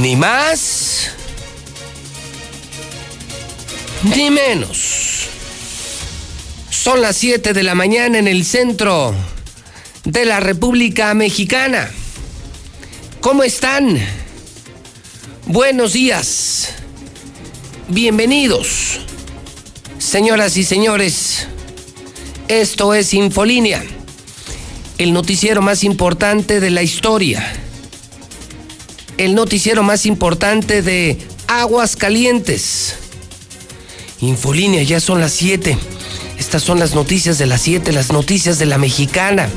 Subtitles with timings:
[0.00, 1.10] Ni más
[4.02, 5.28] ni menos.
[6.70, 9.14] Son las 7 de la mañana en el centro
[10.04, 11.90] de la República Mexicana.
[13.20, 13.98] ¿Cómo están?
[15.46, 16.74] Buenos días.
[17.88, 19.00] Bienvenidos.
[19.98, 21.46] Señoras y señores,
[22.48, 23.84] esto es Infolínea,
[24.98, 27.52] el noticiero más importante de la historia.
[29.22, 32.96] El noticiero más importante de Aguas Calientes.
[34.20, 35.78] Infolínea, ya son las 7.
[36.40, 39.48] Estas son las noticias de las 7, las noticias de la mexicana.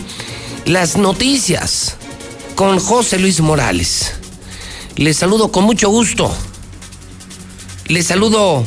[0.67, 1.95] Las noticias
[2.53, 4.11] con José Luis Morales.
[4.97, 6.31] Les saludo con mucho gusto.
[7.87, 8.63] Les saludo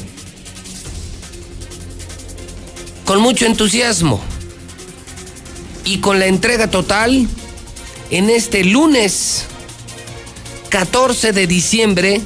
[3.05, 4.21] con mucho entusiasmo
[5.85, 7.29] y con la entrega total
[8.11, 9.45] en este lunes
[10.69, 12.21] 14 de diciembre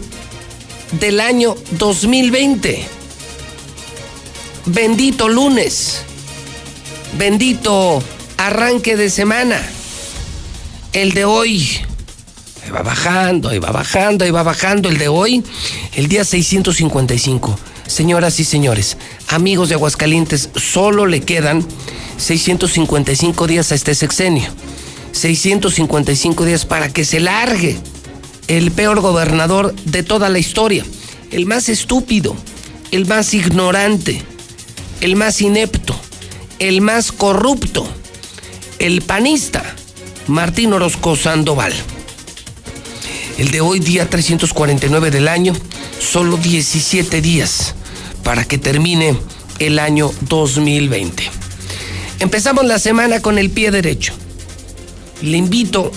[1.01, 2.85] del año 2020.
[4.67, 6.03] Bendito lunes,
[7.19, 8.03] bendito
[8.37, 9.61] arranque de semana.
[10.93, 11.81] El de hoy
[12.75, 14.89] va bajando, y va bajando, y va bajando.
[14.89, 15.45] El de hoy,
[15.95, 17.59] el día 655.
[17.87, 18.97] Señoras y señores,
[19.29, 21.67] amigos de Aguascalientes, solo le quedan
[22.17, 24.49] 655 días a este sexenio.
[25.13, 27.79] 655 días para que se largue
[28.49, 30.85] el peor gobernador de toda la historia,
[31.31, 32.37] el más estúpido,
[32.91, 34.23] el más ignorante,
[35.01, 35.95] el más inepto,
[36.59, 37.87] el más corrupto,
[38.79, 39.63] el panista,
[40.27, 41.73] Martín Orozco Sandoval.
[43.39, 45.55] El de hoy, día 349 del año,
[45.99, 47.75] solo 17 días
[48.23, 49.17] para que termine
[49.59, 51.31] el año 2020.
[52.21, 54.13] Empezamos la semana con el pie derecho.
[55.23, 55.91] Le invito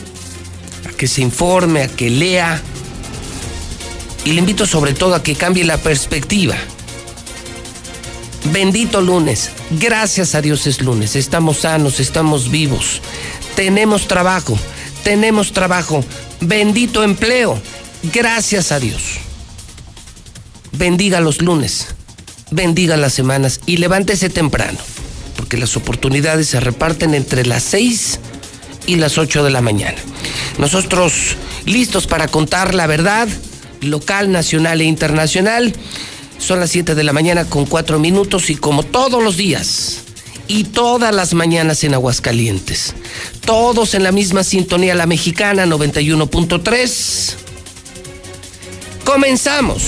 [0.95, 2.61] que se informe, a que lea.
[4.23, 6.56] Y le invito sobre todo a que cambie la perspectiva.
[8.51, 13.01] Bendito lunes, gracias a Dios es lunes, estamos sanos, estamos vivos,
[13.55, 14.57] tenemos trabajo,
[15.03, 16.05] tenemos trabajo,
[16.41, 17.59] bendito empleo,
[18.13, 19.01] gracias a Dios.
[20.73, 21.88] Bendiga los lunes,
[22.51, 23.61] bendiga las semanas.
[23.66, 24.78] Y levántese temprano,
[25.38, 28.19] porque las oportunidades se reparten entre las 6
[28.85, 29.97] y las 8 de la mañana.
[30.57, 31.35] Nosotros
[31.66, 33.27] listos para contar la verdad
[33.81, 35.73] local, nacional e internacional.
[36.38, 40.01] Son las 7 de la mañana con 4 minutos y como todos los días
[40.47, 42.93] y todas las mañanas en Aguascalientes,
[43.45, 47.35] todos en la misma sintonía, la mexicana 91.3.
[49.03, 49.83] Comenzamos.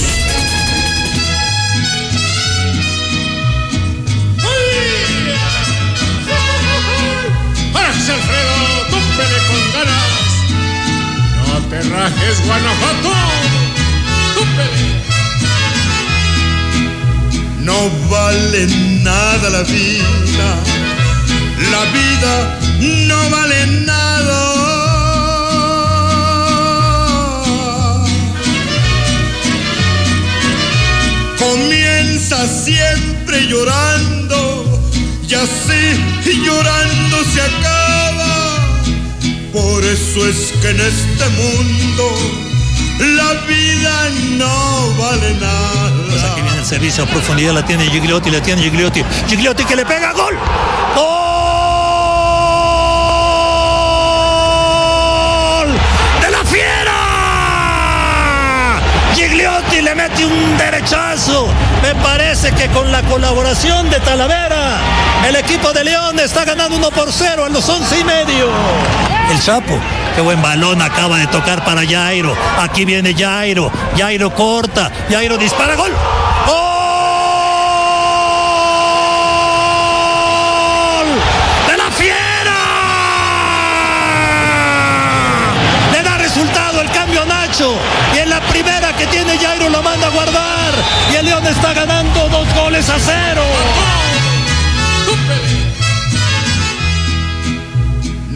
[11.77, 13.13] ¡No te rajes, Guanajuato!
[17.59, 18.67] No vale
[19.03, 20.55] nada la vida.
[21.71, 22.59] La vida
[23.07, 24.55] no vale nada.
[31.37, 34.81] Comienza siempre llorando
[35.27, 37.86] y así llorando se acaba.
[39.57, 42.15] Por eso es que en este mundo
[42.99, 45.87] la vida no vale nada.
[46.31, 49.03] Aquí viene el servicio a profundidad, la tiene Gigliotti, la tiene Gigliotti.
[49.27, 50.37] Gigliotti que le pega gol.
[50.95, 51.07] ¡Gol!
[56.21, 56.93] ¡De la fiera!
[59.15, 61.47] Gigliotti le mete un derechazo.
[61.81, 64.77] Me parece que con la colaboración de Talavera,
[65.27, 69.16] el equipo de León está ganando 1 por 0 en los 11 y medio.
[69.29, 69.77] El Chapo,
[70.15, 72.33] qué buen balón acaba de tocar para Jairo.
[72.59, 73.69] Aquí viene Jairo.
[73.97, 74.89] Jairo corta.
[75.09, 75.75] Jairo dispara.
[75.75, 75.91] Gol.
[76.47, 76.57] ¡Gol!
[81.67, 82.55] ¡De la fiera!
[85.91, 87.75] Le da resultado el cambio Nacho.
[88.15, 90.73] Y en la primera que tiene Jairo lo manda a guardar.
[91.11, 93.43] Y el León está ganando dos goles a cero.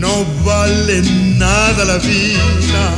[0.02, 1.04] No vale
[1.38, 2.98] nada la vida.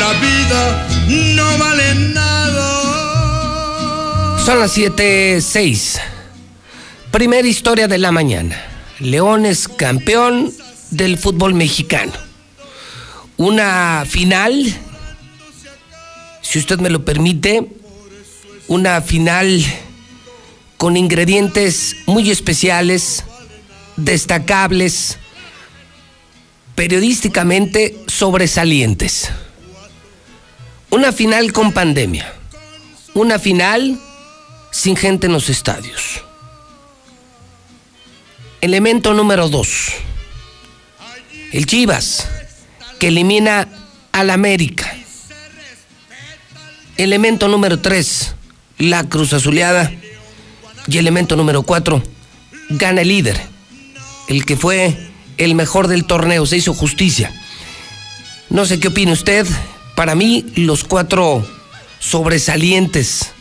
[0.00, 0.88] La vida
[1.36, 2.68] no vale nada.
[4.44, 6.00] Son las 7:06.
[7.12, 8.60] Primera historia de la mañana.
[8.98, 10.52] León es campeón
[10.90, 12.12] del fútbol mexicano.
[13.36, 14.74] Una final,
[16.42, 17.68] si usted me lo permite,
[18.66, 19.64] una final
[20.76, 23.22] con ingredientes muy especiales,
[23.96, 25.18] destacables,
[26.74, 29.30] periodísticamente sobresalientes.
[30.90, 32.32] Una final con pandemia.
[33.14, 33.98] Una final
[34.70, 36.22] sin gente en los estadios.
[38.60, 39.92] Elemento número dos.
[41.52, 42.28] El Chivas,
[42.98, 43.68] que elimina
[44.12, 44.96] al América.
[46.96, 48.34] Elemento número tres.
[48.78, 49.92] La Cruz Azuleada.
[50.86, 52.02] Y elemento número cuatro.
[52.70, 53.40] Gana el líder.
[54.28, 54.96] El que fue
[55.38, 56.46] el mejor del torneo.
[56.46, 57.32] Se hizo justicia.
[58.50, 59.46] No sé qué opina usted.
[59.94, 61.46] Para mí, los cuatro
[61.98, 63.32] sobresalientes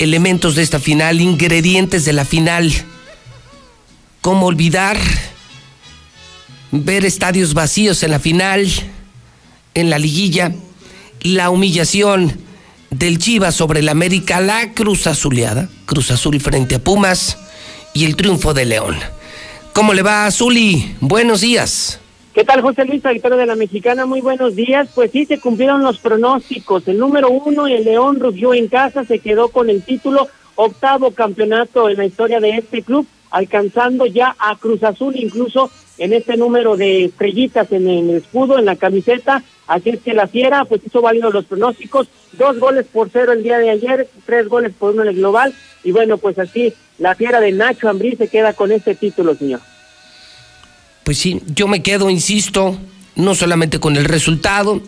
[0.00, 2.72] elementos de esta final, ingredientes de la final.
[4.22, 4.98] ¿Cómo olvidar
[6.72, 8.66] ver estadios vacíos en la final,
[9.74, 10.52] en la liguilla,
[11.20, 12.40] la humillación
[12.90, 17.36] del Chivas sobre el América, la Cruz Azuleada, Cruz Azul frente a Pumas
[17.92, 18.96] y el triunfo de León?
[19.72, 20.96] ¿Cómo le va, Azuli?
[21.00, 22.00] Buenos días.
[22.34, 24.04] ¿Qué tal, José Luis, auditorio de la Mexicana?
[24.04, 24.88] Muy buenos días.
[24.94, 26.86] Pues sí, se cumplieron los pronósticos.
[26.88, 31.88] El número uno, el León rugió en casa, se quedó con el título, octavo campeonato
[31.88, 36.76] en la historia de este club, alcanzando ya a Cruz Azul, incluso en este número
[36.76, 39.42] de estrellitas en el escudo, en la camiseta.
[39.70, 42.08] Así es que la Fiera, pues hizo válidos los pronósticos.
[42.32, 45.54] Dos goles por cero el día de ayer, tres goles por uno en el global.
[45.84, 49.60] Y bueno, pues así, la Fiera de Nacho Ambrí se queda con este título, señor.
[51.04, 52.76] Pues sí, yo me quedo, insisto,
[53.14, 54.82] no solamente con el resultado,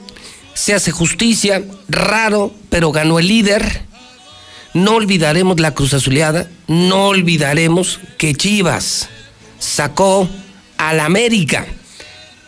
[0.52, 3.82] se hace justicia, raro, pero ganó el líder.
[4.74, 9.08] No olvidaremos la Cruz Azuleada, no olvidaremos que Chivas
[9.60, 10.28] sacó
[10.76, 11.68] al América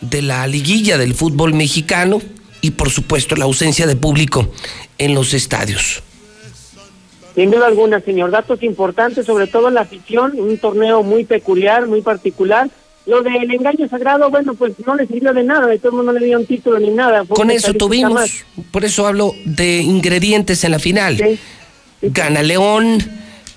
[0.09, 2.21] de la liguilla del fútbol mexicano
[2.61, 4.47] y por supuesto la ausencia de público
[4.97, 6.01] en los estadios.
[7.35, 8.31] Sin duda alguna, señor.
[8.31, 12.69] Datos importantes, sobre todo la afición, un torneo muy peculiar, muy particular.
[13.05, 16.13] Lo del engaño sagrado, bueno, pues no le sirvió de nada, de todo el mundo
[16.13, 17.25] no le dio un título ni nada.
[17.25, 18.45] Fue Con eso tuvimos, más.
[18.71, 21.17] por eso hablo de ingredientes en la final.
[21.17, 21.39] Sí.
[22.01, 22.97] Gana León,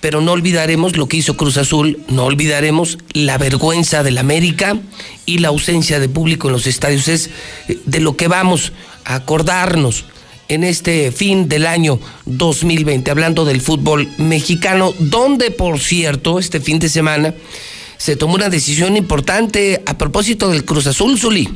[0.00, 4.77] pero no olvidaremos lo que hizo Cruz Azul, no olvidaremos la vergüenza del América
[5.27, 7.09] y la ausencia de público en los estadios.
[7.09, 7.31] Es
[7.69, 8.73] eh, de lo que vamos
[9.05, 10.05] a acordarnos
[10.49, 16.79] en este fin del año 2020, hablando del fútbol mexicano, donde, por cierto, este fin
[16.79, 17.35] de semana
[17.99, 21.49] se tomó una decisión importante a propósito del Cruz Azul, Zuli.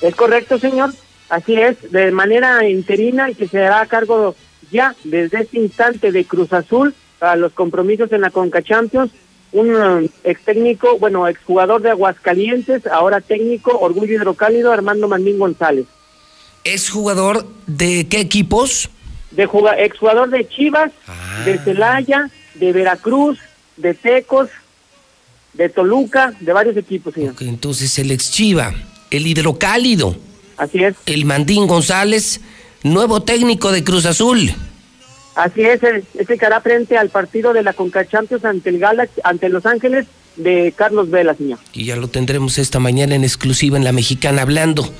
[0.00, 0.92] Es correcto, señor.
[1.28, 4.34] Así es, de manera interina y que se hará a cargo
[4.70, 9.12] ya desde este instante de Cruz Azul para los compromisos en la Conca Champions.
[9.52, 9.70] Un
[10.04, 15.84] eh, ex técnico, bueno, exjugador de Aguascalientes, ahora técnico, Orgullo Hidrocálido, Armando Mandín González.
[16.64, 18.90] ¿Es jugador de qué equipos?
[19.30, 21.42] De juga- exjugador de Chivas, Ah.
[21.44, 23.38] de Celaya, de Veracruz,
[23.76, 24.48] de Tecos,
[25.52, 27.34] de Toluca, de varios equipos, señor.
[27.38, 28.74] Entonces el ex Chiva,
[29.12, 30.16] el hidrocálido,
[30.56, 30.96] Así es.
[31.06, 32.40] el Mandín González,
[32.82, 34.52] nuevo técnico de Cruz Azul.
[35.34, 39.20] Así es, ese que hará frente al partido de la Conca Champions ante el Galaxy,
[39.24, 41.58] ante Los Ángeles de Carlos Vela, señor.
[41.72, 44.92] Y ya lo tendremos esta mañana en exclusiva en la mexicana, hablando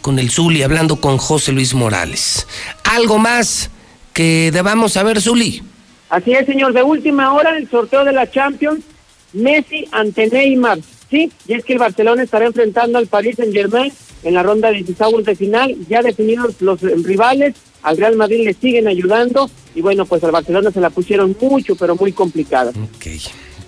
[0.00, 2.46] con el Zuli, hablando con José Luis Morales.
[2.84, 3.70] ¿Algo más
[4.12, 5.62] que debamos saber, Zuli?
[6.10, 6.72] Así es, señor.
[6.72, 8.84] De última hora, el sorteo de la Champions,
[9.32, 10.78] Messi ante Neymar.
[11.10, 14.68] Sí, y es que el Barcelona estará enfrentando al Paris Saint Germain en la ronda
[14.70, 15.76] de 16 de final.
[15.88, 19.50] Ya definidos los rivales, al Real Madrid le siguen ayudando.
[19.74, 22.70] Y bueno, pues al Barcelona se la pusieron mucho, pero muy complicada.
[22.70, 23.06] Ok,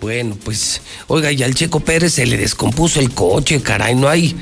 [0.00, 4.34] bueno, pues, oiga, y al Checo Pérez se le descompuso el coche, caray, no hay,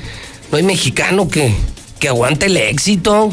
[0.51, 1.53] no hay mexicano que,
[1.99, 3.31] que aguante el éxito.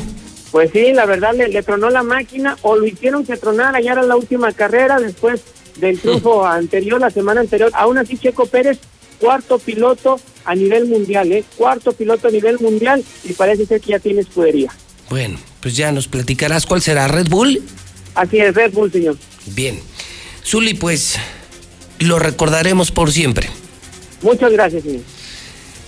[0.52, 3.92] Pues sí, la verdad le, le tronó la máquina o lo hicieron que tronara, ya
[3.92, 5.40] era la última carrera después
[5.76, 7.70] del triunfo anterior, la semana anterior.
[7.74, 8.78] Aún así, Checo Pérez,
[9.18, 11.44] cuarto piloto a nivel mundial, ¿eh?
[11.56, 14.72] Cuarto piloto a nivel mundial y parece ser que ya tiene escudería.
[15.10, 17.60] Bueno, pues ya nos platicarás cuál será Red Bull.
[18.14, 19.18] Así es, Red Bull, señor.
[19.46, 19.78] Bien.
[20.46, 21.16] Zuli, pues
[21.98, 23.50] lo recordaremos por siempre.
[24.22, 25.02] Muchas gracias, señor.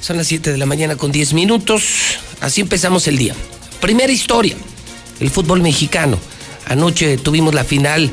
[0.00, 2.18] Son las 7 de la mañana con 10 minutos.
[2.40, 3.34] Así empezamos el día.
[3.80, 4.56] Primera historia,
[5.20, 6.18] el fútbol mexicano.
[6.66, 8.10] Anoche tuvimos la final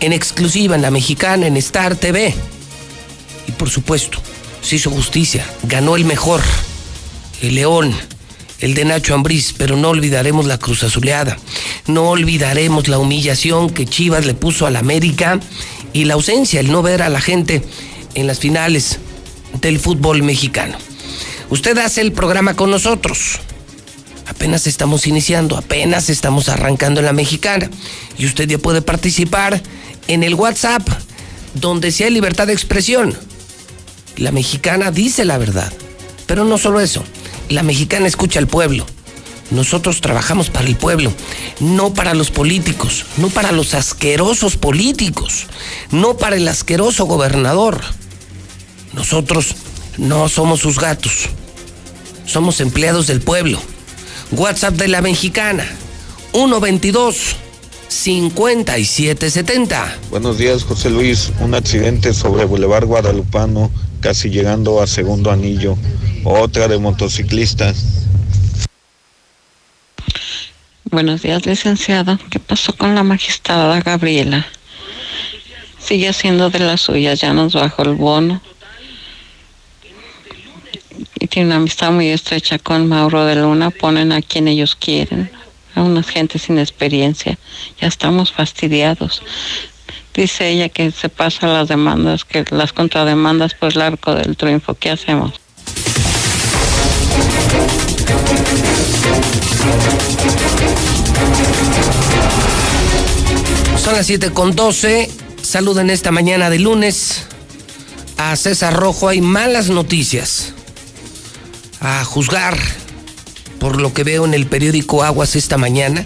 [0.00, 2.34] en exclusiva en la mexicana, en Star TV.
[3.48, 4.18] Y por supuesto,
[4.60, 6.42] se hizo justicia, ganó el mejor.
[7.40, 7.94] el León,
[8.62, 11.36] el de Nacho Ambriz, pero no olvidaremos la Cruz Azuleada.
[11.88, 15.40] No olvidaremos la humillación que Chivas le puso a la América
[15.92, 17.62] y la ausencia, el no ver a la gente
[18.14, 19.00] en las finales
[19.60, 20.78] del fútbol mexicano.
[21.50, 23.40] Usted hace el programa con nosotros.
[24.28, 27.68] Apenas estamos iniciando, apenas estamos arrancando en la mexicana.
[28.16, 29.60] Y usted ya puede participar
[30.06, 30.88] en el WhatsApp,
[31.54, 33.12] donde sea libertad de expresión.
[34.16, 35.72] La mexicana dice la verdad.
[36.26, 37.02] Pero no solo eso,
[37.48, 38.86] la mexicana escucha al pueblo.
[39.50, 41.12] Nosotros trabajamos para el pueblo,
[41.60, 45.46] no para los políticos, no para los asquerosos políticos,
[45.90, 47.80] no para el asqueroso gobernador.
[48.94, 49.54] Nosotros
[49.98, 51.28] no somos sus gatos,
[52.24, 53.60] somos empleados del pueblo.
[54.30, 55.66] WhatsApp de la mexicana,
[56.32, 57.36] 122
[57.92, 59.98] 5770.
[60.10, 61.30] Buenos días, José Luis.
[61.40, 63.70] Un accidente sobre Boulevard Guadalupano,
[64.00, 65.76] casi llegando a segundo anillo.
[66.24, 68.06] Otra de motociclistas.
[70.84, 72.18] Buenos días, licenciado.
[72.30, 74.46] ¿Qué pasó con la magistrada Gabriela?
[75.78, 78.40] Sigue haciendo de las suyas, ya nos bajó el bono.
[81.20, 83.68] Y tiene una amistad muy estrecha con Mauro de Luna.
[83.70, 85.30] Ponen a quien ellos quieren,
[85.74, 87.38] a unas gente sin experiencia.
[87.80, 89.22] Ya estamos fastidiados.
[90.14, 94.74] Dice ella que se pasa las demandas, que las contrademandas por el arco del triunfo.
[94.74, 95.32] ¿Qué hacemos?
[103.82, 105.10] Son las 7 con 12.
[105.42, 107.26] Saluden esta mañana de lunes
[108.16, 109.08] a César Rojo.
[109.08, 110.52] Hay malas noticias.
[111.80, 112.56] A juzgar
[113.62, 116.04] por lo que veo en el periódico Aguas esta mañana.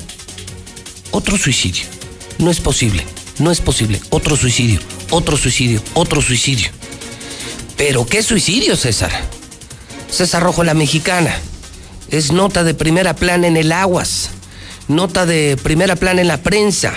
[1.11, 1.85] Otro suicidio.
[2.37, 3.03] No es posible.
[3.39, 3.99] No es posible.
[4.11, 4.79] Otro suicidio.
[5.09, 5.81] Otro suicidio.
[5.95, 6.69] Otro suicidio.
[7.79, 9.11] Pero qué suicidio, César.
[10.11, 11.35] César Rojo, la mexicana.
[12.11, 14.33] Es nota de primera plana en el Aguas.
[14.87, 16.93] Nota de primera plana en la prensa.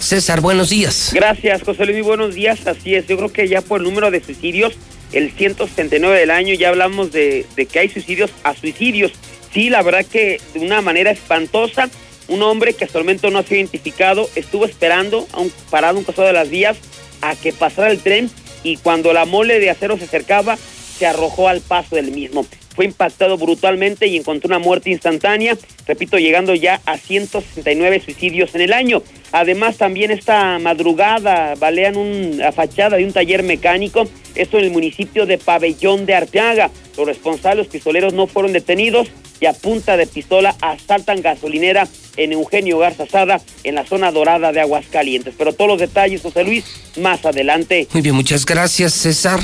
[0.00, 1.10] César, buenos días.
[1.14, 2.66] Gracias, José Luis, buenos días.
[2.66, 4.74] Así es, yo creo que ya por el número de suicidios,
[5.12, 9.12] el 179 del año, ya hablamos de, de que hay suicidios a suicidios.
[9.52, 11.88] Sí, la verdad que de una manera espantosa,
[12.28, 15.98] un hombre que hasta el momento no ha sido identificado estuvo esperando, a un, parado
[15.98, 16.76] un costado de las vías,
[17.22, 18.30] a que pasara el tren
[18.62, 22.46] y cuando la mole de acero se acercaba, se arrojó al paso del mismo.
[22.78, 28.60] Fue impactado brutalmente y encontró una muerte instantánea, repito, llegando ya a 169 suicidios en
[28.60, 29.02] el año.
[29.32, 34.06] Además, también esta madrugada balean una fachada de un taller mecánico,
[34.36, 36.70] esto en el municipio de Pabellón de Arteaga.
[36.96, 39.08] Los responsables pistoleros no fueron detenidos
[39.40, 44.52] y a punta de pistola asaltan gasolinera en Eugenio Garza Sada, en la zona dorada
[44.52, 45.34] de Aguascalientes.
[45.36, 46.64] Pero todos los detalles, José Luis,
[46.96, 47.88] más adelante.
[47.92, 49.40] Muy bien, muchas gracias, César.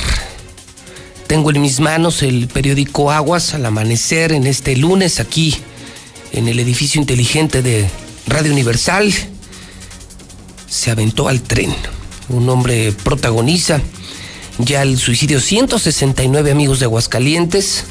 [1.26, 5.56] Tengo en mis manos el periódico Aguas al amanecer en este lunes aquí
[6.32, 7.88] en el edificio inteligente de
[8.26, 9.12] Radio Universal.
[10.68, 11.74] Se aventó al tren.
[12.28, 13.80] Un hombre protagoniza
[14.58, 17.84] ya el suicidio 169 amigos de Aguascalientes.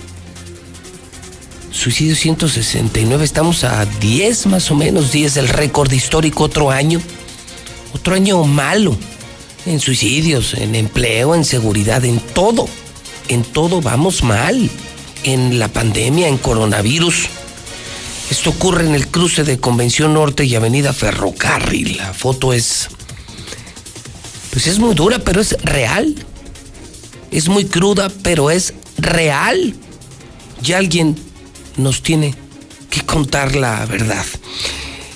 [1.72, 7.02] Suicidio 169, estamos a 10 más o menos, 10 del récord histórico, otro año.
[7.94, 8.96] Otro año malo
[9.66, 12.68] en suicidios, en empleo, en seguridad, en todo
[13.27, 14.70] en todo vamos mal.
[15.24, 17.27] En la pandemia, en coronavirus.
[18.30, 21.98] Esto ocurre en el cruce de Convención Norte y Avenida Ferrocarril.
[21.98, 22.89] La foto es...
[24.51, 26.15] Pues es muy dura, pero es real.
[27.32, 29.74] Es muy cruda, pero es real.
[30.63, 31.18] Y alguien
[31.77, 32.36] nos tiene
[32.89, 34.25] que contar la verdad.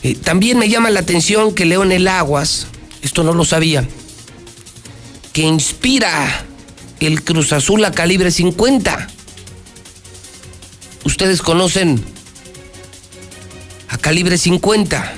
[0.04, 2.68] Eh, también me llama la atención que leo en el Aguas,
[3.02, 3.88] esto no lo sabía,
[5.34, 6.46] que inspira
[7.00, 9.08] el Cruz Azul a calibre 50.
[11.04, 12.04] Ustedes conocen
[13.89, 15.13] a calibre 50.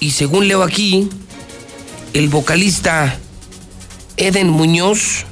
[0.00, 1.08] Y según leo aquí,
[2.12, 3.18] el vocalista
[4.16, 5.24] Eden Muñoz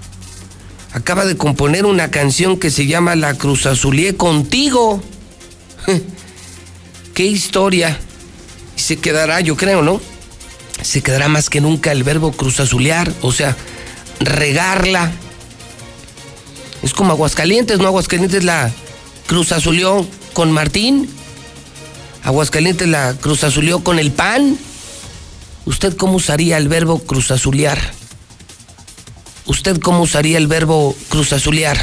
[0.92, 5.02] acaba de componer una canción que se llama La Cruz Azulié contigo.
[7.14, 7.98] Qué historia.
[8.76, 10.00] Se quedará, yo creo, ¿no?
[10.82, 13.56] Se quedará más que nunca el verbo cruz azulear, o sea,
[14.20, 15.12] regarla.
[16.82, 17.86] Es como Aguascalientes, ¿no?
[17.86, 18.72] Aguascalientes la
[19.26, 21.08] Cruz Azulió con Martín.
[22.22, 24.58] Aguascalientes la Cruz Azulió con el pan.
[25.66, 27.78] ¿Usted cómo usaría el verbo cruz azulear?
[29.46, 31.76] ¿Usted cómo usaría el verbo cruz azulear?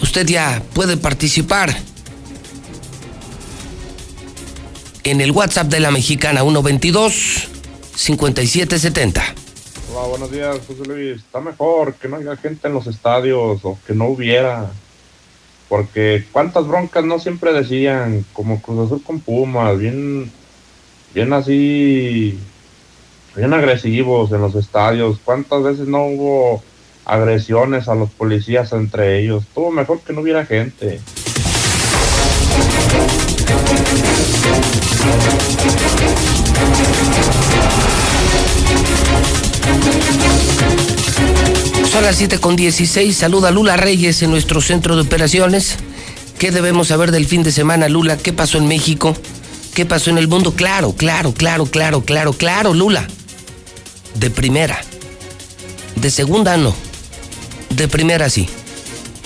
[0.00, 1.76] Usted ya puede participar
[5.04, 7.48] en el WhatsApp de la mexicana 122
[7.94, 9.41] 5770.
[9.94, 11.18] Ah, buenos días, José Luis.
[11.18, 14.70] Está mejor que no haya gente en los estadios o que no hubiera.
[15.68, 20.32] Porque cuántas broncas no siempre decían, como Cruz Azul con Pumas, bien,
[21.14, 22.38] bien así,
[23.36, 25.18] bien agresivos en los estadios.
[25.22, 26.62] ¿Cuántas veces no hubo
[27.04, 29.44] agresiones a los policías entre ellos?
[29.44, 31.00] Estuvo mejor que no hubiera gente.
[41.90, 43.16] Son las 7 con 16.
[43.16, 45.76] Saluda Lula Reyes en nuestro centro de operaciones.
[46.38, 48.16] ¿Qué debemos saber del fin de semana, Lula?
[48.16, 49.16] ¿Qué pasó en México?
[49.74, 50.54] ¿Qué pasó en el mundo?
[50.54, 53.06] Claro, claro, claro, claro, claro, claro, Lula.
[54.14, 54.80] De primera.
[55.96, 56.74] De segunda no.
[57.70, 58.48] De primera sí.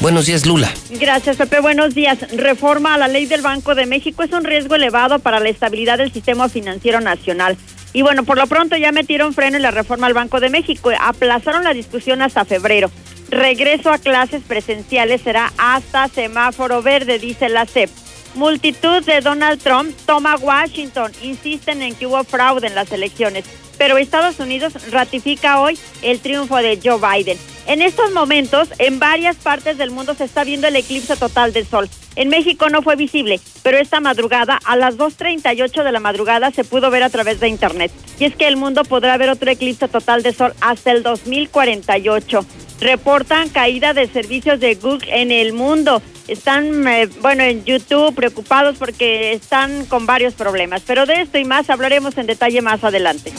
[0.00, 0.70] Buenos días, Lula.
[0.90, 1.60] Gracias, Pepe.
[1.60, 2.18] Buenos días.
[2.32, 5.98] Reforma a la ley del Banco de México es un riesgo elevado para la estabilidad
[5.98, 7.56] del sistema financiero nacional.
[7.96, 10.90] Y bueno, por lo pronto ya metieron freno en la reforma al Banco de México.
[11.00, 12.90] Aplazaron la discusión hasta febrero.
[13.30, 17.88] Regreso a clases presenciales será hasta semáforo verde, dice la CEP.
[18.34, 23.46] Multitud de Donald Trump toma Washington, insisten en que hubo fraude en las elecciones,
[23.78, 27.38] pero Estados Unidos ratifica hoy el triunfo de Joe Biden.
[27.66, 31.66] En estos momentos, en varias partes del mundo se está viendo el eclipse total del
[31.66, 31.88] sol.
[32.16, 36.64] En México no fue visible, pero esta madrugada, a las 2.38 de la madrugada, se
[36.64, 37.92] pudo ver a través de Internet.
[38.18, 42.44] Y es que el mundo podrá ver otro eclipse total de sol hasta el 2048
[42.80, 46.02] reportan caída de servicios de Google en el mundo.
[46.28, 50.82] Están, eh, bueno, en YouTube preocupados porque están con varios problemas.
[50.86, 53.32] Pero de esto y más hablaremos en detalle más adelante.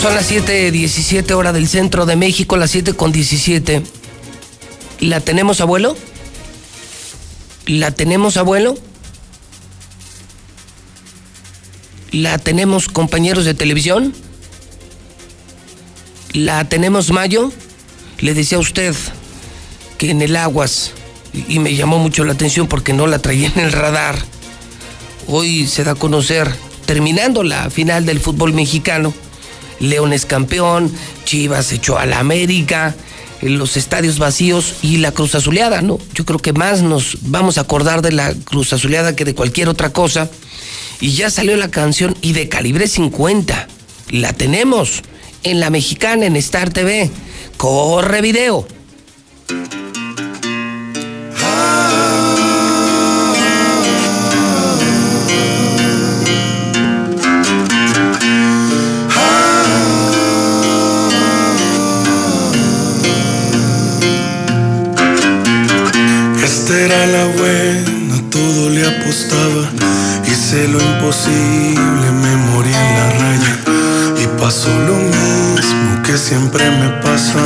[0.00, 3.82] Son las 7:17 hora del centro de México, las 7 con 17.
[5.00, 5.96] ¿La tenemos, abuelo?
[7.66, 8.78] ¿La tenemos, abuelo?
[12.12, 14.14] ¿La tenemos, compañeros de televisión?
[16.32, 17.52] ¿La tenemos, Mayo?
[18.18, 18.94] Le decía a usted
[19.98, 20.92] que en el Aguas,
[21.32, 24.18] y me llamó mucho la atención porque no la traía en el radar,
[25.26, 26.50] hoy se da a conocer,
[26.90, 29.14] terminando la final del fútbol mexicano,
[29.78, 30.92] León es campeón,
[31.24, 32.96] Chivas echó a la América,
[33.42, 36.00] los estadios vacíos y la Cruz Azuleada, ¿no?
[36.14, 39.68] Yo creo que más nos vamos a acordar de la Cruz Azuleada que de cualquier
[39.68, 40.28] otra cosa.
[41.00, 43.68] Y ya salió la canción y de calibre 50.
[44.08, 45.02] La tenemos
[45.44, 47.08] en la mexicana, en Star TV.
[47.56, 48.66] Corre video.
[66.72, 69.68] Era la buena, todo le apostaba.
[70.24, 73.56] Hice lo imposible, me morí en la raya.
[74.22, 77.40] Y pasó lo mismo que siempre me pasa.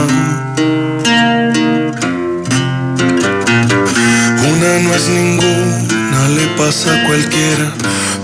[4.46, 7.72] Una no es ninguna, le pasa a cualquiera.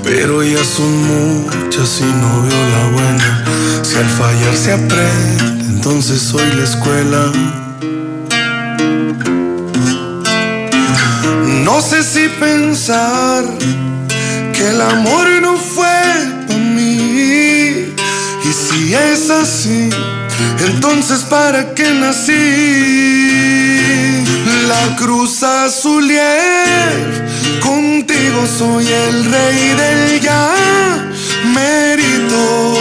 [0.04, 3.44] Pero ya son muchas y no veo la buena.
[3.82, 7.69] Si al fallar se aprende, entonces soy la escuela.
[11.80, 13.42] No sé si pensar
[14.52, 16.02] que el amor no fue
[16.46, 17.94] para mí.
[18.44, 19.88] Y si es así,
[20.66, 22.34] entonces ¿para qué nací?
[24.68, 26.20] La cruz azulier,
[27.62, 30.52] contigo soy el rey del ya
[31.54, 32.74] mérito.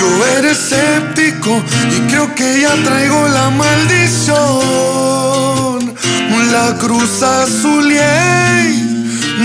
[0.00, 1.62] Yo era escéptico
[1.96, 5.00] y creo que ya traigo la maldición.
[6.50, 7.94] La cruz azul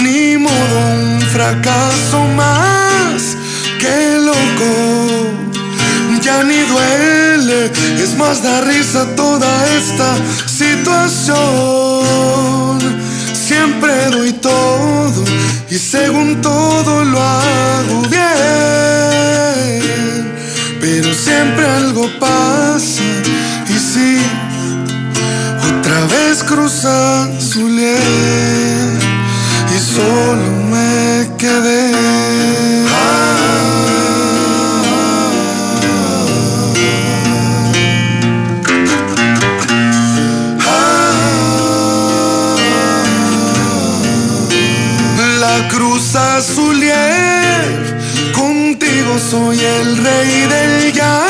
[0.01, 3.37] ni modo un fracaso más.
[3.79, 5.29] Qué loco,
[6.23, 11.35] ya ni duele, es más da risa toda esta situación.
[13.33, 15.23] Siempre doy todo
[15.69, 18.23] y según todo lo hago bien,
[20.81, 23.14] pero siempre algo pasa
[26.55, 27.79] cruza su y
[29.77, 31.91] solo me quedé.
[45.39, 47.99] La cruz azulier,
[48.33, 51.25] contigo soy el rey del ya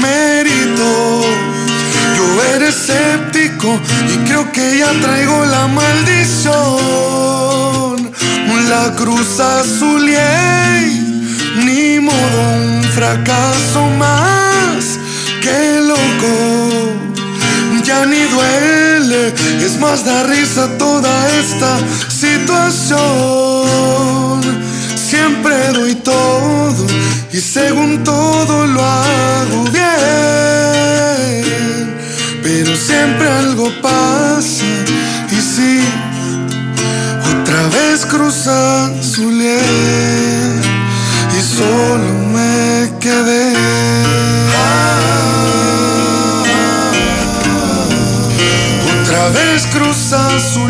[0.00, 1.22] mérito.
[2.16, 4.19] Yo era escéptico y
[4.52, 6.60] que ya traigo la maldición.
[8.68, 10.08] La cruz azul
[11.64, 14.98] ni modo un fracaso más
[15.42, 16.34] que loco.
[17.84, 23.00] Ya ni duele, es más da risa toda esta situación.
[24.94, 26.86] Siempre doy todo
[27.32, 29.79] y según todo lo hago.
[38.10, 39.30] Cruza su
[41.38, 43.52] y solo me quedé.
[49.00, 50.66] Otra vez cruza su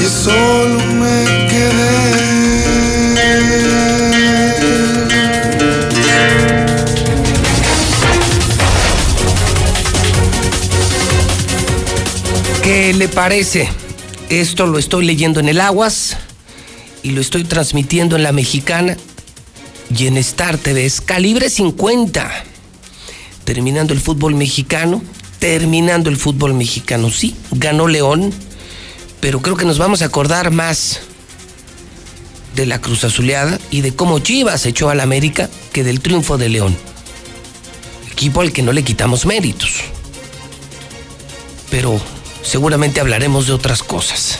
[0.00, 0.55] y solo
[13.16, 13.66] parece?
[14.28, 16.18] Esto lo estoy leyendo en el Aguas
[17.02, 18.98] y lo estoy transmitiendo en la Mexicana
[19.88, 20.84] y en Star TV.
[20.84, 22.30] Es calibre 50.
[23.44, 25.02] Terminando el fútbol mexicano,
[25.38, 27.08] terminando el fútbol mexicano.
[27.10, 28.34] Sí, ganó León,
[29.20, 31.00] pero creo que nos vamos a acordar más
[32.54, 36.50] de la Cruz Azuleada y de cómo Chivas echó al América que del triunfo de
[36.50, 36.76] León.
[38.12, 39.70] Equipo al que no le quitamos méritos.
[41.70, 41.98] Pero
[42.46, 44.38] seguramente hablaremos de otras cosas.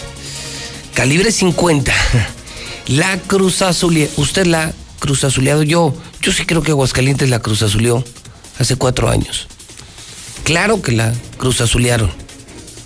[0.94, 1.92] Calibre 50.
[2.86, 4.08] La Cruz Azul.
[4.16, 5.62] Usted la Cruz Azuleado.
[5.64, 5.92] Yo,
[6.22, 8.04] yo sí creo que Aguascalientes la Cruz Azuleó
[8.58, 9.48] hace cuatro años.
[10.44, 12.10] Claro que la Cruz Azulearon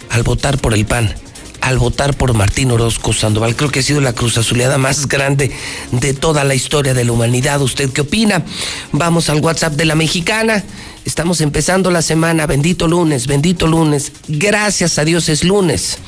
[0.09, 1.15] al votar por el PAN,
[1.61, 3.57] al votar por Martín Orozco Sandoval.
[3.57, 5.51] Creo que ha sido la Cruz Azuleada más grande
[5.93, 7.61] de toda la historia de la humanidad.
[7.61, 8.45] ¿Usted qué opina?
[8.93, 10.65] Vamos al WhatsApp de la mexicana.
[11.05, 12.47] Estamos empezando la semana.
[12.47, 14.13] Bendito lunes, bendito lunes.
[14.29, 15.99] Gracias a Dios es lunes.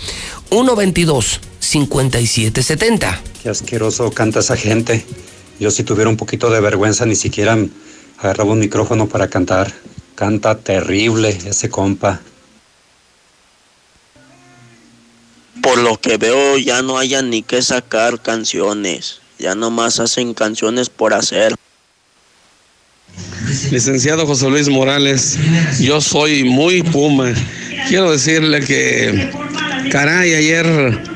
[0.51, 3.21] 122 5770.
[3.43, 5.05] Qué asqueroso canta esa gente.
[5.59, 7.57] Yo si tuviera un poquito de vergüenza ni siquiera
[8.19, 9.73] agarraba un micrófono para cantar.
[10.15, 12.21] Canta terrible ese compa.
[15.63, 19.21] Por lo que veo ya no hayan ni que sacar canciones.
[19.39, 21.55] Ya nomás hacen canciones por hacer.
[23.71, 25.39] Licenciado José Luis Morales,
[25.81, 27.33] yo soy muy puma.
[27.89, 29.31] Quiero decirle que,
[29.91, 30.67] caray, ayer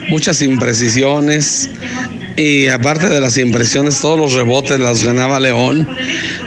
[0.08, 1.70] muchas imprecisiones
[2.36, 5.88] y aparte de las impresiones, todos los rebotes las ganaba León.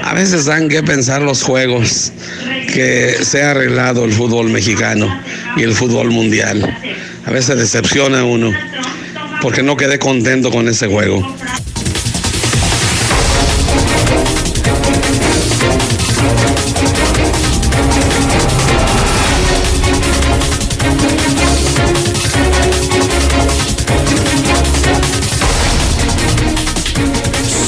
[0.04, 2.12] A veces dan que pensar los juegos,
[2.74, 5.08] que se ha arreglado el fútbol mexicano
[5.58, 6.78] y el fútbol mundial.
[7.30, 8.52] A veces decepciona uno
[9.44, 11.22] porque no quedé contento con ese juego.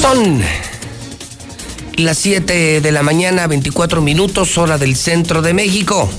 [0.00, 0.42] Son
[1.98, 6.10] las 7 de la mañana, 24 minutos, hora del centro de México.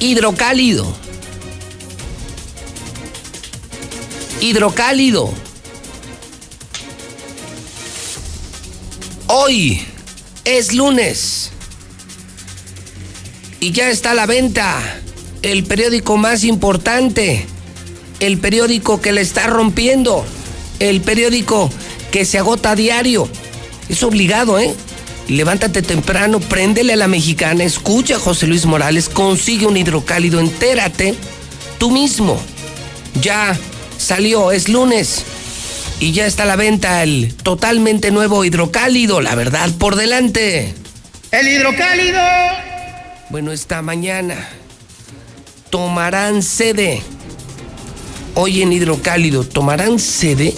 [0.00, 1.05] Hidrocálido.
[4.40, 5.32] Hidrocálido.
[9.28, 9.82] Hoy
[10.44, 11.50] es lunes.
[13.60, 15.00] Y ya está a la venta
[15.42, 17.46] el periódico más importante.
[18.20, 20.24] El periódico que le está rompiendo.
[20.78, 21.70] El periódico
[22.10, 23.28] que se agota a diario.
[23.88, 24.74] Es obligado, ¿eh?
[25.28, 31.16] Levántate temprano, préndele a la mexicana, escucha a José Luis Morales, consigue un hidrocálido, entérate
[31.78, 32.40] tú mismo.
[33.20, 33.58] Ya
[33.98, 35.24] salió, es lunes.
[35.98, 40.74] Y ya está a la venta el totalmente nuevo hidrocálido, la verdad por delante.
[41.30, 42.20] El hidrocálido.
[43.30, 44.48] Bueno, esta mañana
[45.70, 47.02] tomarán sede.
[48.34, 50.54] Hoy en hidrocálido, tomarán sede.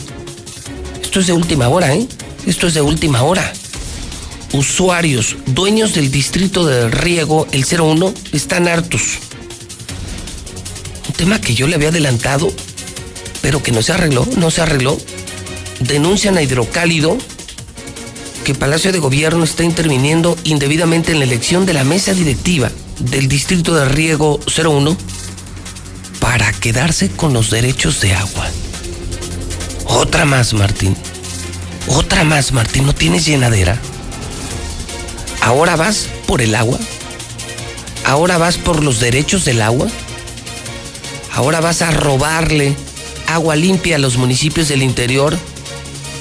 [1.03, 2.07] Esto es de última hora, ¿eh?
[2.47, 3.53] Esto es de última hora.
[4.53, 9.19] Usuarios, dueños del distrito de riego, el 01, están hartos.
[11.07, 12.53] Un tema que yo le había adelantado,
[13.41, 14.99] pero que no se arregló, no se arregló.
[15.81, 17.17] Denuncian a Hidrocálido
[18.45, 23.29] que Palacio de Gobierno está interviniendo indebidamente en la elección de la mesa directiva del
[23.29, 24.97] distrito de riego 01
[26.21, 28.47] para quedarse con los derechos de agua.
[29.85, 30.97] Otra más, Martín.
[31.89, 32.87] Otra más, Martín.
[32.87, 33.79] ¿No tienes llenadera?
[35.41, 36.79] ¿Ahora vas por el agua?
[38.05, 39.89] ¿Ahora vas por los derechos del agua?
[41.33, 42.77] ¿Ahora vas a robarle
[43.29, 45.39] agua limpia a los municipios del interior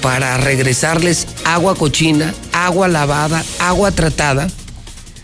[0.02, 4.48] para regresarles agua cochina, agua lavada, agua tratada?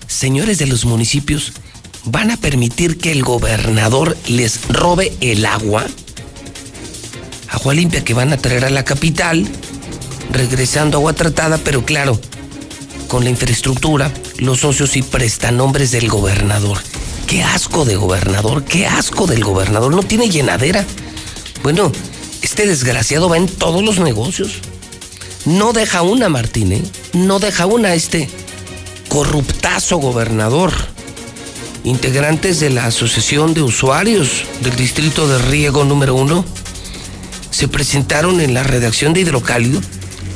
[0.08, 1.54] Señores de los municipios,
[2.06, 5.86] ¿Van a permitir que el gobernador les robe el agua?
[7.50, 9.48] Agua limpia que van a traer a la capital,
[10.30, 12.20] regresando agua tratada, pero claro,
[13.08, 16.78] con la infraestructura, los socios y prestanombres del gobernador.
[17.26, 19.96] Qué asco de gobernador, qué asco del gobernador.
[19.96, 20.86] No tiene llenadera.
[21.64, 21.92] Bueno,
[22.42, 24.60] este desgraciado va en todos los negocios.
[25.46, 26.84] No deja una, Martín, ¿eh?
[27.14, 28.30] No deja una este
[29.10, 30.74] corruptazo gobernador
[31.84, 36.46] integrantes de la Asociación de Usuarios del Distrito de Riego número uno,
[37.52, 39.82] se presentaron en la redacción de Hidrocálido,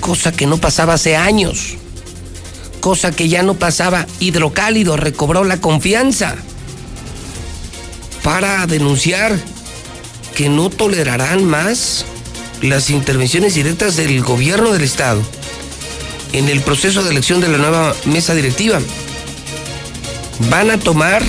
[0.01, 1.75] cosa que no pasaba hace años,
[2.81, 4.05] cosa que ya no pasaba.
[4.19, 6.35] Hidrocálido recobró la confianza
[8.23, 9.39] para denunciar
[10.38, 12.06] que no tolerarán más
[12.62, 15.19] las intervenciones directas del gobierno del Estado
[16.32, 18.80] en el proceso de elección de la nueva mesa directiva
[20.52, 21.23] van a tomar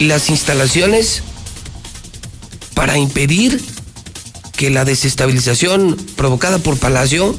[0.00, 1.22] las instalaciones
[2.72, 3.60] para impedir
[4.56, 7.36] que la desestabilización provocada por Palacio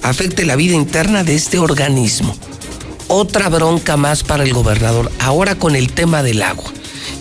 [0.00, 2.34] afecte la vida interna de este organismo.
[3.08, 6.72] Otra bronca más para el gobernador, ahora con el tema del agua.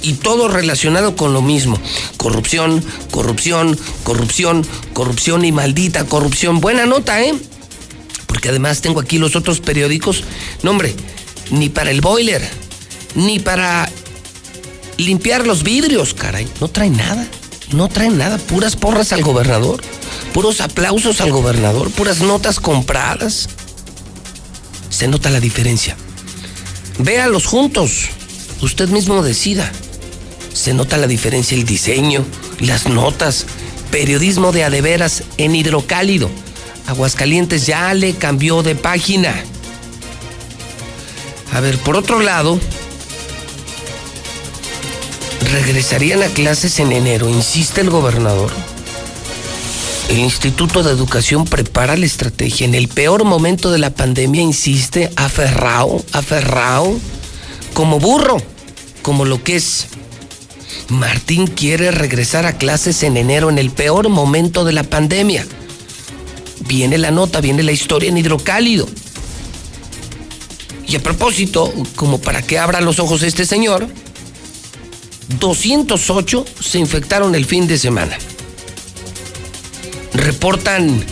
[0.04, 1.80] Y todo relacionado con lo mismo.
[2.18, 6.60] Corrupción, corrupción, corrupción, corrupción y maldita corrupción.
[6.60, 7.34] Buena nota, ¿eh?
[8.28, 10.26] Porque además tengo aquí los otros periódicos.
[10.62, 10.94] No, hombre,
[11.52, 12.48] ni para el boiler,
[13.16, 13.89] ni para
[14.98, 16.48] limpiar los vidrios, caray.
[16.60, 17.26] No traen nada,
[17.72, 18.38] no traen nada.
[18.38, 19.82] Puras porras al gobernador,
[20.34, 23.48] puros aplausos al gobernador, puras notas compradas.
[24.89, 25.96] Se nota la diferencia.
[27.00, 28.10] Véalos juntos,
[28.62, 29.72] usted mismo decida.
[30.54, 32.26] Se nota la diferencia, el diseño,
[32.60, 33.46] las notas,
[33.92, 36.30] periodismo de adeveras en hidrocálido.
[36.88, 39.34] Aguascalientes ya le cambió de página.
[41.54, 42.60] A ver, por otro lado,
[45.52, 48.52] regresarían a clases en enero, insiste el gobernador.
[50.10, 52.66] El Instituto de Educación prepara la estrategia.
[52.66, 57.00] En el peor momento de la pandemia, insiste, aferrado, aferrado,
[57.74, 58.38] como burro,
[59.02, 59.88] como lo que es.
[60.89, 65.46] Martín quiere regresar a clases en enero, en el peor momento de la pandemia.
[66.67, 68.88] Viene la nota, viene la historia en hidrocálido.
[70.88, 73.88] Y a propósito, como para que abra los ojos este señor,
[75.39, 78.17] 208 se infectaron el fin de semana.
[80.13, 81.04] Reportan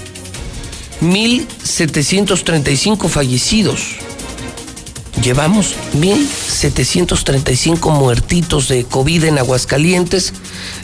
[1.01, 3.95] 1.735 fallecidos.
[5.19, 10.33] Llevamos 1.735 muertitos de COVID en Aguascalientes.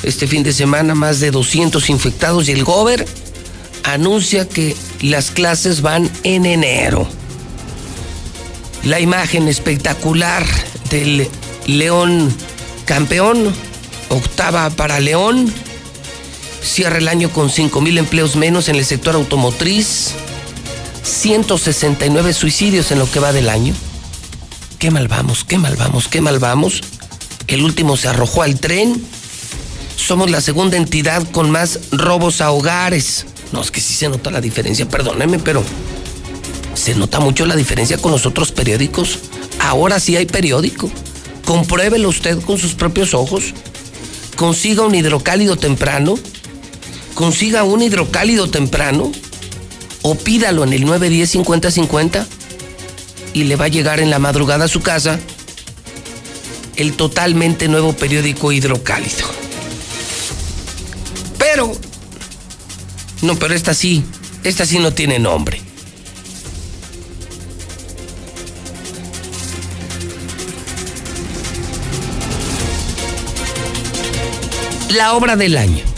[0.04, 3.06] Este fin de semana más de 200 infectados y el Gober
[3.84, 7.08] anuncia que las clases van en enero.
[8.84, 10.46] La imagen espectacular
[10.90, 11.28] del
[11.66, 12.36] León
[12.88, 13.54] Campeón,
[14.08, 15.54] octava para León.
[16.64, 20.14] Cierra el año con 5 mil empleos menos en el sector automotriz.
[21.04, 23.74] 169 suicidios en lo que va del año.
[24.80, 26.82] Qué mal vamos, qué mal vamos, qué mal vamos.
[27.48, 29.04] El último se arrojó al tren.
[29.96, 33.26] Somos la segunda entidad con más robos a hogares.
[33.52, 35.64] No, es que sí se nota la diferencia, perdóneme, pero
[36.76, 39.18] se nota mucho la diferencia con los otros periódicos.
[39.60, 40.92] Ahora sí hay periódico.
[41.46, 43.56] Compruébelo usted con sus propios ojos.
[44.36, 46.20] Consiga un hidrocálido temprano.
[47.16, 49.12] Consiga un hidrocálido temprano.
[50.04, 52.28] O pídalo en el 910-5050
[53.38, 55.20] y le va a llegar en la madrugada a su casa
[56.76, 59.28] el totalmente nuevo periódico hidrocálido.
[61.38, 61.72] Pero,
[63.22, 64.04] no, pero esta sí,
[64.44, 65.62] esta sí no tiene nombre.
[74.90, 75.97] la obra del año.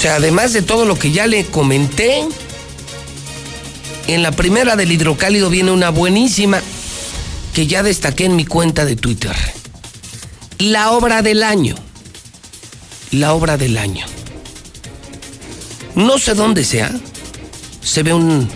[0.00, 2.26] Sea, además de todo lo que ya le comenté,
[4.06, 6.62] en la primera del hidrocálido viene una buenísima
[7.52, 9.36] que ya destaqué en mi cuenta de Twitter.
[10.58, 11.74] La obra del año.
[13.10, 14.06] La obra del año.
[15.94, 16.90] No sé dónde sea.
[17.82, 18.48] Se ve un,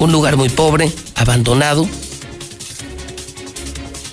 [0.00, 1.88] un lugar muy pobre, abandonado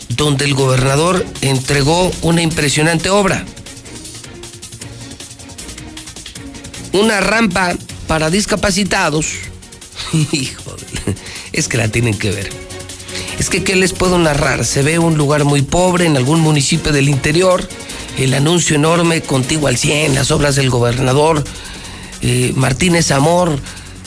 [0.10, 3.45] donde el gobernador entregó una impresionante obra.
[6.93, 7.75] Una rampa
[8.08, 9.34] para discapacitados.
[10.32, 10.75] Hijo,
[11.51, 12.49] es que la tienen que ver.
[13.39, 14.65] Es que, ¿qué les puedo narrar?
[14.65, 17.67] Se ve un lugar muy pobre en algún municipio del interior,
[18.17, 21.43] el anuncio enorme, contigo al 100, las obras del gobernador,
[22.21, 23.60] eh, Martínez Amor,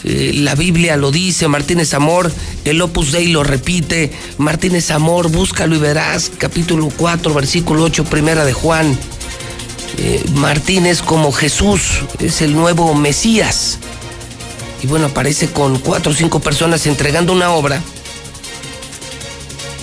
[0.05, 2.31] Eh, la Biblia lo dice, Martínez Amor,
[2.65, 8.45] el Opus Dei lo repite, Martínez Amor, búscalo y verás, capítulo 4, versículo 8, primera
[8.45, 8.97] de Juan.
[9.99, 13.79] Eh, Martínez como Jesús, es el nuevo Mesías.
[14.83, 17.83] Y bueno, aparece con cuatro o cinco personas entregando una obra.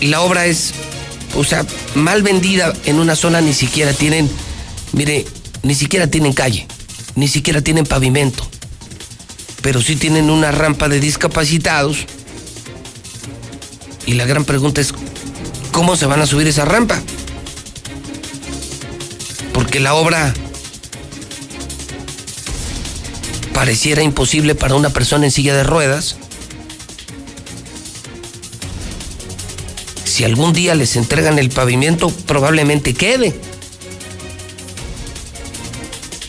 [0.01, 0.73] Y la obra es,
[1.35, 4.29] o sea, mal vendida en una zona, ni siquiera tienen,
[4.91, 5.25] mire,
[5.63, 6.67] ni siquiera tienen calle,
[7.15, 8.45] ni siquiera tienen pavimento,
[9.61, 12.05] pero sí tienen una rampa de discapacitados.
[14.05, 14.93] Y la gran pregunta es,
[15.71, 17.01] ¿cómo se van a subir esa rampa?
[19.73, 20.31] Porque la obra
[23.55, 26.17] pareciera imposible para una persona en silla de ruedas.
[30.05, 33.33] Si algún día les entregan el pavimento, probablemente quede.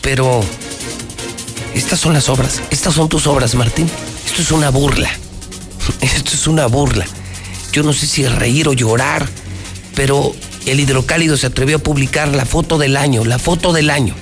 [0.01, 0.43] Pero
[1.75, 3.87] estas son las obras, estas son tus obras, Martín.
[4.25, 5.11] Esto es una burla.
[6.01, 7.05] Esto es una burla.
[7.71, 9.29] Yo no sé si reír o llorar,
[9.93, 10.33] pero
[10.65, 14.15] el hidrocálido se atrevió a publicar la foto del año, la foto del año.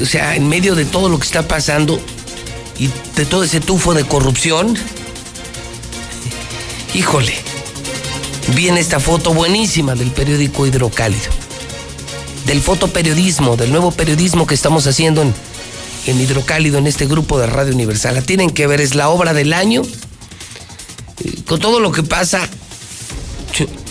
[0.00, 2.00] O sea, en medio de todo lo que está pasando
[2.78, 4.76] y de todo ese tufo de corrupción,
[6.94, 7.34] híjole,
[8.54, 11.30] viene esta foto buenísima del periódico Hidrocálido,
[12.46, 15.34] del fotoperiodismo, del nuevo periodismo que estamos haciendo en,
[16.06, 18.14] en Hidrocálido, en este grupo de Radio Universal.
[18.14, 19.82] La tienen que ver, es la obra del año.
[21.24, 22.48] Eh, Con todo lo que pasa,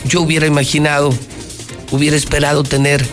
[0.05, 1.13] yo hubiera imaginado,
[1.91, 3.05] hubiera esperado tener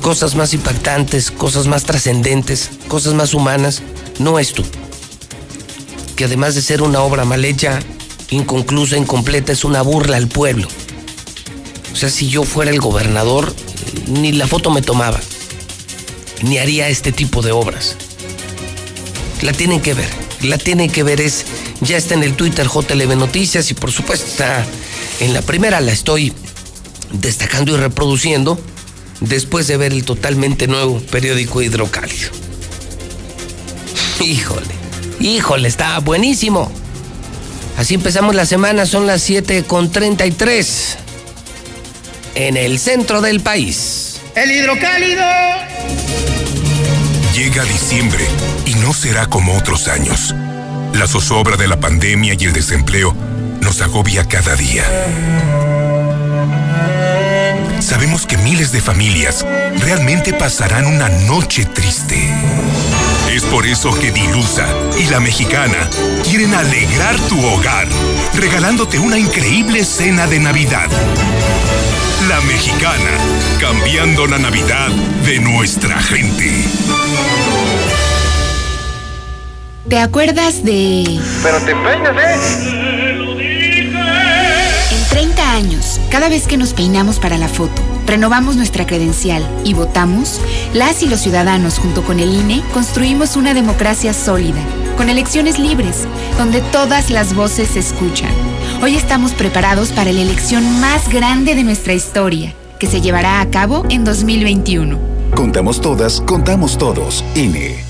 [0.00, 3.82] cosas más impactantes, cosas más trascendentes, cosas más humanas,
[4.18, 4.62] no esto.
[6.14, 7.80] Que además de ser una obra mal hecha,
[8.30, 10.68] inconclusa, incompleta, es una burla al pueblo.
[11.92, 13.54] O sea, si yo fuera el gobernador,
[14.06, 15.20] ni la foto me tomaba,
[16.42, 17.96] ni haría este tipo de obras.
[19.42, 20.08] La tienen que ver,
[20.42, 21.44] la tienen que ver, es,
[21.80, 24.64] ya está en el Twitter JLB Noticias y por supuesto está
[25.20, 26.32] en la primera, la estoy
[27.12, 28.60] destacando y reproduciendo
[29.20, 32.30] después de ver el totalmente nuevo periódico Hidrocálido.
[34.20, 34.74] Híjole,
[35.20, 36.70] híjole, está buenísimo.
[37.76, 40.96] Así empezamos la semana, son las 7 con 33
[42.34, 44.20] en el centro del país.
[44.34, 45.24] El hidrocálido.
[47.34, 48.24] Llega diciembre
[48.64, 50.34] y no será como otros años.
[50.94, 53.14] La zozobra de la pandemia y el desempleo
[53.60, 54.84] nos agobia cada día.
[57.80, 59.46] Sabemos que miles de familias
[59.80, 62.16] realmente pasarán una noche triste.
[63.30, 64.66] Es por eso que Dilusa
[64.98, 65.88] y la mexicana
[66.24, 67.86] quieren alegrar tu hogar,
[68.34, 70.88] regalándote una increíble cena de Navidad.
[72.28, 73.10] La mexicana,
[73.60, 74.88] cambiando la Navidad
[75.24, 76.64] de nuestra gente.
[79.88, 81.20] ¿Te acuerdas de...
[81.42, 83.05] Pero te empeñas, ¿eh?
[85.56, 89.72] En 30 años, cada vez que nos peinamos para la foto, renovamos nuestra credencial y
[89.72, 90.40] votamos,
[90.74, 94.60] las y los ciudadanos junto con el INE construimos una democracia sólida,
[94.98, 98.30] con elecciones libres, donde todas las voces se escuchan.
[98.82, 103.50] Hoy estamos preparados para la elección más grande de nuestra historia, que se llevará a
[103.50, 104.98] cabo en 2021.
[105.34, 107.24] Contamos todas, contamos todos.
[107.34, 107.82] INE.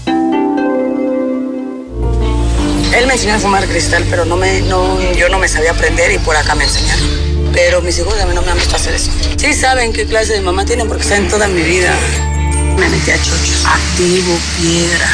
[2.97, 6.13] Él me enseñó a fumar cristal, pero no me, no, yo no me sabía aprender
[6.13, 7.16] y por acá me enseñaron.
[7.57, 9.11] Pero mis hijos a mí no me han visto hacer eso.
[9.39, 11.91] Sí saben qué clase de mamá tienen porque saben toda mi vida.
[12.77, 15.09] Me metí a chochos, activo, piedra.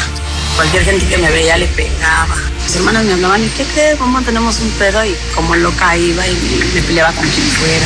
[0.57, 2.35] Cualquier gente que me veía le pegaba.
[2.65, 3.97] Mis hermanas me hablaban, ¿y qué crees?
[3.97, 6.33] Mamá, tenemos un pedo y como loca iba y
[6.75, 7.85] me, peleaba con quien fuera.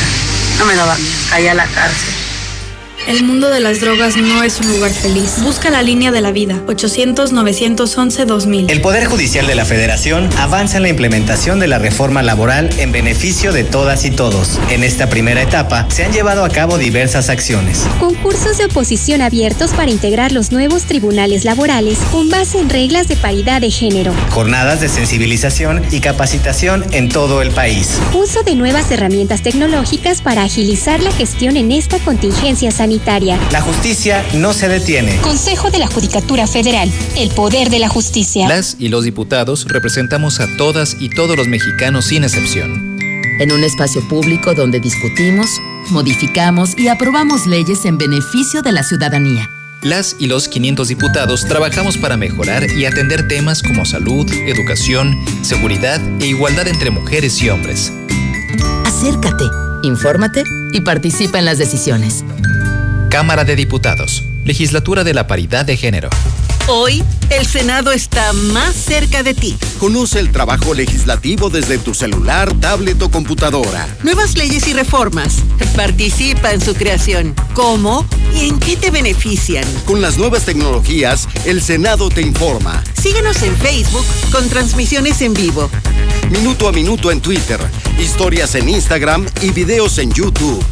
[0.58, 2.17] No me daba miedo, caía a la cárcel.
[3.08, 5.36] El mundo de las drogas no es un lugar feliz.
[5.42, 6.62] Busca la línea de la vida.
[6.66, 8.70] 800-911-2000.
[8.70, 12.92] El Poder Judicial de la Federación avanza en la implementación de la reforma laboral en
[12.92, 14.60] beneficio de todas y todos.
[14.68, 17.86] En esta primera etapa se han llevado a cabo diversas acciones.
[17.98, 23.16] Concursos de oposición abiertos para integrar los nuevos tribunales laborales con base en reglas de
[23.16, 24.12] paridad de género.
[24.32, 27.88] Jornadas de sensibilización y capacitación en todo el país.
[28.12, 32.97] Uso de nuevas herramientas tecnológicas para agilizar la gestión en esta contingencia sanitaria.
[33.52, 35.16] La justicia no se detiene.
[35.20, 36.90] Consejo de la Judicatura Federal.
[37.16, 38.48] El poder de la justicia.
[38.48, 42.98] Las y los diputados representamos a todas y todos los mexicanos sin excepción.
[43.40, 45.46] En un espacio público donde discutimos,
[45.90, 49.48] modificamos y aprobamos leyes en beneficio de la ciudadanía.
[49.82, 56.00] Las y los 500 diputados trabajamos para mejorar y atender temas como salud, educación, seguridad
[56.20, 57.92] e igualdad entre mujeres y hombres.
[58.84, 59.44] Acércate,
[59.84, 60.42] infórmate
[60.72, 62.24] y participa en las decisiones.
[63.10, 66.10] Cámara de Diputados, Legislatura de la Paridad de Género.
[66.66, 69.56] Hoy, el Senado está más cerca de ti.
[69.78, 73.88] Conoce el trabajo legislativo desde tu celular, tablet o computadora.
[74.02, 75.36] Nuevas leyes y reformas.
[75.74, 77.34] Participa en su creación.
[77.54, 78.04] ¿Cómo
[78.34, 79.64] y en qué te benefician?
[79.86, 82.84] Con las nuevas tecnologías, el Senado te informa.
[83.00, 85.70] Síguenos en Facebook con transmisiones en vivo.
[86.30, 87.58] Minuto a minuto en Twitter,
[87.98, 90.62] historias en Instagram y videos en YouTube.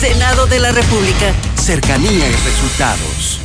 [0.00, 1.32] Senado de la República.
[1.56, 3.40] Cercanía y resultados.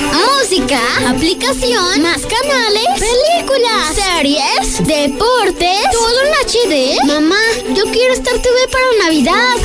[0.00, 7.06] Música, aplicación, más canales, películas, series, deportes, todo en HD.
[7.06, 7.40] Mamá,
[7.74, 9.56] yo quiero Star TV para Navidad.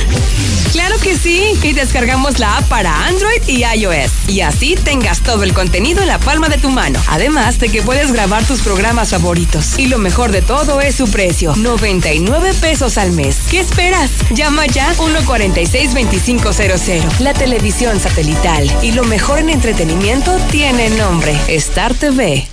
[0.76, 4.28] Claro que sí, y descargamos la app para Android y iOS.
[4.28, 7.02] Y así tengas todo el contenido en la palma de tu mano.
[7.08, 9.78] Además de que puedes grabar tus programas favoritos.
[9.78, 13.38] Y lo mejor de todo es su precio, 99 pesos al mes.
[13.50, 14.10] ¿Qué esperas?
[14.34, 17.20] Llama ya 146-2500.
[17.20, 22.46] La televisión satelital y lo mejor en entretenimiento tiene nombre, Star TV.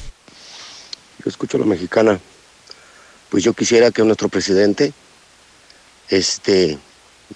[1.22, 2.22] Yo escucho a la mexicana.
[3.30, 4.94] Pues yo quisiera que nuestro presidente,
[6.08, 6.80] este,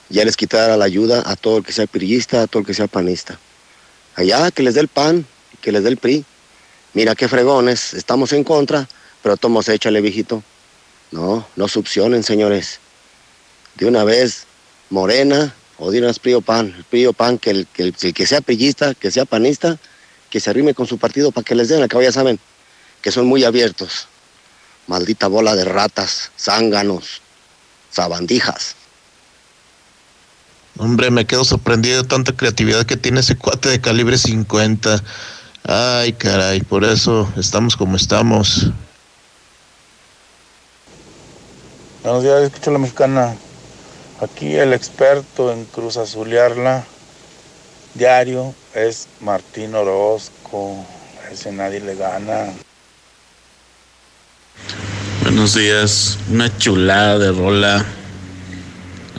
[0.09, 2.73] ya les quitara la ayuda a todo el que sea pirillista, a todo el que
[2.73, 3.39] sea panista.
[4.15, 5.25] Allá que les dé el pan,
[5.61, 6.25] que les dé el PRI.
[6.93, 8.87] Mira qué fregones, estamos en contra,
[9.21, 10.43] pero tomos échale, viejito.
[11.11, 12.79] No, no succionen, señores.
[13.75, 14.45] De una vez,
[14.89, 16.85] Morena o de una PRI o PAN.
[16.89, 19.77] PRI o PAN, que el, que sea prillista, que sea panista,
[20.29, 22.39] que se arrime con su partido para que les den, acá ya saben,
[23.01, 24.07] que son muy abiertos.
[24.87, 27.21] Maldita bola de ratas, zánganos,
[27.91, 28.76] sabandijas.
[30.79, 35.03] Hombre, me quedo sorprendido de tanta creatividad que tiene ese cuate de calibre 50.
[35.63, 38.69] Ay, caray, por eso estamos como estamos.
[42.03, 43.35] Buenos días, escucho a la mexicana.
[44.21, 46.85] Aquí el experto en cruz azulearla
[47.95, 50.85] diario es Martín Orozco.
[51.31, 52.53] Ese nadie le gana.
[55.23, 57.85] Buenos días, una chulada de rola.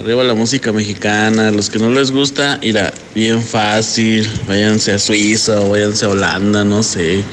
[0.00, 5.60] Arriba la música mexicana, los que no les gusta, irá bien fácil, váyanse a Suiza
[5.60, 7.24] o váyanse a Holanda, no sé,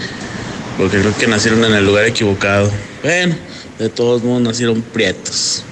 [0.76, 2.72] porque creo que nacieron en el lugar equivocado.
[3.03, 3.36] Bueno,
[3.78, 5.63] de todos modos nacieron prietos.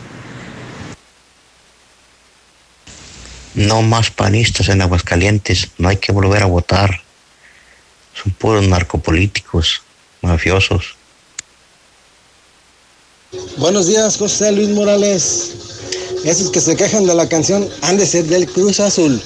[3.55, 7.01] No más panistas en Aguascalientes, no hay que volver a votar.
[8.13, 9.81] Son puros narcopolíticos,
[10.21, 10.95] mafiosos.
[13.57, 15.72] Buenos días, José Luis Morales.
[16.23, 19.21] Esos que se quejan de la canción han de ser del Cruz Azul.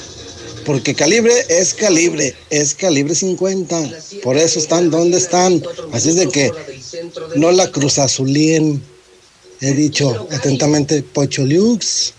[0.65, 3.89] Porque calibre es calibre, es calibre 50.
[4.23, 5.63] Por eso están donde están.
[5.93, 6.51] Así es de que
[7.35, 8.83] no la Cruz Azulien.
[9.61, 12.13] He dicho atentamente Pocho Lux.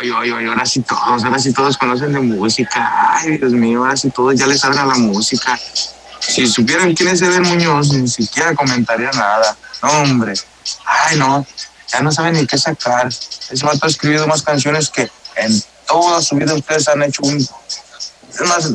[0.00, 3.16] Oye, oye, oye, ahora sí todos, ahora sí todos conocen de música.
[3.16, 5.58] Ay, Dios mío, ahora sí todos ya les a la música.
[6.20, 9.56] Si supieran quién es Eder Muñoz, ni siquiera comentaría nada.
[9.82, 10.34] No, hombre.
[10.84, 11.46] Ay, no.
[11.92, 13.08] Ya no saben ni qué sacar.
[13.08, 17.36] Ese vato ha escrito más canciones que en toda su vida ustedes han hecho un.
[17.36, 18.70] Es más,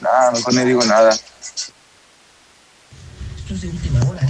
[0.00, 1.16] nada, mejor ni digo nada.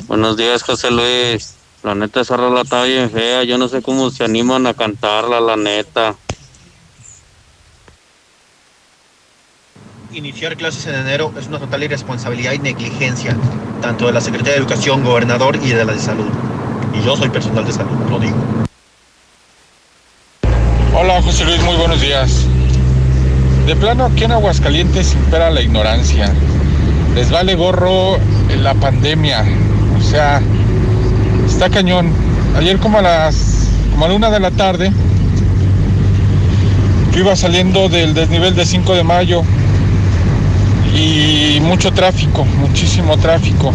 [0.06, 1.54] Buenos días, José Luis.
[1.82, 3.44] La neta, esa rola está bien fea.
[3.44, 6.16] Yo no sé cómo se animan a cantarla, la neta.
[10.14, 13.36] Iniciar clases en enero es una total irresponsabilidad y negligencia,
[13.82, 16.28] tanto de la Secretaría de Educación, Gobernador y de la de Salud.
[16.96, 18.36] Y yo soy personal de salud, lo digo.
[20.96, 22.46] Hola José Luis, muy buenos días.
[23.66, 26.32] De plano aquí en Aguascalientes impera la ignorancia.
[27.16, 28.16] Les vale gorro
[28.62, 29.44] la pandemia.
[29.98, 30.40] O sea,
[31.44, 32.12] está cañón.
[32.56, 34.92] Ayer como a las como a la una de la tarde,
[37.10, 39.42] yo iba saliendo del desnivel de 5 de mayo
[40.92, 43.72] y mucho tráfico, muchísimo tráfico.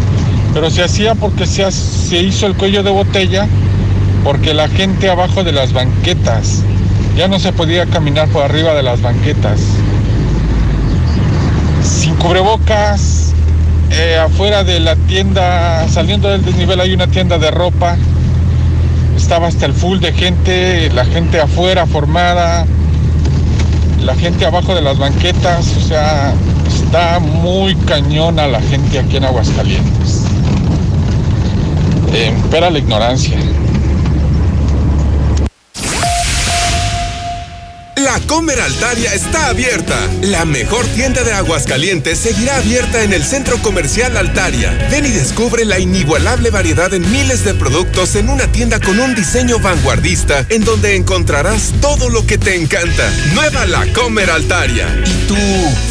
[0.52, 3.46] Pero se hacía porque se, se hizo el cuello de botella,
[4.24, 6.62] porque la gente abajo de las banquetas,
[7.16, 9.60] ya no se podía caminar por arriba de las banquetas.
[11.82, 13.32] Sin cubrebocas,
[13.90, 17.96] eh, afuera de la tienda, saliendo del desnivel hay una tienda de ropa,
[19.16, 22.66] estaba hasta el full de gente, la gente afuera formada,
[24.00, 26.32] la gente abajo de las banquetas, o sea,
[26.90, 30.24] está muy cañona la gente aquí en Aguascalientes.
[32.12, 33.38] Eh, impera la ignorancia.
[38.04, 39.96] La Comer Altaria está abierta.
[40.22, 44.88] La mejor tienda de Aguascalientes seguirá abierta en el Centro Comercial Altaria.
[44.90, 49.14] Ven y descubre la inigualable variedad en miles de productos en una tienda con un
[49.14, 53.12] diseño vanguardista en donde encontrarás todo lo que te encanta.
[53.34, 54.88] Nueva La Comer Altaria.
[55.04, 55.36] ¿Y tú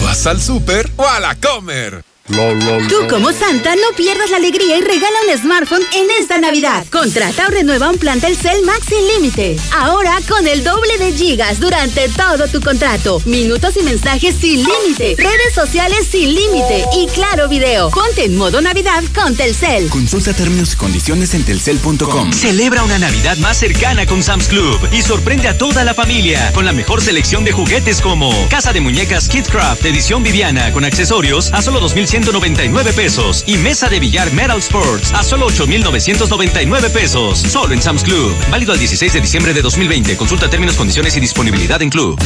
[0.03, 2.08] vas al súper o a la Comer?
[2.29, 6.85] Tú como Santa no pierdas la alegría y regala un smartphone en esta Navidad.
[6.91, 9.57] Contrata o renueva un plan Telcel Max sin límite.
[9.75, 13.19] Ahora con el doble de gigas durante todo tu contrato.
[13.25, 15.15] Minutos y mensajes sin límite.
[15.17, 16.85] Redes sociales sin límite.
[16.95, 17.89] Y claro video.
[17.89, 19.89] Ponte en modo Navidad con Telcel.
[19.89, 22.31] Consulta términos y condiciones en telcel.com.
[22.31, 26.65] Celebra una Navidad más cercana con Sam's Club y sorprende a toda la familia con
[26.65, 31.63] la mejor selección de juguetes como Casa de Muñecas Kidcraft edición Viviana con accesorios a
[31.63, 37.39] solo 2100 199 pesos y mesa de billar Metal Sports a solo 8,999 pesos.
[37.39, 38.35] Solo en Sam's Club.
[38.51, 40.17] Válido al 16 de diciembre de 2020.
[40.17, 42.19] Consulta términos, condiciones y disponibilidad en Club.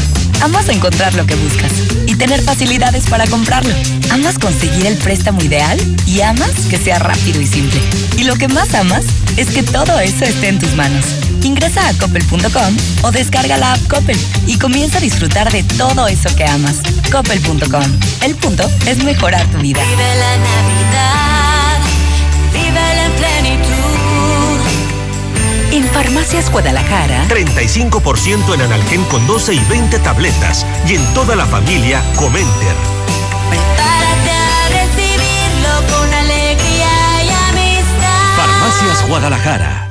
[0.43, 1.71] Amas encontrar lo que buscas
[2.05, 3.73] y tener facilidades para comprarlo.
[4.11, 7.79] Amas conseguir el préstamo ideal y amas que sea rápido y simple.
[8.17, 9.05] Y lo que más amas
[9.37, 11.05] es que todo eso esté en tus manos.
[11.43, 16.35] Ingresa a coppel.com o descarga la app Coppel y comienza a disfrutar de todo eso
[16.35, 16.81] que amas.
[17.09, 17.99] Coppel.com.
[18.21, 19.81] El punto es mejorar tu vida.
[19.81, 21.79] Vive la Navidad,
[22.51, 23.02] vive la.
[25.73, 30.67] En Farmacias Guadalajara, 35% en analgén con 12 y 20 tabletas.
[30.87, 32.75] Y en toda la familia, Comenter.
[33.49, 38.35] Prepárate a recibirlo con alegría y amistad.
[38.37, 39.89] Farmacias Guadalajara.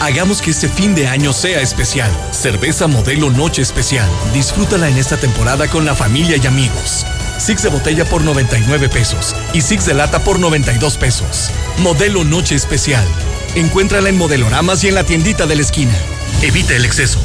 [0.00, 2.10] Hagamos que este fin de año sea especial.
[2.32, 4.08] Cerveza modelo Noche Especial.
[4.34, 7.06] Disfrútala en esta temporada con la familia y amigos.
[7.42, 11.50] Six de botella por 99 pesos y Six de lata por 92 pesos.
[11.78, 13.04] Modelo Noche Especial.
[13.56, 15.94] Encuéntrala en Modeloramas y en la tiendita de la esquina.
[16.40, 17.18] Evita el exceso.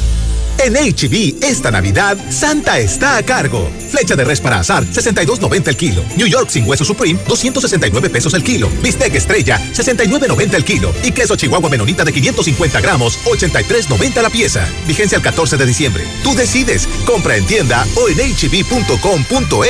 [0.58, 3.70] En HB, esta Navidad, Santa está a cargo.
[3.90, 6.02] Flecha de res para azar, 62.90 el kilo.
[6.16, 8.68] New York sin hueso Supreme, 269 pesos el kilo.
[8.82, 10.92] Bistec Estrella, 69.90 el kilo.
[11.04, 14.68] Y queso Chihuahua Menonita de 550 gramos, 83.90 la pieza.
[14.86, 16.04] Vigencia el 14 de diciembre.
[16.24, 16.88] Tú decides.
[17.06, 19.62] Compra en tienda o en hb.com.mx.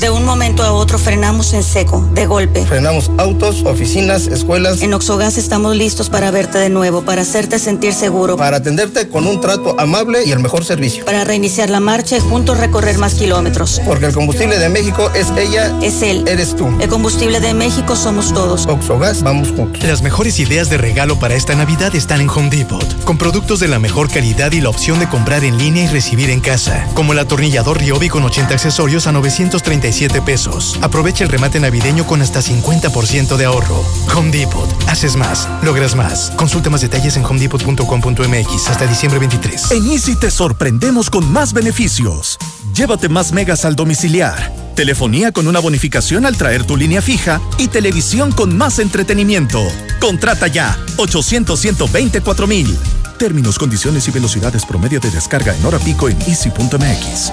[0.00, 2.64] De un momento a otro frenamos en seco, de golpe.
[2.64, 4.80] Frenamos autos, oficinas, escuelas.
[4.80, 8.36] En Oxogas estamos listos para verte de nuevo, para hacerte sentir seguro.
[8.36, 11.04] Para atenderte con un trato amable y el mejor servicio.
[11.04, 13.80] Para reiniciar la marcha y juntos recorrer más kilómetros.
[13.84, 15.74] Porque el combustible de México es ella.
[15.82, 16.24] Es él.
[16.28, 16.68] Eres tú.
[16.80, 18.66] El combustible de México somos todos.
[18.66, 19.82] Oxogas, vamos juntos.
[19.82, 23.04] Las mejores ideas de regalo para esta Navidad están en Home Depot.
[23.04, 26.30] Con productos de la mejor calidad y la opción de comprar en línea y recibir
[26.30, 26.86] en casa.
[26.94, 30.78] Como el atornillador Ryobi con 80 accesorios a 937 pesos.
[30.82, 33.84] Aprovecha el remate navideño con hasta 50% de ahorro.
[34.14, 34.68] Home Depot.
[34.88, 35.48] Haces más.
[35.62, 36.30] Logras más.
[36.36, 39.70] Consulta más detalles en homedepot.com.mx hasta diciembre 23.
[39.72, 42.36] En Easy te sorprendemos con más beneficios.
[42.74, 47.68] Llévate más megas al domiciliar, telefonía con una bonificación al traer tu línea fija y
[47.68, 49.58] televisión con más entretenimiento.
[49.98, 52.76] Contrata ya 800 124 mil.
[53.18, 57.32] Términos, condiciones y velocidades promedio de descarga en hora pico en easy.mx.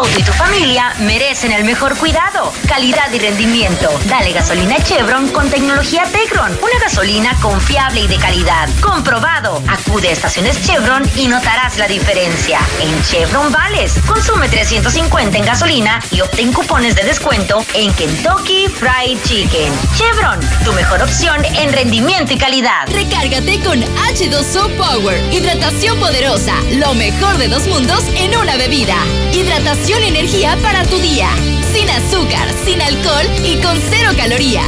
[0.00, 3.90] Auto y tu familia merecen el mejor cuidado, calidad y rendimiento.
[4.06, 6.52] Dale gasolina Chevron con tecnología Tecron.
[6.52, 8.66] Una gasolina confiable y de calidad.
[8.80, 9.62] Comprobado.
[9.68, 12.60] Acude a estaciones Chevron y notarás la diferencia.
[12.80, 19.18] En Chevron Vales, consume 350 en gasolina y obtén cupones de descuento en Kentucky Fried
[19.24, 19.70] Chicken.
[19.98, 22.88] Chevron, tu mejor opción en rendimiento y calidad.
[22.90, 25.22] Recárgate con H2O Power.
[25.30, 26.54] Hidratación poderosa.
[26.70, 28.96] Lo mejor de dos mundos en una bebida.
[29.32, 31.28] Hidratación energía para tu día.
[31.72, 34.64] Sin azúcar, sin alcohol y con cero calorías.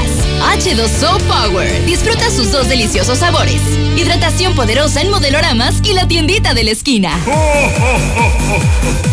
[0.57, 1.85] H2O Power.
[1.87, 3.61] Disfruta sus dos deliciosos sabores.
[3.97, 7.19] Hidratación poderosa en modeloramas y la tiendita de la esquina.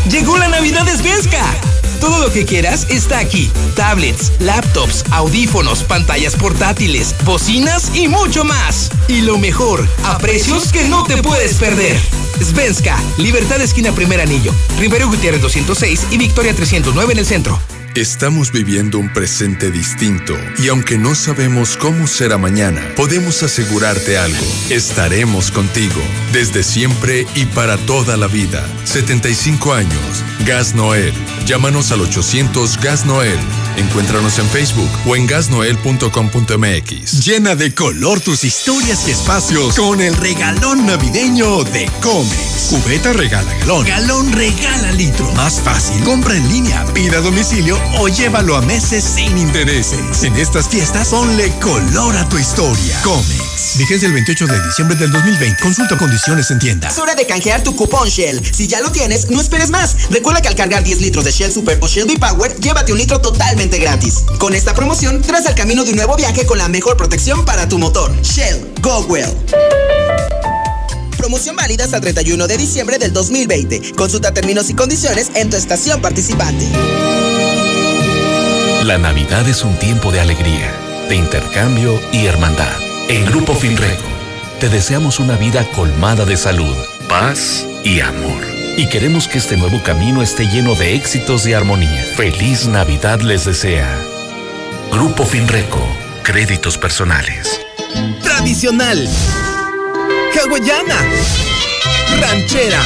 [0.10, 1.89] Llegó la Navidad de.
[2.00, 3.52] Todo lo que quieras está aquí.
[3.76, 8.90] Tablets, laptops, audífonos, pantallas portátiles, bocinas y mucho más.
[9.08, 12.00] Y lo mejor, a precios que no te puedes perder.
[12.42, 17.60] Svenska, Libertad Esquina Primer Anillo, Rivero Gutiérrez 206 y Victoria 309 en el centro.
[18.00, 24.40] Estamos viviendo un presente distinto y aunque no sabemos cómo será mañana, podemos asegurarte algo.
[24.70, 28.66] Estaremos contigo desde siempre y para toda la vida.
[28.86, 30.24] 75 años.
[30.46, 31.14] Gas Noel.
[31.46, 33.38] Llámanos al 800 Gas Noel.
[33.76, 37.26] Encuéntranos en Facebook o en gasnoel.com.mx.
[37.26, 42.70] Llena de color tus historias y espacios con el regalón navideño de Comex.
[42.70, 43.86] Cubeta regala galón.
[43.86, 45.32] Galón regala litro.
[45.34, 46.02] Más fácil.
[46.04, 50.24] Compra en línea, pida a domicilio o llévalo a meses sin intereses.
[50.24, 53.02] En estas fiestas ponle color a tu historia.
[53.04, 53.78] Comex.
[53.78, 55.62] Vigencia el 28 de diciembre del 2020.
[55.62, 56.90] Consulta condiciones en tienda.
[56.90, 58.42] Es hora de canjear tu cupón Shell.
[58.54, 60.10] Si ya lo tienes, no esperes más.
[60.10, 63.22] Recuerda que al cargar 10 litros de Shell Super o Shell V-Power, llévate un litro
[63.22, 64.24] totalmente gratis.
[64.38, 67.68] Con esta promoción, tras al camino de un nuevo viaje con la mejor protección para
[67.68, 68.16] tu motor.
[68.22, 69.30] Shell, go well.
[71.18, 73.94] Promoción válida hasta el 31 de diciembre del 2020.
[73.94, 76.66] Consulta términos y condiciones en tu estación participante.
[78.90, 80.74] La Navidad es un tiempo de alegría,
[81.10, 82.76] de intercambio y hermandad.
[83.08, 84.10] En Grupo Finreco
[84.60, 86.76] te deseamos una vida colmada de salud,
[87.08, 88.44] paz y amor.
[88.78, 92.04] Y queremos que este nuevo camino esté lleno de éxitos y armonía.
[92.16, 93.96] Feliz Navidad les desea.
[94.92, 95.88] Grupo Finreco,
[96.24, 97.62] créditos personales.
[98.24, 99.08] Tradicional.
[100.34, 101.06] Hawaiana.
[102.20, 102.82] Ranchera.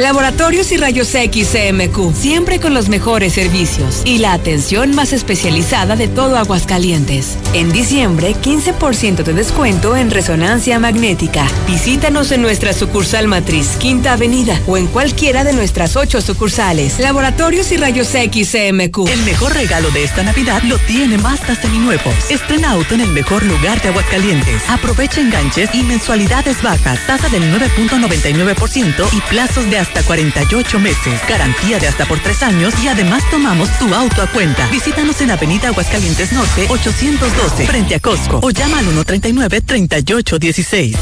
[0.00, 5.94] Laboratorios y Rayos X CMQ, siempre con los mejores servicios y la atención más especializada
[5.94, 7.36] de todo Aguascalientes.
[7.52, 11.46] En diciembre, 15% de descuento en resonancia magnética.
[11.66, 16.98] Visítanos en nuestra sucursal matriz, Quinta Avenida, o en cualquiera de nuestras ocho sucursales.
[16.98, 19.06] Laboratorios y Rayos X CMQ.
[19.06, 22.30] El mejor regalo de esta Navidad lo tiene Mazda Seminuevos.
[22.30, 24.62] Estrena auto en el mejor lugar de Aguascalientes.
[24.70, 31.78] Aprovecha enganches y mensualidades bajas, tasa del 9.99% y plazos de hasta 48 meses, garantía
[31.78, 34.66] de hasta por tres años y además tomamos tu auto a cuenta.
[34.68, 40.96] Visítanos en Avenida Aguascalientes Norte 812 frente a Costco o llama al 139-3816.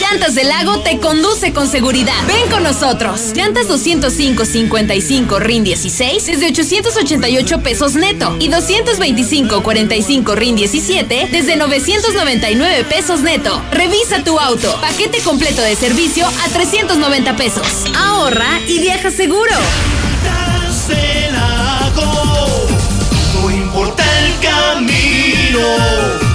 [0.00, 2.14] Llantas del Lago te conduce con seguridad.
[2.26, 3.32] Ven con nosotros.
[3.34, 13.20] Llantas 205-55 RIN 16 desde 888 pesos neto y 225-45 RIN 17 desde 999 pesos
[13.20, 13.62] neto.
[13.70, 14.76] Revisa tu auto.
[14.80, 17.66] Paquete completo de servicio a 390 pesos.
[17.96, 19.52] Ahorra y viaja seguro.
[20.88, 22.68] del lago,
[23.34, 26.29] no importa el camino.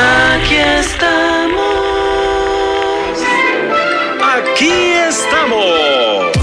[0.00, 1.58] Aquí estamos.
[4.22, 4.70] Aquí
[5.08, 6.37] estamos.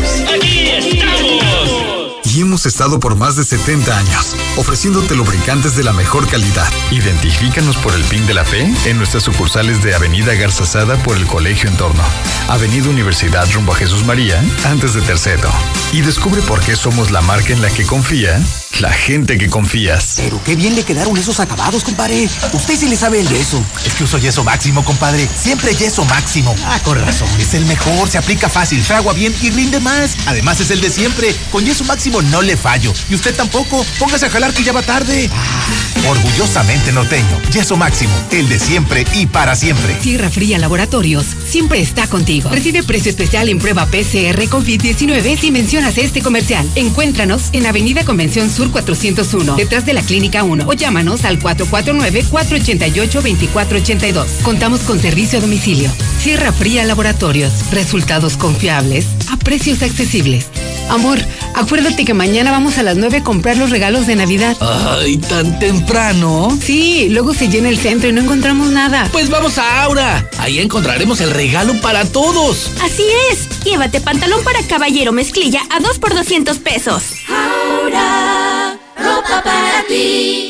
[2.56, 6.66] Hemos estado por más de 70 años, ofreciéndote lubricantes de la mejor calidad.
[6.90, 11.28] Identifícanos por el PIN de la fe en nuestras sucursales de Avenida Garzazada por el
[11.28, 12.02] Colegio Entorno,
[12.48, 15.52] Avenida Universidad rumbo a Jesús María, antes de Tercero.
[15.92, 18.42] Y descubre por qué somos la marca en la que confía
[18.80, 20.16] la gente que confías.
[20.18, 22.30] Pero qué bien le quedaron esos acabados, compadre.
[22.54, 23.64] Usted sí le sabe el yeso.
[23.86, 25.28] Es que uso yeso máximo, compadre.
[25.34, 26.56] Siempre yeso máximo.
[26.66, 27.30] Ah, con razón.
[27.40, 30.18] Es el mejor, se aplica fácil, fragua bien y rinde más.
[30.26, 31.34] Además es el de siempre.
[31.52, 32.94] Con yeso máximo no le fallo.
[33.10, 33.86] Y usted tampoco.
[34.00, 35.30] Póngase a jalar que ya va tarde.
[35.32, 37.42] Ah, orgullosamente norteño.
[37.52, 38.14] Yeso máximo.
[38.32, 39.96] El de siempre y para siempre.
[39.96, 42.50] Tierra Fría Laboratorios siempre está contigo.
[42.50, 46.70] Recibe precio especial en prueba PCR COVID-19 si mencionas este comercial.
[46.76, 54.26] Encuéntranos en Avenida Convención Sur 401, detrás de la Clínica 1 o llámanos al 449-488-2482.
[54.44, 55.90] Contamos con servicio a domicilio.
[56.20, 57.72] Sierra Fría Laboratorios.
[57.72, 60.46] Resultados confiables a precios accesibles.
[60.90, 61.20] Amor,
[61.54, 64.56] acuérdate que mañana vamos a las 9 a comprar los regalos de Navidad.
[64.60, 66.58] Ay, tan temprano.
[66.62, 69.10] Sí, luego se llena el centro y no encontramos nada.
[69.12, 70.30] Pues vamos a Aura.
[70.38, 72.72] Ahí encontraremos el regalo para todos.
[72.84, 73.64] Así es.
[73.64, 77.04] Llévate pantalón para caballero mezclilla a 2 por 200 pesos.
[77.28, 80.50] Ahora, ropa para ti.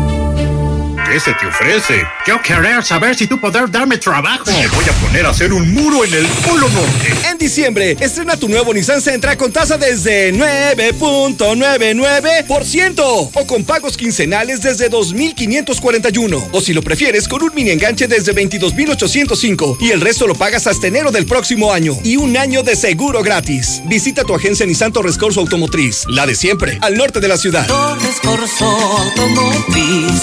[1.11, 2.07] ¿Qué se te ofrece?
[2.25, 4.45] Yo querer saber si tú podrás darme trabajo.
[4.45, 7.13] Me voy a poner a hacer un muro en el Polo Norte.
[7.29, 14.61] En diciembre, estrena tu nuevo Nissan Sentra con tasa desde 9.99% o con pagos quincenales
[14.61, 16.47] desde 2.541.
[16.53, 20.65] O si lo prefieres, con un mini enganche desde 22.805 y el resto lo pagas
[20.65, 23.81] hasta enero del próximo año y un año de seguro gratis.
[23.83, 27.67] Visita tu agencia Nissan Torres Corso Automotriz, la de siempre, al norte de la ciudad.
[27.67, 30.21] Torres Corso Automotriz,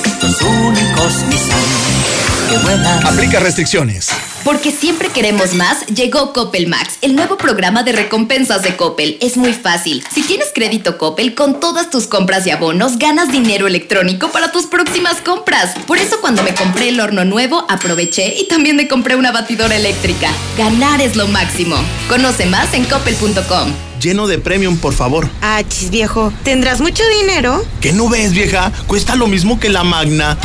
[0.78, 1.97] Nissan que vuelan.
[3.04, 4.08] Aplica restricciones.
[4.44, 9.18] Porque siempre queremos más, llegó Coppel Max, el nuevo programa de recompensas de Coppel.
[9.20, 10.04] Es muy fácil.
[10.12, 14.66] Si tienes crédito Coppel, con todas tus compras y abonos, ganas dinero electrónico para tus
[14.66, 15.74] próximas compras.
[15.86, 19.76] Por eso cuando me compré el horno nuevo, aproveché y también me compré una batidora
[19.76, 20.30] eléctrica.
[20.56, 21.76] Ganar es lo máximo.
[22.08, 23.72] Conoce más en coppel.com.
[24.00, 25.28] Lleno de premium, por favor.
[25.42, 27.64] Ah, chis viejo, ¿tendrás mucho dinero?
[27.80, 28.72] ¿Qué no ves, vieja?
[28.86, 30.38] Cuesta lo mismo que la Magna.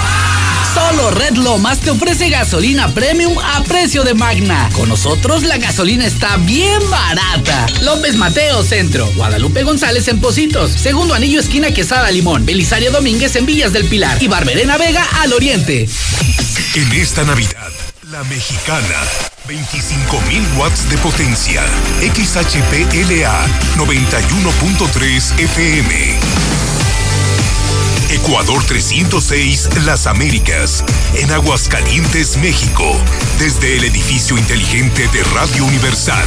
[0.74, 4.70] Solo Red Lomas te ofrece gasolina premium a precio de Magna.
[4.74, 7.68] Con nosotros la gasolina está bien barata.
[7.82, 13.46] López Mateo Centro, Guadalupe González en Positos, Segundo Anillo Esquina Quesada Limón, Belisario Domínguez en
[13.46, 15.88] Villas del Pilar y Barberena Vega al Oriente.
[16.74, 17.72] En esta Navidad,
[18.10, 18.96] la mexicana.
[19.48, 21.64] 25.000 watts de potencia.
[22.02, 23.46] XHPLA
[23.78, 26.63] 91.3 FM.
[28.26, 32.98] Ecuador 306 Las Américas, en Aguascalientes, México,
[33.38, 36.24] desde el edificio inteligente de Radio Universal.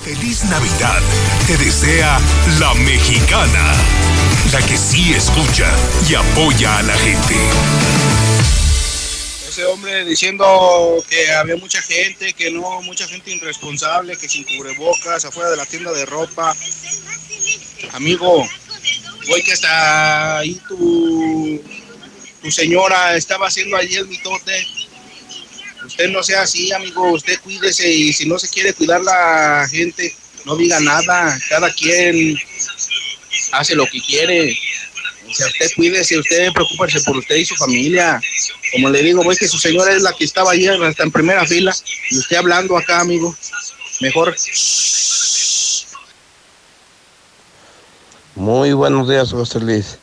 [0.00, 1.02] Feliz Navidad,
[1.48, 2.20] te desea
[2.60, 3.74] la mexicana,
[4.52, 5.68] la que sí escucha
[6.08, 7.34] y apoya a la gente.
[9.48, 15.24] Ese hombre diciendo que había mucha gente, que no, mucha gente irresponsable, que sin cubrebocas,
[15.24, 16.54] afuera de la tienda de ropa.
[17.92, 18.48] Amigo,
[19.30, 21.62] Hoy que hasta ahí tu,
[22.42, 24.66] tu señora estaba haciendo allí el mitote.
[25.84, 27.12] Usted no sea así, amigo.
[27.12, 30.14] Usted cuídese y si no se quiere cuidar la gente,
[30.44, 31.38] no diga nada.
[31.48, 32.38] Cada quien
[33.52, 34.56] hace lo que quiere.
[35.28, 38.20] O sea, usted cuídese, usted preocúpese por usted y su familia.
[38.72, 41.46] Como le digo, voy que su señora es la que estaba allí hasta en primera
[41.46, 41.74] fila
[42.10, 43.36] y usted hablando acá, amigo.
[44.00, 44.34] Mejor
[48.38, 49.98] Muy buenos días, José Luis.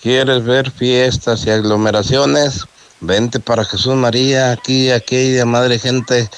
[0.00, 2.64] ¿Quieres ver fiestas y aglomeraciones?
[3.00, 6.30] Vente para Jesús María, aquí, de madre gente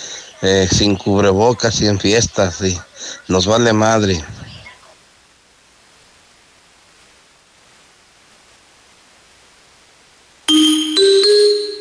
[0.43, 2.77] eh, sin cubrebocas y en fiestas, y
[3.29, 4.25] nos vale madre.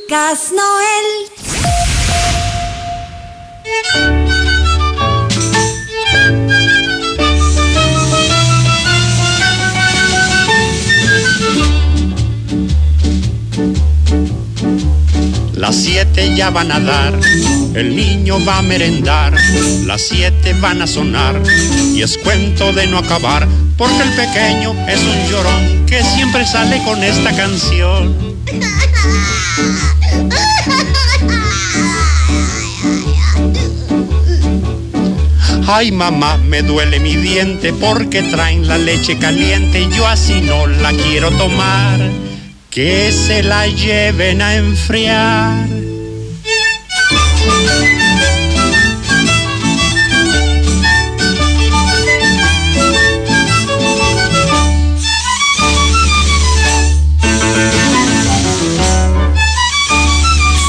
[0.08, 1.24] Gas Noel.
[15.64, 17.18] Las siete ya van a dar,
[17.74, 19.34] el niño va a merendar,
[19.86, 21.42] las siete van a sonar
[21.96, 23.48] y es cuento de no acabar,
[23.78, 28.14] porque el pequeño es un llorón que siempre sale con esta canción.
[35.66, 40.68] Ay mamá, me duele mi diente porque traen la leche caliente y yo así no
[40.68, 42.33] la quiero tomar.
[42.74, 45.68] Que se la lleven a enfriar.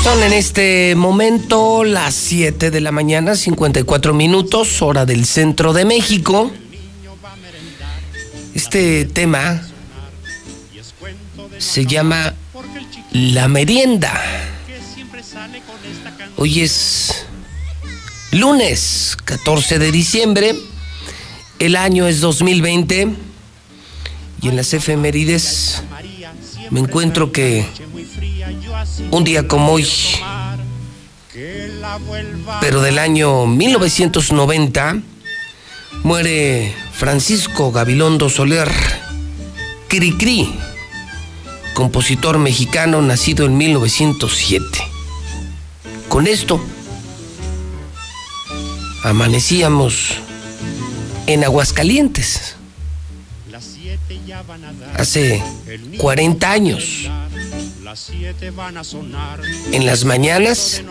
[0.03, 5.87] Son en este momento las 7 de la mañana, 54 minutos, hora del centro de
[5.87, 6.51] México.
[8.55, 9.63] Este tema
[11.65, 12.35] se llama
[13.11, 14.13] La Merienda.
[16.37, 17.27] Hoy es
[18.31, 20.55] lunes 14 de diciembre,
[21.59, 23.09] el año es 2020
[24.43, 25.83] y en las efemérides
[26.71, 27.67] me encuentro que
[29.11, 29.89] un día como hoy,
[32.61, 35.01] pero del año 1990,
[36.03, 38.71] muere Francisco Gabilondo Soler,
[39.89, 40.53] Cricri,
[41.75, 44.67] compositor mexicano nacido en 1907.
[46.09, 46.61] Con esto,
[49.03, 50.15] amanecíamos
[51.27, 52.57] en Aguascalientes.
[54.97, 55.43] hace
[55.99, 57.11] 40 años.
[59.73, 60.83] En las mañanas,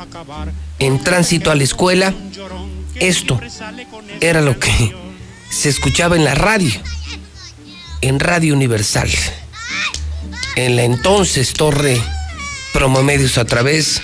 [0.80, 2.14] en tránsito a la escuela,
[2.96, 3.40] esto
[4.22, 4.96] era lo que
[5.50, 6.72] se escuchaba en la radio,
[8.02, 9.10] en Radio Universal,
[10.56, 12.02] en la entonces Torre
[12.74, 14.02] Promomedios a través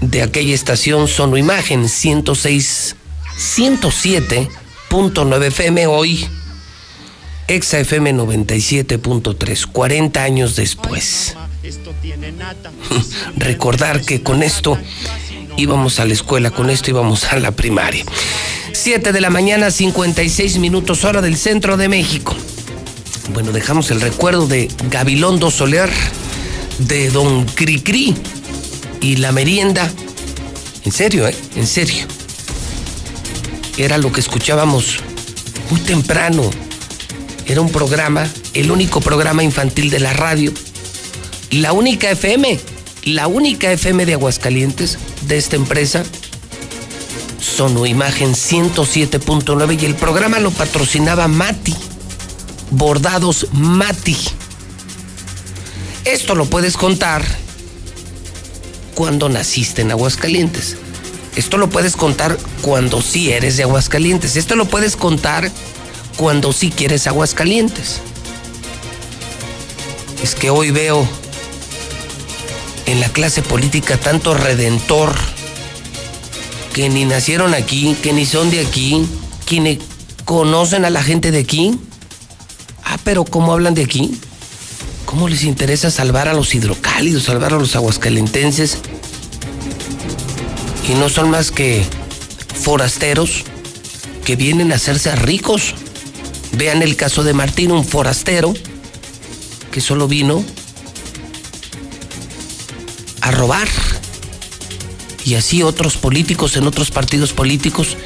[0.00, 2.96] de aquella estación Sono Imagen 106
[3.36, 6.28] 107.9 FM hoy
[7.48, 11.36] Exa FM 97.3 40 años después
[13.36, 14.78] recordar que con esto
[15.56, 18.04] íbamos a la escuela, con esto íbamos a la primaria.
[18.72, 22.34] 7 de la mañana, 56 minutos hora del centro de México.
[23.32, 25.90] Bueno, dejamos el recuerdo de Gabilondo Soler,
[26.78, 28.14] de Don Cricri
[29.00, 29.90] y la merienda.
[30.84, 31.34] En serio, ¿eh?
[31.56, 32.06] En serio.
[33.78, 34.98] Era lo que escuchábamos
[35.70, 36.50] muy temprano.
[37.46, 40.52] Era un programa, el único programa infantil de la radio.
[41.50, 42.60] La única FM,
[43.04, 46.04] la única FM de Aguascalientes de esta empresa
[47.40, 51.74] Sono Imagen 107.9 y el programa lo patrocinaba Mati.
[52.76, 54.16] Bordados Mati.
[56.04, 57.24] Esto lo puedes contar
[58.94, 60.76] cuando naciste en Aguascalientes.
[61.36, 64.36] Esto lo puedes contar cuando sí eres de Aguascalientes.
[64.36, 65.50] Esto lo puedes contar
[66.16, 68.00] cuando sí quieres Aguascalientes.
[70.22, 71.06] Es que hoy veo
[72.86, 75.14] en la clase política tanto redentor
[76.72, 79.06] que ni nacieron aquí, que ni son de aquí,
[79.46, 79.78] que ni
[80.24, 81.78] conocen a la gente de aquí.
[83.04, 84.18] Pero ¿cómo hablan de aquí?
[85.04, 88.78] ¿Cómo les interesa salvar a los hidrocálidos, salvar a los aguascalentenses?
[90.88, 91.84] Y no son más que
[92.54, 93.44] forasteros
[94.24, 95.74] que vienen a hacerse ricos.
[96.56, 98.54] Vean el caso de Martín, un forastero
[99.70, 100.42] que solo vino
[103.20, 103.68] a robar.
[105.24, 107.96] Y así otros políticos en otros partidos políticos,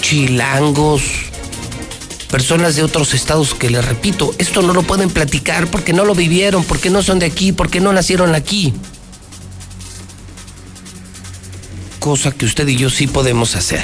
[0.00, 1.02] chilangos,
[2.30, 6.14] personas de otros estados que les repito, esto no lo pueden platicar porque no lo
[6.14, 8.72] vivieron, porque no son de aquí, porque no nacieron aquí.
[11.98, 13.82] Cosa que usted y yo sí podemos hacer.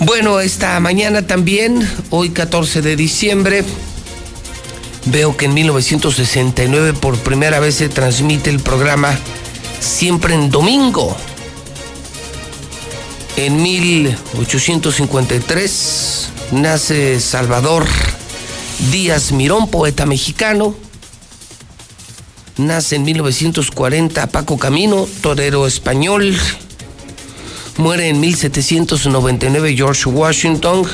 [0.00, 3.64] Bueno, esta mañana también, hoy 14 de diciembre,
[5.06, 9.16] veo que en 1969 por primera vez se transmite el programa
[9.80, 11.16] Siempre en Domingo.
[13.36, 17.86] En 1853 nace Salvador
[18.90, 20.74] Díaz Mirón, poeta mexicano.
[22.56, 26.34] Nace en 1940 Paco Camino, torero español.
[27.76, 30.84] Muere en 1799 George Washington,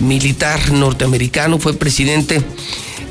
[0.00, 2.40] militar norteamericano, fue presidente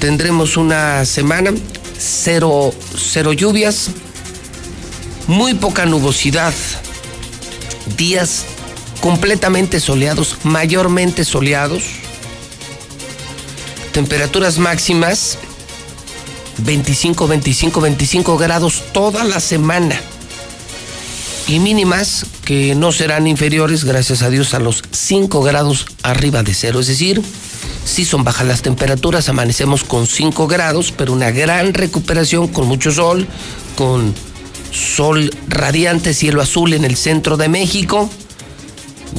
[0.00, 1.52] Tendremos una semana
[1.96, 3.90] cero, cero lluvias,
[5.28, 6.52] muy poca nubosidad,
[7.96, 8.44] días
[9.00, 11.84] completamente soleados, mayormente soleados,
[13.98, 15.38] temperaturas máximas
[16.58, 20.00] 25, 25, 25 grados toda la semana.
[21.48, 26.54] Y mínimas que no serán inferiores, gracias a Dios, a los 5 grados arriba de
[26.54, 27.20] cero, es decir,
[27.84, 32.92] si son bajas las temperaturas, amanecemos con 5 grados, pero una gran recuperación con mucho
[32.92, 33.26] sol,
[33.76, 34.14] con
[34.70, 38.08] sol radiante, cielo azul en el centro de México,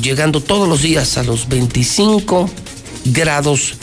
[0.02, 2.50] llegando todos los días a los 25
[3.08, 3.74] grados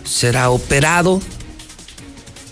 [0.04, 1.20] será operado.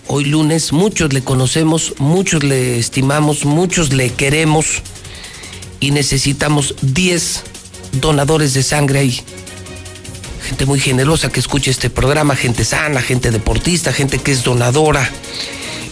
[0.07, 4.81] Hoy lunes muchos le conocemos, muchos le estimamos, muchos le queremos
[5.79, 7.43] y necesitamos 10
[7.93, 9.21] donadores de sangre ahí.
[10.47, 15.09] Gente muy generosa que escuche este programa, gente sana, gente deportista, gente que es donadora.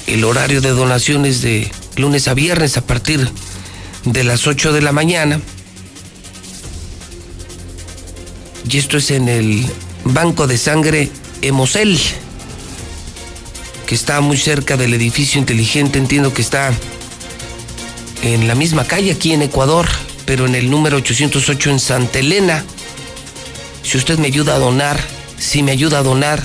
[0.08, 3.30] El horario de donaciones de lunes a viernes a partir
[4.04, 5.40] de las 8 de la mañana.
[8.70, 9.66] Y esto es en el
[10.04, 11.10] Banco de Sangre
[11.42, 12.00] Emosel,
[13.86, 16.00] que está muy cerca del edificio inteligente.
[16.00, 16.74] Entiendo que está
[18.24, 19.88] en la misma calle aquí en Ecuador,
[20.26, 22.64] pero en el número 808 en Santa Elena.
[23.84, 25.00] Si usted me ayuda a donar,
[25.38, 26.42] si me ayuda a donar,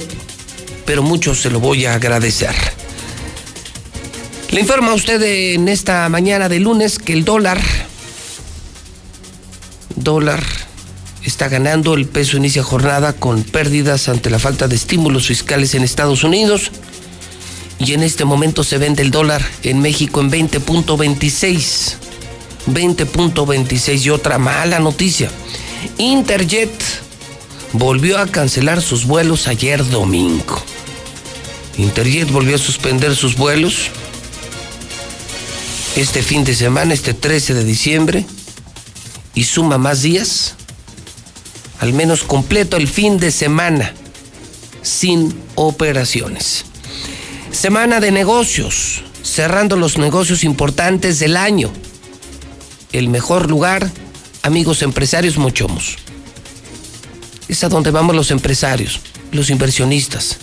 [0.85, 2.55] pero mucho se lo voy a agradecer.
[4.51, 7.59] Le informa a usted en esta mañana de lunes que el dólar,
[9.95, 10.41] dólar
[11.25, 15.83] está ganando, el peso inicia jornada con pérdidas ante la falta de estímulos fiscales en
[15.83, 16.71] Estados Unidos
[17.79, 21.95] y en este momento se vende el dólar en México en 20.26.
[22.67, 25.29] 20.26 y otra mala noticia.
[25.97, 26.71] Interjet
[27.73, 30.61] volvió a cancelar sus vuelos ayer domingo.
[31.77, 33.89] Interjet volvió a suspender sus vuelos
[35.95, 38.25] este fin de semana, este 13 de diciembre,
[39.33, 40.54] y suma más días,
[41.79, 43.93] al menos completo el fin de semana,
[44.81, 46.65] sin operaciones.
[47.51, 51.71] Semana de negocios, cerrando los negocios importantes del año.
[52.91, 53.89] El mejor lugar,
[54.43, 55.97] amigos empresarios Mochomos.
[57.47, 58.99] Es a donde vamos los empresarios,
[59.31, 60.37] los inversionistas.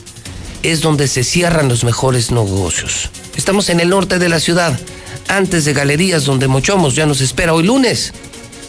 [0.62, 3.11] Es donde se cierran los mejores negocios.
[3.37, 4.78] Estamos en el norte de la ciudad,
[5.28, 8.12] antes de Galerías, donde Mochomos ya nos espera hoy lunes,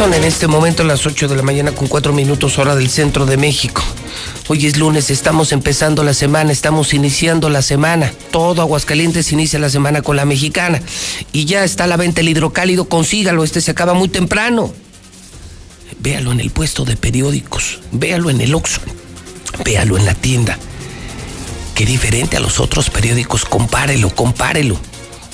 [0.00, 3.26] Son en este momento las 8 de la mañana con 4 minutos hora del centro
[3.26, 3.82] de México.
[4.48, 8.10] Hoy es lunes, estamos empezando la semana, estamos iniciando la semana.
[8.30, 10.80] Todo Aguascalientes inicia la semana con la mexicana.
[11.32, 14.72] Y ya está la venta el hidrocálido, consígalo, este se acaba muy temprano.
[15.98, 18.80] Véalo en el puesto de periódicos, véalo en el Oxxo,
[19.66, 20.58] véalo en la tienda.
[21.74, 24.80] Qué diferente a los otros periódicos, compárelo, compárelo.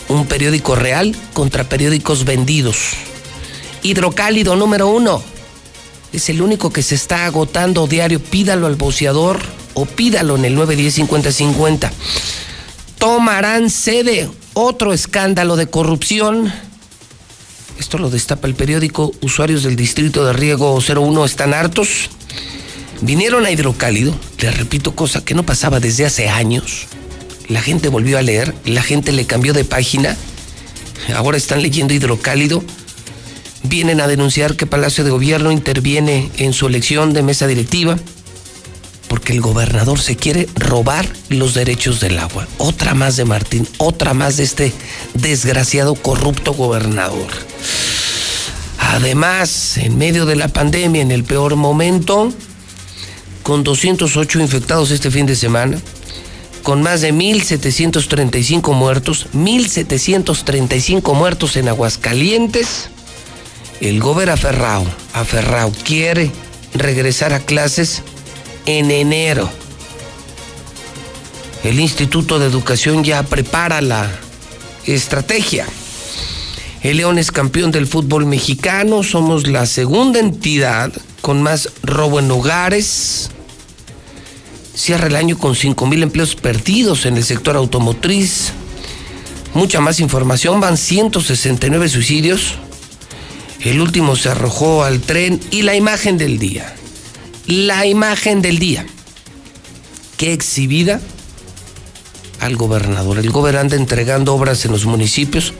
[0.08, 2.96] Un periódico real contra periódicos vendidos.
[3.86, 5.22] Hidrocálido número uno.
[6.12, 8.20] Es el único que se está agotando diario.
[8.20, 9.40] Pídalo al boceador
[9.74, 11.90] o pídalo en el 910-5050.
[12.98, 14.28] Tomarán sede.
[14.54, 16.52] Otro escándalo de corrupción.
[17.78, 19.12] Esto lo destapa el periódico.
[19.20, 22.10] Usuarios del distrito de Riego 01 están hartos.
[23.02, 26.86] Vinieron a Hidrocálido, les repito, cosa que no pasaba desde hace años.
[27.48, 30.16] La gente volvió a leer, la gente le cambió de página.
[31.14, 32.64] Ahora están leyendo Hidrocálido.
[33.68, 37.98] Vienen a denunciar que Palacio de Gobierno interviene en su elección de mesa directiva
[39.08, 42.46] porque el gobernador se quiere robar los derechos del agua.
[42.58, 44.72] Otra más de Martín, otra más de este
[45.14, 47.28] desgraciado corrupto gobernador.
[48.78, 52.32] Además, en medio de la pandemia, en el peor momento,
[53.42, 55.78] con 208 infectados este fin de semana,
[56.62, 62.90] con más de 1.735 muertos, 1.735 muertos en Aguascalientes,
[63.80, 64.00] el
[64.30, 66.30] aferrado, aferrado, quiere
[66.74, 68.02] regresar a clases
[68.66, 69.48] en enero.
[71.64, 74.10] El Instituto de Educación ya prepara la
[74.84, 75.66] estrategia.
[76.82, 82.30] El León es campeón del fútbol mexicano, somos la segunda entidad con más robo en
[82.30, 83.30] hogares.
[84.74, 88.52] Cierra el año con 5 mil empleos perdidos en el sector automotriz.
[89.54, 92.58] Mucha más información, van 169 suicidios.
[93.66, 96.76] El último se arrojó al tren y la imagen del día
[97.46, 98.86] la imagen del día
[100.16, 101.00] que exhibida
[102.40, 103.18] al gobernador.
[103.18, 105.52] El gobernante entregando obras en los municipios,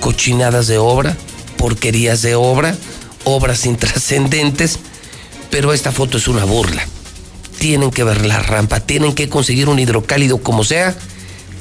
[0.00, 1.16] cochinadas de obra,
[1.56, 2.76] porquerías de obra,
[3.24, 4.78] obras intrascendentes,
[5.50, 6.86] pero esta foto es una burla.
[7.58, 10.96] Tienen que ver la rampa, tienen que conseguir un hidrocálido como sea,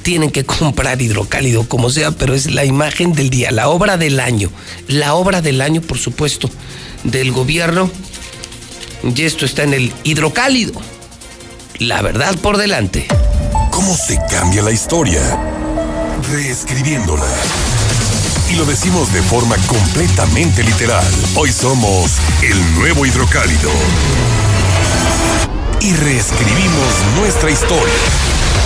[0.03, 4.19] tienen que comprar hidrocálido como sea, pero es la imagen del día, la obra del
[4.19, 4.49] año,
[4.87, 6.49] la obra del año, por supuesto,
[7.03, 7.89] del gobierno
[9.03, 10.73] y esto está en el hidrocálido.
[11.79, 13.07] La verdad por delante.
[13.71, 15.21] ¿Cómo se cambia la historia?
[16.31, 17.25] Reescribiéndola.
[18.51, 21.05] Y lo decimos de forma completamente literal.
[21.35, 22.11] Hoy somos
[22.43, 23.71] el nuevo hidrocálido.
[25.79, 27.93] Y reescribimos nuestra historia.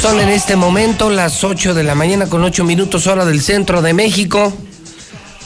[0.00, 3.82] Son en este momento las 8 de la mañana con 8 minutos hora del centro
[3.82, 4.52] de México.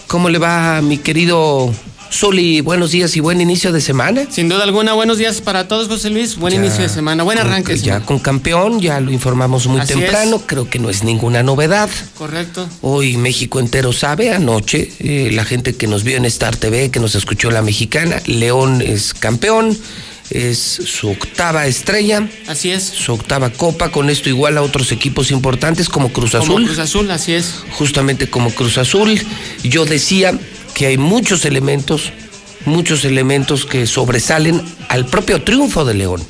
[0.07, 1.73] ¿Cómo le va mi querido
[2.13, 2.61] Zuli?
[2.61, 4.27] Buenos días y buen inicio de semana.
[4.31, 6.37] Sin duda alguna, buenos días para todos, José Luis.
[6.37, 7.77] Buen inicio de semana, buen arranque.
[7.77, 11.91] ya con campeón, ya lo informamos muy temprano, creo que no es ninguna novedad.
[12.17, 12.69] Correcto.
[12.83, 17.01] Hoy México entero sabe, anoche, eh, la gente que nos vio en Star TV, que
[17.01, 19.77] nos escuchó la mexicana, León es campeón
[20.31, 22.29] es su octava estrella.
[22.47, 22.83] Así es.
[22.83, 26.55] Su octava copa, con esto igual a otros equipos importantes como Cruz Azul.
[26.55, 27.63] Como Cruz Azul, así es.
[27.73, 29.21] Justamente como Cruz Azul.
[29.63, 30.39] Yo decía
[30.75, 32.13] que hay muchos elementos,
[32.65, 36.23] muchos elementos que sobresalen al propio triunfo de León.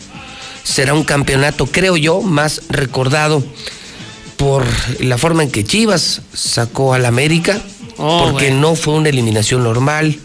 [0.62, 3.44] Será un campeonato, creo yo, más recordado
[4.36, 4.64] por
[5.00, 7.60] la forma en que Chivas sacó al América,
[7.98, 10.18] oh, porque no fue una eliminación normal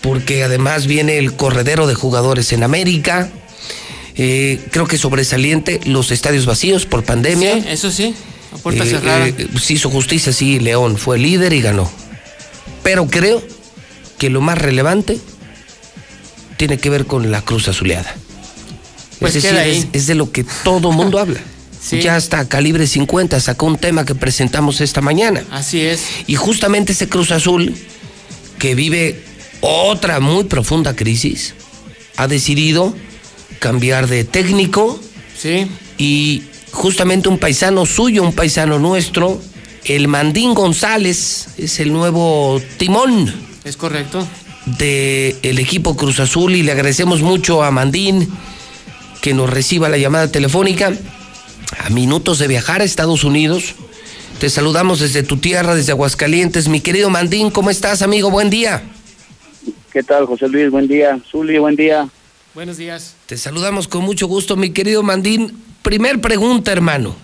[0.00, 3.30] porque además viene el corredero de jugadores en América.
[4.16, 7.54] Eh, creo que sobresaliente los estadios vacíos por pandemia.
[7.54, 8.14] Sí, eso sí,
[8.52, 9.28] a puerta eh, cerrada.
[9.28, 11.90] Eh, se hizo justicia, sí, León fue líder y ganó.
[12.88, 13.42] Pero creo
[14.16, 15.20] que lo más relevante
[16.56, 18.16] tiene que ver con la cruz azuleada.
[19.18, 21.38] Pues es decir, es, de lo que todo mundo habla.
[21.90, 25.44] Ya hasta calibre 50 sacó un tema que presentamos esta mañana.
[25.50, 26.00] Así es.
[26.26, 27.76] Y justamente ese Cruz Azul
[28.58, 29.22] que vive
[29.60, 31.52] otra muy profunda crisis,
[32.16, 32.96] ha decidido
[33.58, 34.98] cambiar de técnico.
[35.38, 35.66] Sí.
[35.98, 39.38] Y justamente un paisano suyo, un paisano nuestro,
[39.88, 43.32] el Mandín González, es el nuevo timón.
[43.64, 44.26] Es correcto.
[44.66, 48.28] Del equipo Cruz Azul y le agradecemos mucho a Mandín
[49.22, 50.92] que nos reciba la llamada telefónica
[51.78, 53.74] a minutos de viajar a Estados Unidos.
[54.38, 56.68] Te saludamos desde tu tierra, desde Aguascalientes.
[56.68, 58.30] Mi querido Mandín, ¿cómo estás, amigo?
[58.30, 58.82] Buen día.
[59.90, 60.70] ¿Qué tal, José Luis?
[60.70, 61.18] Buen día.
[61.30, 62.06] Zuli, buen día.
[62.54, 63.14] Buenos días.
[63.24, 65.62] Te saludamos con mucho gusto, mi querido Mandín.
[65.80, 67.16] Primer pregunta, hermano.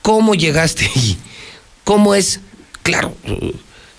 [0.00, 1.18] ¿Cómo llegaste allí?
[1.84, 2.40] ¿Cómo es?
[2.82, 3.14] Claro,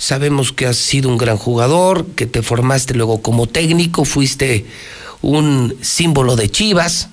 [0.03, 4.65] Sabemos que has sido un gran jugador, que te formaste luego como técnico, fuiste
[5.21, 7.09] un símbolo de Chivas.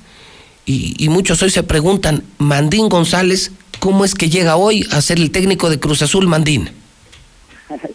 [0.66, 5.30] Y, muchos hoy se preguntan, Mandín González, ¿cómo es que llega hoy a ser el
[5.30, 6.70] técnico de Cruz Azul Mandín?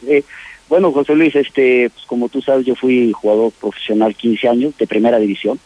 [0.07, 0.23] Sí.
[0.68, 4.88] Bueno, José Luis, este, pues como tú sabes, yo fui jugador profesional 15 años de
[4.88, 5.60] primera división,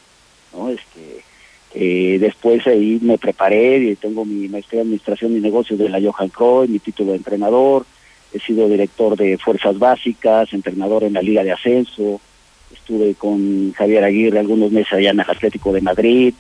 [0.54, 0.70] ¿no?
[0.70, 1.19] Este,
[1.82, 6.28] eh, después ahí me preparé, tengo mi maestría en administración y negocios de la Johan
[6.28, 7.86] Cruyff, mi título de entrenador,
[8.34, 12.20] he sido director de fuerzas básicas, entrenador en la Liga de Ascenso,
[12.74, 16.34] estuve con Javier Aguirre algunos meses allá en el Atlético de Madrid,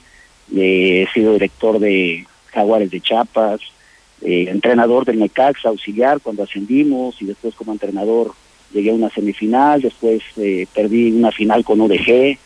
[0.53, 3.61] eh, he sido director de Jaguares de Chiapas,
[4.21, 8.33] eh, entrenador del Necaxa, auxiliar cuando ascendimos y después como entrenador
[8.73, 12.37] llegué a una semifinal, después eh, perdí una final con UDG,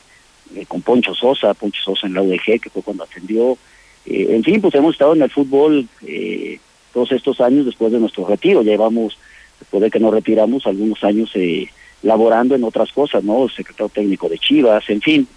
[0.56, 3.58] eh, con Poncho Sosa, Poncho Sosa en la UDG, que fue cuando ascendió.
[4.06, 6.60] Eh, en fin, pues hemos estado en el fútbol eh,
[6.94, 8.62] todos estos años después de nuestro retiro.
[8.62, 9.18] Llevamos,
[9.60, 11.68] después de que nos retiramos, algunos años eh,
[12.04, 13.50] laborando en otras cosas, ¿no?
[13.50, 15.28] Secretario técnico de Chivas, en fin.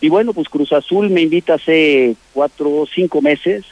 [0.00, 3.64] Y bueno, pues Cruz Azul me invita hace cuatro o cinco meses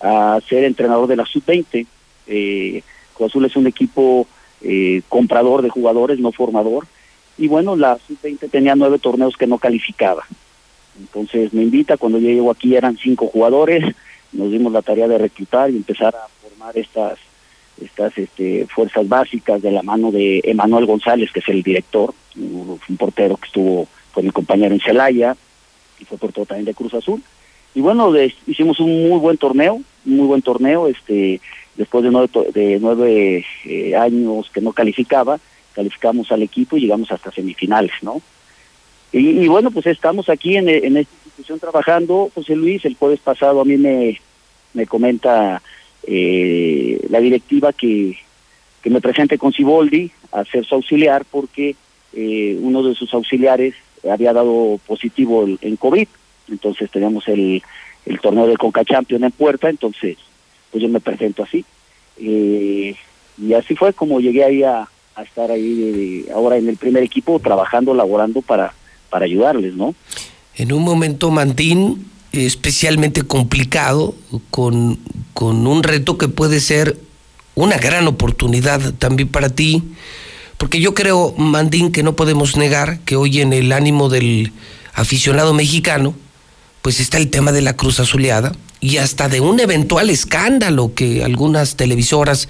[0.00, 1.86] a ser entrenador de la Sub-20.
[2.26, 2.82] Eh,
[3.14, 4.26] Cruz Azul es un equipo
[4.62, 6.86] eh, comprador de jugadores, no formador.
[7.38, 10.24] Y bueno, la Sub-20 tenía nueve torneos que no calificaba.
[10.98, 13.84] Entonces me invita, cuando yo llego aquí eran cinco jugadores,
[14.32, 17.18] nos dimos la tarea de reclutar y empezar a formar estas
[17.80, 22.78] estas este, fuerzas básicas de la mano de Emanuel González, que es el director, un,
[22.98, 25.36] portero que estuvo con mi compañero en Celaya
[25.98, 27.22] y fue portero también de Cruz Azul.
[27.74, 31.40] Y bueno, de, hicimos un muy buen torneo, un muy buen torneo, este
[31.74, 35.38] después de nueve, de nueve eh, años que no calificaba,
[35.76, 38.22] calificamos al equipo y llegamos hasta semifinales, ¿no?
[39.12, 42.30] Y, bueno, pues estamos aquí en, esta institución trabajando.
[42.34, 44.20] José Luis, el jueves pasado a mí me,
[44.74, 45.62] me comenta
[46.06, 48.18] eh, la directiva que,
[48.82, 51.76] que me presente con Ciboldi a ser su auxiliar porque
[52.14, 53.74] eh, uno de sus auxiliares
[54.10, 56.08] había dado positivo el, en COVID.
[56.48, 57.62] Entonces teníamos el,
[58.06, 60.18] el torneo de Conca Champion en puerta, entonces
[60.70, 61.64] pues yo me presento así.
[62.18, 62.94] Eh,
[63.38, 67.02] y así fue como llegué ahí a, a estar ahí eh, ahora en el primer
[67.02, 68.74] equipo, trabajando, laborando para,
[69.08, 69.94] para ayudarles, ¿no?
[70.54, 74.14] En un momento, Mantín, especialmente complicado,
[74.50, 74.98] con,
[75.32, 76.98] con un reto que puede ser
[77.54, 79.82] una gran oportunidad también para ti,
[80.58, 84.52] porque yo creo, Mandín, que no podemos negar que hoy en el ánimo del
[84.92, 86.14] aficionado mexicano,
[86.82, 91.24] pues está el tema de la cruz azuleada y hasta de un eventual escándalo que
[91.24, 92.48] algunas televisoras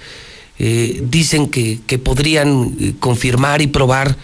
[0.59, 4.15] eh, dicen que, que podrían eh, confirmar y probar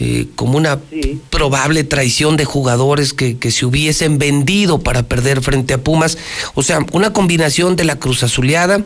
[0.00, 1.20] eh, como una sí.
[1.30, 6.18] probable traición de jugadores que, que, se hubiesen vendido para perder frente a Pumas.
[6.54, 8.82] O sea, una combinación de la cruz azuleada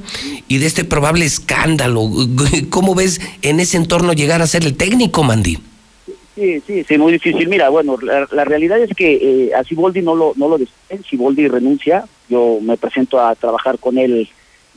[0.48, 2.10] y de este probable escándalo.
[2.70, 5.59] ¿Cómo ves en ese entorno llegar a ser el técnico, Mandy?
[6.36, 7.48] Sí, sí, sí, muy difícil.
[7.48, 9.14] Mira, bueno, la, la realidad es que
[9.47, 13.78] eh, a Siboldi no lo, no lo despiden, Siboldi renuncia, yo me presento a trabajar
[13.78, 14.28] con él,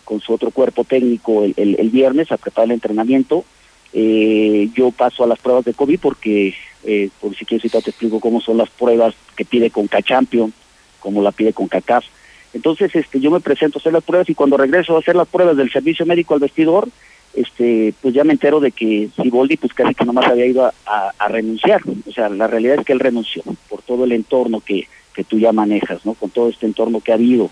[0.10, 3.46] con su otro cuerpo técnico el, el, el viernes, a preparar el entrenamiento,
[3.94, 8.20] eh, yo paso a las pruebas de COVID porque, eh, por si quieres te explico
[8.20, 10.52] cómo son las pruebas que pide con Champion,
[11.00, 12.06] como la pide con CACAF.
[12.54, 15.28] Entonces, este, yo me presento a hacer las pruebas y cuando regreso a hacer las
[15.28, 16.90] pruebas del servicio médico al vestidor,
[17.36, 21.28] este, pues ya me entero de que Siboldi pues casi que nomás había ido a,
[21.28, 21.84] renunciar.
[22.08, 25.38] O sea, la realidad es que él renunció por todo el entorno que, que tú
[25.38, 26.16] ya manejas, ¿no?
[26.16, 27.52] Con todo este entorno que ha habido.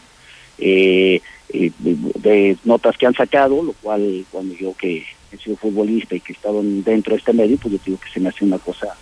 [0.58, 6.20] Eh, de, notas que han sacado, lo cual cuando yo que he sido futbolista y
[6.20, 8.60] que he estado dentro de este medio, pues yo digo que se me hace una
[8.60, 8.96] cosa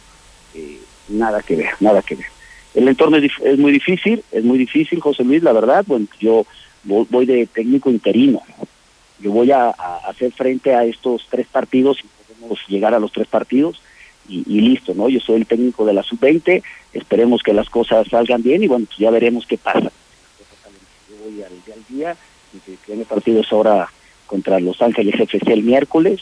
[0.54, 2.28] eh, nada que ver, nada que ver.
[2.74, 6.46] El entorno es, es, muy difícil, es muy difícil, José Luis, la verdad, bueno, yo
[6.84, 8.42] voy de técnico interino,
[9.20, 13.28] yo voy a, hacer frente a estos tres partidos y podemos llegar a los tres
[13.28, 13.82] partidos
[14.28, 15.08] y, y, listo, ¿no?
[15.08, 16.62] Yo soy el técnico de la sub-20,
[16.94, 19.92] esperemos que las cosas salgan bien y bueno, pues ya veremos qué pasa.
[21.10, 22.18] Yo voy al, al día,
[22.68, 23.90] el primer partido es ahora
[24.26, 26.22] contra Los Ángeles FC el miércoles,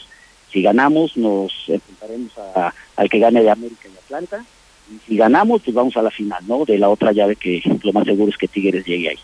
[0.52, 4.44] si ganamos nos enfrentaremos a, al que gane de América y Atlanta,
[4.90, 6.64] y si ganamos pues vamos a la final, ¿no?
[6.64, 9.18] De la otra llave que lo más seguro es que Tigres llegue ahí.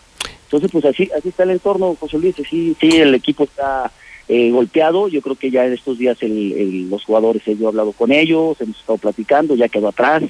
[0.45, 3.93] Entonces, pues así, así está el entorno, José Luis, sí, sí, el equipo está
[4.27, 7.69] eh, golpeado, yo creo que ya en estos días el, el, los jugadores, yo he
[7.69, 10.25] hablado con ellos, hemos estado platicando, ya quedó atrás,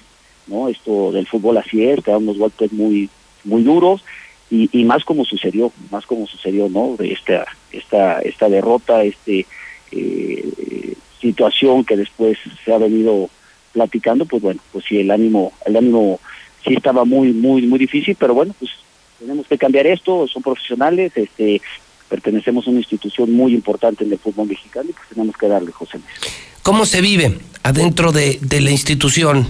[0.47, 0.69] ¿no?
[0.69, 3.09] Esto del fútbol así es, te dan unos golpes muy,
[3.45, 4.05] muy duros,
[4.51, 6.97] y, más como sucedió, más como sucedió, ¿no?
[6.99, 9.47] Esta, esta, esta derrota, este
[9.93, 13.31] eh, situación que después se ha venido
[13.73, 16.19] platicando, pues bueno, pues sí, el ánimo, el ánimo
[16.65, 18.73] sí estaba muy, muy, muy difícil, pero bueno, pues
[19.21, 21.63] tenemos que cambiar esto, son profesionales, este,
[22.09, 25.71] pertenecemos a una institución muy importante en el fútbol mexicano y pues tenemos que darle,
[25.71, 26.35] José Luis.
[26.63, 29.47] ¿Cómo se vive adentro de, de la institución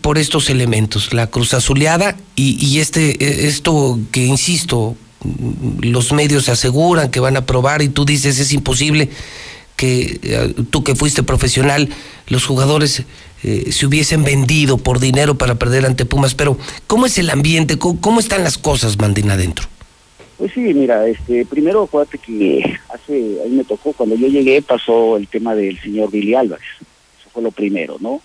[0.00, 1.12] por estos elementos?
[1.12, 4.96] La cruz azuleada y, y este, eh, esto que insisto,
[5.80, 9.10] los medios aseguran que van a probar y tú dices es imposible
[9.76, 11.90] que eh, tú que fuiste profesional,
[12.28, 13.04] los jugadores
[13.42, 17.78] eh, se hubiesen vendido por dinero para perder ante Pumas, pero ¿cómo es el ambiente?
[17.78, 19.66] ¿Cómo, cómo están las cosas, Mandín, adentro?
[20.38, 25.16] Pues sí, mira, este, primero acuérdate que hace, ahí me tocó, cuando yo llegué pasó
[25.16, 26.66] el tema del señor Billy Álvarez,
[27.20, 28.20] eso fue lo primero, ¿no?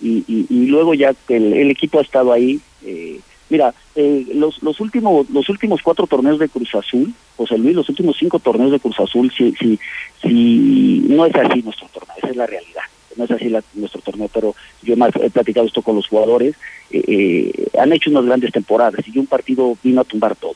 [0.00, 3.18] Y, y, y luego ya el, el equipo ha estado ahí, eh,
[3.50, 7.88] mira, eh, los, los últimos los últimos cuatro torneos de Cruz Azul, José Luis, los
[7.88, 9.78] últimos cinco torneos de Cruz Azul, si, si,
[10.22, 12.82] si no es así nuestro torneo, esa es la realidad,
[13.16, 16.54] no es así la- nuestro torneo, pero yo más he platicado esto con los jugadores,
[16.90, 20.52] eh, eh, han hecho unas grandes temporadas y un partido vino a tumbar todo.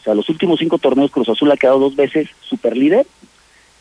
[0.00, 3.06] O sea, los últimos cinco torneos Cruz Azul ha quedado dos veces super líder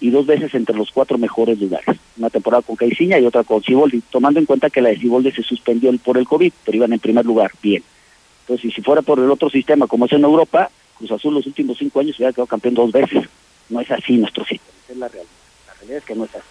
[0.06, 1.98] y dos veces entre los cuatro mejores lugares.
[2.16, 5.32] Una temporada con Caiciña y otra con Ciboldi, tomando en cuenta que la de Ciboldi
[5.32, 7.82] se suspendió por el COVID, pero iban en primer lugar, bien.
[8.42, 11.80] Entonces, si fuera por el otro sistema, como es en Europa, Cruz Azul los últimos
[11.80, 13.28] cinco años hubiera quedado campeón dos veces.
[13.68, 15.34] No es así nuestro sistema, es la realidad.
[15.66, 16.48] La realidad es que no es así.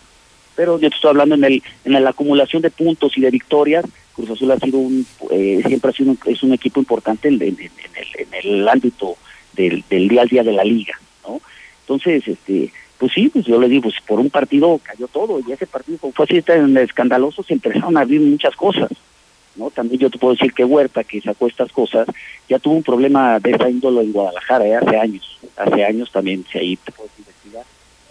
[0.57, 3.85] Pero yo te estoy hablando en el en la acumulación de puntos y de victorias,
[4.17, 7.35] Cruz Azul ha sido un, eh, siempre ha sido un, es un equipo importante en
[7.41, 9.17] el, en el ámbito
[9.53, 11.41] del, del día al día de la liga, ¿no?
[11.83, 12.73] Entonces, este,
[13.05, 15.99] pues sí, pues yo le digo, pues por un partido cayó todo, y ese partido
[15.99, 18.91] fue así tan escandaloso, se empezaron a abrir muchas cosas,
[19.57, 19.69] ¿no?
[19.69, 22.09] También yo te puedo decir que Huerta, que sacó estas cosas,
[22.49, 24.77] ya tuvo un problema de esa índole en Guadalajara, ¿eh?
[24.77, 27.67] hace años, hace años también, si ahí te puedes investigar.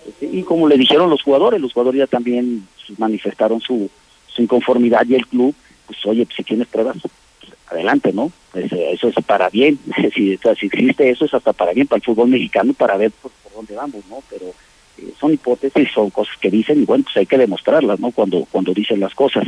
[0.07, 2.67] Este, y como le dijeron los jugadores, los jugadores ya también
[2.99, 3.89] manifestaron su,
[4.27, 5.55] su inconformidad y el club,
[5.87, 8.31] pues oye, pues si tienes pruebas, pues, adelante, ¿no?
[8.53, 9.79] Es, eh, eso es para bien,
[10.13, 12.95] si, o sea, si existe eso es hasta para bien para el fútbol mexicano, para
[12.95, 14.21] ver pues, por dónde vamos, ¿no?
[14.29, 14.53] Pero
[15.19, 18.11] son hipótesis, son cosas que dicen y bueno, pues hay que demostrarlas, ¿no?
[18.11, 19.45] Cuando cuando dicen las cosas.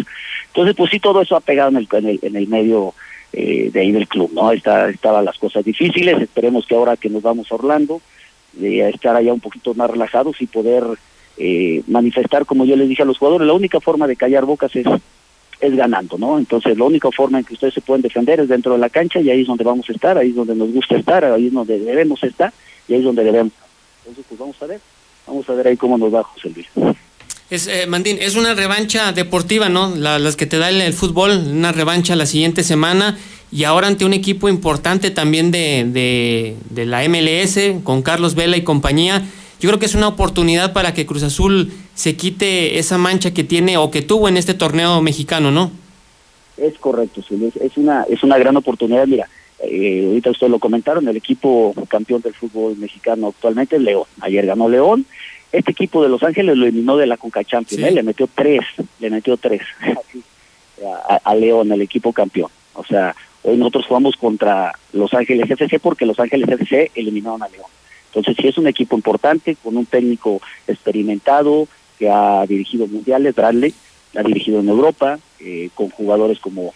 [0.47, 2.93] Entonces, pues sí, todo eso ha pegado en el, en el, en el medio
[3.34, 4.51] eh, de ahí del club, ¿no?
[4.51, 8.01] Está, estaban las cosas difíciles, esperemos que ahora que nos vamos a Orlando,
[8.53, 10.84] de estar allá un poquito más relajados y poder
[11.38, 14.73] eh, manifestar, como yo les dije a los jugadores, la única forma de callar bocas
[14.76, 14.88] es,
[15.59, 16.38] es ganando, ¿no?
[16.38, 19.19] Entonces, la única forma en que ustedes se pueden defender es dentro de la cancha
[19.19, 21.53] y ahí es donde vamos a estar, ahí es donde nos gusta estar, ahí es
[21.53, 22.53] donde debemos estar
[22.88, 23.53] y ahí es donde debemos.
[23.99, 24.80] Entonces, pues vamos a ver,
[25.27, 26.68] vamos a ver ahí cómo nos va José Luis.
[27.49, 29.95] Es, eh, Mandín, es una revancha deportiva, ¿no?
[29.95, 33.18] La- las que te da el, el fútbol, una revancha la siguiente semana
[33.52, 38.57] y ahora ante un equipo importante también de, de, de la MLS, con Carlos Vela
[38.57, 39.22] y compañía.
[39.60, 43.43] Yo creo que es una oportunidad para que Cruz Azul se quite esa mancha que
[43.43, 45.72] tiene o que tuvo en este torneo mexicano, ¿no?
[46.57, 49.06] Es correcto, sí, es, es una es una gran oportunidad.
[49.07, 49.27] Mira,
[49.70, 54.06] eh, ahorita ustedes lo comentaron, el equipo campeón del fútbol mexicano actualmente es León.
[54.22, 55.06] Ayer ganó León.
[55.52, 57.92] Este equipo de Los Ángeles lo eliminó de la Conca Champions, ¿eh?
[57.92, 58.62] le metió tres,
[59.00, 59.62] le metió tres
[61.10, 62.50] a, a León, el equipo campeón.
[62.74, 67.48] O sea, hoy nosotros jugamos contra Los Ángeles FC porque Los Ángeles FC eliminaron a
[67.48, 67.68] León.
[68.08, 71.68] Entonces sí es un equipo importante, con un técnico experimentado,
[72.00, 73.74] que ha dirigido mundiales, Bradley,
[74.16, 76.74] ha dirigido en Europa, eh, con jugadores como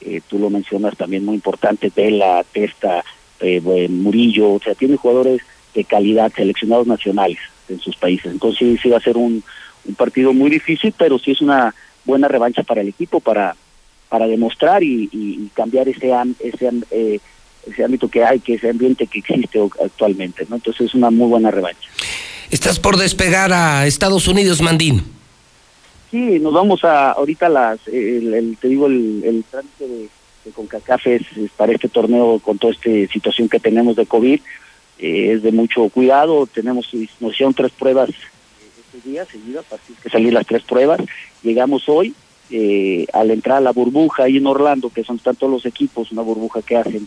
[0.00, 3.04] eh, tú lo mencionas también muy importante, Vela, Testa,
[3.40, 5.42] eh, Murillo, o sea, tiene jugadores
[5.74, 7.38] de calidad, seleccionados nacionales
[7.68, 8.32] en sus países.
[8.32, 9.42] Entonces sí, va a ser un,
[9.84, 13.56] un partido muy difícil, pero sí es una buena revancha para el equipo, para
[14.08, 16.10] para demostrar y, cambiar ese
[16.40, 17.20] ese eh,
[17.66, 20.56] ese ámbito que hay, que ese ambiente que existe actualmente, ¿no?
[20.56, 21.88] Entonces es una muy buena revancha.
[22.50, 25.17] Estás por despegar a Estados Unidos, Mandín.
[26.10, 30.08] Sí, nos vamos a ahorita las, el, el- te digo, el, el trámite de,
[30.44, 31.22] de CONCACAF es,
[31.56, 34.40] para este torneo con toda esta situación que tenemos de COVID,
[35.00, 36.88] eh, es de mucho cuidado, tenemos,
[37.20, 38.14] nos hicieron tres pruebas eh,
[38.86, 41.00] estos días seguidas, así que salir las tres pruebas,
[41.42, 42.14] llegamos hoy,
[42.50, 46.22] eh, al entrar a la burbuja ahí en Orlando, que son están los equipos, una
[46.22, 47.06] burbuja que hacen,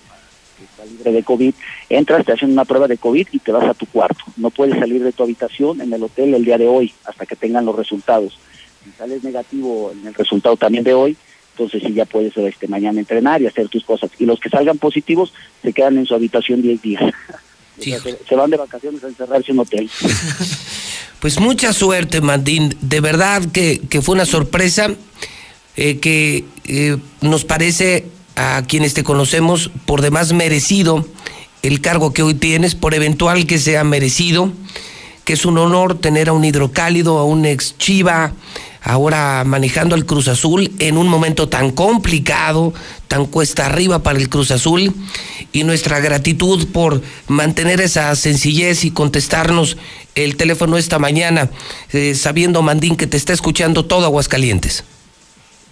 [0.59, 1.53] que está libre de COVID,
[1.89, 4.77] entras, te hacen una prueba de COVID y te vas a tu cuarto, no puedes
[4.77, 7.75] salir de tu habitación en el hotel el día de hoy, hasta que tengan los
[7.75, 8.37] resultados
[8.83, 11.17] si sales negativo en el resultado también de hoy,
[11.53, 14.09] entonces sí ya puedes este, mañana entrenar y hacer tus cosas.
[14.19, 17.13] Y los que salgan positivos se quedan en su habitación 10 días.
[17.79, 19.89] Se, se van de vacaciones a encerrarse en un hotel.
[21.21, 22.75] Pues mucha suerte, Mandín.
[22.81, 24.89] De verdad que, que fue una sorpresa
[25.77, 28.05] eh, que eh, nos parece
[28.35, 31.05] a quienes te conocemos por demás merecido
[31.61, 34.51] el cargo que hoy tienes, por eventual que sea merecido,
[35.23, 38.33] que es un honor tener a un hidrocálido, a un ex chiva,
[38.81, 42.73] ahora manejando al Cruz Azul en un momento tan complicado,
[43.07, 44.93] tan cuesta arriba para el Cruz Azul,
[45.53, 49.77] y nuestra gratitud por mantener esa sencillez y contestarnos
[50.15, 51.49] el teléfono esta mañana,
[51.93, 54.83] eh, sabiendo, Mandín, que te está escuchando todo Aguascalientes.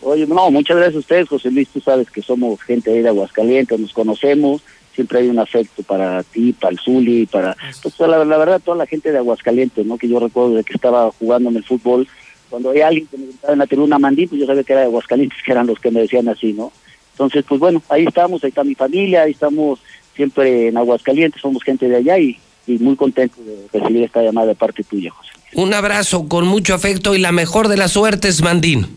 [0.02, 3.78] Oye, no, muchas gracias a ustedes, José Luis, tú sabes que somos gente de Aguascalientes,
[3.80, 4.62] nos conocemos,
[4.96, 8.78] siempre hay un afecto para ti, para el Zuli, para pues, la, la, verdad toda
[8.78, 9.98] la gente de Aguascalientes, ¿no?
[9.98, 12.08] Que yo recuerdo de que estaba jugando en el fútbol,
[12.50, 14.82] cuando hay alguien que me gritaba en la tribuna Mandí, pues yo sabía que era
[14.82, 16.72] de Aguascalientes, que eran los que me decían así, ¿no?
[17.14, 19.80] Entonces, pues bueno, ahí estamos, ahí está mi familia, ahí estamos
[20.16, 24.48] siempre en Aguascalientes, somos gente de allá y, y muy contentos de recibir esta llamada
[24.48, 25.32] de parte tuya, José.
[25.54, 28.88] Un abrazo con mucho afecto y la mejor de las suertes, Mandín.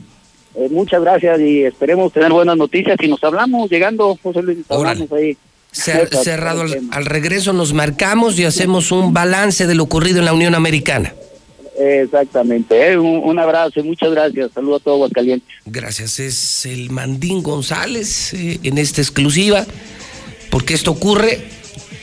[0.55, 5.11] Eh, muchas gracias y esperemos tener buenas noticias y nos hablamos llegando, José Luis, hablamos
[5.13, 5.37] ahí.
[5.73, 10.35] cerrado al, al, regreso nos marcamos y hacemos un balance de lo ocurrido en la
[10.35, 11.15] Unión Americana.
[11.79, 14.51] Exactamente, eh, un, un, abrazo y muchas gracias.
[14.55, 15.49] Saludos a todos Aguascalientes.
[15.65, 19.67] Gracias, es el Mandín González eh, en esta exclusiva,
[20.51, 21.41] porque esto ocurre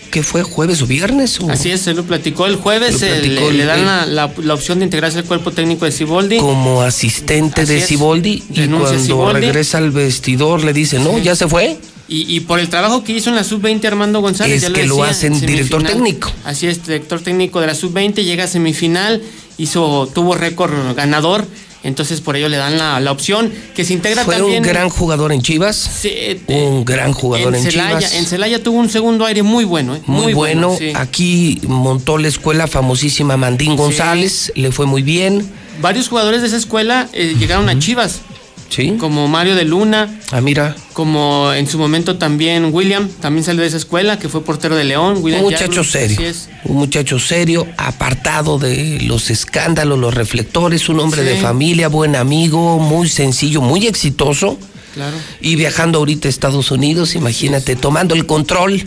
[0.10, 1.40] que fue jueves o viernes.
[1.40, 1.50] ¿o?
[1.50, 4.80] Así es, se lo platicó el jueves, platicó le, le, dan la, la, la, opción
[4.80, 6.38] de integrarse al cuerpo técnico de Ciboldi.
[6.38, 9.42] Como asistente Así de Ciboldi, y cuando Ciboldi.
[9.42, 11.78] regresa al vestidor le dice, no, ya se fue.
[12.10, 14.64] Y, y, por el trabajo que hizo en la sub-20 Armando González.
[14.64, 16.32] Es ya que lo, hacen director técnico.
[16.44, 19.22] Así es, director técnico de la sub-20, llega a semifinal,
[19.60, 21.46] hizo, tuvo récord ganador.
[21.84, 24.64] Entonces por ello le dan la, la, opción que se integra Fue también.
[24.64, 25.76] un gran jugador en Chivas.
[25.78, 28.14] Sí, eh, un gran jugador en, en Celaya, Chivas.
[28.16, 29.96] En Celaya tuvo un segundo aire muy bueno.
[29.96, 30.76] Eh, muy, muy, bueno.
[30.78, 30.92] sí.
[30.96, 34.52] Aquí montó la escuela famosísima Mandín González.
[34.54, 34.62] Sí.
[34.62, 35.50] Le fue muy bien.
[35.82, 37.78] Varios jugadores de esa escuela eh, llegaron uh -huh.
[37.78, 38.22] a Chivas.
[38.70, 38.96] Sí.
[39.00, 40.20] Como Mario de Luna.
[40.32, 40.76] Ah, mira.
[40.94, 44.84] Como en su momento también William, también salió de esa escuela, que fue portero de
[44.84, 45.18] León.
[45.22, 46.20] William un muchacho serio.
[46.66, 51.30] Un muchacho serio, apartado de los escándalos, los reflectores, un hombre sí.
[51.30, 54.58] de familia, buen amigo, muy sencillo, muy exitoso.
[54.94, 55.18] Claro.
[55.42, 58.84] Y viajando ahorita a Estados Unidos, imagínate, tomando el control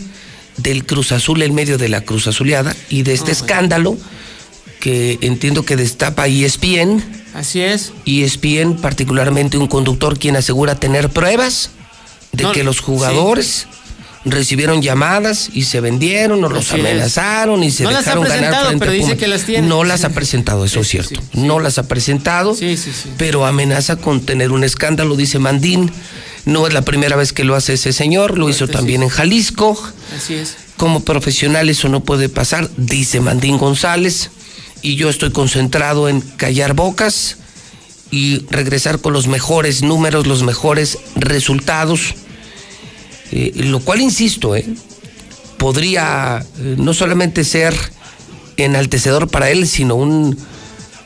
[0.57, 4.13] del Cruz Azul en medio de la Cruz Azuleada y de este oh, escándalo bueno.
[4.83, 7.01] Que entiendo que destapa E ESPN
[7.33, 7.93] Así es.
[8.05, 11.69] ESPN, particularmente un conductor quien asegura tener pruebas
[12.33, 14.29] de no, que los jugadores sí.
[14.29, 17.73] recibieron llamadas y se vendieron o los Así amenazaron es.
[17.73, 19.65] y se no dejaron las ha ganar frente pero a dice que las tiene.
[19.65, 21.17] No las ha presentado, eso es cierto.
[21.31, 22.53] No las ha presentado,
[23.17, 25.93] pero amenaza con tener un escándalo, dice Mandín.
[26.43, 29.81] No es la primera vez que lo hace ese señor, lo hizo también en Jalisco.
[30.13, 30.57] Así es.
[30.75, 34.29] Como profesional eso no puede pasar, dice Mandín González
[34.83, 37.37] y yo estoy concentrado en callar bocas
[38.11, 42.13] y regresar con los mejores números, los mejores resultados.
[43.31, 44.65] Eh, lo cual, insisto, eh,
[45.57, 47.73] podría eh, no solamente ser
[48.57, 50.37] enaltecedor para él, sino un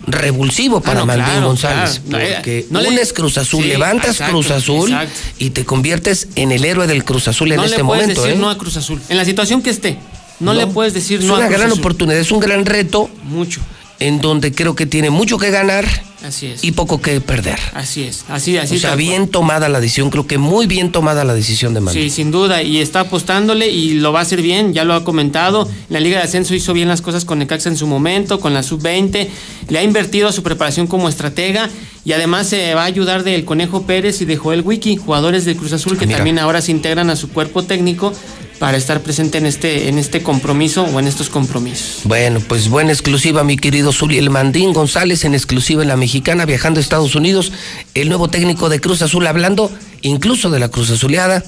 [0.07, 2.01] revulsivo para ah, no, Maldín claro, González.
[2.09, 2.25] Claro.
[2.35, 2.89] Porque no le...
[2.89, 5.19] unes Cruz Azul, sí, levantas exacto, Cruz Azul exacto.
[5.37, 8.21] y te conviertes en el héroe del Cruz Azul en este le momento.
[8.21, 8.39] Decir ¿eh?
[8.39, 8.99] no a Cruz Azul.
[9.09, 9.99] En la situación que esté.
[10.39, 11.33] No, no, le puedes decir es no.
[11.33, 13.09] Es una gran oportunidad, es un gran reto.
[13.23, 13.61] Mucho.
[13.99, 15.83] En donde creo que tiene mucho que ganar
[16.23, 16.63] así es.
[16.63, 17.57] y poco que perder.
[17.73, 18.75] Así es, así, así.
[18.75, 21.99] O sea, bien tomada la decisión, creo que muy bien tomada la decisión de Mando.
[21.99, 25.03] Sí, sin duda, y está apostándole y lo va a hacer bien, ya lo ha
[25.03, 25.67] comentado.
[25.67, 28.53] En la Liga de Ascenso hizo bien las cosas con Necaxa en su momento, con
[28.53, 29.27] la Sub-20,
[29.69, 31.67] le ha invertido a su preparación como estratega
[32.05, 35.55] y además se va a ayudar del Conejo Pérez y de Joel Wiki, jugadores de
[35.55, 36.17] Cruz Azul que Ah, Mira.
[36.19, 38.13] también ahora se integran a su cuerpo técnico
[38.59, 42.01] para estar presente en este, en este compromiso o en estos compromisos.
[42.03, 44.17] Bueno, pues buena exclusiva, mi querido Zuli.
[44.17, 47.51] El Mandín González en exclusiva en la mexicana, viajando a Estados Unidos.
[47.93, 49.71] El nuevo técnico de Cruz Azul, hablando
[50.01, 51.43] incluso de la Cruz Azuleada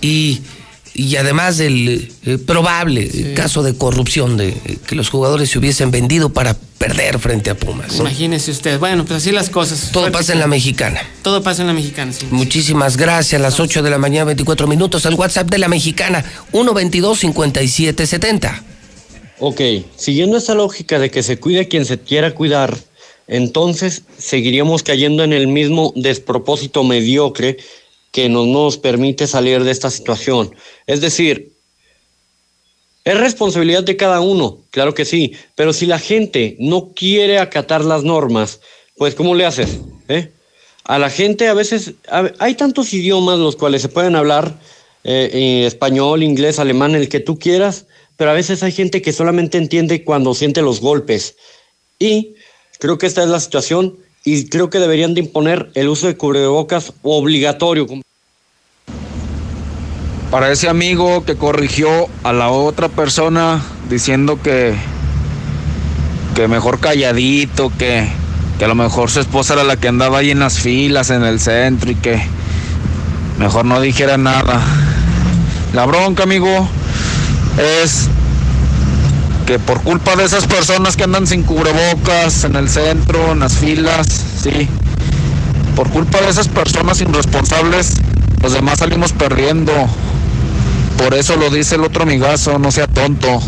[0.00, 0.40] y,
[0.98, 3.32] y además del eh, probable sí.
[3.34, 7.54] caso de corrupción, de eh, que los jugadores se hubiesen vendido para perder frente a
[7.54, 7.94] Pumas.
[7.94, 8.00] ¿no?
[8.00, 8.80] Imagínese usted.
[8.80, 9.92] Bueno, pues así las cosas.
[9.92, 11.00] Todo pasa en la mexicana.
[11.22, 12.26] Todo pasa en la mexicana, sí.
[12.32, 13.40] Muchísimas gracias.
[13.40, 15.06] A las 8 de la mañana, 24 minutos.
[15.06, 18.62] El WhatsApp de la mexicana, 122-5770.
[19.38, 19.60] Ok,
[19.94, 22.76] siguiendo esta lógica de que se cuide quien se quiera cuidar,
[23.28, 27.58] entonces seguiríamos cayendo en el mismo despropósito mediocre
[28.10, 30.54] que no nos permite salir de esta situación.
[30.86, 31.52] Es decir,
[33.04, 37.84] es responsabilidad de cada uno, claro que sí, pero si la gente no quiere acatar
[37.84, 38.60] las normas,
[38.96, 39.78] pues ¿cómo le haces?
[40.08, 40.30] ¿Eh?
[40.84, 41.92] A la gente a veces,
[42.38, 44.58] hay tantos idiomas los cuales se pueden hablar,
[45.04, 47.86] eh, español, inglés, alemán, el que tú quieras,
[48.16, 51.36] pero a veces hay gente que solamente entiende cuando siente los golpes.
[51.98, 52.34] Y
[52.78, 56.16] creo que esta es la situación y creo que deberían de imponer el uso de
[56.16, 57.86] cubrebocas obligatorio.
[60.30, 61.88] Para ese amigo que corrigió
[62.22, 64.74] a la otra persona diciendo que,
[66.34, 68.06] que mejor calladito, que,
[68.58, 71.24] que a lo mejor su esposa era la que andaba ahí en las filas en
[71.24, 72.20] el centro y que
[73.38, 74.60] mejor no dijera nada.
[75.72, 76.68] La bronca, amigo,
[77.58, 78.08] es
[79.48, 83.56] que por culpa de esas personas que andan sin cubrebocas en el centro, en las
[83.56, 84.06] filas,
[84.42, 84.68] sí,
[85.74, 87.94] por culpa de esas personas irresponsables,
[88.42, 89.72] los demás salimos perdiendo.
[90.98, 93.40] Por eso lo dice el otro amigazo, no sea tonto.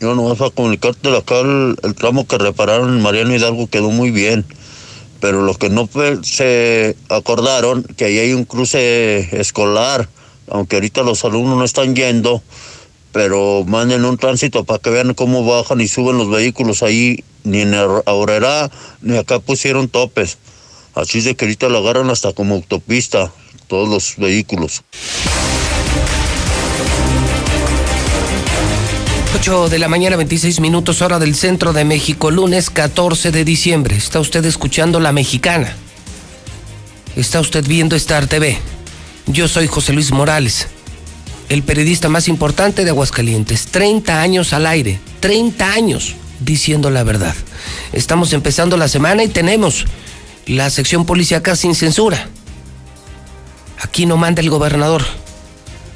[0.00, 4.10] Yo no vas a comunicarte acá el, tramo que repararon en Mariano Hidalgo quedó muy
[4.10, 4.46] bien,
[5.20, 5.90] pero lo que no
[6.22, 10.08] se acordaron que ahí hay un cruce escolar,
[10.50, 12.42] aunque ahorita los alumnos no están yendo,
[13.12, 17.62] pero manden un tránsito para que vean cómo bajan y suben los vehículos ahí, ni
[17.62, 18.70] en Aurrera
[19.00, 20.38] ni acá pusieron topes.
[20.94, 23.32] Así es de que ahorita lo agarran hasta como autopista,
[23.68, 24.82] todos los vehículos.
[29.34, 33.96] 8 de la mañana, 26 minutos, hora del centro de México, lunes 14 de diciembre.
[33.96, 35.76] Está usted escuchando La Mexicana.
[37.14, 38.58] Está usted viendo Star TV.
[39.26, 40.68] Yo soy José Luis Morales,
[41.48, 43.66] el periodista más importante de Aguascalientes.
[43.66, 47.34] 30 años al aire, 30 años diciendo la verdad.
[47.92, 49.86] Estamos empezando la semana y tenemos
[50.46, 52.28] la sección policíaca sin censura.
[53.80, 55.04] Aquí no manda el gobernador.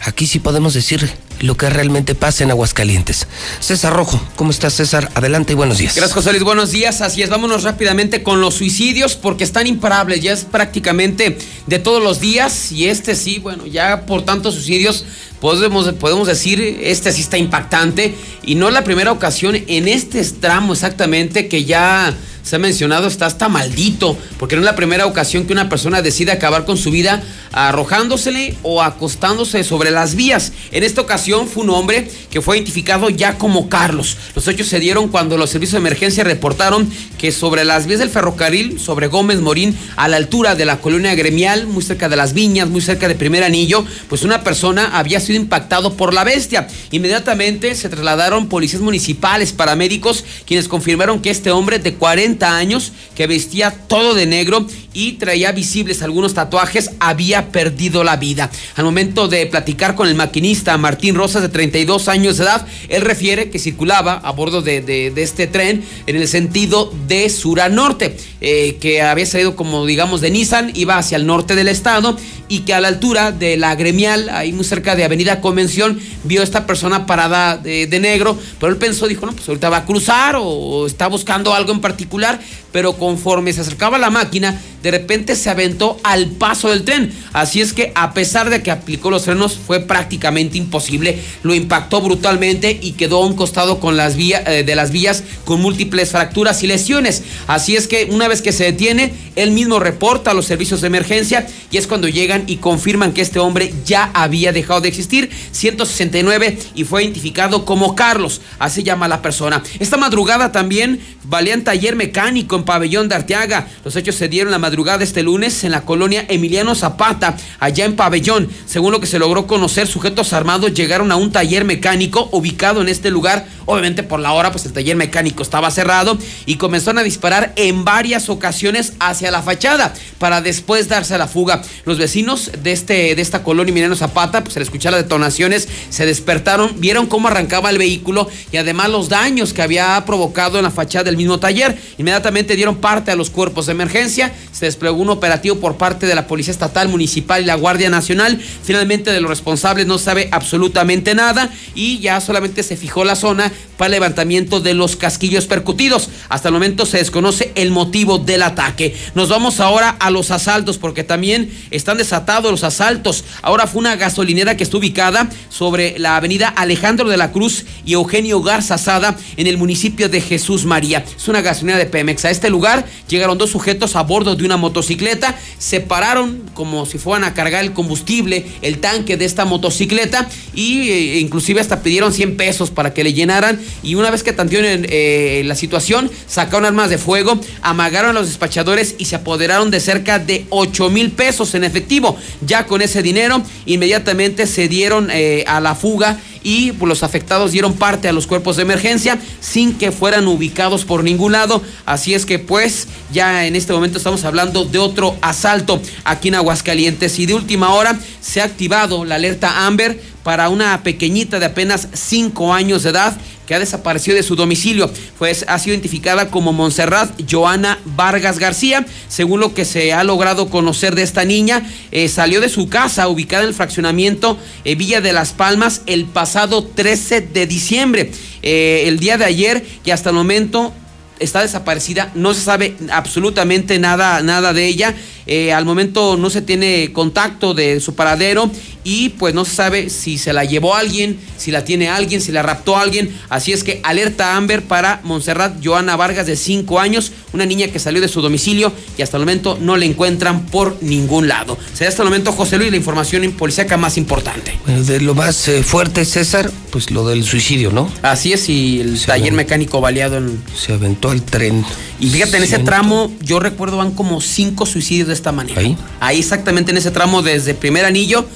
[0.04, 3.26] Aquí sí podemos decir lo que realmente pasa en Aguascalientes.
[3.60, 5.10] César Rojo, ¿cómo estás César?
[5.14, 5.94] Adelante y buenos días.
[5.94, 6.44] Gracias, José Luis.
[6.44, 7.00] Buenos días.
[7.00, 10.20] Así es, vámonos rápidamente con los suicidios porque están imparables.
[10.20, 12.72] Ya es prácticamente de todos los días.
[12.72, 15.04] Y este sí, bueno, ya por tantos suicidios
[15.42, 18.14] podemos, podemos decir, este sí está impactante.
[18.44, 23.06] Y no es la primera ocasión en este tramo exactamente que ya se ha mencionado,
[23.06, 26.76] está hasta maldito, porque no es la primera ocasión que una persona decide acabar con
[26.76, 30.52] su vida arrojándosele o acostándose sobre las vías.
[30.70, 34.16] En esta ocasión fue un hombre que fue identificado ya como Carlos.
[34.34, 38.10] Los hechos se dieron cuando los servicios de emergencia reportaron que sobre las vías del
[38.10, 42.32] ferrocarril, sobre Gómez Morín, a la altura de la colonia gremial, muy cerca de las
[42.32, 46.66] viñas, muy cerca de Primer Anillo, pues una persona había sido impactado por la bestia.
[46.90, 53.26] Inmediatamente se trasladaron policías municipales, paramédicos, quienes confirmaron que este hombre de 40 años, que
[53.26, 58.50] vestía todo de negro y traía visibles algunos tatuajes, había perdido la vida.
[58.76, 63.02] Al momento de platicar con el maquinista Martín Rosas, de 32 años de edad, él
[63.02, 68.16] refiere que circulaba a bordo de, este tren en el sentido de sur a norte,
[68.40, 72.16] eh, que había salido como digamos de Nissan, iba hacia el norte del estado
[72.48, 76.42] y que a la altura de la gremial, ahí muy cerca de Avenida Convención, vio
[76.42, 79.84] a esta persona parada de, negro, pero él pensó, dijo, no, pues ahorita va a
[79.86, 84.90] cruzar o está buscando algo en particular, particular pero conforme se acercaba la máquina, de
[84.90, 87.12] repente se aventó al paso del tren.
[87.32, 91.18] Así es que a pesar de que aplicó los frenos, fue prácticamente imposible.
[91.42, 95.22] Lo impactó brutalmente y quedó a un costado con las vías, eh, de las vías
[95.44, 97.22] con múltiples fracturas y lesiones.
[97.46, 100.88] Así es que una vez que se detiene, él mismo reporta a los servicios de
[100.88, 105.30] emergencia y es cuando llegan y confirman que este hombre ya había dejado de existir,
[105.52, 109.62] 169, y fue identificado como Carlos, así llama la persona.
[109.78, 113.66] Esta madrugada también valían taller mecánico Pabellón de Arteaga.
[113.84, 117.84] Los hechos se dieron la madrugada de este lunes en la colonia Emiliano Zapata, allá
[117.84, 118.48] en Pabellón.
[118.66, 122.88] Según lo que se logró conocer, sujetos armados llegaron a un taller mecánico ubicado en
[122.88, 123.46] este lugar.
[123.66, 127.84] Obviamente por la hora, pues el taller mecánico estaba cerrado y comenzaron a disparar en
[127.84, 131.62] varias ocasiones hacia la fachada para después darse a la fuga.
[131.84, 136.06] Los vecinos de, este, de esta colonia Emiliano Zapata, pues al escuchar las detonaciones, se
[136.06, 140.70] despertaron, vieron cómo arrancaba el vehículo y además los daños que había provocado en la
[140.70, 141.78] fachada del mismo taller.
[141.98, 146.14] Inmediatamente dieron parte a los cuerpos de emergencia, se desplegó un operativo por parte de
[146.14, 148.40] la Policía Estatal, Municipal y la Guardia Nacional.
[148.62, 153.52] Finalmente de los responsables no sabe absolutamente nada y ya solamente se fijó la zona
[153.76, 156.08] para el levantamiento de los casquillos percutidos.
[156.28, 158.96] Hasta el momento se desconoce el motivo del ataque.
[159.14, 163.24] Nos vamos ahora a los asaltos porque también están desatados los asaltos.
[163.42, 167.94] Ahora fue una gasolinera que está ubicada sobre la avenida Alejandro de la Cruz y
[167.94, 171.04] Eugenio Garza Sada en el municipio de Jesús María.
[171.16, 172.24] Es una gasolinera de Pemex.
[172.24, 176.98] A este lugar llegaron dos sujetos a bordo de una motocicleta, se pararon como si
[176.98, 182.12] fueran a cargar el combustible, el tanque de esta motocicleta y eh, inclusive hasta pidieron
[182.12, 186.64] 100 pesos para que le llenaran y una vez que tantieron eh, la situación, sacaron
[186.64, 191.12] armas de fuego, amagaron a los despachadores y se apoderaron de cerca de 8 mil
[191.12, 192.16] pesos en efectivo.
[192.44, 197.52] Ya con ese dinero, inmediatamente se dieron eh, a la fuga y pues, los afectados
[197.52, 201.62] dieron parte a los cuerpos de emergencia sin que fueran ubicados por ningún lado.
[201.86, 206.36] Así es que pues ya en este momento estamos hablando de otro asalto aquí en
[206.36, 211.46] Aguascalientes y de última hora se ha activado la alerta Amber para una pequeñita de
[211.46, 213.16] apenas 5 años de edad
[213.54, 214.90] ha desaparecido de su domicilio.
[215.18, 218.86] Pues ha sido identificada como Montserrat Joana Vargas García.
[219.08, 223.08] Según lo que se ha logrado conocer de esta niña, eh, salió de su casa
[223.08, 228.10] ubicada en el fraccionamiento eh, Villa de las Palmas el pasado 13 de diciembre.
[228.42, 230.72] Eh, el día de ayer y hasta el momento
[231.18, 234.94] está desaparecida, no se sabe absolutamente nada, nada de ella.
[235.26, 238.50] Eh, al momento no se tiene contacto de su paradero
[238.84, 242.32] y pues no se sabe si se la llevó alguien, si la tiene alguien, si
[242.32, 243.14] la raptó alguien.
[243.28, 247.78] Así es que alerta Amber para Montserrat Joana Vargas de 5 años, una niña que
[247.78, 251.56] salió de su domicilio y hasta el momento no la encuentran por ningún lado.
[251.74, 254.58] Será hasta el momento, José Luis, la información policíaca más importante.
[254.66, 257.90] Bueno, de lo más eh, fuerte, César, pues lo del suicidio, ¿no?
[258.02, 259.36] Así es, y el Se taller aventó.
[259.36, 260.42] mecánico baleado en...
[260.56, 261.64] Se aventó al tren.
[262.00, 265.60] Y fíjate, en ese tramo, yo recuerdo van como cinco suicidios de esta manera.
[265.60, 265.76] ¿Ahí?
[266.00, 268.26] Ahí exactamente en ese tramo, desde primer anillo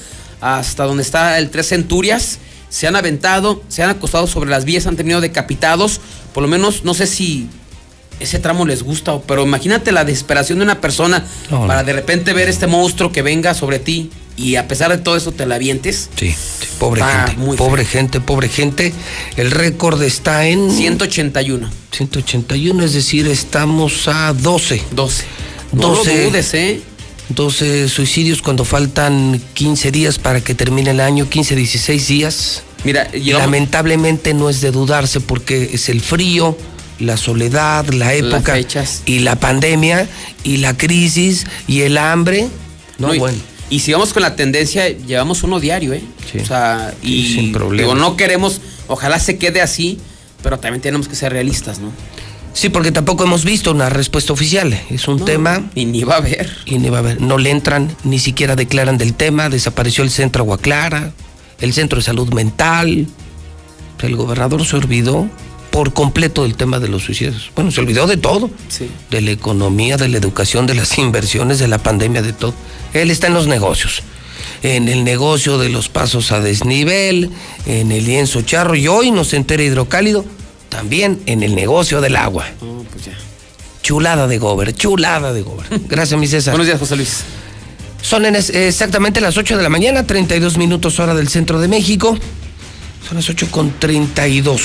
[0.41, 2.39] hasta donde está el Tres Centurias,
[2.69, 6.01] se han aventado, se han acostado sobre las vías, han terminado decapitados.
[6.35, 7.49] Por lo menos, no sé si
[8.21, 12.33] ese tramo les gusta, pero imagínate la desesperación de una persona No, para de repente
[12.33, 15.55] ver este monstruo que venga sobre ti y a pesar de todo eso te la
[15.55, 16.11] avientes.
[16.19, 17.41] Sí, sí, pobre Está gente.
[17.43, 18.93] muy pobre gente, pobre gente.
[19.37, 21.71] El récord está en 181.
[21.93, 24.83] 181, es decir, estamos a 12.
[24.93, 25.25] 12.
[25.73, 26.81] No lo dudes, ¿eh?
[27.29, 32.63] 12 suicidios cuando faltan 15 días para que termine el año, 15, 16 días.
[32.85, 36.57] Mira, llevamos- lamentablemente no es de dudarse porque es el frío,
[37.01, 38.57] la soledad, la época
[39.07, 40.09] y la pandemia
[40.45, 42.49] y la crisis y el hambre.
[42.99, 43.39] No, No, y- bueno.
[43.69, 46.03] Y si vamos con la tendencia, llevamos uno diario, ¿eh?
[46.41, 47.83] O sea, y Sí, sin problema.
[47.93, 49.99] digo, no queremos, ojalá se quede así,
[50.45, 51.91] pero también tenemos que ser realistas, ¿no?
[52.57, 54.81] Sí, porque tampoco hemos visto una respuesta oficial.
[54.89, 55.69] Es un tema.
[55.75, 56.51] Y ni va a haber.
[56.65, 57.21] Y ni va a haber.
[57.21, 59.51] No le entran, ni siquiera declaran del tema.
[59.51, 61.13] Desapareció el centro Agua Clara,
[61.61, 63.07] el centro de salud mental.
[64.01, 65.29] El gobernador se olvidó
[65.71, 67.51] por completo del tema de los suicidios.
[67.55, 68.49] Bueno, se olvidó de todo.
[68.69, 68.89] Sí.
[69.11, 72.55] De la economía, de la educación, de las inversiones, de la pandemia, de todo.
[72.95, 74.03] Él está en los negocios.
[74.63, 77.29] En el negocio de los pasos a desnivel,
[77.67, 80.25] en el lienzo charro y hoy nos entera hidrocálido,
[80.81, 82.45] también en el negocio del agua.
[82.61, 83.13] No, pues ya.
[83.83, 85.65] Chulada de Gober, chulada de Gober.
[85.89, 86.53] Gracias, mi César.
[86.53, 87.21] Buenos días, José Luis.
[88.03, 91.69] Son en es- exactamente las 8 de la mañana, 32 minutos hora del centro de
[91.69, 92.19] México.
[93.09, 94.61] Son las 8 con 32.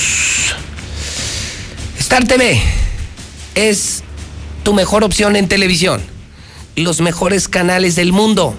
[1.98, 2.60] Star TV
[3.54, 4.02] es
[4.62, 6.02] tu mejor opción en televisión.
[6.76, 8.54] Los mejores canales del mundo,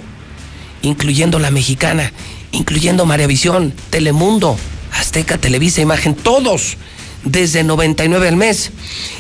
[0.81, 2.11] incluyendo la mexicana,
[2.51, 4.57] incluyendo Maravisión, Telemundo,
[4.91, 6.77] Azteca, Televisa, Imagen, todos
[7.23, 8.71] desde 99 al mes.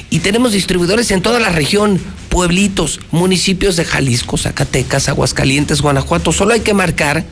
[0.09, 1.99] Y tenemos distribuidores en toda la región,
[2.29, 6.31] pueblitos, municipios de Jalisco, Zacatecas, Aguascalientes, Guanajuato.
[6.31, 7.25] Solo hay que marcar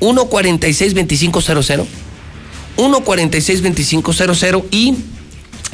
[0.00, 1.86] 146-2500,
[2.76, 4.96] 146-2500 y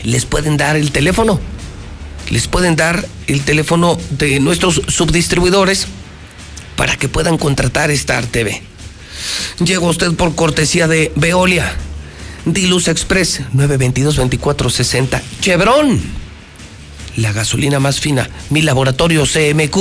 [0.02, 1.40] les pueden dar el teléfono.
[2.30, 5.86] Les pueden dar el teléfono de nuestros subdistribuidores
[6.76, 8.62] para que puedan contratar Star TV.
[9.62, 11.74] Llega usted por cortesía de Veolia,
[12.44, 15.98] Diluz Express 922-2460, Chevron,
[17.16, 19.78] la gasolina más fina, mi laboratorio CMQ,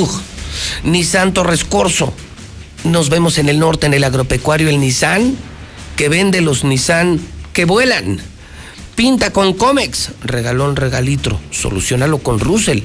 [0.85, 2.13] Nissan Torres Corso.
[2.85, 5.35] Nos vemos en el norte, en el agropecuario, el Nissan,
[5.97, 7.19] que vende los Nissan
[7.51, 8.19] que vuelan.
[8.95, 12.83] Pinta con Comex, regalón, regalitro, solucionalo con Russell.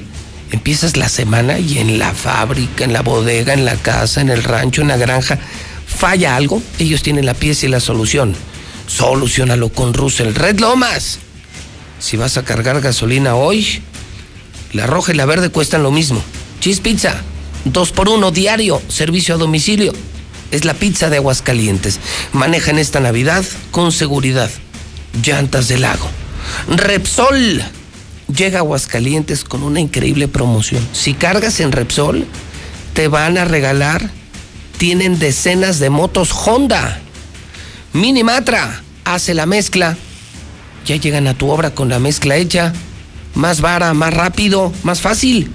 [0.51, 4.43] Empiezas la semana y en la fábrica, en la bodega, en la casa, en el
[4.43, 5.39] rancho, en la granja,
[5.87, 8.35] falla algo, ellos tienen la pieza y la solución.
[8.89, 10.33] Solucionalo con Russell.
[10.33, 11.19] Red Lomas.
[11.99, 13.81] Si vas a cargar gasolina hoy,
[14.73, 16.21] la roja y la verde cuestan lo mismo.
[16.59, 17.21] Cheese Pizza,
[17.65, 19.93] dos por uno diario, servicio a domicilio.
[20.51, 21.99] Es la pizza de Aguascalientes.
[22.33, 24.49] Maneja en esta Navidad con seguridad.
[25.23, 26.09] Llantas del lago.
[26.67, 27.63] Repsol.
[28.35, 30.85] Llega a Aguascalientes con una increíble promoción.
[30.93, 32.25] Si cargas en Repsol,
[32.93, 34.09] te van a regalar.
[34.77, 36.99] Tienen decenas de motos Honda.
[37.93, 39.97] Minimatra hace la mezcla.
[40.85, 42.71] Ya llegan a tu obra con la mezcla hecha.
[43.35, 45.51] Más vara, más rápido, más fácil.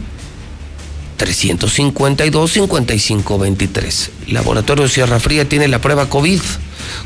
[1.18, 4.10] 352-5523.
[4.28, 6.40] Laboratorio Sierra Fría tiene la prueba COVID.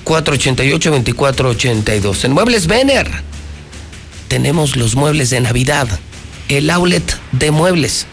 [0.04, 2.24] 488-2482.
[2.24, 3.08] En Muebles Vener
[4.28, 5.88] tenemos los muebles de Navidad.
[6.48, 8.06] El outlet de muebles.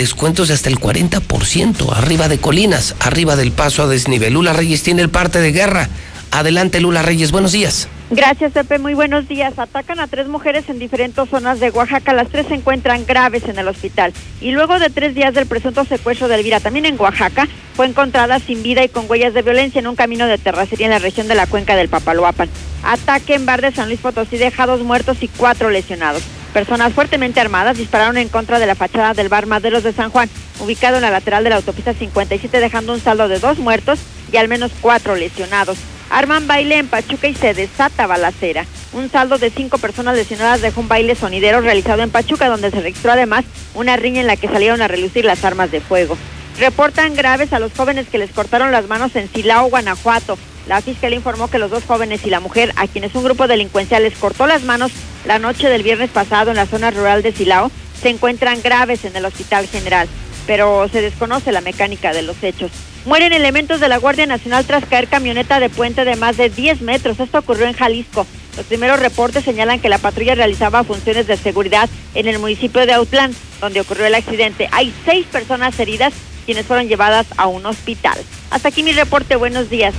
[0.00, 1.94] Descuentos de hasta el 40%.
[1.94, 4.32] Arriba de colinas, arriba del paso a desnivel.
[4.32, 5.90] Lula Reyes tiene el parte de guerra.
[6.30, 7.32] Adelante, Lula Reyes.
[7.32, 7.86] Buenos días.
[8.08, 8.78] Gracias, Pepe.
[8.78, 9.58] Muy buenos días.
[9.58, 12.14] Atacan a tres mujeres en diferentes zonas de Oaxaca.
[12.14, 14.14] Las tres se encuentran graves en el hospital.
[14.40, 18.38] Y luego de tres días del presunto secuestro de Elvira, también en Oaxaca, fue encontrada
[18.38, 21.28] sin vida y con huellas de violencia en un camino de terracería en la región
[21.28, 22.48] de la cuenca del Papaloapan.
[22.84, 26.22] Ataque en bar de San Luis Potosí deja dos muertos y cuatro lesionados.
[26.52, 30.28] Personas fuertemente armadas dispararon en contra de la fachada del bar Maderos de San Juan,
[30.58, 34.00] ubicado en la lateral de la autopista 57, dejando un saldo de dos muertos
[34.32, 35.78] y al menos cuatro lesionados.
[36.10, 38.66] Arman baile en Pachuca y se desata balacera.
[38.92, 42.80] Un saldo de cinco personas lesionadas dejó un baile sonidero realizado en Pachuca, donde se
[42.80, 43.44] registró además
[43.74, 46.18] una riña en la que salieron a relucir las armas de fuego.
[46.58, 50.36] Reportan graves a los jóvenes que les cortaron las manos en Silao, Guanajuato.
[50.70, 54.04] La fiscalía informó que los dos jóvenes y la mujer, a quienes un grupo delincuencial
[54.04, 54.92] les cortó las manos
[55.26, 59.16] la noche del viernes pasado en la zona rural de Silao, se encuentran graves en
[59.16, 60.06] el Hospital General,
[60.46, 62.70] pero se desconoce la mecánica de los hechos.
[63.04, 66.82] Mueren elementos de la Guardia Nacional tras caer camioneta de puente de más de 10
[66.82, 67.18] metros.
[67.18, 68.24] Esto ocurrió en Jalisco.
[68.56, 72.92] Los primeros reportes señalan que la patrulla realizaba funciones de seguridad en el municipio de
[72.92, 74.68] Autlán, donde ocurrió el accidente.
[74.70, 76.12] Hay seis personas heridas,
[76.46, 78.20] quienes fueron llevadas a un hospital.
[78.52, 79.34] Hasta aquí mi reporte.
[79.34, 79.94] Buenos días.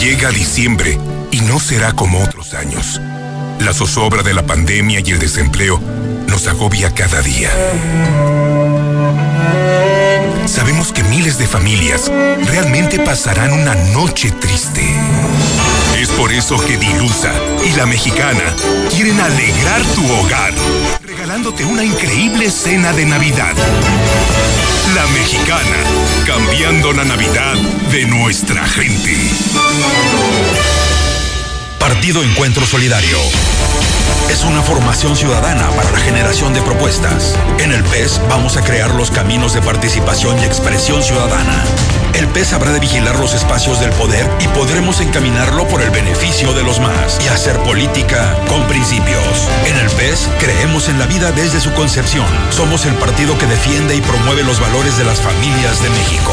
[0.00, 0.98] Llega diciembre
[1.30, 3.00] y no será como otros años.
[3.60, 5.80] La zozobra de la pandemia y el desempleo
[6.28, 7.50] nos agobia cada día.
[10.46, 12.10] Sabemos que miles de familias
[12.46, 14.82] realmente pasarán una noche triste.
[15.98, 17.32] Es por eso que Dilusa
[17.64, 18.54] y la mexicana
[18.90, 20.52] quieren alegrar tu hogar,
[21.02, 23.54] regalándote una increíble cena de Navidad.
[24.94, 25.76] La mexicana,
[26.26, 27.54] cambiando la Navidad
[27.90, 29.16] de nuestra gente.
[31.84, 33.18] Partido Encuentro Solidario.
[34.30, 37.34] Es una formación ciudadana para la generación de propuestas.
[37.58, 41.62] En el PES vamos a crear los caminos de participación y expresión ciudadana.
[42.14, 46.54] El PES habrá de vigilar los espacios del poder y podremos encaminarlo por el beneficio
[46.54, 49.46] de los más y hacer política con principios.
[49.66, 52.26] En el PES creemos en la vida desde su concepción.
[52.48, 56.32] Somos el partido que defiende y promueve los valores de las familias de México.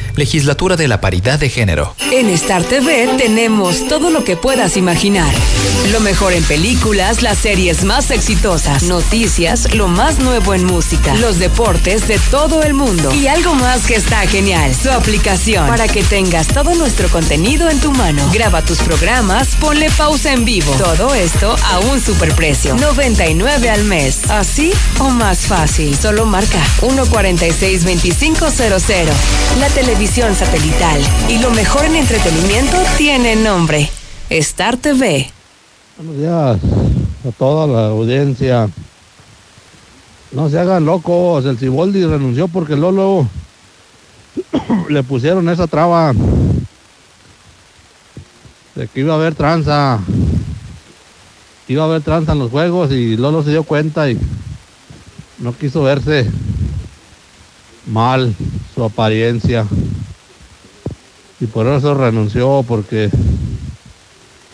[0.15, 1.95] Legislatura de la Paridad de Género.
[2.11, 5.33] En Star TV tenemos todo lo que puedas imaginar.
[5.91, 11.39] Lo mejor en películas, las series más exitosas, noticias, lo más nuevo en música, los
[11.39, 16.03] deportes de todo el mundo y algo más que está genial, su aplicación para que
[16.03, 18.29] tengas todo nuestro contenido en tu mano.
[18.33, 20.73] Graba tus programas, ponle pausa en vivo.
[20.73, 24.29] Todo esto a un superprecio, 99 al mes.
[24.29, 25.97] Así o más fácil.
[25.97, 28.51] Solo marca 146 2500.
[29.59, 30.99] La televisión satelital
[31.29, 33.87] y lo mejor en entretenimiento tiene nombre.
[34.31, 35.29] Star TV.
[35.95, 36.57] Buenos días
[37.27, 38.67] a toda la audiencia.
[40.31, 43.27] No se hagan locos, el Ciboldi renunció porque Lolo
[44.89, 46.13] le pusieron esa traba
[48.73, 49.99] de que iba a haber tranza.
[51.67, 54.17] Iba a haber tranza en los juegos y Lolo se dio cuenta y
[55.37, 56.27] no quiso verse
[57.91, 58.33] mal
[58.73, 59.65] su apariencia.
[61.39, 63.09] Y por eso renunció, porque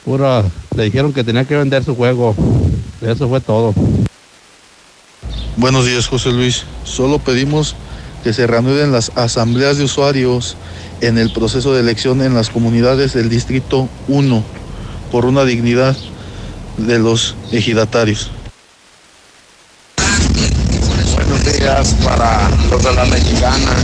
[0.04, 0.44] pura,
[0.76, 2.36] le dijeron que tenía que vender su juego.
[3.02, 3.74] Eso fue todo.
[5.58, 6.64] Buenos días, José Luis.
[6.84, 7.76] Solo pedimos
[8.24, 10.58] que se reanuden las asambleas de usuarios
[11.02, 14.44] en el proceso de elección en las comunidades del Distrito 1
[15.12, 15.96] por una dignidad
[16.78, 18.32] de los ejidatarios.
[22.06, 23.76] Para los de la mexicana.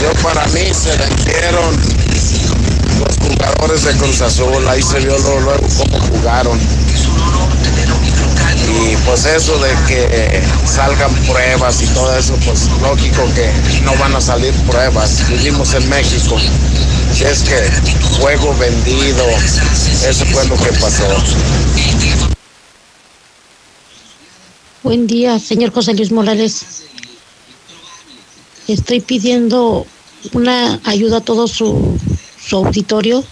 [0.00, 1.76] Yo para mí se vendieron
[2.98, 6.58] los jugadores de Cruz Azul, ahí se vio luego, luego cómo jugaron.
[8.80, 13.52] Y pues eso de que salgan pruebas y todo eso, pues lógico que
[13.82, 15.28] no van a salir pruebas.
[15.28, 16.36] Vivimos en México.
[17.14, 17.70] Si es que
[18.20, 19.24] juego vendido,
[20.06, 21.04] eso fue lo que pasó.
[24.88, 26.62] Buen día, señor José Luis Morales.
[28.68, 29.86] Estoy pidiendo
[30.32, 31.98] una ayuda a todo su,
[32.42, 33.22] su auditorio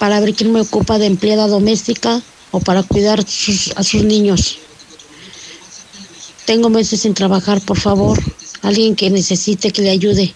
[0.00, 2.20] para ver quién me ocupa de empleada doméstica
[2.50, 4.58] o para cuidar sus- a sus niños.
[6.44, 8.18] Tengo meses sin trabajar, por favor.
[8.62, 10.34] Alguien que necesite que le ayude.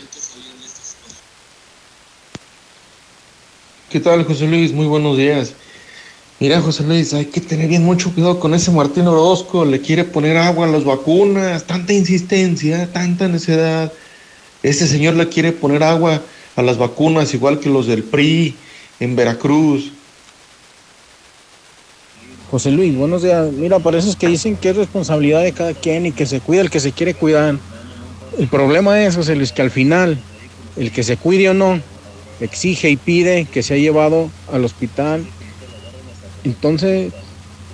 [3.94, 4.74] ¿Qué tal, José Luis?
[4.74, 5.53] Muy buenos días.
[6.40, 9.65] Mira, José Luis, hay que tener bien mucho cuidado con ese Martín Orozco.
[9.65, 11.64] Le quiere poner agua a las vacunas.
[11.65, 13.94] Tanta insistencia, tanta necedad.
[14.64, 16.24] Este señor le quiere poner agua
[16.56, 18.56] a las vacunas, igual que los del PRI
[18.99, 19.91] en Veracruz.
[22.49, 23.52] José Luis, buenos días.
[23.52, 26.72] Mira, es que dicen que es responsabilidad de cada quien y que se cuida el
[26.72, 27.60] que se quiere cuidar.
[28.40, 30.18] El problema es, José Luis, que al final,
[30.78, 31.80] el que se cuide o no,
[32.39, 35.26] exige y pide que sea llevado al hospital.
[36.43, 37.14] Entonces,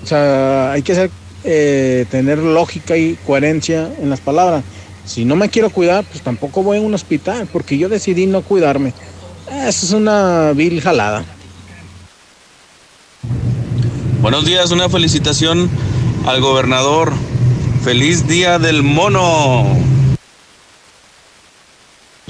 [0.03, 1.11] o sea, hay que ser,
[1.43, 4.63] eh, tener lógica y coherencia en las palabras.
[5.05, 8.41] Si no me quiero cuidar, pues tampoco voy a un hospital, porque yo decidí no
[8.41, 8.93] cuidarme.
[9.51, 11.25] Eso es una vil jalada.
[14.21, 15.69] Buenos días, una felicitación
[16.27, 17.13] al gobernador.
[17.83, 19.65] Feliz día del mono.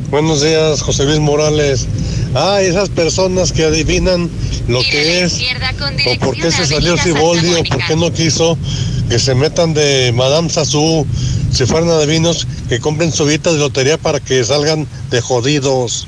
[0.09, 1.87] Buenos días, José Luis Morales.
[2.35, 4.29] Ah, esas personas que adivinan
[4.67, 5.39] lo que es.
[6.05, 8.57] o por qué se salió Siboldi o por qué no quiso
[9.09, 11.05] que se metan de Madame Sassou,
[11.51, 16.07] si fueran adivinos, que compren su vida de lotería para que salgan de jodidos.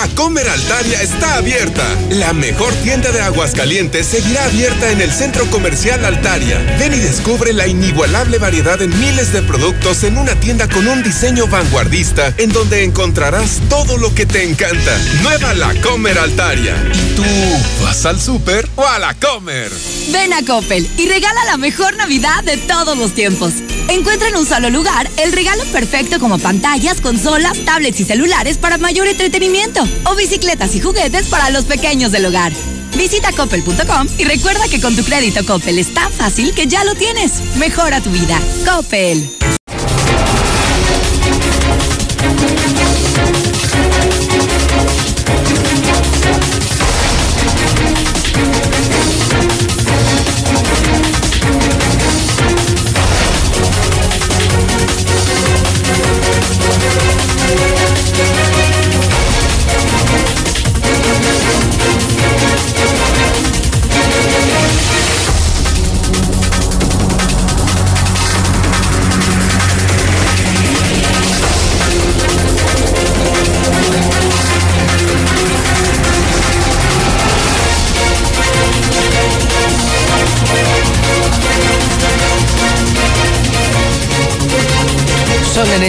[0.00, 1.84] La Comer Altaria está abierta.
[2.08, 6.58] La mejor tienda de Aguascalientes seguirá abierta en el Centro Comercial Altaria.
[6.78, 11.02] Ven y descubre la inigualable variedad en miles de productos en una tienda con un
[11.02, 14.98] diseño vanguardista en donde encontrarás todo lo que te encanta.
[15.20, 16.82] Nueva La Comer Altaria.
[16.94, 19.70] ¿Y tú vas al súper o a la Comer?
[20.10, 23.52] Ven a Coppel y regala la mejor Navidad de todos los tiempos.
[23.88, 28.78] Encuentra en un solo lugar el regalo perfecto como pantallas, consolas, tablets y celulares para
[28.78, 32.52] mayor entretenimiento o bicicletas y juguetes para los pequeños del hogar.
[32.96, 36.94] Visita coppel.com y recuerda que con tu crédito Coppel es tan fácil que ya lo
[36.94, 37.40] tienes.
[37.56, 38.38] Mejora tu vida.
[38.66, 39.59] Coppel.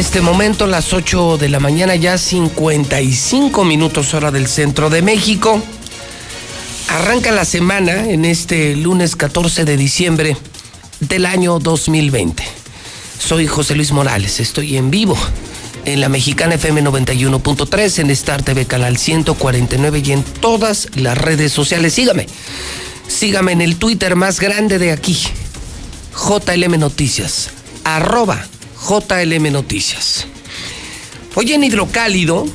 [0.02, 5.62] Este momento las 8 de la mañana, ya 55 minutos hora del centro de México.
[6.90, 10.36] Arranca la semana en este lunes 14 de diciembre
[11.02, 12.44] del año 2020.
[13.20, 15.16] Soy José Luis Morales, estoy en vivo
[15.86, 21.52] en la Mexicana FM 91.3, en Star TV Canal 149 y en todas las redes
[21.52, 21.94] sociales.
[21.94, 22.26] Sígame,
[23.08, 25.16] sígame en el Twitter más grande de aquí,
[26.16, 27.52] JLM Noticias,
[27.84, 28.48] arroba
[28.82, 30.26] JLM Noticias.
[31.36, 32.48] Hoy en Hidrocálido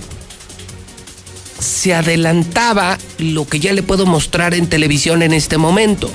[1.59, 6.11] se adelantaba lo que ya le puedo mostrar en televisión en este momento.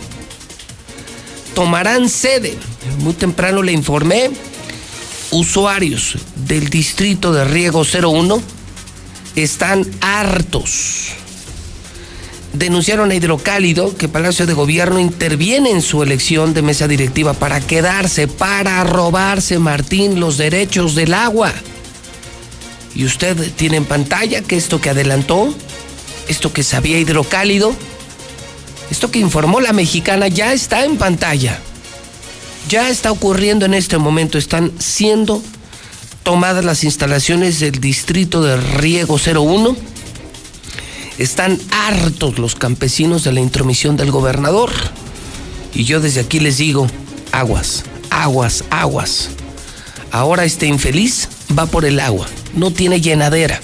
[1.55, 2.57] Tomarán sede.
[2.99, 4.29] Muy temprano le informé.
[5.31, 8.41] Usuarios del distrito de Riego 01
[9.35, 11.20] están hartos.
[12.53, 17.61] Denunciaron a Hidrocálido que Palacio de Gobierno interviene en su elección de mesa directiva para
[17.61, 21.53] quedarse, para robarse, Martín, los derechos del agua.
[22.93, 25.53] Y usted tiene en pantalla que esto que adelantó,
[26.27, 27.73] esto que sabía Hidrocálido,
[28.89, 31.57] esto que informó la mexicana ya está en pantalla.
[32.67, 35.41] Ya está ocurriendo en este momento, están siendo
[36.23, 39.90] tomadas las instalaciones del distrito de Riego 01.
[41.21, 44.71] Están hartos los campesinos de la intromisión del gobernador.
[45.71, 46.87] Y yo desde aquí les digo,
[47.31, 49.29] aguas, aguas, aguas.
[50.11, 52.25] Ahora este infeliz va por el agua,
[52.55, 53.61] no tiene llenadera.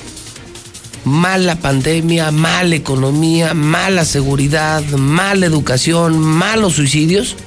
[1.03, 7.37] Mala pandemia, mala economía, mala seguridad, mala educación, malos suicidios.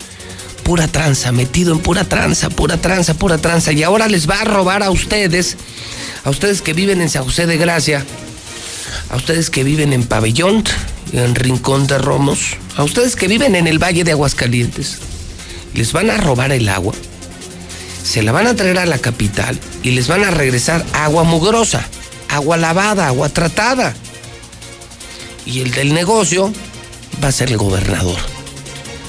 [0.65, 3.71] Pura tranza, metido en pura tranza, pura tranza, pura tranza.
[3.71, 5.57] Y ahora les va a robar a ustedes,
[6.25, 8.05] a ustedes que viven en San José de Gracia,
[9.09, 10.65] a ustedes que viven en Pabellón,
[11.13, 14.99] en Rincón de Romos, a ustedes que viven en el Valle de Aguascalientes,
[15.75, 16.95] les van a robar el agua,
[18.03, 21.87] se la van a traer a la capital y les van a regresar agua mugrosa,
[22.29, 23.95] agua lavada, agua tratada.
[25.47, 26.53] Y el del negocio
[27.23, 28.19] va a ser el gobernador.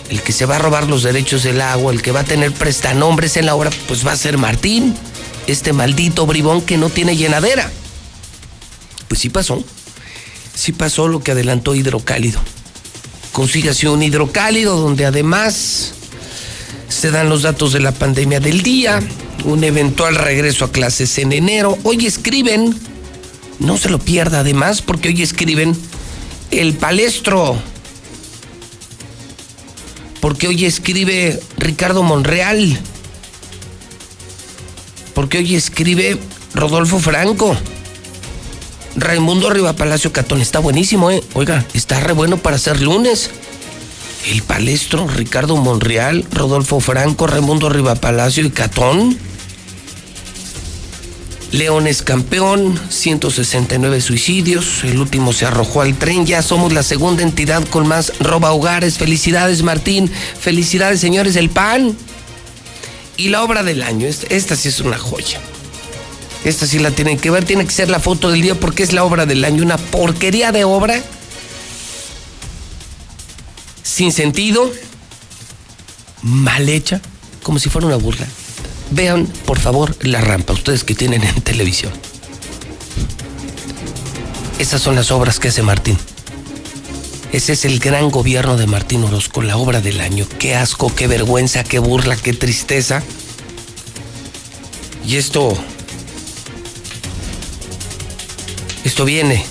[0.10, 2.52] El que se va a robar los derechos del agua, el que va a tener
[2.52, 4.94] prestanombres en la obra, pues va a ser Martín,
[5.48, 7.72] este maldito bribón que no tiene llenadera.
[9.11, 9.61] Pues sí pasó.
[10.55, 12.39] Sí pasó lo que adelantó Hidrocálido.
[13.33, 15.91] Consígase un hidrocálido donde además
[16.88, 19.01] se dan los datos de la pandemia del día,
[19.43, 21.77] un eventual regreso a clases en enero.
[21.83, 22.73] Hoy escriben,
[23.59, 25.75] no se lo pierda además, porque hoy escriben
[26.51, 27.61] el palestro.
[30.21, 32.79] Porque hoy escribe Ricardo Monreal.
[35.13, 36.17] Porque hoy escribe
[36.53, 37.57] Rodolfo Franco.
[38.95, 40.41] Raimundo Riva Palacio Catón.
[40.41, 41.23] Está buenísimo, ¿eh?
[41.34, 43.30] Oiga, está re bueno para hacer lunes.
[44.27, 49.18] El palestro, Ricardo Monreal, Rodolfo Franco, Raimundo Riva Palacio y Catón.
[51.51, 57.23] León es campeón, 169 suicidios, el último se arrojó al tren, ya somos la segunda
[57.23, 58.97] entidad con más roba hogares.
[58.97, 60.09] Felicidades Martín,
[60.39, 61.97] felicidades señores del PAN.
[63.18, 65.41] Y la obra del año, esta sí es una joya.
[66.43, 68.93] Esta sí la tienen que ver, tiene que ser la foto del día porque es
[68.93, 71.01] la obra del año, una porquería de obra,
[73.84, 74.72] sin sentido,
[76.23, 76.99] mal hecha,
[77.43, 78.26] como si fuera una burla.
[78.89, 81.93] Vean, por favor, la rampa, ustedes que tienen en televisión.
[84.57, 85.97] Esas son las obras que hace Martín.
[87.31, 90.27] Ese es el gran gobierno de Martín Orozco, la obra del año.
[90.38, 93.01] Qué asco, qué vergüenza, qué burla, qué tristeza.
[95.05, 95.57] Y esto
[98.84, 99.45] Esto viene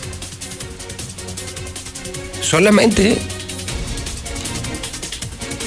[2.40, 3.16] solamente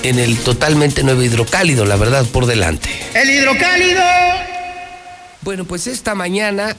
[0.03, 2.89] en el totalmente nuevo hidrocálido, la verdad, por delante.
[3.13, 4.01] El hidrocálido.
[5.41, 6.75] Bueno, pues esta mañana,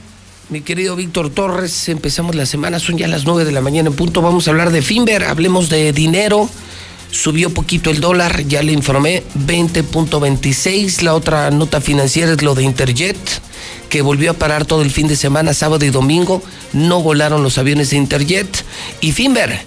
[0.51, 3.97] mi querido Víctor Torres, empezamos la semana, son ya las 9 de la mañana en
[3.97, 6.49] punto, vamos a hablar de Finver, hablemos de dinero.
[7.11, 11.03] Subió poquito el dólar, ya le informé, 20.26.
[11.03, 13.17] La otra nota financiera es lo de Interjet,
[13.89, 16.43] que volvió a parar todo el fin de semana, sábado y domingo.
[16.73, 18.65] No volaron los aviones de Interjet.
[19.01, 19.61] Y Finver,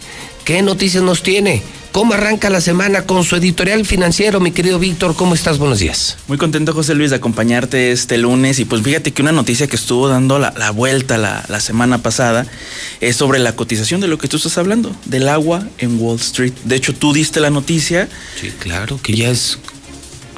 [0.45, 1.63] ¿qué noticias nos tiene?
[1.97, 5.15] ¿Cómo arranca la semana con su editorial financiero, mi querido Víctor?
[5.15, 5.57] ¿Cómo estás?
[5.57, 6.17] Buenos días.
[6.27, 8.59] Muy contento, José Luis, de acompañarte este lunes.
[8.59, 11.97] Y pues fíjate que una noticia que estuvo dando la, la vuelta la, la, semana
[11.97, 12.45] pasada
[13.01, 16.53] es sobre la cotización de lo que tú estás hablando, del agua en Wall Street.
[16.65, 18.07] De hecho, tú diste la noticia.
[18.39, 19.57] Sí, claro, que ya es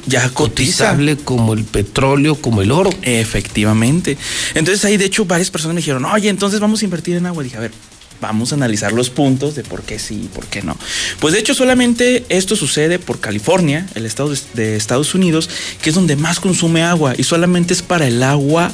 [0.09, 2.89] ya cotizable como el petróleo, como el oro.
[3.01, 4.17] Efectivamente.
[4.55, 7.43] Entonces ahí de hecho varias personas me dijeron, oye, entonces vamos a invertir en agua.
[7.43, 7.71] Dije, a ver,
[8.19, 10.75] vamos a analizar los puntos de por qué sí y por qué no.
[11.19, 15.49] Pues de hecho solamente esto sucede por California, el estado de Estados Unidos,
[15.81, 18.71] que es donde más consume agua y solamente es para el agua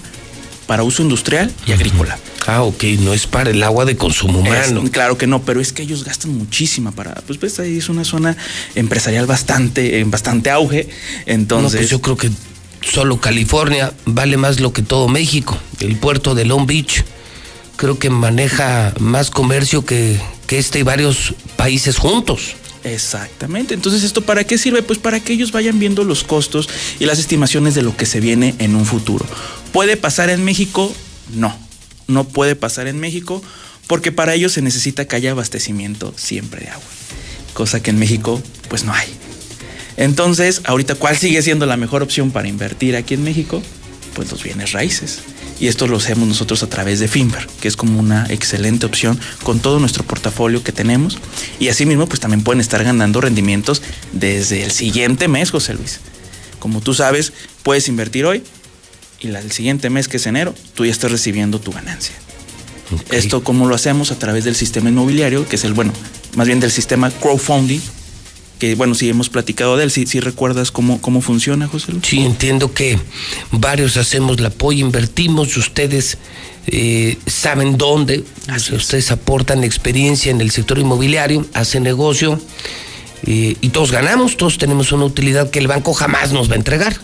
[0.67, 2.17] para uso industrial y agrícola.
[2.47, 4.83] Ah, ok, no es para el agua de consumo humano.
[4.83, 7.89] Es, claro que no, pero es que ellos gastan muchísima para, pues pues ahí es
[7.89, 8.37] una zona
[8.75, 10.87] empresarial bastante, en bastante auge,
[11.25, 11.73] entonces...
[11.73, 12.29] No, pues yo creo que
[12.81, 17.03] solo California vale más lo que todo México, el puerto de Long Beach
[17.75, 22.55] creo que maneja más comercio que, que este y varios países juntos.
[22.85, 23.73] Exactamente.
[23.73, 24.83] Entonces, ¿esto para qué sirve?
[24.83, 28.19] Pues para que ellos vayan viendo los costos y las estimaciones de lo que se
[28.19, 29.25] viene en un futuro.
[29.73, 30.95] ¿Puede pasar en México?
[31.33, 31.57] No.
[32.07, 33.41] No puede pasar en México
[33.87, 36.85] porque para ello se necesita que haya abastecimiento siempre de agua.
[37.55, 39.07] Cosa que en México, pues no hay.
[39.97, 43.63] Entonces, ahorita, ¿cuál sigue siendo la mejor opción para invertir aquí en México?
[44.13, 45.21] Pues los bienes raíces
[45.59, 49.19] y esto lo hacemos nosotros a través de Finver, que es como una excelente opción
[49.43, 51.17] con todo nuestro portafolio que tenemos
[51.59, 55.99] y asimismo pues también pueden estar ganando rendimientos desde el siguiente mes, José Luis.
[56.59, 57.33] Como tú sabes,
[57.63, 58.43] puedes invertir hoy
[59.19, 62.15] y el siguiente mes que es enero, tú ya estás recibiendo tu ganancia.
[62.91, 63.17] Okay.
[63.17, 65.93] Esto cómo lo hacemos a través del sistema inmobiliario, que es el bueno,
[66.35, 67.81] más bien del sistema crowdfunding
[68.59, 72.05] que bueno, sí hemos platicado de él, si recuerdas cómo, cómo funciona, José Luis.
[72.07, 72.99] Sí, entiendo que
[73.51, 76.17] varios hacemos la apoyo, invertimos, ustedes
[76.67, 78.23] eh, saben dónde,
[78.73, 82.39] ustedes aportan experiencia en el sector inmobiliario, hacen negocio
[83.23, 86.57] eh, y todos ganamos, todos tenemos una utilidad que el banco jamás nos va a
[86.57, 86.95] entregar.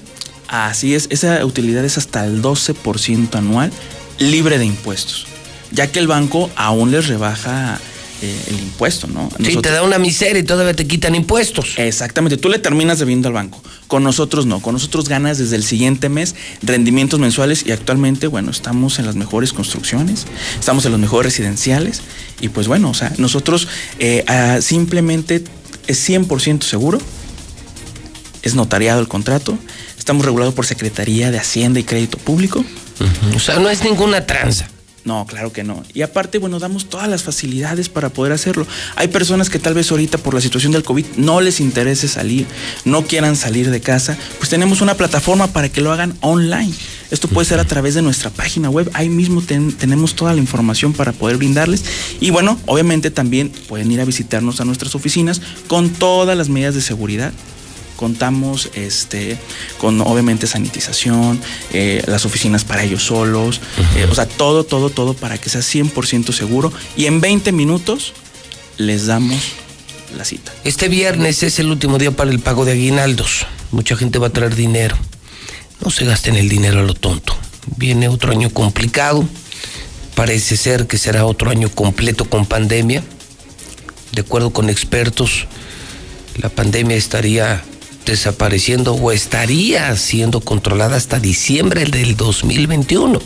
[0.47, 3.71] Así es, esa utilidad es hasta el 12% anual
[4.19, 5.27] libre de impuestos,
[5.71, 7.79] ya que el banco aún les rebaja
[8.21, 9.29] eh, el impuesto, ¿no?
[9.43, 11.73] sí, te da una miseria y todavía te quitan impuestos.
[11.77, 13.61] Exactamente, tú le terminas debiendo al banco.
[13.87, 18.51] Con nosotros no, con nosotros ganas desde el siguiente mes rendimientos mensuales y actualmente, bueno,
[18.51, 20.27] estamos en las mejores construcciones,
[20.59, 22.01] estamos en los mejores residenciales
[22.39, 23.67] y pues bueno, o sea, nosotros
[23.99, 24.23] eh,
[24.61, 25.43] simplemente
[25.87, 26.99] es 100% seguro,
[28.43, 29.57] es notariado el contrato,
[29.97, 32.63] estamos regulados por Secretaría de Hacienda y Crédito Público.
[33.35, 34.67] O sea, no es ninguna tranza.
[35.03, 35.83] No, claro que no.
[35.93, 38.67] Y aparte, bueno, damos todas las facilidades para poder hacerlo.
[38.95, 42.45] Hay personas que tal vez ahorita por la situación del COVID no les interese salir,
[42.85, 46.73] no quieran salir de casa, pues tenemos una plataforma para que lo hagan online.
[47.09, 48.89] Esto puede ser a través de nuestra página web.
[48.93, 51.83] Ahí mismo tenemos toda la información para poder brindarles.
[52.19, 56.75] Y bueno, obviamente también pueden ir a visitarnos a nuestras oficinas con todas las medidas
[56.75, 57.33] de seguridad
[58.01, 59.37] contamos este,
[59.77, 61.39] con obviamente sanitización,
[61.71, 63.61] eh, las oficinas para ellos solos,
[63.95, 68.13] eh, o sea, todo, todo, todo para que sea 100% seguro y en 20 minutos
[68.77, 69.39] les damos
[70.17, 70.51] la cita.
[70.63, 73.45] Este viernes es el último día para el pago de aguinaldos.
[73.69, 74.97] Mucha gente va a traer dinero.
[75.79, 77.35] No se gasten el dinero a lo tonto.
[77.77, 79.23] Viene otro año complicado.
[80.15, 83.03] Parece ser que será otro año completo con pandemia.
[84.11, 85.45] De acuerdo con expertos,
[86.41, 87.63] la pandemia estaría
[88.05, 93.19] desapareciendo o estaría siendo controlada hasta diciembre del 2021.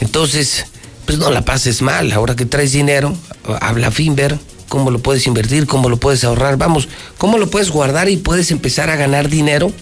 [0.00, 0.66] Entonces,
[1.06, 2.12] pues no la pases mal.
[2.12, 3.14] Ahora que traes dinero,
[3.60, 4.38] habla Finver,
[4.68, 6.56] cómo lo puedes invertir, cómo lo puedes ahorrar.
[6.56, 6.88] Vamos,
[7.18, 9.72] cómo lo puedes guardar y puedes empezar a ganar dinero.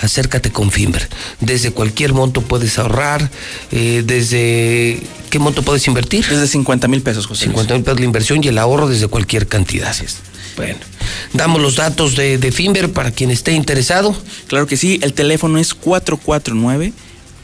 [0.00, 1.08] Acércate con Finver.
[1.40, 3.30] Desde cualquier monto puedes ahorrar.
[3.70, 5.02] Eh, desde.
[5.30, 6.26] ¿Qué monto puedes invertir?
[6.26, 7.44] Desde 50 mil pesos, José.
[7.46, 9.88] 50 mil pesos la inversión y el ahorro desde cualquier cantidad.
[9.88, 10.18] Así es.
[10.56, 10.76] Bueno,
[11.32, 14.14] damos los datos de, de Finver para quien esté interesado.
[14.48, 16.92] Claro que sí, el teléfono es 449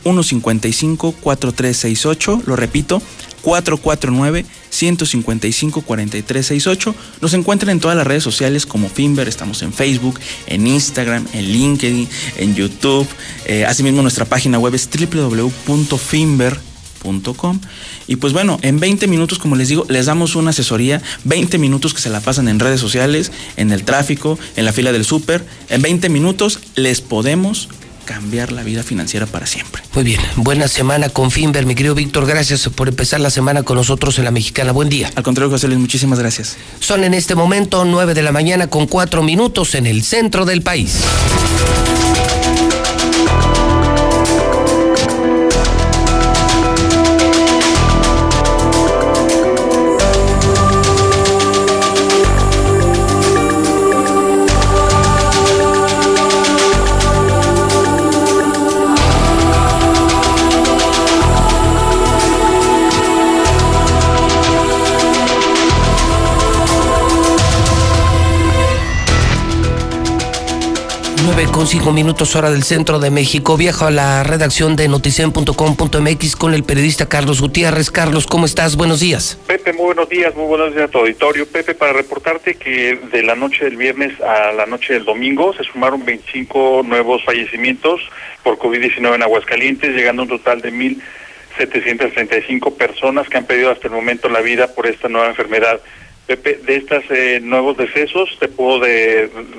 [0.02, 3.02] 155 4368, lo repito,
[3.42, 6.94] 449 155 4368.
[7.20, 11.44] Nos encuentran en todas las redes sociales como Finver, estamos en Facebook, en Instagram, en
[11.44, 13.08] LinkedIn, en YouTube.
[13.46, 16.68] Eh, asimismo, nuestra página web es www.finver.com
[18.06, 21.94] y pues bueno, en 20 minutos, como les digo, les damos una asesoría, 20 minutos
[21.94, 25.44] que se la pasan en redes sociales, en el tráfico, en la fila del súper.
[25.68, 27.68] En 20 minutos les podemos
[28.08, 29.82] cambiar la vida financiera para siempre.
[29.94, 33.76] Muy bien, buena semana con Finver, mi querido Víctor, gracias por empezar la semana con
[33.76, 34.72] nosotros en la Mexicana.
[34.72, 35.10] Buen día.
[35.14, 36.56] Al contrario, José Luis, muchísimas gracias.
[36.80, 40.62] Son en este momento 9 de la mañana con 4 minutos en el centro del
[40.62, 41.02] país.
[71.52, 73.56] Con cinco minutos hora del centro de México.
[73.56, 77.90] Viajo a la redacción de noticen.com.mx con el periodista Carlos Gutiérrez.
[77.90, 78.76] Carlos, ¿cómo estás?
[78.76, 79.38] Buenos días.
[79.46, 81.46] Pepe, muy buenos días, muy buenos días a tu auditorio.
[81.46, 85.64] Pepe, para reportarte que de la noche del viernes a la noche del domingo se
[85.64, 88.00] sumaron 25 nuevos fallecimientos
[88.42, 93.88] por COVID-19 en Aguascalientes, llegando a un total de 1.735 personas que han perdido hasta
[93.88, 95.80] el momento la vida por esta nueva enfermedad.
[96.28, 98.80] Pepe, de estos eh, nuevos decesos, te puedo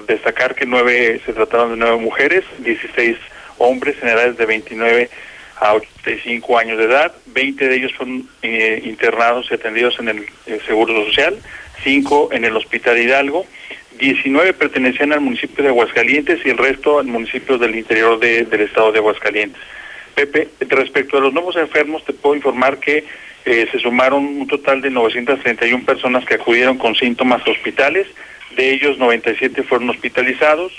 [0.07, 3.17] destacar que nueve se trataron de nueve mujeres, 16
[3.57, 5.09] hombres en edades de 29
[5.57, 10.25] a 85 años de edad, 20 de ellos fueron eh, internados y atendidos en el,
[10.45, 11.39] eh, Seguro Social,
[11.83, 13.47] 5 en el Hospital Hidalgo,
[13.97, 18.91] 19 pertenecían al municipio de Aguascalientes y el resto al municipio del interior del estado
[18.91, 19.59] de Aguascalientes.
[20.25, 23.05] Pepe, respecto a los nuevos enfermos, te puedo informar que
[23.45, 28.05] eh, se sumaron un total de 931 personas que acudieron con síntomas hospitales,
[28.57, 30.73] de ellos 97 fueron hospitalizados,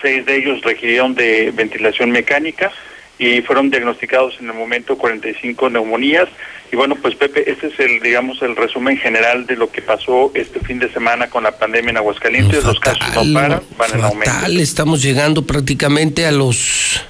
[0.00, 2.70] seis de ellos requirieron de ventilación mecánica
[3.18, 6.28] y fueron diagnosticados en el momento 45 neumonías.
[6.70, 10.30] Y bueno, pues Pepe, este es el, digamos, el resumen general de lo que pasó
[10.34, 12.62] este fin de semana con la pandemia en Aguascalientes.
[12.62, 14.46] los casos no paran, van en aumento.
[14.46, 17.04] Estamos llegando prácticamente a los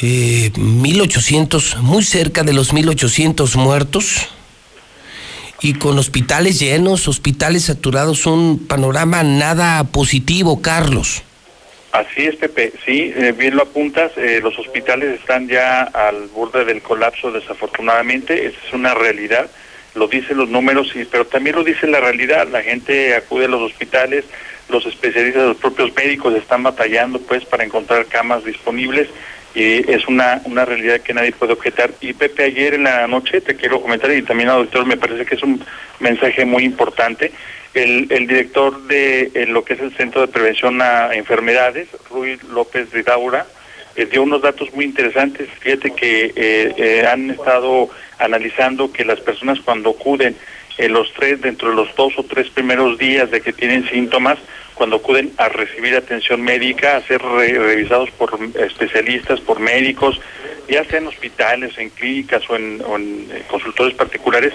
[0.00, 4.28] eh, 1800, muy cerca de los 1800 muertos.
[5.62, 11.22] y con hospitales llenos, hospitales saturados, un panorama nada positivo, Carlos.
[11.96, 12.74] Así es, Pepe.
[12.84, 14.12] Sí, eh, bien lo apuntas.
[14.18, 18.46] Eh, los hospitales están ya al borde del colapso, desafortunadamente.
[18.46, 19.48] Esa es una realidad.
[19.94, 22.46] Lo dicen los números, y, pero también lo dice la realidad.
[22.48, 24.26] La gente acude a los hospitales,
[24.68, 29.08] los especialistas, los propios médicos están batallando, pues, para encontrar camas disponibles.
[29.56, 31.90] Y es una, una realidad que nadie puede objetar.
[32.00, 35.24] Y Pepe, ayer en la noche te quiero comentar, y también al doctor me parece
[35.24, 35.64] que es un
[35.98, 37.32] mensaje muy importante
[37.76, 43.46] el, director de lo que es el Centro de Prevención a Enfermedades, Rui López Ridaura,
[43.96, 45.48] eh, dio unos datos muy interesantes.
[45.60, 50.36] Fíjate que eh, eh, han estado analizando que las personas cuando acuden
[50.78, 54.38] en los tres, dentro de los dos o tres primeros días de que tienen síntomas,
[54.76, 60.20] cuando acuden a recibir atención médica, a ser revisados por especialistas, por médicos,
[60.68, 62.78] ya sea en hospitales, en clínicas o en,
[63.48, 64.52] consultores particulares,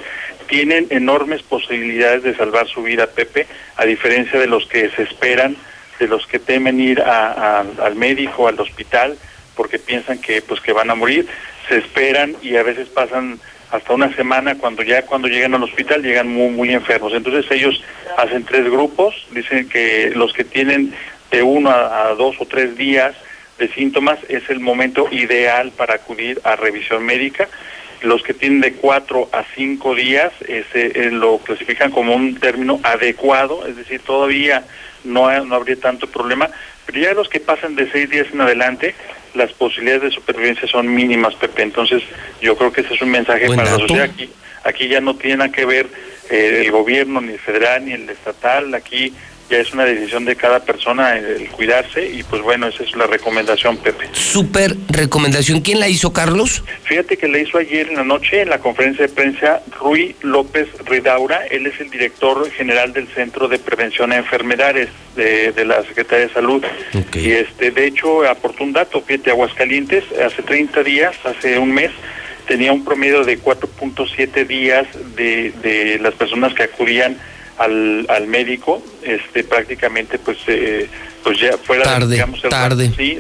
[0.48, 5.58] tienen enormes posibilidades de salvar su vida, Pepe, a diferencia de los que se esperan,
[6.00, 9.18] de los que temen ir al médico, al hospital,
[9.56, 11.28] porque piensan que pues que van a morir,
[11.68, 13.40] se esperan y a veces pasan
[13.72, 17.14] hasta una semana cuando ya cuando llegan al hospital llegan muy muy enfermos.
[17.14, 17.82] Entonces ellos
[18.18, 20.94] hacen tres grupos, dicen que los que tienen
[21.32, 23.16] de uno a dos o tres días
[23.58, 27.48] de síntomas es el momento ideal para acudir a revisión médica.
[28.02, 32.80] Los que tienen de cuatro a cinco días ese, eh, lo clasifican como un término
[32.84, 34.64] adecuado, es decir, todavía
[35.04, 36.50] no, no habría tanto problema,
[36.86, 38.96] pero ya los que pasan de seis días en adelante,
[39.34, 41.64] las posibilidades de supervivencia son mínimas, Pepe.
[41.64, 42.04] Entonces,
[42.42, 44.06] yo creo que ese es un mensaje para la sociedad.
[44.06, 44.30] Aquí,
[44.64, 45.88] aquí ya no tiene nada que ver
[46.30, 48.74] eh, el gobierno, ni el federal, ni el estatal.
[48.74, 49.14] Aquí
[49.52, 53.06] ya es una decisión de cada persona el cuidarse y pues bueno, esa es la
[53.06, 54.08] recomendación, Pepe.
[54.14, 55.60] Súper recomendación.
[55.60, 56.64] ¿Quién la hizo, Carlos?
[56.84, 60.70] Fíjate que la hizo ayer en la noche en la conferencia de prensa Rui López
[60.86, 61.46] Ridaura.
[61.48, 64.88] Él es el director general del Centro de Prevención a Enfermedades
[65.18, 66.64] de, la Secretaría de Salud.
[67.14, 71.92] Y este, de hecho, aportó un dato, fíjate, Aguascalientes, hace 30 días, hace un mes,
[72.48, 74.88] tenía un promedio de 4.7 días
[75.18, 77.18] de, de las personas que acudían
[77.58, 80.90] al, al médico, este prácticamente pues eh,
[81.24, 82.92] pues ya fuera tarde, digamos tarde.
[82.98, 83.20] sí,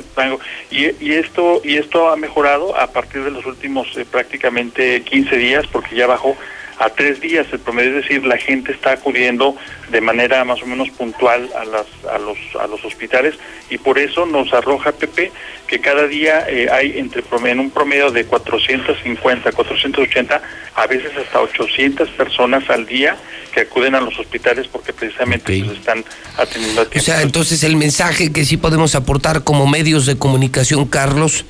[0.72, 5.36] y, y esto y esto ha mejorado a partir de los últimos eh, prácticamente 15
[5.38, 6.36] días porque ya bajó
[6.82, 9.56] a tres días el promedio, es decir, la gente está acudiendo
[9.92, 13.36] de manera más o menos puntual a, las, a, los, a los hospitales
[13.70, 15.32] y por eso nos arroja Pepe
[15.68, 20.42] que cada día eh, hay entre en un promedio de 450, 480,
[20.74, 23.16] a veces hasta 800 personas al día
[23.52, 26.04] que acuden a los hospitales porque precisamente se están
[26.38, 27.00] atendiendo a tiempo.
[27.00, 31.46] O sea, entonces el mensaje que sí podemos aportar como medios de comunicación, Carlos,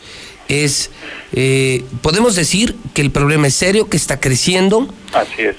[0.48, 0.90] es,
[1.34, 4.94] eh, podemos decir que el problema es serio, que está creciendo,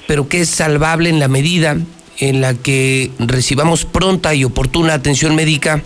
[0.07, 1.77] pero que es salvable en la medida
[2.19, 5.81] en la que recibamos pronta y oportuna atención médica.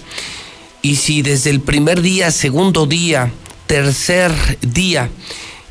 [0.81, 3.31] Y si desde el primer día, segundo día,
[3.65, 4.31] tercer
[4.61, 5.09] día,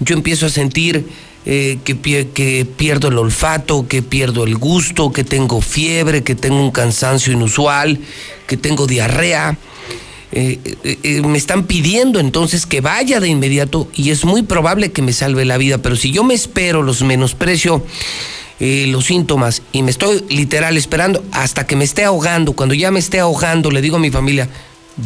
[0.01, 1.07] yo empiezo a sentir
[1.47, 1.97] eh, que,
[2.35, 7.33] que pierdo el olfato, que pierdo el gusto, que tengo fiebre, que tengo un cansancio
[7.33, 7.99] inusual,
[8.47, 9.57] que tengo diarrea,
[10.33, 14.91] eh, eh, eh, me están pidiendo entonces que vaya de inmediato y es muy probable
[14.91, 17.85] que me salve la vida, pero si yo me espero, los menosprecio
[18.59, 22.99] los síntomas y me estoy literal esperando hasta que me esté ahogando, cuando ya me
[22.99, 24.49] esté ahogando, le digo a mi familia,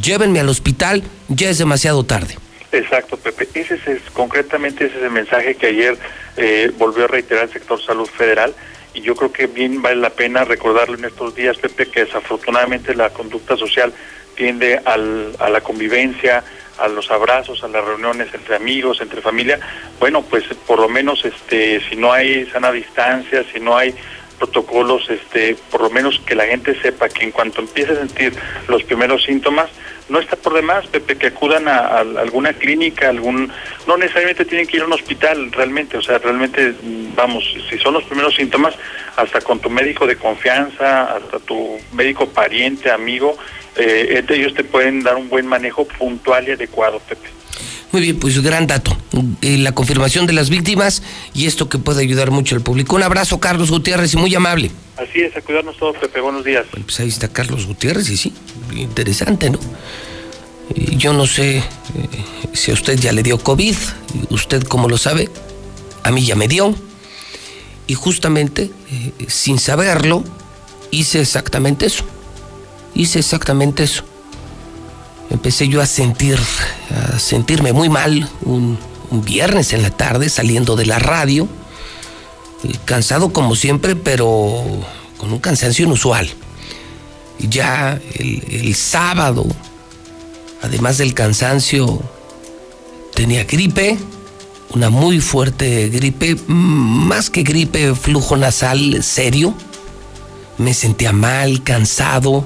[0.03, 2.37] llévenme al hospital, ya es demasiado tarde.
[2.73, 3.49] Exacto, Pepe.
[3.55, 5.99] Ese es, concretamente ese es el mensaje que ayer
[6.79, 8.55] volvió a reiterar el sector salud federal
[8.95, 12.95] y yo creo que bien vale la pena recordarlo en estos días, Pepe, que desafortunadamente
[12.95, 13.93] la conducta social
[14.35, 16.43] tiende al, a la convivencia,
[16.79, 19.61] a los abrazos, a las reuniones entre amigos, entre familia,
[19.99, 23.95] bueno, pues por lo menos este si no hay sana distancia, si no hay
[24.39, 28.33] protocolos, este, por lo menos que la gente sepa que en cuanto empiece a sentir
[28.69, 29.69] los primeros síntomas,
[30.11, 33.51] no está por demás, Pepe, que acudan a, alguna clínica, algún,
[33.87, 36.75] no necesariamente tienen que ir a un hospital, realmente, o sea, realmente,
[37.15, 38.75] vamos, si son los primeros síntomas,
[39.17, 43.39] hasta con tu médico de confianza, hasta tu médico pariente, amigo,
[43.77, 47.29] eh, ellos te pueden dar un buen manejo puntual y adecuado, Pepe.
[47.93, 48.97] Muy bien, pues gran dato.
[49.43, 51.03] Eh, la confirmación de las víctimas
[51.35, 52.95] y esto que puede ayudar mucho al público.
[52.95, 54.71] Un abrazo, Carlos Gutiérrez, y muy amable.
[54.97, 56.21] Así es, a cuidarnos todos, Pepe.
[56.21, 56.67] Buenos días.
[56.71, 58.33] pues ahí está Carlos Gutiérrez, y sí,
[58.77, 59.59] interesante, ¿no?
[60.97, 61.65] Yo no sé eh,
[62.53, 63.75] si a usted ya le dio COVID,
[64.31, 65.29] usted como lo sabe,
[66.05, 66.75] a mí ya me dio.
[67.89, 70.23] Y justamente, eh, sin saberlo,
[70.93, 72.05] hice exactamente eso.
[72.95, 74.05] Hice exactamente eso
[75.31, 76.39] empecé yo a sentir,
[76.91, 78.79] a sentirme muy mal un,
[79.13, 81.49] viernes en la tarde saliendo de la radio.
[82.63, 84.63] eh, cansado como siempre, pero
[85.17, 86.31] con un cansancio inusual.
[87.39, 89.47] Ya el, el sábado,
[90.63, 92.01] además del cansancio,
[93.15, 93.99] tenía gripe,
[94.75, 99.55] una muy fuerte gripe, más que gripe, flujo nasal serio.
[100.59, 102.45] Me sentía mal, cansado.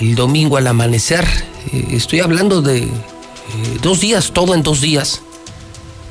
[0.00, 1.24] El domingo al amanecer,
[1.72, 2.90] eh, estoy hablando de eh,
[3.80, 5.22] dos días, todo en dos días.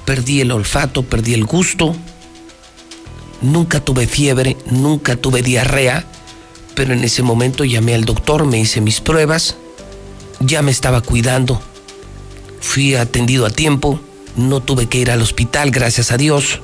[0.06, 1.96] Perdí el olfato, perdí el gusto.
[3.42, 6.06] Nunca tuve fiebre, nunca tuve diarrea,
[6.76, 9.58] pero en ese momento llamé al doctor, me hice mis pruebas,
[10.40, 11.62] ya me estaba cuidando.
[12.62, 14.00] Fui atendido a tiempo,
[14.38, 16.62] no tuve que ir al hospital, gracias a Dios.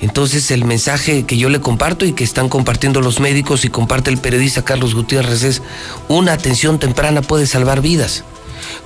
[0.00, 4.10] Entonces el mensaje que yo le comparto y que están compartiendo los médicos y comparte
[4.10, 5.62] el periodista Carlos Gutiérrez es,
[6.08, 8.24] una atención temprana puede salvar vidas.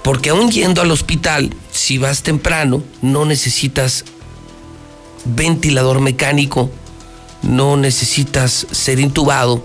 [0.03, 4.05] Porque aún yendo al hospital, si vas temprano, no necesitas
[5.25, 6.71] ventilador mecánico,
[7.43, 9.63] no necesitas ser intubado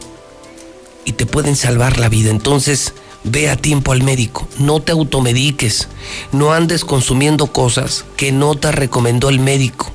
[1.06, 2.30] y te pueden salvar la vida.
[2.30, 2.94] Entonces,
[3.24, 5.88] ve a tiempo al médico, no te automediques,
[6.32, 9.92] no andes consumiendo cosas que no te recomendó el médico.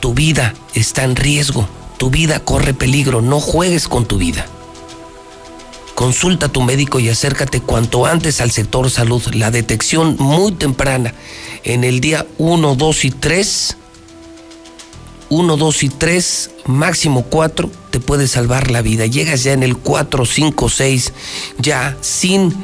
[0.00, 1.68] Tu vida está en riesgo,
[1.98, 4.46] tu vida corre peligro, no juegues con tu vida.
[5.94, 9.22] Consulta a tu médico y acércate cuanto antes al sector salud.
[9.32, 11.14] La detección muy temprana
[11.64, 13.76] en el día 1, 2 y 3,
[15.30, 19.06] 1, 2 y 3, máximo 4, te puede salvar la vida.
[19.06, 21.12] Llegas ya en el 4, 5, 6,
[21.58, 22.54] ya sin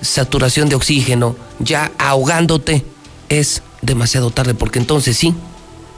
[0.00, 2.84] saturación de oxígeno, ya ahogándote,
[3.28, 5.34] es demasiado tarde porque entonces sí,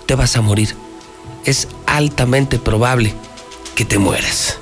[0.09, 0.71] te vas a morir.
[1.45, 3.13] Es altamente probable
[3.77, 4.59] que te mueras.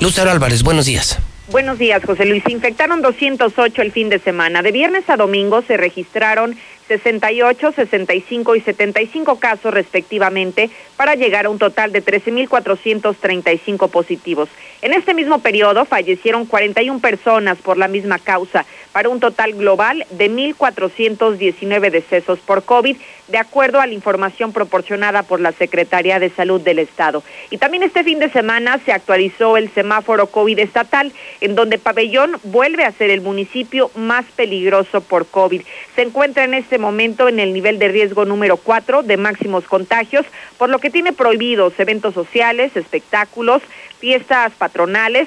[0.00, 1.18] Lucero Álvarez, buenos días.
[1.48, 2.42] Buenos días, José Luis.
[2.44, 4.62] Se infectaron 208 el fin de semana.
[4.62, 6.56] De viernes a domingo se registraron
[6.88, 14.48] 68, 65 y 75 casos respectivamente para llegar a un total de 13.435 positivos.
[14.82, 20.06] En este mismo periodo fallecieron 41 personas por la misma causa, para un total global
[20.10, 22.96] de 1.419 decesos por COVID,
[23.32, 27.24] de acuerdo a la información proporcionada por la Secretaría de Salud del Estado.
[27.48, 32.36] Y también este fin de semana se actualizó el semáforo COVID estatal, en donde Pabellón
[32.44, 35.62] vuelve a ser el municipio más peligroso por COVID.
[35.96, 40.26] Se encuentra en este momento en el nivel de riesgo número 4 de máximos contagios,
[40.58, 43.62] por lo que tiene prohibidos eventos sociales, espectáculos,
[43.98, 45.26] fiestas patronales,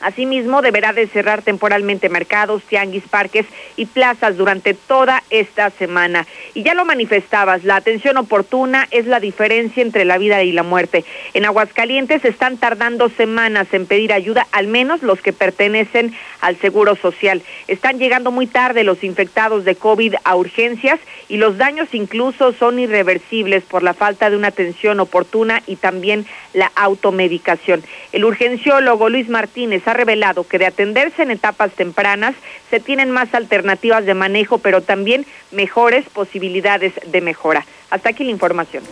[0.00, 3.46] Asimismo, deberá de cerrar temporalmente mercados, tianguis, parques
[3.76, 6.26] y plazas durante toda esta semana.
[6.54, 10.62] Y ya lo manifestabas, la atención oportuna es la diferencia entre la vida y la
[10.62, 11.04] muerte.
[11.34, 16.94] En Aguascalientes están tardando semanas en pedir ayuda, al menos los que pertenecen al Seguro
[16.94, 17.42] Social.
[17.66, 22.78] Están llegando muy tarde los infectados de COVID a urgencias y los daños incluso son
[22.78, 27.82] irreversibles por la falta de una atención oportuna y también la automedicación.
[28.12, 32.34] El urgenciólogo Luis Martínez ha revelado que de atenderse en etapas tempranas
[32.70, 37.66] se tienen más alternativas de manejo, pero también mejores posibilidades de mejora.
[37.90, 38.84] Hasta aquí la información.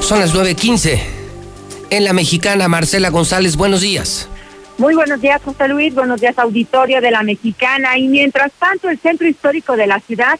[0.00, 1.00] Son las 9.15.
[1.90, 4.28] En la mexicana, Marcela González, buenos días.
[4.78, 5.94] Muy buenos días, José Luis.
[5.94, 7.98] Buenos días, auditorio de la mexicana.
[7.98, 10.38] Y mientras tanto, el centro histórico de la ciudad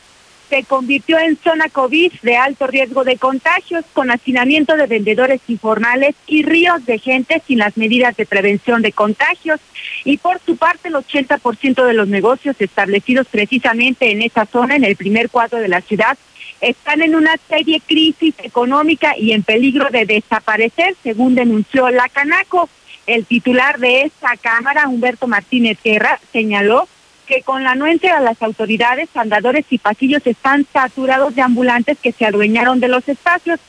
[0.51, 6.17] se convirtió en zona COVID de alto riesgo de contagios con hacinamiento de vendedores informales
[6.27, 9.61] y ríos de gente sin las medidas de prevención de contagios.
[10.05, 14.85] Y por su parte, el 80% de los negocios establecidos precisamente en esa zona, en
[14.85, 16.19] el primer cuadro de la ciudad,
[16.61, 22.69] están en una serie crisis económica y en peligro de desaparecer, según denunció la Canaco.
[23.07, 26.89] El titular de esta Cámara, Humberto Martínez Guerra, señaló
[27.31, 32.11] que con la anuencia de las autoridades, andadores y pasillos están saturados de ambulantes que
[32.11, 33.61] se adueñaron de los espacios.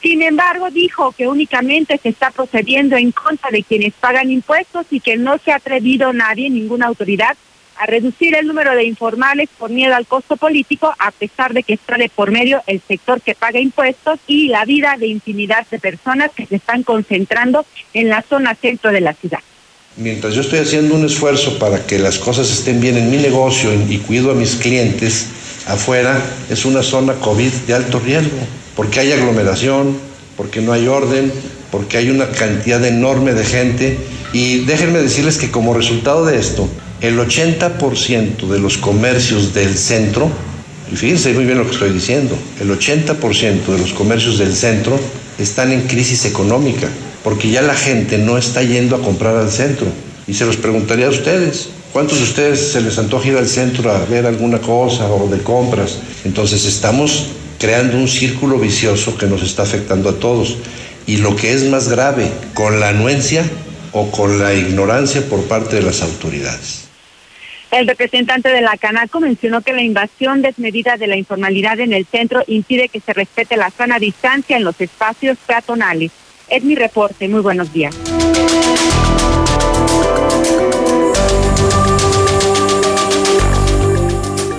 [0.00, 5.00] Sin embargo, dijo que únicamente se está procediendo en contra de quienes pagan impuestos y
[5.00, 7.36] que no se ha atrevido nadie, ninguna autoridad,
[7.76, 11.74] a reducir el número de informales por miedo al costo político, a pesar de que
[11.74, 16.30] está por medio el sector que paga impuestos y la vida de infinidad de personas
[16.30, 19.40] que se están concentrando en la zona centro de la ciudad.
[19.96, 23.70] Mientras yo estoy haciendo un esfuerzo para que las cosas estén bien en mi negocio
[23.74, 25.26] y cuido a mis clientes,
[25.66, 28.38] afuera es una zona COVID de alto riesgo,
[28.76, 29.98] porque hay aglomeración,
[30.36, 31.32] porque no hay orden,
[31.72, 33.98] porque hay una cantidad enorme de gente.
[34.32, 36.68] Y déjenme decirles que como resultado de esto,
[37.00, 40.30] el 80% de los comercios del centro,
[40.90, 45.00] y fíjense muy bien lo que estoy diciendo, el 80% de los comercios del centro
[45.36, 46.88] están en crisis económica
[47.22, 49.86] porque ya la gente no está yendo a comprar al centro.
[50.26, 53.90] Y se los preguntaría a ustedes, ¿cuántos de ustedes se les antoja ir al centro
[53.90, 55.98] a ver alguna cosa o de compras?
[56.24, 57.26] Entonces estamos
[57.58, 60.56] creando un círculo vicioso que nos está afectando a todos.
[61.06, 63.44] Y lo que es más grave, con la anuencia
[63.92, 66.90] o con la ignorancia por parte de las autoridades.
[67.70, 72.04] El representante de la Canaco mencionó que la invasión desmedida de la informalidad en el
[72.04, 76.10] centro impide que se respete la sana distancia en los espacios peatonales.
[76.50, 77.28] Es mi reporte.
[77.28, 77.94] Muy buenos días.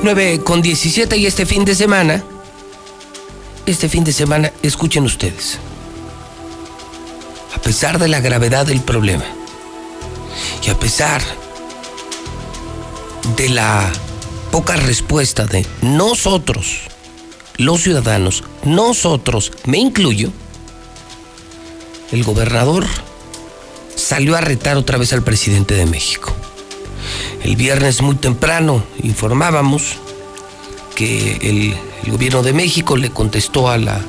[0.04, 2.24] 9 con 17 y este fin de semana,
[3.68, 5.60] este fin de semana, escuchen ustedes,
[7.56, 9.26] a pesar de la gravedad del problema
[10.66, 11.22] y a pesar
[13.36, 13.92] de la
[14.52, 16.80] poca respuesta de nosotros,
[17.58, 20.32] los ciudadanos, nosotros, me incluyo,
[22.12, 22.86] el gobernador
[23.96, 26.34] salió a retar otra vez al presidente de México.
[27.44, 29.98] El viernes muy temprano informábamos
[30.96, 34.02] que el, gobierno de México le contestó a la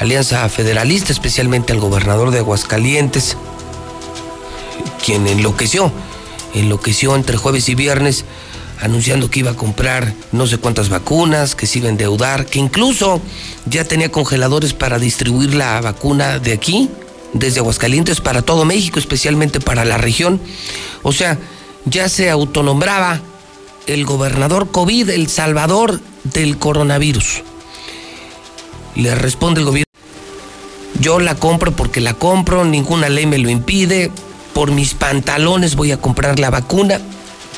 [0.00, 3.36] Alianza Federalista, especialmente al gobernador de Aguascalientes,
[5.04, 5.92] quien enloqueció,
[6.54, 8.24] enloqueció entre jueves y viernes
[8.80, 12.58] anunciando que iba a comprar no sé cuántas vacunas, que se iba a endeudar, que
[12.58, 13.20] incluso
[13.64, 16.90] ya tenía congeladores para distribuir la vacuna de aquí,
[17.32, 20.40] desde Aguascalientes, para todo México, especialmente para la región.
[21.02, 21.38] O sea,
[21.84, 23.20] ya se autonombraba
[23.86, 27.42] el gobernador COVID, el salvador del coronavirus.
[28.94, 29.92] Le responde el gobierno,
[31.00, 34.10] yo la compro porque la compro, ninguna ley me lo impide,
[34.52, 37.00] por mis pantalones voy a comprar la vacuna.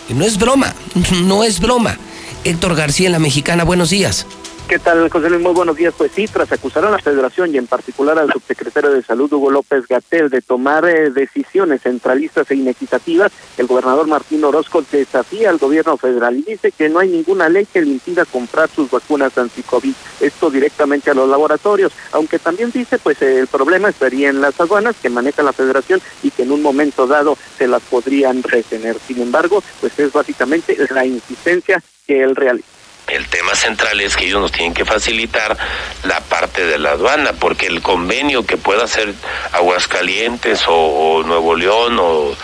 [0.09, 0.75] Y no es broma,
[1.25, 1.99] no es broma.
[2.45, 4.27] Héctor García en la Mexicana, buenos días.
[4.67, 5.43] ¿Qué tal, José Luis?
[5.43, 5.93] Muy buenos días.
[5.97, 9.51] Pues sí, tras acusar a la Federación y en particular al subsecretario de Salud, Hugo
[9.51, 15.59] López Gatel, de tomar eh, decisiones centralistas e inequitativas, el gobernador Martín Orozco desafía al
[15.59, 18.01] gobierno federal y dice que no hay ninguna ley que le
[18.33, 19.93] comprar sus vacunas anti-COVID.
[20.21, 24.59] Esto directamente a los laboratorios, aunque también dice, pues eh, el problema estaría en las
[24.59, 28.97] aduanas que maneja la Federación y que en un momento dado se las podrían retener.
[29.07, 32.74] Sin embargo, pues es básicamente la insistencia que él realiza.
[33.07, 35.59] El tema central es que ellos nos tienen que facilitar
[36.05, 39.13] la parte de la aduana, porque el convenio que pueda hacer
[39.53, 42.35] Aguascalientes o, Nuevo León o,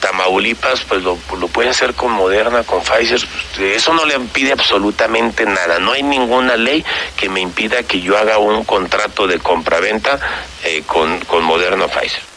[0.00, 3.20] Tamaulipas, pues lo, lo puede hacer con Moderna, con Pfizer.
[3.60, 5.78] Eso no le impide absolutamente nada.
[5.78, 6.84] No hay ninguna ley
[7.16, 10.18] que me impida que yo haga un contrato de compraventa
[10.64, 12.35] eh, con, con Moderna Pfizer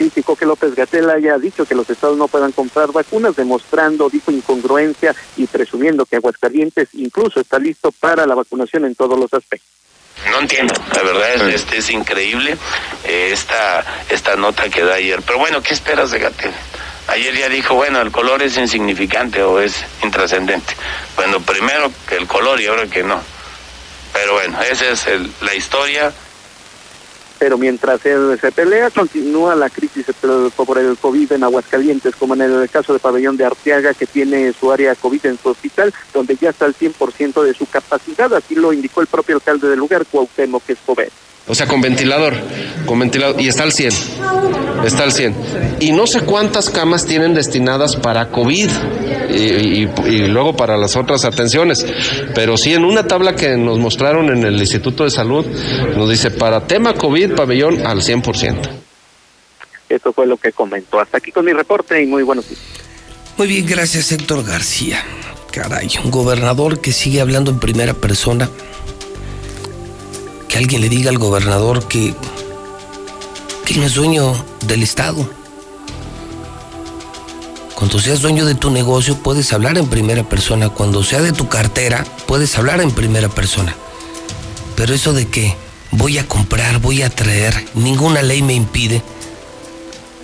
[0.00, 4.30] criticó que López Gatel haya dicho que los estados no puedan comprar vacunas, demostrando, dijo,
[4.30, 9.68] incongruencia y presumiendo que Aguascalientes incluso está listo para la vacunación en todos los aspectos.
[10.30, 12.56] No entiendo, la verdad es, este es increíble
[13.04, 15.20] eh, esta, esta nota que da ayer.
[15.20, 16.52] Pero bueno, ¿qué esperas de Gatel?
[17.08, 20.72] Ayer ya dijo, bueno, el color es insignificante o es intrascendente.
[21.14, 23.20] Bueno, primero que el color y ahora que no.
[24.14, 26.10] Pero bueno, esa es el, la historia
[27.40, 30.04] pero mientras él se pelea, continúa la crisis
[30.54, 34.52] por el COVID en Aguascalientes, como en el caso de Pabellón de Arteaga, que tiene
[34.52, 38.54] su área COVID en su hospital, donde ya está al 100% de su capacidad, así
[38.54, 41.10] lo indicó el propio alcalde del lugar, Cuauhtémoc Escobedo.
[41.50, 42.34] O sea, con ventilador,
[42.86, 43.92] con ventilador, y está al 100,
[44.84, 45.34] está al 100.
[45.80, 48.70] Y no sé cuántas camas tienen destinadas para COVID
[49.30, 51.84] y, y, y, luego para las otras atenciones,
[52.36, 55.44] pero sí en una tabla que nos mostraron en el Instituto de Salud,
[55.96, 58.54] nos dice para tema COVID, pabellón al 100%.
[59.88, 61.00] Eso fue lo que comentó.
[61.00, 62.60] Hasta aquí con mi reporte y muy buenos días.
[63.36, 65.02] Muy bien, gracias Héctor García.
[65.50, 68.48] Caray, un gobernador que sigue hablando en primera persona
[70.50, 72.12] que alguien le diga al gobernador que,
[73.64, 74.34] que no es dueño
[74.66, 75.30] del Estado.
[77.76, 80.68] Cuando seas dueño de tu negocio puedes hablar en primera persona.
[80.68, 83.74] Cuando sea de tu cartera puedes hablar en primera persona.
[84.74, 85.56] Pero eso de que
[85.92, 89.02] voy a comprar, voy a traer, ninguna ley me impide.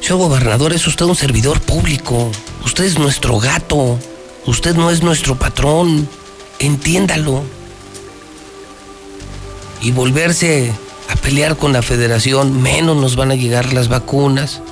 [0.01, 2.33] Señor gobernador, es usted un servidor público.
[2.65, 3.97] Usted es nuestro gato.
[4.45, 6.09] Usted no es nuestro patrón.
[6.59, 7.45] Entiéndalo
[9.81, 10.73] y volverse
[11.09, 14.63] a pelear con la federación, menos nos van a llegar las vacunas.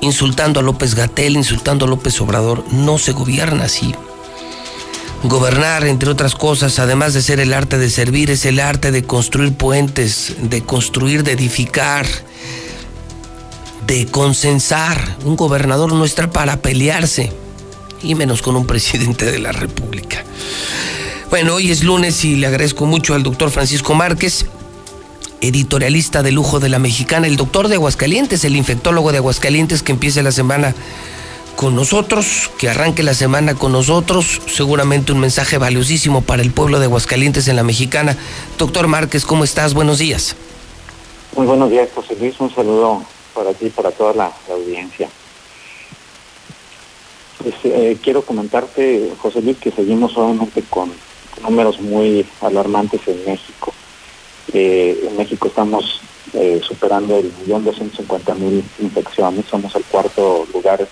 [0.00, 3.94] Insultando a López Gatel, insultando a López Obrador, no se gobierna así.
[5.22, 9.04] Gobernar, entre otras cosas, además de ser el arte de servir, es el arte de
[9.04, 12.06] construir puentes, de construir, de edificar,
[13.86, 15.16] de consensar.
[15.24, 17.32] Un gobernador no está para pelearse,
[18.02, 20.24] y menos con un presidente de la República.
[21.32, 24.44] Bueno, hoy es lunes y le agradezco mucho al doctor Francisco Márquez,
[25.40, 29.92] editorialista de lujo de la mexicana, el doctor de Aguascalientes, el infectólogo de Aguascalientes que
[29.92, 30.74] empieza la semana
[31.56, 36.78] con nosotros, que arranque la semana con nosotros, seguramente un mensaje valiosísimo para el pueblo
[36.78, 38.14] de Aguascalientes en la Mexicana.
[38.58, 39.72] Doctor Márquez, ¿cómo estás?
[39.72, 40.36] Buenos días.
[41.34, 42.38] Muy buenos días, José Luis.
[42.40, 43.02] Un saludo
[43.32, 45.08] para ti y para toda la, audiencia.
[47.38, 50.92] Pues, eh, quiero comentarte, José Luis, que seguimos obviamente con
[51.40, 53.72] números muy alarmantes en México.
[54.52, 56.00] Eh, en México estamos
[56.34, 60.86] eh, superando el millón doscientos cincuenta mil infecciones, somos el cuarto lugar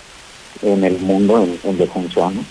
[0.61, 2.45] en el mundo en, en.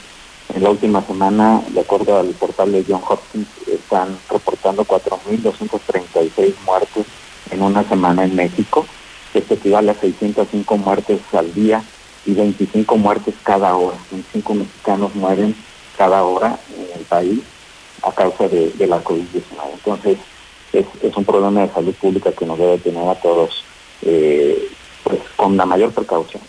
[0.52, 7.06] En la última semana, de acuerdo al portal de John Hopkins, están reportando 4.236 muertes
[7.52, 8.84] en una semana en México.
[9.32, 11.84] Esto equivale a 605 muertes al día
[12.26, 13.96] y 25 muertes cada hora.
[14.10, 15.54] 25 mexicanos mueren
[15.96, 17.40] cada hora en el país
[18.02, 19.42] a causa de, la COVID-19.
[19.74, 20.18] Entonces,
[20.72, 23.64] es, un problema de salud pública que nos debe tener a todos
[24.02, 24.68] eh,
[25.04, 26.42] pues, con la mayor precaución.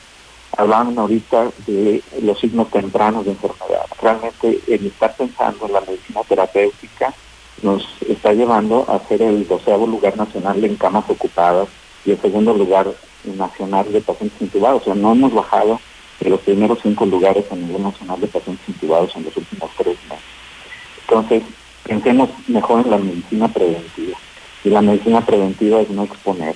[0.58, 3.86] Hablaban ahorita de los signos tempranos de enfermedad.
[4.02, 7.14] Realmente el estar pensando en la medicina terapéutica
[7.62, 11.70] nos está llevando a ser el doceavo lugar nacional en camas ocupadas
[12.06, 12.88] y el segundo lugar
[13.24, 14.82] nacional de pacientes intubados.
[14.82, 15.80] O sea, no hemos bajado
[16.20, 19.98] de los primeros cinco lugares a nivel nacional de pacientes intubados en los últimos tres
[20.10, 20.41] meses.
[21.12, 21.44] Entonces,
[21.84, 24.18] pensemos mejor en la medicina preventiva.
[24.64, 26.56] Y la medicina preventiva es no exponer.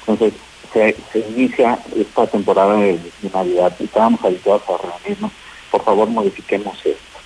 [0.00, 0.34] Entonces,
[0.74, 0.94] se,
[1.30, 2.98] inicia esta temporada de,
[3.32, 5.32] Navidad y estábamos habituados a reunirnos.
[5.70, 7.18] Por favor, modifiquemos esto.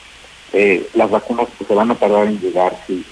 [0.53, 2.79] Eh, las vacunas se van a tardar en llegar.
[2.87, 3.05] Si,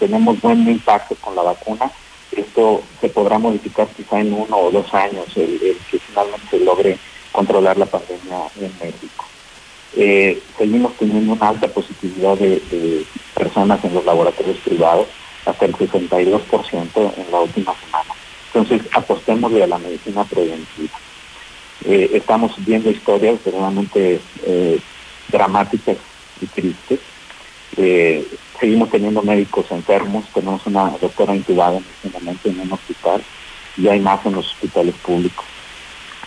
[0.00, 1.92] tenemos buen impacto con la vacuna,
[2.32, 6.98] esto se podrá modificar quizá en uno o dos años, el, que finalmente se logre
[7.30, 9.24] controlar la pandemia en México.
[9.96, 13.04] Eh, seguimos teniendo una alta positividad de,
[13.34, 15.06] personas en los laboratorios privados,
[15.44, 18.14] hasta el 62% en la última semana.
[18.52, 20.98] Entonces, apostémosle a la medicina preventiva.
[21.84, 24.78] Eh, estamos viendo historias verdaderamente eh,
[25.28, 25.96] dramáticas
[26.40, 27.00] y tristes.
[27.76, 28.26] Eh,
[28.58, 33.22] seguimos teniendo médicos enfermos, tenemos una doctora intubada en este momento en un hospital
[33.76, 35.44] y hay más en los hospitales públicos.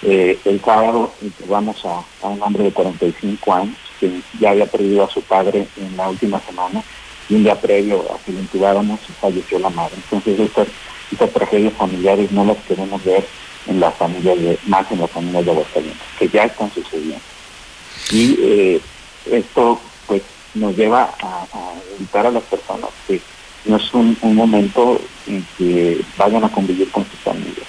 [0.04, 5.10] Eh, el sábado intubamos a, un hombre de 45 años que ya había perdido a
[5.10, 6.84] su padre en la última semana
[7.30, 9.96] y un día previo a que lo intubáramos falleció la madre.
[9.96, 10.68] Entonces estas,
[11.12, 13.26] estas tragedias familiares no las queremos ver
[13.68, 17.20] en las familias de, más en las familias de Aguascalientes, que ya están sucediendo.
[18.12, 18.82] Y eh,
[19.32, 20.22] esto pues
[20.54, 21.46] nos lleva a,
[21.98, 23.20] invitar a las personas que
[23.66, 27.68] no es un, momento en que vayan a convivir con sus familias.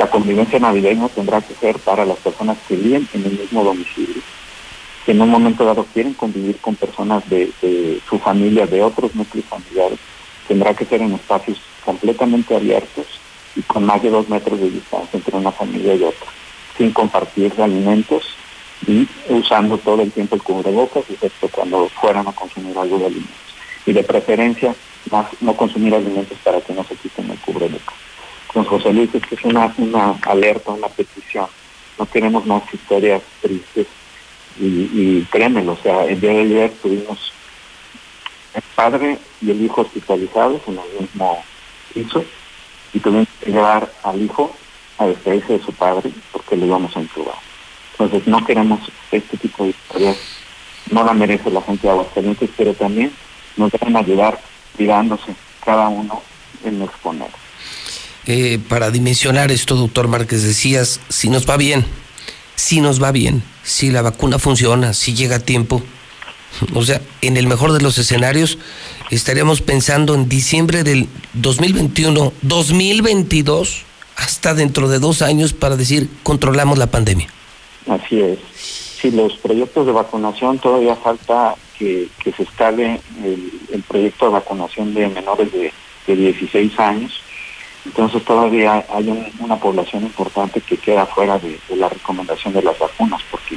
[0.00, 4.22] La convivencia navideña tendrá que ser para las personas que viven en el mismo domicilio,
[5.04, 7.52] que en un momento dado quieren convivir con personas de,
[8.08, 9.98] su familia, de otros núcleos familiares,
[10.48, 13.04] tendrá que ser en espacios completamente abiertos
[13.54, 16.28] y con más de dos metros de distancia entre una familia y otra,
[16.78, 18.24] sin compartir alimentos
[18.86, 23.54] y usando todo el tiempo el cubrebocas, excepto cuando fueran a consumir algo de alimentos.
[23.84, 24.74] Y de preferencia,
[25.42, 28.09] no consumir alimentos para que no se quiten el cubrebocas.
[28.52, 31.46] Con José Luis, es que es una, una alerta, una petición.
[31.98, 33.86] No queremos más historias tristes
[34.58, 37.32] y, y créanmelo, o sea, el día de ayer tuvimos
[38.54, 41.42] el padre y el hijo hospitalizados en el mismo
[41.94, 42.24] piso
[42.92, 44.52] y tuvimos que llevar al hijo
[44.98, 47.36] a despedirse de su padre porque le íbamos a intubar.
[47.92, 50.16] Entonces no queremos este tipo de historias,
[50.90, 53.12] no la merece la gente de Aguascalientes, pero también
[53.56, 54.40] nos deben ayudar
[54.76, 56.22] cuidándose cada uno
[56.64, 57.28] en exponer.
[58.68, 61.84] Para dimensionar esto, doctor Márquez, decías, si nos va bien,
[62.54, 65.82] si nos va bien, si la vacuna funciona, si llega a tiempo,
[66.74, 68.58] o sea, en el mejor de los escenarios,
[69.10, 73.84] estaríamos pensando en diciembre del 2021, 2022,
[74.16, 77.28] hasta dentro de dos años para decir, controlamos la pandemia.
[77.88, 78.38] Así es.
[79.00, 85.08] Si los proyectos de vacunación todavía falta que, se escale el, proyecto de vacunación de
[85.08, 85.72] menores de,
[86.06, 87.22] 16 años.
[87.86, 93.22] Entonces todavía hay una población importante que queda fuera de, la recomendación de las vacunas,
[93.30, 93.56] porque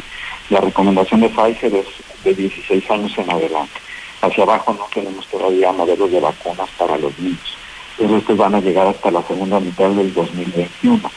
[0.50, 1.88] la recomendación de Pfizer es
[2.24, 3.80] de 16 años en adelante.
[4.22, 7.58] Hacia abajo no tenemos todavía modelos de vacunas para los niños.
[7.98, 11.12] Entonces estos van a llegar hasta la segunda mitad del 2021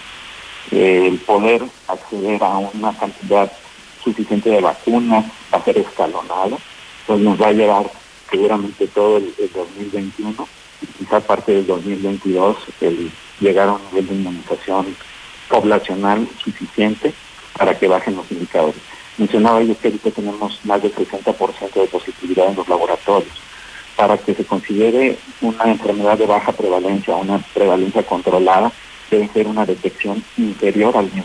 [0.70, 3.50] el poder acceder a una cantidad
[4.02, 6.58] suficiente de vacunas va a ser escalonado,
[7.06, 7.90] pues nos va a llevar
[8.30, 10.48] seguramente todo el, 2021
[10.98, 14.96] quizá parte del 2022 el llegar a un nivel de inmunización
[15.48, 17.12] poblacional suficiente
[17.56, 18.80] para que bajen los indicadores.
[19.18, 23.32] Mencionaba yo que ahorita tenemos más del 60% de positividad en los laboratorios.
[23.96, 28.70] Para que se considere una enfermedad de baja prevalencia, una prevalencia controlada,
[29.10, 31.24] debe ser una detección inferior al 10%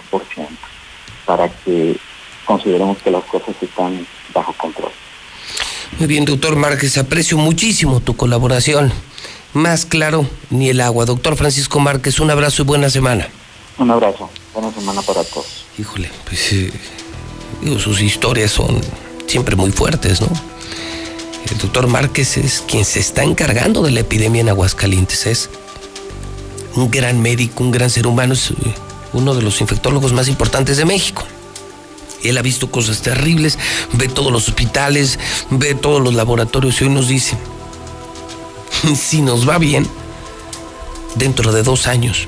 [1.25, 1.97] para que
[2.45, 4.91] consideremos que las cosas están bajo control.
[5.99, 8.91] Muy bien, doctor Márquez, aprecio muchísimo tu colaboración.
[9.53, 11.05] Más claro, ni el agua.
[11.05, 13.27] Doctor Francisco Márquez, un abrazo y buena semana.
[13.77, 15.65] Un abrazo, buena semana para todos.
[15.77, 16.71] Híjole, pues eh,
[17.61, 18.79] digo, sus historias son
[19.27, 20.27] siempre muy fuertes, ¿no?
[21.49, 25.25] El doctor Márquez es quien se está encargando de la epidemia en Aguascalientes.
[25.25, 25.49] Es
[26.75, 28.55] un gran médico, un gran ser humano, es eh,
[29.13, 31.23] uno de los infectólogos más importantes de México.
[32.23, 33.57] Él ha visto cosas terribles,
[33.93, 35.19] ve todos los hospitales,
[35.49, 37.35] ve todos los laboratorios y hoy nos dice,
[38.95, 39.87] si nos va bien,
[41.15, 42.27] dentro de dos años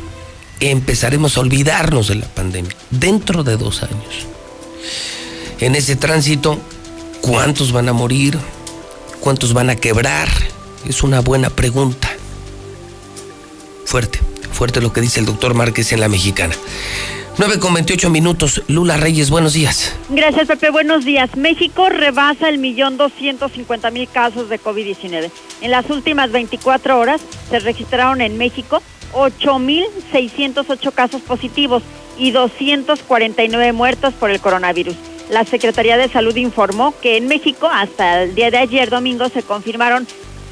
[0.59, 2.75] empezaremos a olvidarnos de la pandemia.
[2.89, 4.27] Dentro de dos años.
[5.59, 6.59] En ese tránsito,
[7.21, 8.38] ¿cuántos van a morir?
[9.19, 10.30] ¿Cuántos van a quebrar?
[10.88, 12.09] Es una buena pregunta.
[13.85, 14.19] Fuerte,
[14.51, 16.55] fuerte lo que dice el doctor Márquez en la mexicana.
[17.38, 18.61] 9 con 28 minutos.
[18.68, 19.95] Lula Reyes, buenos días.
[20.10, 20.69] Gracias, Pepe.
[20.69, 21.35] Buenos días.
[21.35, 25.31] México rebasa el millón doscientos cincuenta mil casos de COVID-19.
[25.61, 28.84] En las últimas 24 horas se registraron en México
[29.14, 31.81] 8.608 casos positivos
[32.18, 34.95] y 249 muertos por el coronavirus.
[35.31, 39.41] La Secretaría de Salud informó que en México hasta el día de ayer domingo se
[39.41, 40.05] confirmaron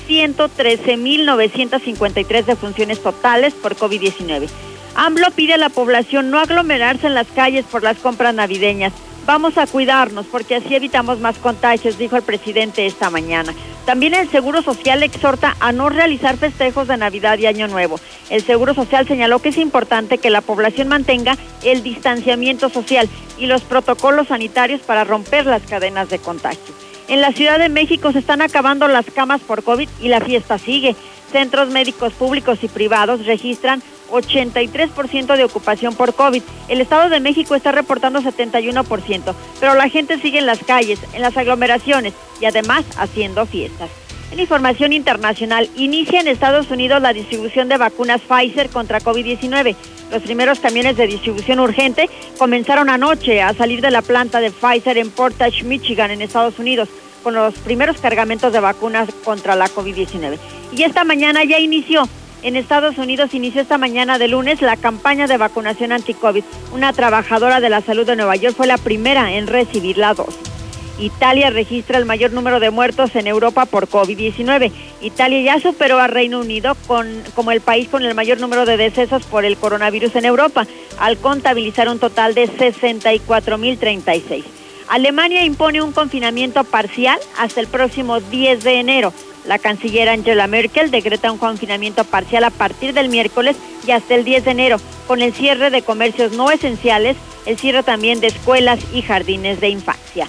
[0.08, 4.50] 113.953 defunciones totales por COVID-19.
[4.96, 8.94] AMLO pide a la población no aglomerarse en las calles por las compras navideñas.
[9.26, 13.54] Vamos a cuidarnos porque así evitamos más contagios, dijo el presidente esta mañana.
[13.86, 18.00] También el Seguro Social exhorta a no realizar festejos de Navidad y Año Nuevo.
[18.30, 23.08] El Seguro Social señaló que es importante que la población mantenga el distanciamiento social
[23.38, 26.74] y los protocolos sanitarios para romper las cadenas de contagio.
[27.08, 30.58] En la Ciudad de México se están acabando las camas por COVID y la fiesta
[30.58, 30.96] sigue.
[31.32, 33.82] Centros médicos públicos y privados registran
[34.12, 36.44] 83% de ocupación por COVID.
[36.68, 41.22] El Estado de México está reportando 71%, pero la gente sigue en las calles, en
[41.22, 43.90] las aglomeraciones y además haciendo fiestas.
[44.32, 49.76] En información internacional, inicia en Estados Unidos la distribución de vacunas Pfizer contra COVID-19.
[50.10, 54.98] Los primeros camiones de distribución urgente comenzaron anoche a salir de la planta de Pfizer
[54.98, 56.88] en Portage, Michigan, en Estados Unidos,
[57.24, 60.38] con los primeros cargamentos de vacunas contra la COVID-19.
[60.72, 62.08] Y esta mañana ya inició
[62.44, 66.44] en Estados Unidos inició esta mañana de lunes la campaña de vacunación anti-COVID.
[66.74, 70.52] Una trabajadora de la salud de Nueva York fue la primera en recibir la dosis.
[71.00, 74.72] Italia registra el mayor número de muertos en Europa por COVID-19.
[75.02, 78.78] Italia ya superó a Reino Unido con, como el país con el mayor número de
[78.78, 80.68] decesos por el coronavirus en Europa,
[81.00, 84.44] al contabilizar un total de 64.036.
[84.90, 89.14] Alemania impone un confinamiento parcial hasta el próximo 10 de enero.
[89.46, 94.24] La canciller Angela Merkel decreta un confinamiento parcial a partir del miércoles y hasta el
[94.24, 98.80] 10 de enero, con el cierre de comercios no esenciales, el cierre también de escuelas
[98.94, 100.28] y jardines de infancia.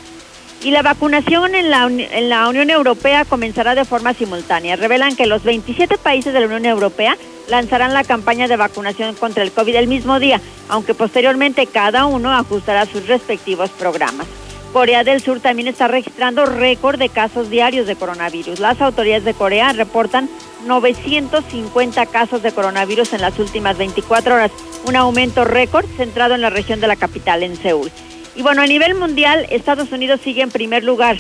[0.63, 4.77] Y la vacunación en la, en la Unión Europea comenzará de forma simultánea.
[4.77, 7.17] Revelan que los 27 países de la Unión Europea
[7.49, 12.33] lanzarán la campaña de vacunación contra el COVID el mismo día, aunque posteriormente cada uno
[12.33, 14.27] ajustará sus respectivos programas.
[14.73, 18.59] Corea del Sur también está registrando récord de casos diarios de coronavirus.
[18.59, 20.31] Las autoridades de Corea reportan
[20.67, 24.51] 950 casos de coronavirus en las últimas 24 horas,
[24.87, 27.91] un aumento récord centrado en la región de la capital, en Seúl.
[28.35, 31.19] Y bueno, a nivel mundial, Estados Unidos sigue en primer lugar,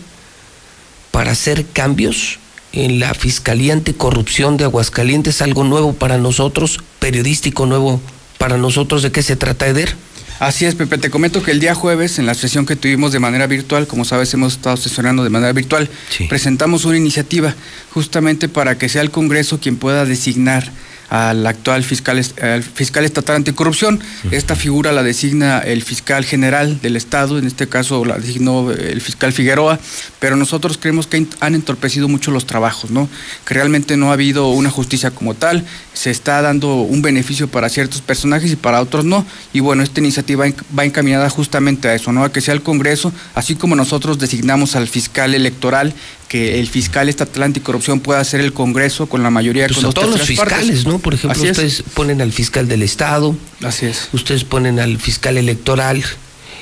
[1.11, 2.39] para hacer cambios
[2.73, 8.01] en la Fiscalía Anticorrupción de Aguascalientes, algo nuevo para nosotros, periodístico nuevo
[8.37, 9.01] para nosotros.
[9.01, 9.95] ¿De qué se trata, Eder?
[10.39, 10.97] Así es, Pepe.
[10.97, 14.05] Te comento que el día jueves, en la sesión que tuvimos de manera virtual, como
[14.05, 15.89] sabes, hemos estado sesionando de manera virtual,
[16.29, 17.53] presentamos una iniciativa
[17.91, 20.71] justamente para que sea el Congreso quien pueda designar
[21.09, 22.23] al actual fiscal,
[22.61, 23.99] fiscal estatal anticorrupción.
[24.31, 29.01] Esta figura la designa el fiscal general del Estado, en este caso la designó el
[29.01, 29.79] fiscal Figueroa,
[30.19, 33.09] pero nosotros creemos que han entorpecido mucho los trabajos, ¿no?
[33.45, 35.65] Que realmente no ha habido una justicia como tal,
[35.99, 39.25] se está dando un beneficio para ciertos personajes y para otros no.
[39.51, 40.45] Y bueno, esta iniciativa
[40.77, 42.23] va encaminada justamente a eso, ¿no?
[42.23, 45.93] A que sea el Congreso, así como nosotros designamos al fiscal electoral
[46.29, 50.09] que el fiscal estatal anticorrupción pueda hacer el Congreso con la mayoría de pues todos
[50.09, 50.99] los fiscales, ¿no?
[50.99, 54.07] Por ejemplo, ustedes ponen al fiscal del Estado, Así es.
[54.13, 56.01] ustedes ponen al fiscal electoral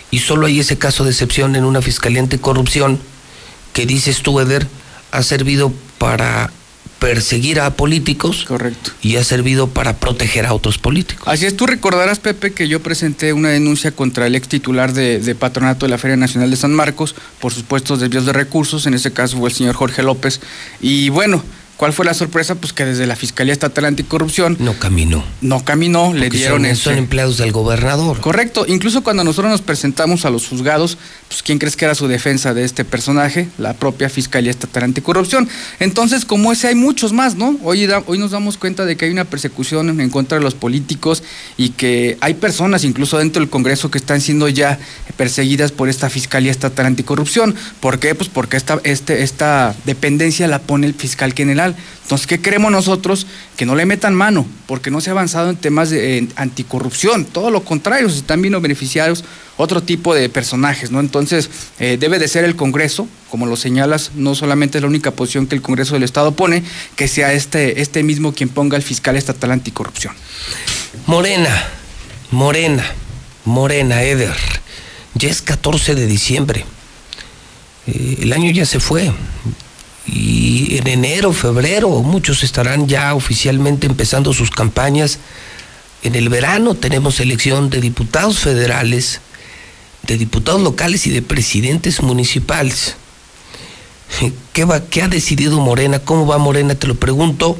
[0.09, 2.99] y solo hay ese caso de excepción en una fiscalía anticorrupción
[3.73, 4.65] que dices tú, Eder,
[5.11, 6.49] ha servido para
[6.99, 8.91] perseguir a políticos Correcto.
[9.01, 11.27] y ha servido para proteger a otros políticos.
[11.27, 15.35] Así es, tú recordarás, Pepe, que yo presenté una denuncia contra el ex titular de,
[15.35, 19.11] patronato de la Feria Nacional de San Marcos por supuestos desvíos de recursos, en ese
[19.13, 20.41] caso fue el señor Jorge López,
[20.81, 21.43] y bueno,
[21.77, 22.55] ¿Cuál fue la sorpresa?
[22.55, 24.57] Pues que desde la Fiscalía Estatal Anticorrupción...
[24.59, 25.23] No caminó.
[25.41, 26.65] No caminó, le dieron...
[26.65, 28.19] Son, son empleados del gobernador.
[28.19, 28.65] Correcto.
[28.67, 30.97] Incluso cuando nosotros nos presentamos a los juzgados,
[31.27, 33.47] pues ¿quién crees que era su defensa de este personaje?
[33.59, 35.47] La propia Fiscalía Estatal Anticorrupción.
[35.79, 37.55] Entonces, como ese hay muchos más, ¿no?
[37.63, 41.21] Hoy, hoy nos damos cuenta de que hay una persecución en contra de los políticos
[41.57, 44.79] y que hay personas, incluso dentro del Congreso, que están siendo ya
[45.17, 47.55] perseguidas por esta Fiscalía Estatal Anticorrupción.
[47.79, 48.15] ¿Por qué?
[48.15, 51.75] Pues porque esta, este, esta dependencia la pone el fiscal general
[52.07, 53.27] entonces, ¿qué queremos nosotros?
[53.57, 57.51] Que no le metan mano, porque no se ha avanzado en temas de anticorrupción, todo
[57.51, 59.25] lo contrario, se están viendo beneficiarios
[59.57, 61.01] otro tipo de personajes, ¿no?
[61.01, 65.11] Entonces, eh, debe de ser el Congreso, como lo señalas, no solamente es la única
[65.11, 66.63] posición que el Congreso del Estado pone,
[66.95, 70.13] que sea este, este mismo quien ponga el fiscal estatal anticorrupción.
[71.07, 71.67] Morena,
[72.31, 72.85] Morena,
[73.43, 74.37] Morena, Eder,
[75.17, 76.65] ya es 14 de diciembre.
[77.87, 79.11] Eh, el año ya se fue
[80.07, 85.19] y en enero, febrero, muchos estarán ya oficialmente empezando sus campañas.
[86.01, 89.19] En el verano tenemos elección de diputados federales,
[90.03, 92.95] de diputados locales y de presidentes municipales.
[94.53, 95.99] ¿Qué, va, ¿Qué ha decidido Morena?
[95.99, 96.75] ¿Cómo va Morena?
[96.75, 97.57] Te lo pregunto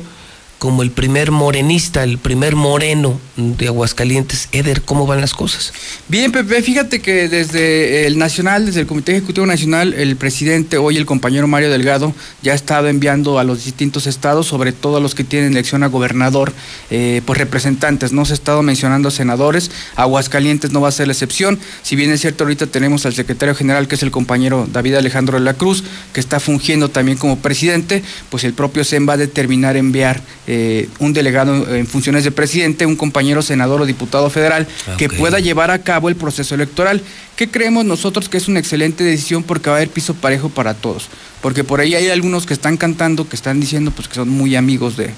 [0.59, 4.49] como el primer morenista, el primer moreno de Aguascalientes.
[4.51, 5.71] Eder, ¿cómo van las cosas?
[6.07, 10.97] Bien, Pepe, fíjate que desde el Nacional, desde el Comité Ejecutivo Nacional, el presidente, hoy
[10.97, 14.99] el compañero Mario Delgado, ya ha estado enviando a los distintos estados, sobre todo a
[14.99, 16.53] los que tienen elección a gobernador,
[16.89, 18.11] eh, pues representantes.
[18.11, 21.59] No se ha estado mencionando senadores, Aguascalientes no va a ser la excepción.
[21.83, 25.37] Si bien es cierto, ahorita tenemos al secretario general, que es el compañero David Alejandro
[25.37, 29.17] de la Cruz, que está fungiendo también como presidente, pues el propio SEM va a
[29.17, 34.65] determinar enviar eh, un delegado en funciones de presidente, un compañero senador o diputado federal
[34.97, 37.01] que pueda llevar a cabo el proceso electoral.
[37.35, 40.73] ¿Qué creemos nosotros que es una excelente decisión porque va a haber piso parejo para
[40.73, 41.09] todos?
[41.41, 44.55] Porque por ahí hay algunos que están cantando, que están diciendo pues que son muy
[44.55, 45.11] amigos de,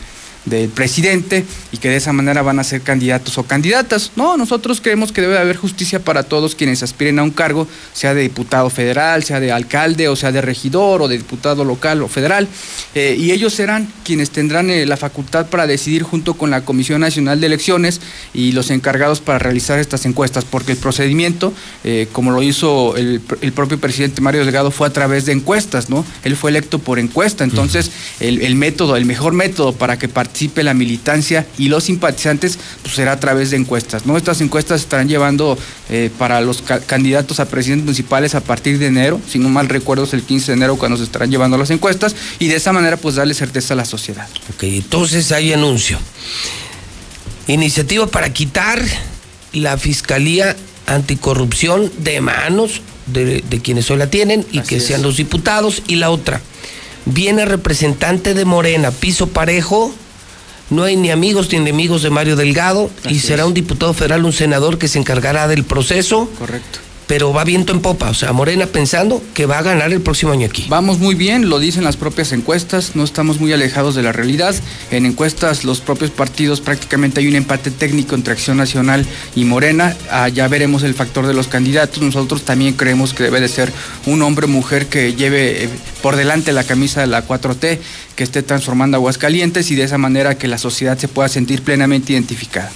[0.45, 4.11] del presidente y que de esa manera van a ser candidatos o candidatas.
[4.15, 8.13] No, nosotros creemos que debe haber justicia para todos quienes aspiren a un cargo, sea
[8.13, 12.07] de diputado federal, sea de alcalde o sea de regidor o de diputado local o
[12.07, 12.47] federal,
[12.95, 17.01] eh, y ellos serán quienes tendrán eh, la facultad para decidir junto con la Comisión
[17.01, 18.01] Nacional de Elecciones
[18.33, 21.53] y los encargados para realizar estas encuestas, porque el procedimiento,
[21.83, 23.21] eh, como lo hizo el,
[23.53, 26.05] propio presidente Mario Delgado, fue a través de encuestas, ¿no?
[26.23, 30.28] Él fue electo por encuesta, entonces el, el método, el mejor método para que participe
[30.29, 34.05] participe la militancia y los simpatizantes, pues será a través de encuestas.
[34.05, 34.15] ¿no?
[34.15, 35.57] Estas encuestas estarán llevando
[35.89, 40.03] eh, para los candidatos a presidentes municipales a partir de enero, si no mal recuerdo
[40.03, 42.97] es el 15 de enero cuando se estarán llevando las encuestas, y de esa manera
[42.97, 44.27] pues darle certeza a la sociedad.
[44.53, 45.97] Ok, entonces hay anuncio.
[47.47, 48.79] Iniciativa para quitar
[49.51, 55.81] la Fiscalía Anticorrupción de manos de, quienes hoy la tienen y que sean los diputados.
[55.87, 56.41] Y la otra,
[57.05, 59.93] viene representante de Morena, piso parejo
[60.69, 64.33] no hay ni amigos ni enemigos de Mario Delgado y será un diputado federal, un
[64.33, 66.29] senador que se encargará del proceso.
[66.37, 69.99] Correcto pero va viento en popa, o sea, Morena pensando que va a ganar el
[69.99, 70.67] próximo año aquí.
[70.69, 74.53] Vamos muy bien, lo dicen las propias encuestas, no estamos muy alejados de la realidad.
[74.91, 79.97] En encuestas los propios partidos prácticamente hay un empate técnico entre Acción Nacional y Morena,
[80.11, 83.73] ah, ya veremos el factor de los candidatos, nosotros también creemos que debe de ser
[84.05, 85.69] un hombre o mujer que lleve eh,
[86.03, 87.79] por delante la camisa de la 4T,
[88.15, 92.13] que esté transformando Aguascalientes y de esa manera que la sociedad se pueda sentir plenamente
[92.13, 92.71] identificada.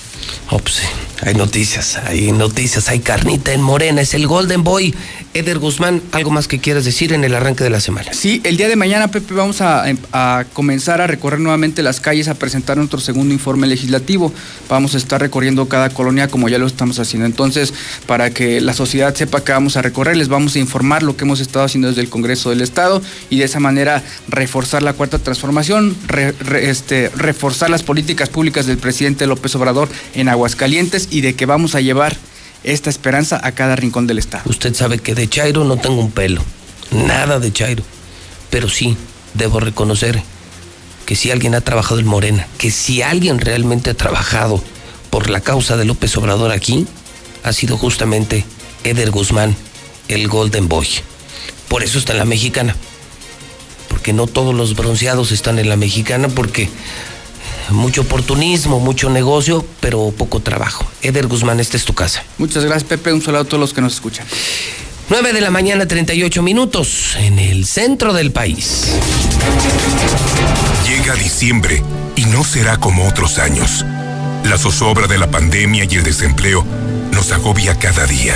[0.50, 0.82] Oh, pues
[1.22, 4.94] hay noticias, hay noticias, hay carnita en Morena, es el Golden Boy.
[5.34, 8.14] Eder Guzmán, ¿algo más que quieras decir en el arranque de la semana?
[8.14, 12.28] Sí, el día de mañana, Pepe, vamos a, a, comenzar a recorrer nuevamente las calles,
[12.28, 14.32] a presentar nuestro segundo informe legislativo.
[14.70, 17.26] Vamos a estar recorriendo cada colonia como ya lo estamos haciendo.
[17.26, 17.74] Entonces,
[18.06, 21.24] para que la sociedad sepa que vamos a recorrer, les vamos a informar lo que
[21.24, 25.18] hemos estado haciendo desde el Congreso del Estado y de esa manera reforzar la cuarta
[25.18, 25.98] transformación,
[26.62, 31.76] este, reforzar las políticas públicas del presidente López Obrador en Aguascalientes y de que vamos
[31.76, 32.16] a llevar
[32.64, 34.44] esta esperanza a cada rincón del Estado.
[34.46, 36.44] Usted sabe que de Chairo no tengo un pelo,
[36.92, 37.84] nada de Chairo,
[38.50, 38.96] pero sí
[39.34, 40.22] debo reconocer
[41.06, 44.64] que si alguien ha trabajado en Morena, que si alguien realmente ha trabajado
[45.10, 46.88] por la causa de López Obrador aquí,
[47.44, 48.46] ha sido justamente
[48.84, 49.56] Eder Guzmán,
[50.08, 50.88] el Golden Boy.
[51.68, 52.76] Por eso está en la mexicana.
[53.90, 56.70] Porque no todos los bronceados están en la mexicana, porque
[57.70, 60.86] mucho oportunismo, mucho negocio, pero poco trabajo.
[61.02, 62.24] Eder Guzmán, esta es tu casa.
[62.38, 63.14] Muchas gracias, Pepe.
[63.14, 64.26] Un saludo a todos los que nos escuchan.
[65.10, 68.88] 9 de la mañana, 38 minutos, en el centro del país.
[70.88, 71.84] Llega diciembre
[72.16, 73.86] y no será como otros años.
[74.46, 76.66] La zozobra de la pandemia y el desempleo
[77.12, 78.36] nos agobia cada día.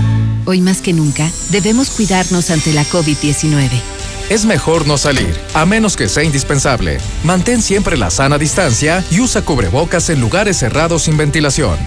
[0.51, 3.69] Hoy más que nunca, debemos cuidarnos ante la COVID-19.
[4.29, 6.97] Es mejor no salir, a menos que sea indispensable.
[7.23, 11.77] Mantén siempre la sana distancia y usa cubrebocas en lugares cerrados sin ventilación.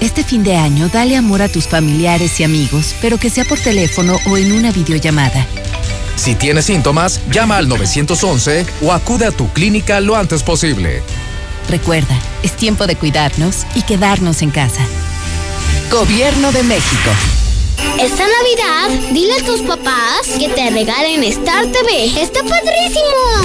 [0.00, 3.60] Este fin de año, dale amor a tus familiares y amigos, pero que sea por
[3.60, 5.46] teléfono o en una videollamada.
[6.16, 11.04] Si tienes síntomas, llama al 911 o acude a tu clínica lo antes posible.
[11.68, 14.84] Recuerda, es tiempo de cuidarnos y quedarnos en casa.
[15.92, 17.10] Gobierno de México.
[17.98, 22.06] Esta Navidad, dile a tus papás que te regalen Star TV.
[22.20, 23.44] ¡Está padrísimo!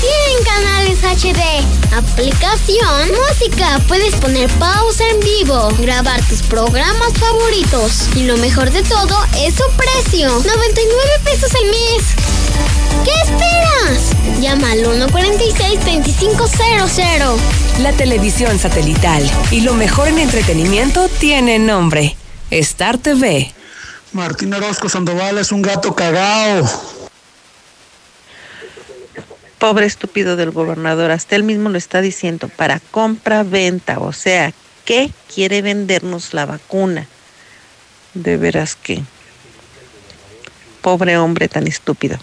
[0.00, 1.42] Tienen canales HD,
[1.96, 8.08] aplicación, música, puedes poner pausa en vivo, grabar tus programas favoritos.
[8.14, 12.04] Y lo mejor de todo es su precio, 99 pesos al mes.
[13.04, 14.12] ¿Qué esperas?
[14.40, 17.36] Llama al 146-2500.
[17.82, 22.16] La televisión satelital y lo mejor en entretenimiento tiene nombre.
[22.50, 23.52] Star TV.
[24.12, 26.66] Martín Orozco Sandoval es un gato cagao.
[29.58, 34.52] Pobre estúpido del gobernador, hasta él mismo lo está diciendo, para compra-venta, o sea,
[34.84, 37.06] ¿qué quiere vendernos la vacuna?
[38.14, 39.02] De veras que...
[40.80, 42.18] Pobre hombre tan estúpido.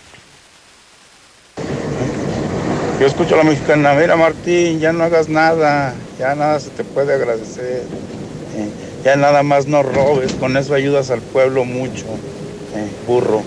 [2.99, 6.85] Yo escucho a la mexicana, mira Martín, ya no hagas nada, ya nada se te
[6.85, 7.83] puede agradecer.
[8.55, 12.05] Eh, ya nada más no robes, con eso ayudas al pueblo mucho,
[12.73, 13.43] eh, burro.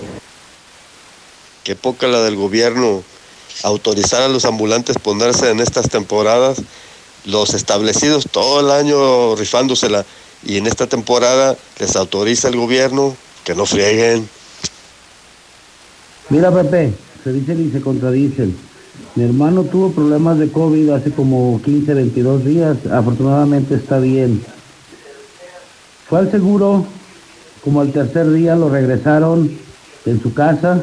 [1.65, 3.03] Qué poca la del gobierno
[3.63, 6.61] autorizar a los ambulantes ponerse en estas temporadas,
[7.25, 10.05] los establecidos todo el año rifándosela
[10.45, 14.29] y en esta temporada les autoriza el gobierno que no frieguen.
[16.29, 18.55] Mira, Pepe, se dicen y se contradicen.
[19.15, 22.77] Mi hermano tuvo problemas de COVID hace como 15, 22 días.
[22.89, 24.41] Afortunadamente está bien.
[26.09, 26.85] Fue al seguro,
[27.63, 29.51] como al tercer día lo regresaron
[30.07, 30.81] en su casa.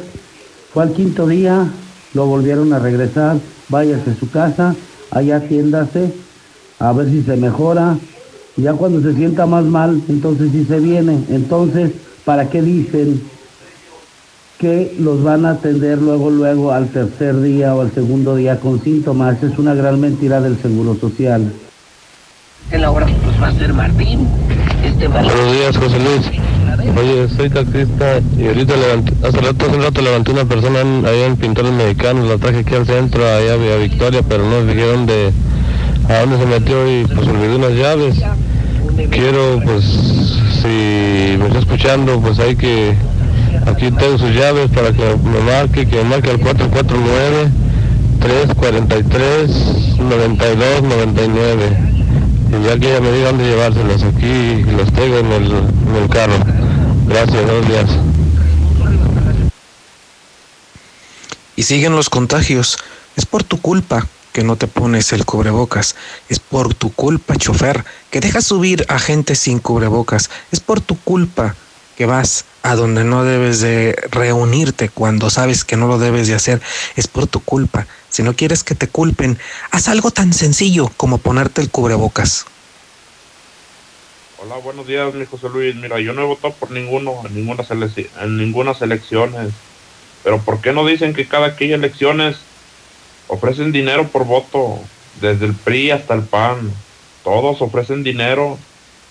[0.73, 1.67] Fue al quinto día,
[2.13, 3.37] lo volvieron a regresar.
[3.67, 4.73] Váyase a su casa,
[5.11, 6.13] allá atiéndase,
[6.79, 7.97] a ver si se mejora.
[8.55, 11.21] Ya cuando se sienta más mal, entonces sí se viene.
[11.29, 11.91] Entonces,
[12.23, 13.21] ¿para qué dicen
[14.57, 18.81] que los van a atender luego, luego al tercer día o al segundo día con
[18.81, 19.43] síntomas?
[19.43, 21.51] Es una gran mentira del Seguro Social.
[22.71, 24.27] En la hora pues va a ser Martín.
[24.97, 26.97] Este Buenos días, José Luis.
[26.97, 31.05] Oye, soy taxista y ahorita levanté, hace rato, hace un rato levanté una persona en-
[31.05, 35.05] ahí en Pintores Mexicanos, la traje aquí al centro, allá a Victoria, pero no dijeron
[35.05, 35.31] de
[36.09, 38.15] a dónde se metió y pues olvidé unas llaves.
[39.11, 39.83] Quiero, pues,
[40.63, 42.93] si me está escuchando, pues hay que,
[43.67, 47.49] aquí tengo sus llaves para que me marque, que me marque al 449
[48.19, 49.51] 343
[49.99, 51.96] 92 99.
[52.49, 56.09] Y ya que ella me diga dónde llevárselos, aquí los tengo en el, en el
[56.09, 56.37] carro.
[57.07, 57.89] Gracias, buenos días.
[61.55, 62.77] Y siguen los contagios.
[63.15, 65.95] Es por tu culpa que no te pones el cubrebocas.
[66.29, 70.29] Es por tu culpa, chofer, que dejas subir a gente sin cubrebocas.
[70.51, 71.55] Es por tu culpa
[71.97, 76.35] que vas a donde no debes de reunirte cuando sabes que no lo debes de
[76.35, 76.61] hacer.
[76.95, 77.87] Es por tu culpa.
[78.09, 79.39] Si no quieres que te culpen,
[79.71, 82.45] haz algo tan sencillo como ponerte el cubrebocas.
[84.37, 85.75] Hola, buenos días, mi José Luis.
[85.75, 87.65] Mira, yo no he votado por ninguno, en ninguna,
[88.21, 89.53] en ninguna elecciones.
[90.23, 92.37] Pero ¿por qué no dicen que cada que hay elecciones
[93.27, 94.79] ofrecen dinero por voto?
[95.19, 96.71] Desde el PRI hasta el PAN.
[97.23, 98.59] Todos ofrecen dinero.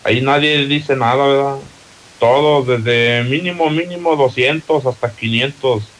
[0.04, 1.56] Ahí nadie dice nada, ¿verdad?
[2.18, 5.95] Todos, desde mínimo, mínimo 200 hasta 500.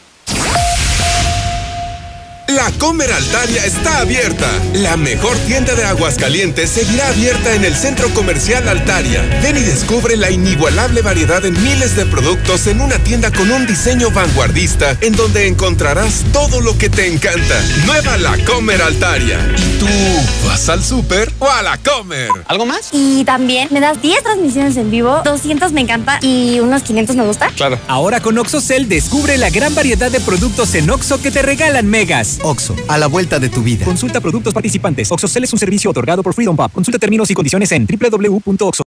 [2.47, 4.47] La Comer Altaria está abierta.
[4.75, 9.21] La mejor tienda de Aguascalientes seguirá abierta en el Centro Comercial Altaria.
[9.43, 13.67] Ven y descubre la inigualable variedad en miles de productos en una tienda con un
[13.67, 17.61] diseño vanguardista en donde encontrarás todo lo que te encanta.
[17.85, 19.39] Nueva La Comer Altaria.
[19.57, 22.29] ¿Y tú vas al súper o a la Comer?
[22.45, 22.89] ¿Algo más?
[22.93, 27.25] Y también me das 10 transmisiones en vivo, 200 me encanta y unos 500 me
[27.25, 27.49] gusta.
[27.57, 27.77] Claro.
[27.89, 32.36] Ahora con OxoCell descubre la gran variedad de productos en Oxo que te regalan megas.
[32.43, 33.85] Oxo, a la vuelta de tu vida.
[33.85, 35.11] Consulta productos participantes.
[35.11, 36.71] OxoCell es un servicio otorgado por Freedom Pub.
[36.71, 38.83] Consulta términos y condiciones en www.oxo.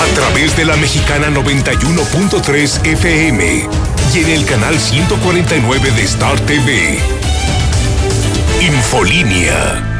[0.00, 3.68] A través de la mexicana 91.3 FM
[4.14, 6.98] y en el canal 149 de Star TV.
[8.60, 9.91] Infolínea.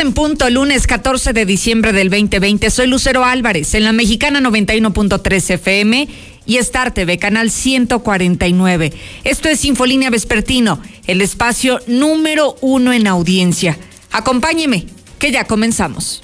[0.00, 2.70] En punto, lunes 14 de diciembre del 2020.
[2.70, 6.08] Soy Lucero Álvarez en la mexicana 91.3 FM
[6.46, 8.92] y Star TV, canal 149.
[9.24, 13.76] Esto es Infolínea Vespertino, el espacio número uno en audiencia.
[14.12, 14.86] Acompáñeme,
[15.18, 16.22] que ya comenzamos.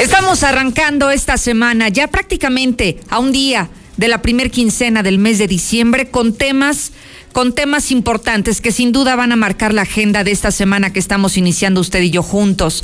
[0.00, 3.68] Estamos arrancando esta semana, ya prácticamente a un día
[3.98, 6.92] de la primer quincena del mes de diciembre, con temas,
[7.32, 11.00] con temas importantes que sin duda van a marcar la agenda de esta semana que
[11.00, 12.82] estamos iniciando usted y yo juntos.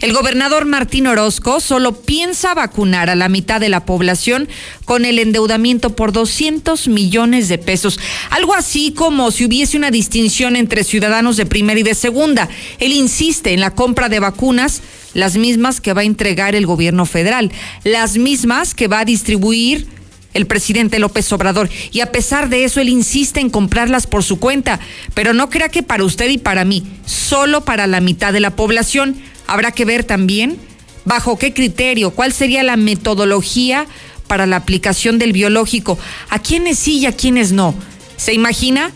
[0.00, 4.48] El gobernador Martín Orozco solo piensa vacunar a la mitad de la población
[4.84, 7.98] con el endeudamiento por 200 millones de pesos.
[8.28, 12.48] Algo así como si hubiese una distinción entre ciudadanos de primera y de segunda.
[12.80, 14.82] Él insiste en la compra de vacunas,
[15.14, 17.50] las mismas que va a entregar el gobierno federal,
[17.82, 19.86] las mismas que va a distribuir
[20.34, 21.70] el presidente López Obrador.
[21.92, 24.80] Y a pesar de eso, él insiste en comprarlas por su cuenta.
[25.14, 28.54] Pero no crea que para usted y para mí, solo para la mitad de la
[28.54, 29.16] población.
[29.46, 30.58] Habrá que ver también
[31.04, 33.86] bajo qué criterio, cuál sería la metodología
[34.26, 35.98] para la aplicación del biológico.
[36.30, 37.74] A quiénes sí y a quiénes no.
[38.16, 38.90] ¿Se imagina?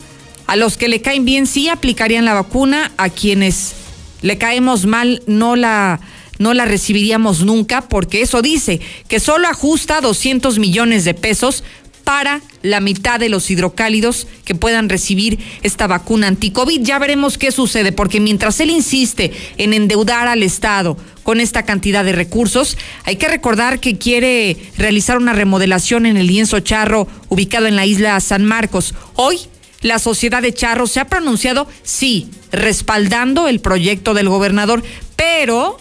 [0.47, 3.75] A los que le caen bien sí aplicarían la vacuna, a quienes
[4.23, 6.01] le caemos mal no la
[6.39, 11.65] no la recibiríamos nunca porque eso dice que solo ajusta 200 millones de pesos
[12.09, 16.81] para la mitad de los hidrocálidos que puedan recibir esta vacuna anti-COVID.
[16.81, 22.07] Ya veremos qué sucede, porque mientras él insiste en endeudar al Estado con esta cantidad
[22.07, 27.67] de recursos, hay que recordar que quiere realizar una remodelación en el lienzo charro ubicado
[27.67, 28.95] en la isla San Marcos.
[29.15, 29.41] Hoy
[29.83, 34.83] la sociedad de Charro se ha pronunciado, sí, respaldando el proyecto del gobernador,
[35.15, 35.79] pero,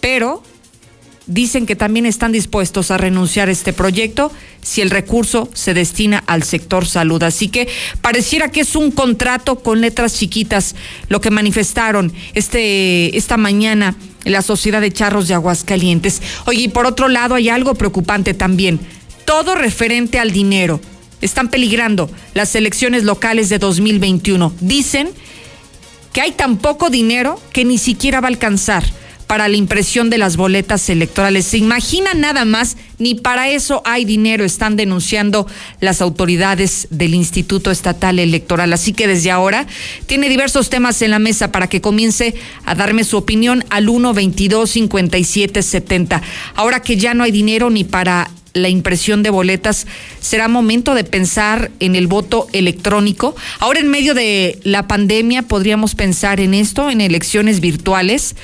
[0.00, 0.42] pero,
[1.26, 6.24] dicen que también están dispuestos a renunciar a este proyecto si el recurso se destina
[6.26, 7.22] al sector salud.
[7.22, 7.68] Así que
[8.00, 10.74] pareciera que es un contrato con letras chiquitas
[11.08, 16.20] lo que manifestaron este, esta mañana en la Sociedad de Charros de Aguascalientes.
[16.46, 18.80] Oye, y por otro lado hay algo preocupante también,
[19.24, 20.80] todo referente al dinero
[21.20, 24.52] están peligrando las elecciones locales de 2021.
[24.60, 25.10] Dicen
[26.12, 28.84] que hay tan poco dinero que ni siquiera va a alcanzar
[29.30, 31.46] para la impresión de las boletas electorales.
[31.46, 35.46] Se imaginan nada más, ni para eso hay dinero, están denunciando
[35.78, 38.72] las autoridades del Instituto Estatal Electoral.
[38.72, 39.68] Así que desde ahora
[40.06, 42.34] tiene diversos temas en la mesa para que comience
[42.64, 46.22] a darme su opinión al 1 22 57 70.
[46.56, 49.86] Ahora que ya no hay dinero ni para la impresión de boletas,
[50.20, 53.36] será momento de pensar en el voto electrónico.
[53.60, 58.34] Ahora en medio de la pandemia podríamos pensar en esto, en elecciones virtuales,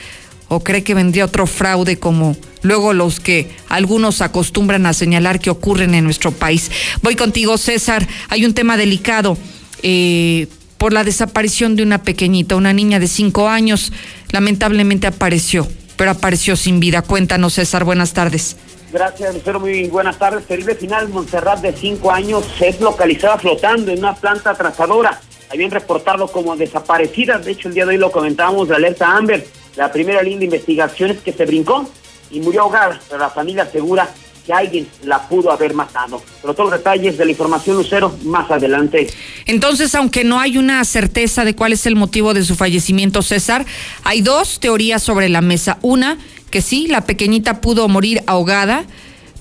[0.48, 5.50] o cree que vendría otro fraude como luego los que algunos acostumbran a señalar que
[5.50, 6.70] ocurren en nuestro país.
[7.02, 8.06] Voy contigo, César.
[8.28, 9.36] Hay un tema delicado.
[9.82, 13.92] Eh, por la desaparición de una pequeñita, una niña de cinco años,
[14.30, 15.66] lamentablemente apareció,
[15.96, 17.02] pero apareció sin vida.
[17.02, 18.56] Cuéntanos, César, buenas tardes.
[18.92, 19.60] Gracias, Lucero.
[19.60, 20.46] Muy buenas tardes.
[20.46, 21.08] Terrible final.
[21.08, 25.20] Montserrat, de cinco años, es localizada flotando en una planta trazadora.
[25.50, 27.38] Habían reportado como desaparecida.
[27.38, 29.46] De hecho, el día de hoy lo comentábamos de alerta Amber.
[29.76, 31.88] La primera línea de investigación es que se brincó
[32.30, 34.08] y murió ahogada, pero la familia asegura
[34.46, 36.22] que alguien la pudo haber matado.
[36.40, 39.08] Pero todos los detalles de la información, Lucero, más adelante.
[39.44, 43.66] Entonces, aunque no hay una certeza de cuál es el motivo de su fallecimiento, César,
[44.04, 45.78] hay dos teorías sobre la mesa.
[45.82, 46.16] Una,
[46.50, 48.84] que sí, la pequeñita pudo morir ahogada,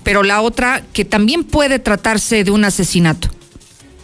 [0.03, 3.29] pero la otra que también puede tratarse de un asesinato.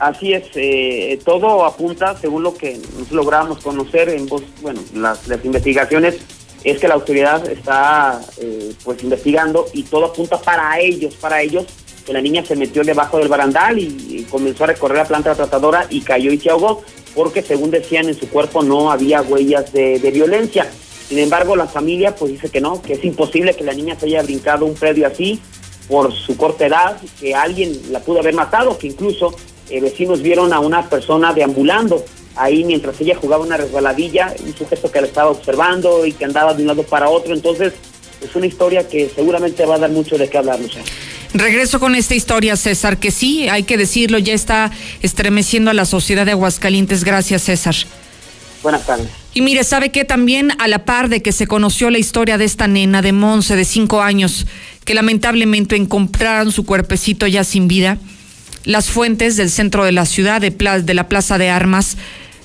[0.01, 6.15] Así es, eh, todo apunta, según lo que nos logramos conocer en bueno, las, investigaciones,
[6.63, 11.67] es que la autoridad está eh, pues investigando y todo apunta para ellos, para ellos,
[12.03, 15.85] que la niña se metió debajo del barandal y, comenzó a recorrer la planta tratadora
[15.91, 16.81] y cayó y se ahogó,
[17.13, 20.67] porque según decían en su cuerpo no había huellas de violencia.
[21.07, 24.07] Sin embargo, la familia pues dice que no, que es imposible que la niña se
[24.07, 25.39] haya brincado un predio así
[25.87, 29.35] por su corta edad, que alguien la pudo haber matado, que incluso
[29.71, 32.03] eh, vecinos vieron a una persona deambulando
[32.35, 36.53] ahí mientras ella jugaba una resbaladilla, un sujeto que la estaba observando y que andaba
[36.53, 37.33] de un lado para otro.
[37.33, 37.73] Entonces,
[38.21, 40.81] es una historia que seguramente va a dar mucho de qué hablar, Lucía.
[41.33, 45.85] Regreso con esta historia, César, que sí, hay que decirlo, ya está estremeciendo a la
[45.85, 47.03] sociedad de Aguascalientes.
[47.03, 47.75] Gracias, César.
[48.61, 49.07] Buenas tardes.
[49.33, 50.03] Y mire, ¿sabe qué?
[50.03, 53.55] También a la par de que se conoció la historia de esta nena de Monse
[53.55, 54.45] de cinco años,
[54.83, 57.97] que lamentablemente encontraron su cuerpecito ya sin vida,
[58.63, 61.97] las fuentes del centro de la ciudad, de, la Plaza de Armas,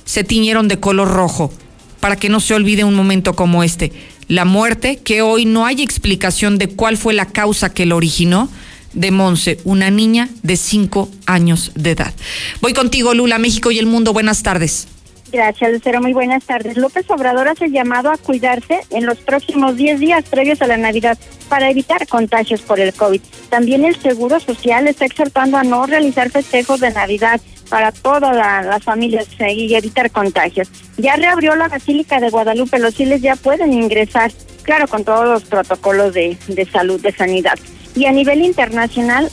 [0.04, 1.52] se tiñeron de color rojo,
[2.00, 3.92] para que no se olvide un momento como este.
[4.28, 8.48] La muerte, que hoy no hay explicación de cuál fue la causa que lo originó,
[8.92, 12.14] de Monse, una niña de cinco años de edad.
[12.62, 14.14] Voy contigo, Lula, México y el mundo.
[14.14, 14.88] Buenas tardes.
[15.36, 16.00] Gracias, Lucero.
[16.00, 16.78] Muy buenas tardes.
[16.78, 21.18] López Obrador hace llamado a cuidarse en los próximos 10 días previos a la Navidad
[21.50, 23.20] para evitar contagios por el COVID.
[23.50, 28.82] También el Seguro Social está exhortando a no realizar festejos de Navidad para todas las
[28.82, 30.70] familias y evitar contagios.
[30.97, 34.32] Ya reabrió la Basílica de Guadalupe, los fieles ya pueden ingresar,
[34.62, 37.58] claro, con todos los protocolos de, de salud, de sanidad.
[37.94, 39.31] Y a nivel internacional,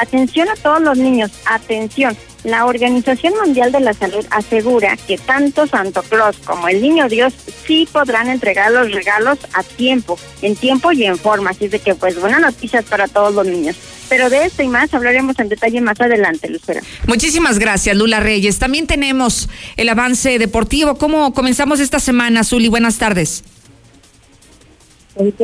[0.00, 5.66] atención a todos los niños, atención la Organización Mundial de la Salud asegura que tanto
[5.66, 7.34] Santo Claus como el Niño Dios
[7.66, 11.50] sí podrán entregar los regalos a tiempo, en tiempo y en forma.
[11.50, 13.76] Así de que, pues, buenas noticias para todos los niños.
[14.08, 16.80] Pero de esto y más hablaremos en detalle más adelante, Lucero.
[17.06, 18.58] Muchísimas gracias, Lula Reyes.
[18.58, 20.96] También tenemos el avance deportivo.
[20.96, 22.68] ¿Cómo comenzamos esta semana, Zuli?
[22.68, 23.44] Buenas tardes.
[25.14, 25.34] Vamos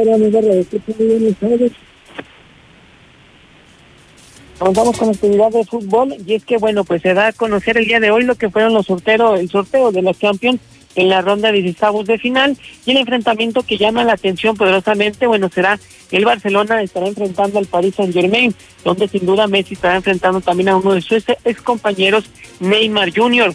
[4.58, 8.00] con actividad de fútbol y es que bueno, pues se da a conocer el día
[8.00, 10.60] de hoy lo que fueron los sorteos, el sorteo de los Champions
[10.94, 15.26] en la ronda de 16 de final y el enfrentamiento que llama la atención poderosamente,
[15.26, 15.78] bueno, será
[16.10, 20.68] el Barcelona estará enfrentando al Paris Saint Germain, donde sin duda Messi estará enfrentando también
[20.68, 23.52] a uno de sus ex compañeros, Neymar Jr.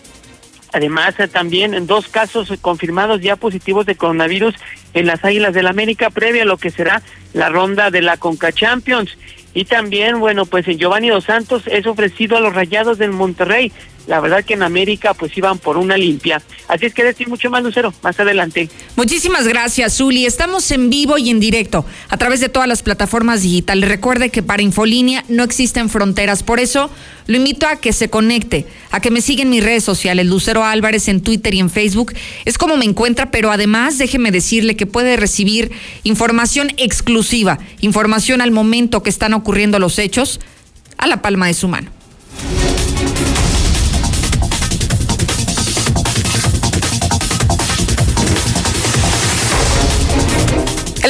[0.73, 4.55] Además, eh, también en dos casos confirmados ya positivos de coronavirus
[4.93, 7.01] en las Águilas del América, previa a lo que será
[7.33, 9.17] la ronda de la Conca Champions.
[9.53, 13.71] Y también, bueno, pues Giovanni Dos Santos es ofrecido a los Rayados del Monterrey.
[14.09, 16.41] La verdad que en América pues iban por una limpia.
[16.67, 18.67] Así es que decir mucho más, Lucero, más adelante.
[18.95, 20.25] Muchísimas gracias, Zuli.
[20.25, 23.87] Estamos en vivo y en directo a través de todas las plataformas digitales.
[23.87, 26.41] Recuerde que para Infolínea no existen fronteras.
[26.41, 26.89] Por eso
[27.27, 30.63] lo invito a que se conecte, a que me siga en mis redes sociales, Lucero
[30.63, 32.13] Álvarez en Twitter y en Facebook.
[32.45, 35.71] Es como me encuentra, pero además déjeme decirle que puede recibir
[36.01, 40.39] información exclusiva, información al momento que están ocurriendo los hechos,
[40.97, 41.91] a la palma de su mano.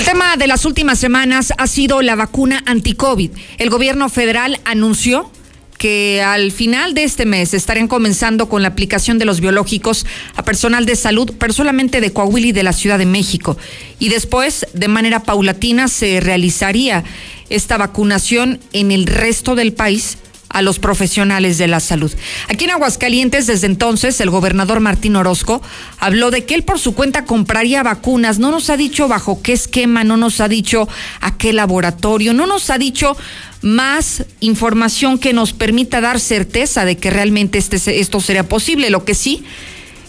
[0.10, 3.30] Tema de las últimas semanas ha sido la vacuna anti-COVID.
[3.60, 5.30] El gobierno federal anunció
[5.78, 10.44] que al final de este mes estarían comenzando con la aplicación de los biológicos a
[10.44, 13.56] personal de salud, pero solamente de Coahuila y de la Ciudad de México.
[14.00, 17.04] Y después, de manera paulatina, se realizaría
[17.52, 20.18] esta vacunación en el resto del país
[20.50, 22.12] a los profesionales de la salud.
[22.48, 25.62] Aquí en Aguascalientes, desde entonces, el gobernador Martín Orozco
[26.00, 28.40] habló de que él por su cuenta compraría vacunas.
[28.40, 30.90] No nos ha dicho bajo qué esquema, no nos ha dicho
[31.22, 33.16] a qué laboratorio, no nos ha dicho
[33.62, 38.90] más información que nos permita dar certeza de que realmente este, esto sería posible.
[38.90, 39.44] Lo que sí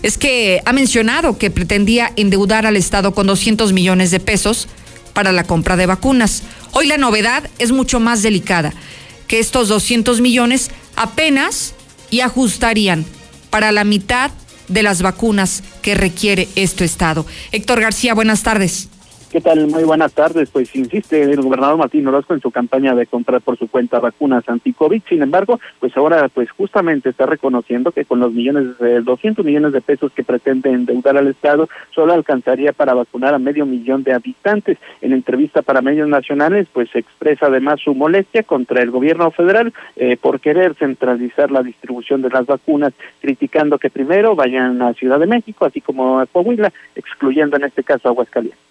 [0.03, 4.69] es que ha mencionado que pretendía endeudar al Estado con 200 millones de pesos
[5.13, 6.45] para la compra de vacunas.
[6.73, 8.73] Hoy la novedad es mucho más delicada
[9.31, 11.75] que estos 200 millones apenas
[12.11, 13.07] y ajustarían
[13.49, 14.33] para la mitad
[14.67, 17.25] de las vacunas que requiere este Estado.
[17.53, 18.89] Héctor García, buenas tardes.
[19.31, 19.69] ¿Qué tal?
[19.69, 20.51] Muy buenas tardes.
[20.51, 24.49] Pues insiste el gobernador Martín Orozco en su campaña de comprar por su cuenta vacunas
[24.49, 25.03] anti-COVID.
[25.09, 29.73] Sin embargo, pues ahora pues justamente está reconociendo que con los millones de 200 millones
[29.73, 34.15] de pesos que pretende endeudar al Estado, solo alcanzaría para vacunar a medio millón de
[34.15, 34.79] habitantes.
[35.01, 40.17] En entrevista para medios nacionales, pues expresa además su molestia contra el gobierno federal eh,
[40.17, 45.29] por querer centralizar la distribución de las vacunas, criticando que primero vayan a Ciudad de
[45.29, 48.70] México, así como a Coahuila, excluyendo en este caso a Aguascalientes.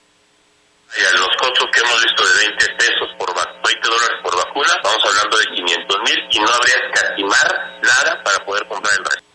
[0.97, 5.37] Los costos que hemos visto de 20 pesos por 20 dólares por vacuna, estamos hablando
[5.37, 9.28] de 500 mil y no habría que escatimar nada para poder comprar el resto.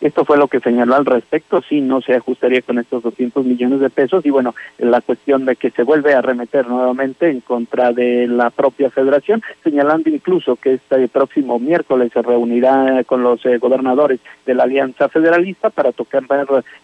[0.00, 3.80] Esto fue lo que señaló al respecto, sí, no se ajustaría con estos 200 millones
[3.80, 7.92] de pesos y bueno, la cuestión de que se vuelve a remeter nuevamente en contra
[7.92, 13.58] de la propia federación, señalando incluso que este próximo miércoles se reunirá con los eh,
[13.58, 16.24] gobernadores de la Alianza Federalista para tocar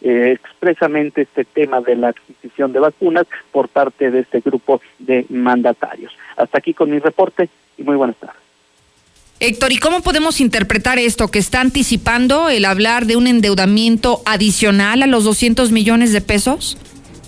[0.02, 5.26] eh, expresamente este tema de la adquisición de vacunas por parte de este grupo de
[5.28, 6.16] mandatarios.
[6.36, 8.43] Hasta aquí con mi reporte y muy buenas tardes.
[9.46, 15.02] Héctor, ¿y cómo podemos interpretar esto que está anticipando el hablar de un endeudamiento adicional
[15.02, 16.78] a los 200 millones de pesos?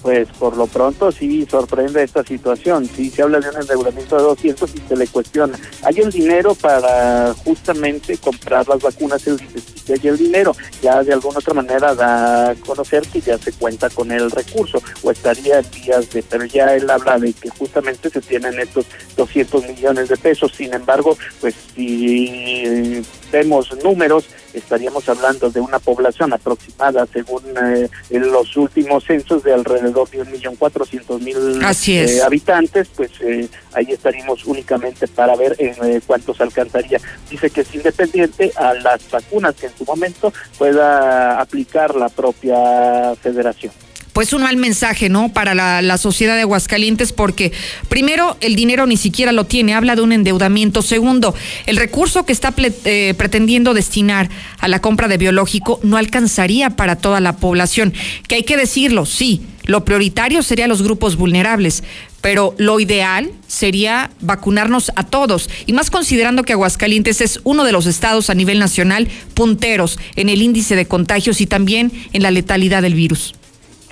[0.06, 2.86] Pues por lo pronto sí sorprende esta situación.
[2.86, 5.58] Sí se habla de un endeudamiento de 200 y se le cuestiona.
[5.82, 9.40] Hay el dinero para justamente comprar las vacunas, el,
[9.88, 10.54] hay el dinero.
[10.80, 14.80] Ya de alguna otra manera da a conocer que ya se cuenta con el recurso
[15.02, 18.86] o estaría en días de, pero ya él habla de que justamente se tienen estos
[19.16, 20.52] 200 millones de pesos.
[20.56, 23.02] Sin embargo, pues si
[23.32, 24.26] vemos números,
[24.58, 30.22] estaríamos hablando de una población aproximada, según eh, en los últimos censos, de alrededor de
[30.22, 36.40] un millón cuatrocientos mil eh, habitantes, pues eh, ahí estaríamos únicamente para ver en cuántos
[36.40, 37.00] alcanzaría.
[37.30, 43.14] Dice que es independiente a las vacunas que en su momento pueda aplicar la propia
[43.16, 43.72] federación
[44.16, 45.28] pues un mal mensaje, ¿no?
[45.28, 47.52] Para la, sociedad de Aguascalientes, porque
[47.90, 50.80] primero, el dinero ni siquiera lo tiene, habla de un endeudamiento.
[50.80, 51.34] Segundo,
[51.66, 56.96] el recurso que está eh, pretendiendo destinar a la compra de biológico no alcanzaría para
[56.96, 57.92] toda la población.
[58.26, 61.84] Que hay que decirlo, sí, lo prioritario sería los grupos vulnerables,
[62.22, 67.72] pero lo ideal sería vacunarnos a todos, y más considerando que Aguascalientes es uno de
[67.72, 72.30] los estados a nivel nacional punteros en el índice de contagios y también en la
[72.30, 73.34] letalidad del virus.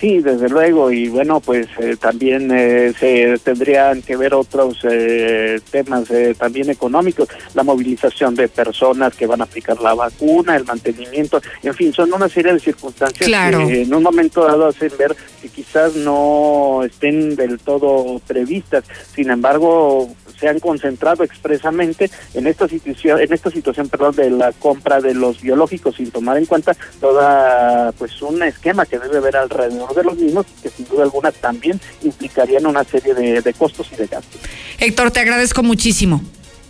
[0.05, 5.58] Sí, desde luego, y bueno, pues eh, también eh, se tendrían que ver otros eh,
[5.70, 11.41] temas también económicos, la movilización de personas que van a aplicar la vacuna, el mantenimiento,
[11.62, 15.49] en fin, son una serie de circunstancias que en un momento dado hacen ver que
[15.49, 18.84] quizás no estén del todo previstas,
[19.15, 24.52] sin embargo, se han concentrado expresamente en esta situación, en esta situación, perdón, de la
[24.52, 29.36] compra de los biológicos sin tomar en cuenta toda pues un esquema que debe haber
[29.36, 33.89] alrededor de los mismos que sin duda alguna también implicarían una serie de, de costos
[33.92, 34.40] y de gastos.
[34.78, 36.23] Héctor, te agradezco muchísimo.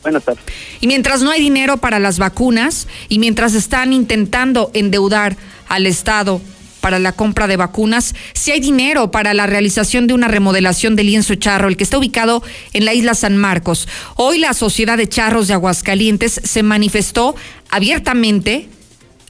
[0.03, 0.45] Buenas tardes.
[0.81, 5.37] Y mientras no hay dinero para las vacunas y mientras están intentando endeudar
[5.67, 6.43] al Estado
[6.83, 11.07] para la compra de vacunas, si hay dinero para la realización de una remodelación del
[11.07, 12.43] lienzo charro, el que está ubicado
[12.75, 13.89] en la isla San Marcos.
[14.17, 17.35] Hoy la Sociedad de Charros de Aguascalientes se manifestó
[17.71, 18.69] abiertamente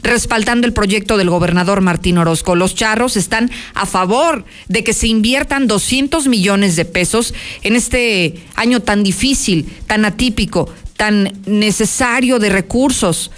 [0.04, 2.54] respaldando el proyecto del gobernador Martín Orozco.
[2.54, 8.44] Los charros están a favor de que se inviertan 200 millones de pesos en este
[8.54, 13.32] año tan difícil, tan atípico, tan necesario de recursos.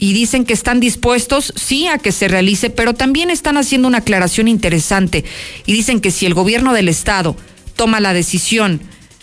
[0.00, 3.98] Y dicen que están dispuestos, sí, a que se realice, pero también están haciendo una
[3.98, 5.24] aclaración interesante.
[5.66, 7.36] Y dicen que si el gobierno del Estado
[7.74, 8.80] toma la decisión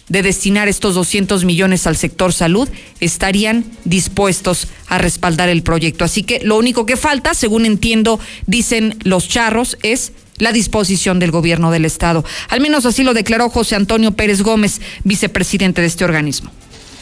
[0.10, 2.70] de destinar estos 200 millones al sector salud,
[3.00, 6.06] estarían dispuestos a respaldar el proyecto.
[6.06, 11.32] Así que lo único que falta, según entiendo, dicen los charros, es la disposición del
[11.32, 12.24] gobierno del Estado.
[12.50, 16.52] Al menos así lo declaró José Antonio Pérez Gómez, vicepresidente de este organismo.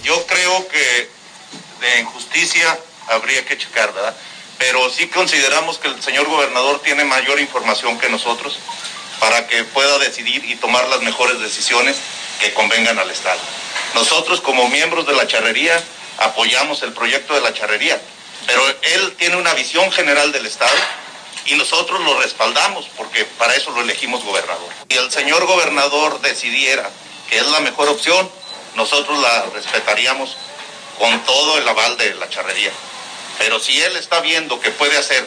[0.04, 1.10] Yo creo que
[1.86, 2.78] de injusticia
[3.10, 4.16] habría que checar, ¿verdad?
[4.58, 8.60] Pero sí consideramos que el señor gobernador tiene mayor información que nosotros
[9.24, 11.96] para que pueda decidir y tomar las mejores decisiones
[12.42, 13.40] que convengan al Estado.
[13.96, 15.82] Nosotros como miembros de la charrería
[16.18, 18.02] apoyamos el proyecto de la charrería,
[18.46, 20.76] pero él tiene una visión general del Estado
[21.46, 24.68] y nosotros lo respaldamos porque para eso lo elegimos gobernador.
[24.90, 26.90] Si el señor gobernador decidiera
[27.30, 28.30] que es la mejor opción,
[28.76, 30.36] nosotros la respetaríamos
[31.00, 32.74] con todo el aval de la charrería.
[33.38, 35.26] Pero si él está viendo que puede hacer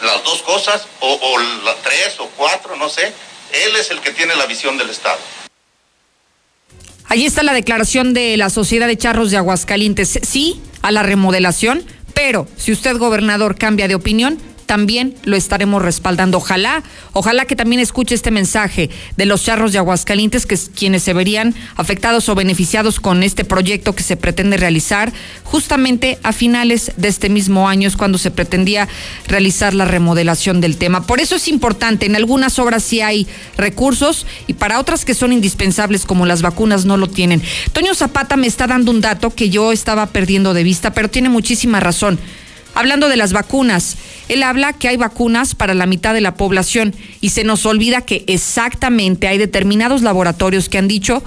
[0.00, 3.12] las dos cosas, o, o las tres o cuatro, no sé,
[3.64, 5.18] él es el que tiene la visión del Estado.
[7.06, 10.18] Ahí está la declaración de la Sociedad de Charros de Aguascalientes.
[10.22, 16.38] Sí a la remodelación, pero si usted, gobernador, cambia de opinión, también lo estaremos respaldando.
[16.38, 21.02] Ojalá, ojalá que también escuche este mensaje de los charros de Aguascalientes, que es quienes
[21.02, 25.12] se verían afectados o beneficiados con este proyecto que se pretende realizar
[25.44, 28.88] justamente a finales de este mismo año, es cuando se pretendía
[29.28, 31.06] realizar la remodelación del tema.
[31.06, 33.26] Por eso es importante, en algunas obras sí hay
[33.56, 37.42] recursos y para otras que son indispensables como las vacunas no lo tienen.
[37.72, 41.28] Toño Zapata me está dando un dato que yo estaba perdiendo de vista, pero tiene
[41.28, 42.18] muchísima razón.
[42.74, 43.96] Hablando de las vacunas,
[44.28, 48.02] él habla que hay vacunas para la mitad de la población y se nos olvida
[48.02, 51.22] que exactamente hay determinados laboratorios que han dicho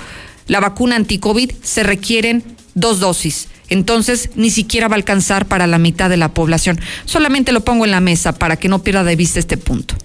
[0.47, 2.43] la vacuna anti-COVID se requieren
[2.73, 3.49] dos dosis.
[3.69, 6.79] Entonces, ni siquiera va a alcanzar para la mitad de la población.
[7.05, 9.95] Solamente lo pongo en la mesa para que no pierda de vista este punto.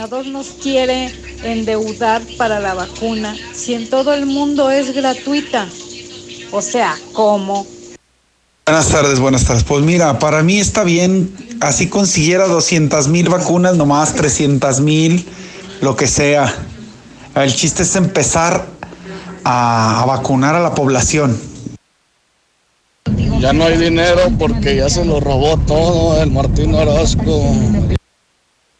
[0.00, 1.12] Gobernador nos quiere
[1.44, 5.66] endeudar para la vacuna si en todo el mundo es gratuita?
[6.52, 7.66] O sea, ¿cómo?
[8.64, 9.64] Buenas tardes, buenas tardes.
[9.64, 11.30] Pues mira, para mí está bien,
[11.60, 15.26] así consiguiera 200 mil vacunas, nomás 300 mil,
[15.82, 16.54] lo que sea.
[17.34, 18.66] El chiste es empezar
[19.44, 21.38] a, a vacunar a la población.
[23.38, 27.54] Ya no hay dinero porque ya se lo robó todo el Martín Orozco.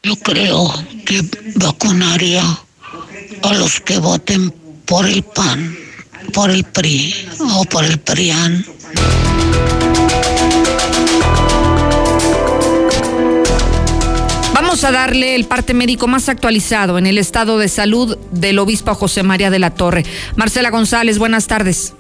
[0.03, 0.73] Yo creo
[1.05, 1.21] que
[1.57, 2.43] vacunaría
[3.43, 4.51] a los que voten
[4.87, 5.77] por el PAN,
[6.33, 8.65] por el PRI o por el PRIAN.
[14.55, 18.95] Vamos a darle el parte médico más actualizado en el estado de salud del obispo
[18.95, 20.05] José María de la Torre.
[20.35, 21.95] Marcela González, buenas tardes.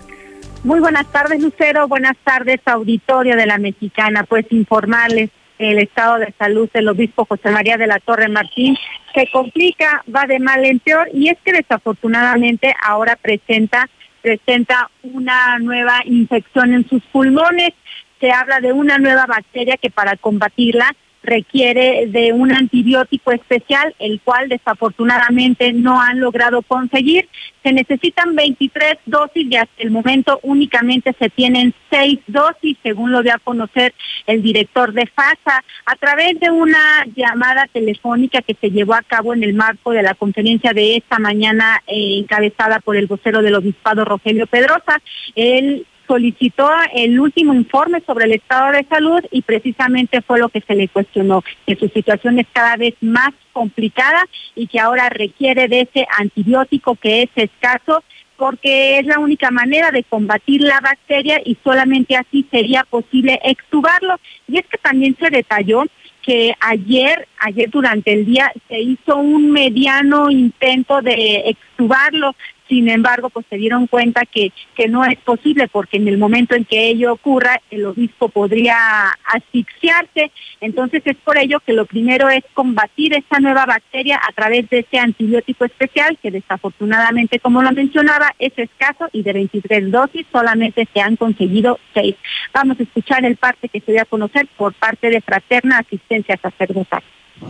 [0.64, 1.86] Muy buenas tardes, Lucero.
[1.86, 4.24] Buenas tardes, auditorio de la Mexicana.
[4.24, 5.30] Pues informarles
[5.60, 8.76] el estado de salud del obispo José María de la Torre Martín
[9.14, 13.88] se complica, va de mal en peor y es que desafortunadamente ahora presenta
[14.22, 17.72] presenta una nueva infección en sus pulmones.
[18.20, 24.20] Se habla de una nueva bacteria que para combatirla requiere de un antibiótico especial, el
[24.20, 27.28] cual desafortunadamente no han logrado conseguir.
[27.62, 33.22] Se necesitan 23 dosis y hasta el momento únicamente se tienen 6 dosis, según lo
[33.22, 33.94] dio a conocer
[34.26, 39.34] el director de FASA, a través de una llamada telefónica que se llevó a cabo
[39.34, 43.56] en el marco de la conferencia de esta mañana eh, encabezada por el vocero del
[43.56, 45.02] obispado Rogelio Pedrosa.
[45.34, 50.60] Él solicitó el último informe sobre el estado de salud y precisamente fue lo que
[50.60, 55.68] se le cuestionó, que su situación es cada vez más complicada y que ahora requiere
[55.68, 58.02] de ese antibiótico que es escaso
[58.36, 64.18] porque es la única manera de combatir la bacteria y solamente así sería posible extubarlo.
[64.48, 65.84] Y es que también se detalló
[66.22, 72.34] que ayer, ayer durante el día se hizo un mediano intento de extubarlo,
[72.70, 76.54] Sin embargo, pues se dieron cuenta que, que no es posible porque en el momento
[76.54, 78.76] en que ello ocurra, el obispo podría
[79.24, 80.30] asfixiarse.
[80.60, 84.78] Entonces es por ello que lo primero es combatir esta nueva bacteria a través de
[84.78, 90.86] este antibiótico especial que desafortunadamente, como lo mencionaba, es escaso y de 23 dosis solamente
[90.94, 92.14] se han conseguido 6.
[92.54, 96.38] Vamos a escuchar el parte que se dio a conocer por parte de Fraterna Asistencia
[96.40, 97.02] Sacerdotal.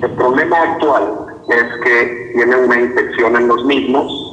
[0.02, 1.02] El problema actual
[1.50, 4.29] es que tiene una infección en los mismos.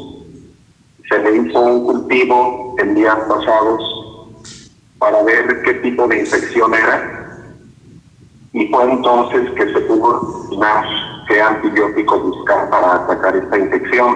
[1.10, 3.82] Se le hizo un cultivo en días pasados
[5.00, 7.18] para ver qué tipo de infección era
[8.58, 10.86] y fue entonces que se pudo determinar
[11.28, 14.16] qué antibiótico buscar para atacar esta infección.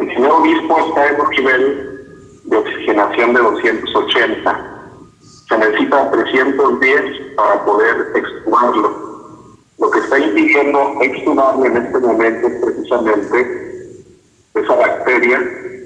[0.00, 4.90] El señor obispo está en un nivel de oxigenación de 280.
[5.48, 9.10] Se necesita 310 para poder extubarlo.
[9.78, 13.59] Lo que está impidiendo extubarlo en este momento es precisamente
[14.62, 15.38] esa bacteria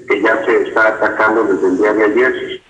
[0.07, 2.61] que ya se está atacando desde el día de ayer.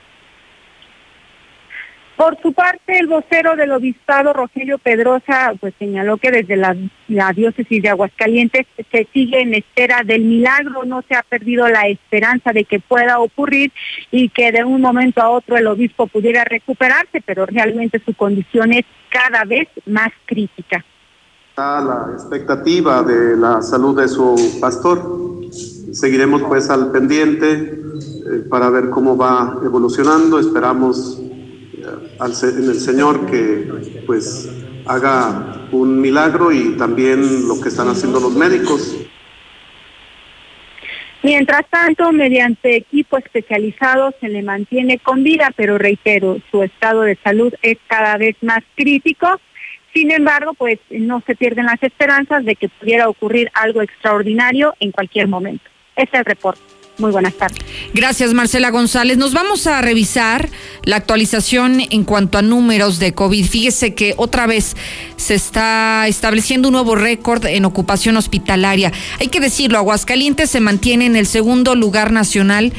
[2.16, 6.74] Por su parte, el vocero del obispado, Rogelio Pedrosa, pues señaló que desde la,
[7.09, 11.88] la, diócesis de Aguascalientes se sigue en espera del milagro, no se ha perdido la
[11.90, 13.74] esperanza de que pueda ocurrir
[14.11, 18.72] y que de un momento a otro el obispo pudiera recuperarse, pero realmente su condición
[18.72, 20.85] es cada vez más crítica.
[21.50, 25.44] Está la expectativa de la salud de su pastor.
[25.95, 30.38] Seguiremos pues al pendiente eh, para ver cómo va evolucionando.
[30.38, 31.22] Esperamos
[32.19, 34.49] al, en el Señor que pues
[34.85, 38.93] haga un milagro y también lo que están haciendo los médicos.
[41.24, 47.17] Mientras tanto, mediante equipo especializado se le mantiene con vida, pero reitero, su estado de
[47.24, 49.40] salud es cada vez más crítico.
[49.93, 54.91] Sin embargo, pues no se pierden las esperanzas de que pudiera ocurrir algo extraordinario en
[54.91, 55.74] cualquier momento.
[55.95, 56.61] Este es el reporte.
[56.98, 57.59] Muy buenas tardes.
[57.93, 59.17] Gracias, Marcela González.
[59.17, 60.49] Nos vamos a revisar
[60.83, 63.45] la actualización en cuanto a números de COVID.
[63.45, 64.77] Fíjese que otra vez
[65.17, 68.93] se está estableciendo un nuevo récord en ocupación hospitalaria.
[69.19, 72.72] Hay que decirlo, Aguascalientes se mantiene en el segundo lugar nacional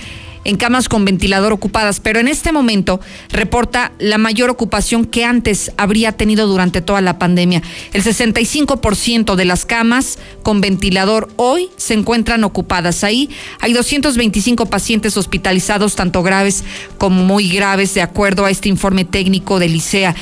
[0.47, 3.01] en camas con ventilador ocupadas, pero en este momento
[3.31, 7.63] reporta la mayor ocupación que antes habría tenido durante toda la pandemia.
[7.93, 13.03] El 65% de las camas con ventilador hoy se encuentran ocupadas.
[13.03, 16.63] Ahí hay 225 pacientes hospitalizados, tanto graves
[16.97, 20.15] como muy graves, de acuerdo a este informe técnico del ICEA.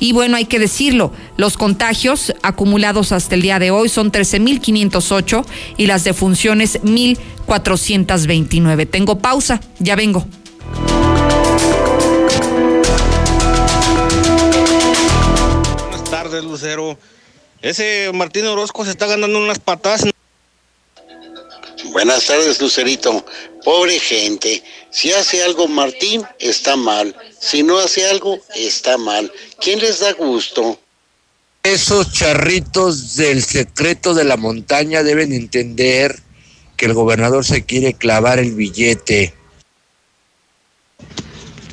[0.00, 5.44] Y bueno, hay que decirlo, los contagios acumulados hasta el día de hoy son 13.508
[5.76, 8.88] y las defunciones 1.429.
[8.88, 10.26] Tengo pausa, ya vengo.
[15.90, 16.98] Buenas tardes, Lucero.
[17.60, 20.04] Ese Martín Orozco se está ganando unas patas.
[21.90, 23.24] Buenas tardes, Lucerito.
[23.64, 24.62] Pobre gente.
[24.98, 27.14] Si hace algo Martín, está mal.
[27.38, 29.30] Si no hace algo, está mal.
[29.60, 30.76] ¿Quién les da gusto?
[31.62, 36.18] Esos charritos del secreto de la montaña deben entender
[36.76, 39.34] que el gobernador se quiere clavar el billete.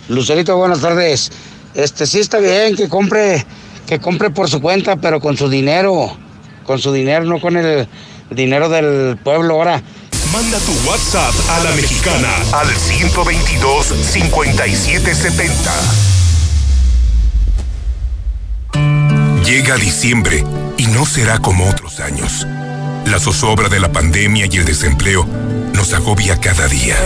[0.07, 1.31] Lucerito, buenas tardes.
[1.73, 3.43] Este sí está bien que compre,
[3.87, 6.15] que compre por su cuenta, pero con su dinero,
[6.63, 7.87] con su dinero, no con el
[8.29, 9.81] dinero del pueblo ahora.
[10.35, 15.71] Manda tu WhatsApp a la mexicana al 122 5770.
[19.45, 20.43] Llega diciembre
[20.75, 22.45] y no será como otros años.
[23.05, 25.25] La zozobra de la pandemia y el desempleo
[25.73, 26.97] nos agobia cada día.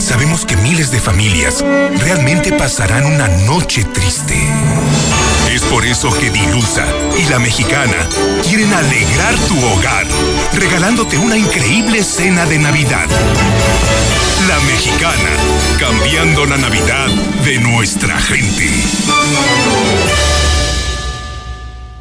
[0.00, 1.64] Sabemos que miles de familias
[2.00, 4.44] realmente pasarán una noche triste.
[5.70, 6.86] Por eso que Dilusa
[7.18, 8.08] y la mexicana
[8.42, 10.06] quieren alegrar tu hogar,
[10.52, 13.08] regalándote una increíble cena de Navidad.
[14.48, 15.30] La mexicana,
[15.78, 17.08] cambiando la Navidad
[17.44, 18.70] de nuestra gente.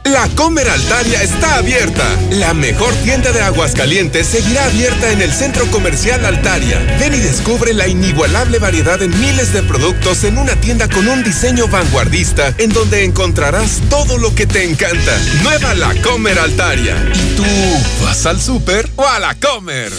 [0.05, 2.03] La Comer Altaria está abierta.
[2.31, 6.79] La mejor tienda de Aguascalientes seguirá abierta en el Centro Comercial Altaria.
[6.99, 11.23] Ven y descubre la inigualable variedad en miles de productos en una tienda con un
[11.23, 15.17] diseño vanguardista en donde encontrarás todo lo que te encanta.
[15.43, 16.95] Nueva La Comer Altaria.
[17.13, 17.45] ¿Y tú
[18.03, 19.91] vas al súper o a la Comer?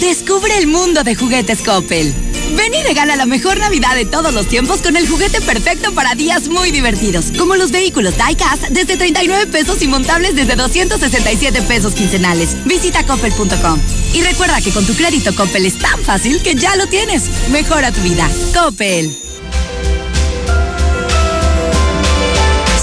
[0.00, 2.29] Descubre el mundo de juguetes Coppel.
[2.56, 6.14] Ven y regala la mejor Navidad de todos los tiempos con el juguete perfecto para
[6.14, 11.94] días muy divertidos, como los vehículos Diecast desde 39 pesos y montables desde 267 pesos
[11.94, 12.56] quincenales.
[12.64, 13.78] Visita coppel.com.
[14.12, 17.24] Y recuerda que con tu crédito Coppel es tan fácil que ya lo tienes.
[17.50, 18.28] Mejora tu vida.
[18.54, 19.16] Coppel.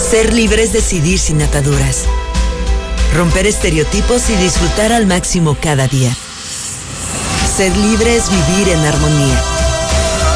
[0.09, 2.05] Ser libre es decidir sin ataduras.
[3.13, 6.15] romper estereotipos y disfrutar al máximo cada día.
[7.57, 9.43] Ser libre es vivir en armonía,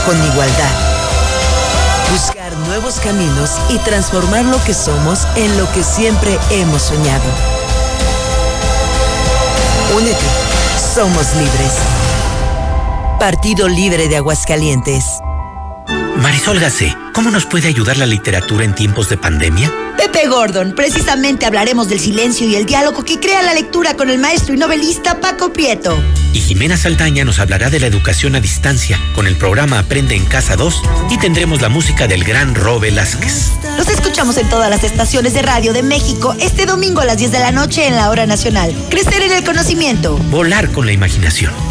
[0.05, 0.75] con igualdad.
[2.11, 7.23] Buscar nuevos caminos y transformar lo que somos en lo que siempre hemos soñado.
[9.95, 10.25] Únete,
[10.93, 11.73] somos libres.
[13.19, 15.21] Partido Libre de Aguascalientes.
[16.21, 19.73] Marisol Gacé, ¿cómo nos puede ayudar la literatura en tiempos de pandemia?
[19.97, 24.19] Pepe Gordon, precisamente hablaremos del silencio y el diálogo que crea la lectura con el
[24.19, 25.99] maestro y novelista Paco Prieto.
[26.31, 30.25] Y Jimena Saldaña nos hablará de la educación a distancia con el programa Aprende en
[30.25, 33.49] Casa 2 y tendremos la música del gran Ro Velázquez.
[33.75, 37.31] Los escuchamos en todas las estaciones de radio de México este domingo a las 10
[37.31, 38.75] de la noche en la hora nacional.
[38.91, 40.17] Crecer en el conocimiento.
[40.29, 41.70] Volar con la imaginación.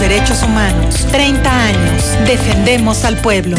[0.01, 1.05] Derechos Humanos.
[1.11, 2.17] 30 años.
[2.25, 3.55] Defendemos al pueblo.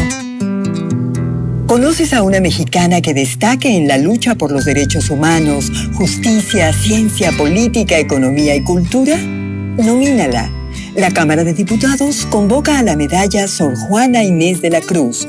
[1.67, 7.31] ¿Conoces a una mexicana que destaque en la lucha por los derechos humanos, justicia, ciencia,
[7.37, 9.15] política, economía y cultura?
[9.17, 10.51] Nomínala.
[10.97, 15.25] La Cámara de Diputados convoca a la medalla Sor Juana Inés de la Cruz.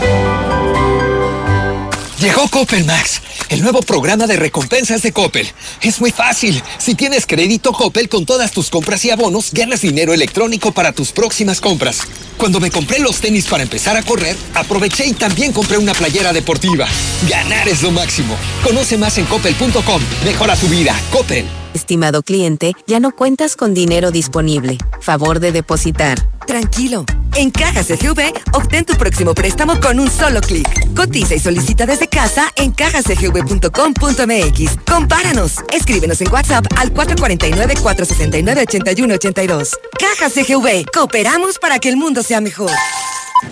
[2.20, 3.20] Llegó Coppel Max,
[3.52, 5.48] el nuevo programa de recompensas de Coppel.
[5.82, 6.64] Es muy fácil.
[6.78, 11.12] Si tienes crédito Coppel con todas tus compras y abonos, ganas dinero electrónico para tus
[11.12, 12.00] próximas compras.
[12.38, 16.32] Cuando me compré los tenis para empezar a correr, aproveché y también compré una playera
[16.32, 16.88] deportiva.
[17.30, 18.38] Ganar es lo máximo.
[18.64, 20.02] Conoce más en coppel.com.
[20.24, 20.98] Mejora tu vida.
[21.12, 21.61] Coppel.
[21.74, 24.78] Estimado cliente, ya no cuentas con dinero disponible.
[25.00, 26.20] Favor de depositar.
[26.46, 27.06] Tranquilo.
[27.36, 30.68] En Caja CGV, obtén tu próximo préstamo con un solo clic.
[30.96, 34.78] Cotiza y solicita desde casa en cajacgv.com.mx.
[34.86, 35.56] Compáranos.
[35.72, 39.78] Escríbenos en WhatsApp al 449-469-8182.
[39.98, 40.86] Caja CGV.
[40.94, 42.72] Cooperamos para que el mundo sea mejor.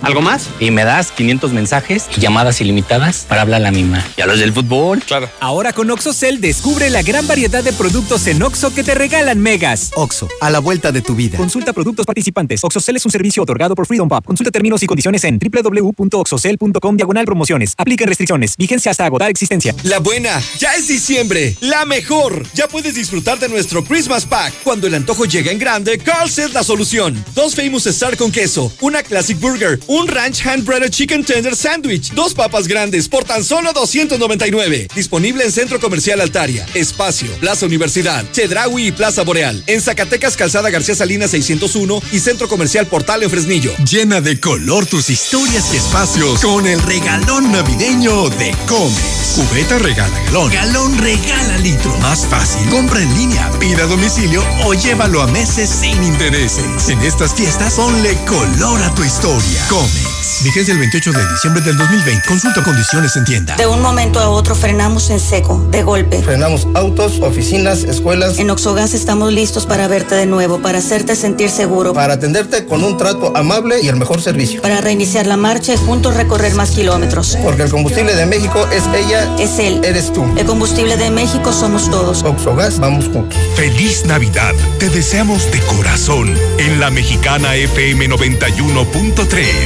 [0.01, 0.49] ¿Algo más?
[0.59, 4.05] Y me das 500 mensajes y llamadas ilimitadas para hablar a la misma.
[4.17, 5.01] ¿Y a los del fútbol?
[5.01, 5.29] Claro.
[5.39, 9.91] Ahora con OxoCell descubre la gran variedad de productos en Oxo que te regalan megas.
[9.95, 11.37] Oxo, a la vuelta de tu vida.
[11.37, 12.63] Consulta productos participantes.
[12.63, 14.23] OxoCell es un servicio otorgado por Freedom Pub.
[14.23, 17.73] Consulta términos y condiciones en www.oxocell.com diagonal promociones.
[17.77, 18.55] Apliquen restricciones.
[18.57, 19.75] Vigencia hasta agotar existencia.
[19.83, 21.55] La buena, ya es diciembre.
[21.61, 22.45] La mejor.
[22.53, 24.53] Ya puedes disfrutar de nuestro Christmas Pack.
[24.63, 27.23] Cuando el antojo llega en grande, Carl's es la solución.
[27.35, 32.13] Dos Famous Star con queso, una Classic Burger, un Ranch Hand Breaded Chicken Tender Sandwich,
[32.13, 34.87] dos papas grandes por tan solo 299.
[34.95, 39.63] Disponible en Centro Comercial Altaria, Espacio, Plaza Universidad, Chedraui y Plaza Boreal.
[39.67, 43.71] En Zacatecas, Calzada García Salinas 601 y Centro Comercial Portal en Fresnillo.
[43.89, 49.19] Llena de color tus historias y espacios con el regalón navideño de Comex.
[49.35, 51.95] Cubeta regala galón, galón regala litro.
[51.99, 56.89] Más fácil, compra en línea, pida a domicilio o llévalo a meses sin intereses.
[56.89, 59.61] En estas fiestas, ponle color a tu historia.
[59.69, 60.41] Comex.
[60.41, 62.27] Vigencia el 28 de diciembre del 2020.
[62.27, 63.55] Consulta condiciones en tienda.
[63.57, 66.21] De un momento a otro frenamos en seco, de golpe.
[66.23, 68.39] Frenamos autos, oficinas, escuelas.
[68.39, 71.93] En Oxogas estamos listos para verte de nuevo, para hacerte sentir seguro.
[71.93, 74.61] Para atenderte con un trato amable y el mejor servicio.
[74.61, 77.37] Para reiniciar la marcha y juntos recorrer más kilómetros.
[77.43, 79.29] Porque el combustible de México es ella.
[79.37, 79.81] Es él.
[79.83, 80.25] Eres tú.
[80.37, 82.23] El combustible de México somos todos.
[82.23, 83.37] Oxogas, vamos juntos.
[83.55, 84.55] Feliz Navidad.
[84.79, 89.58] Te deseamos de corazón en la mexicana FM 91.3.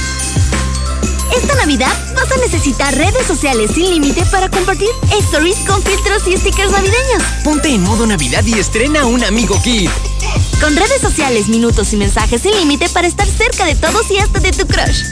[1.36, 4.90] Esta Navidad vas a necesitar redes sociales sin límite para compartir
[5.30, 7.24] stories con filtros y stickers navideños.
[7.44, 9.90] Ponte en modo Navidad y estrena un amigo kit.
[10.60, 14.40] Con redes sociales, minutos y mensajes sin límite para estar cerca de todos y hasta
[14.40, 15.04] de tu crush.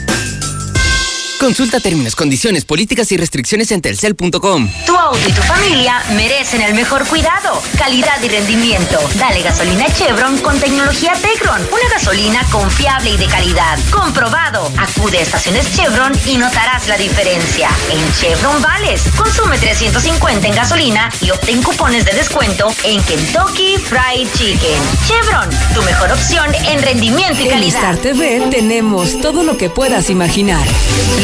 [1.40, 4.70] Consulta términos, condiciones, políticas y restricciones en telcel.com.
[4.84, 8.98] Tu auto y tu familia merecen el mejor cuidado, calidad y rendimiento.
[9.18, 11.62] Dale gasolina Chevron con tecnología Tecron.
[11.62, 13.78] Una gasolina confiable y de calidad.
[13.90, 14.70] Comprobado.
[14.76, 17.70] Acude a estaciones Chevron y notarás la diferencia.
[17.90, 24.28] En Chevron Vales, consume 350 en gasolina y obtén cupones de descuento en Kentucky Fried
[24.36, 24.82] Chicken.
[25.08, 27.94] Chevron, tu mejor opción en rendimiento y En calidad.
[27.94, 30.66] Star TV tenemos todo lo que puedas imaginar.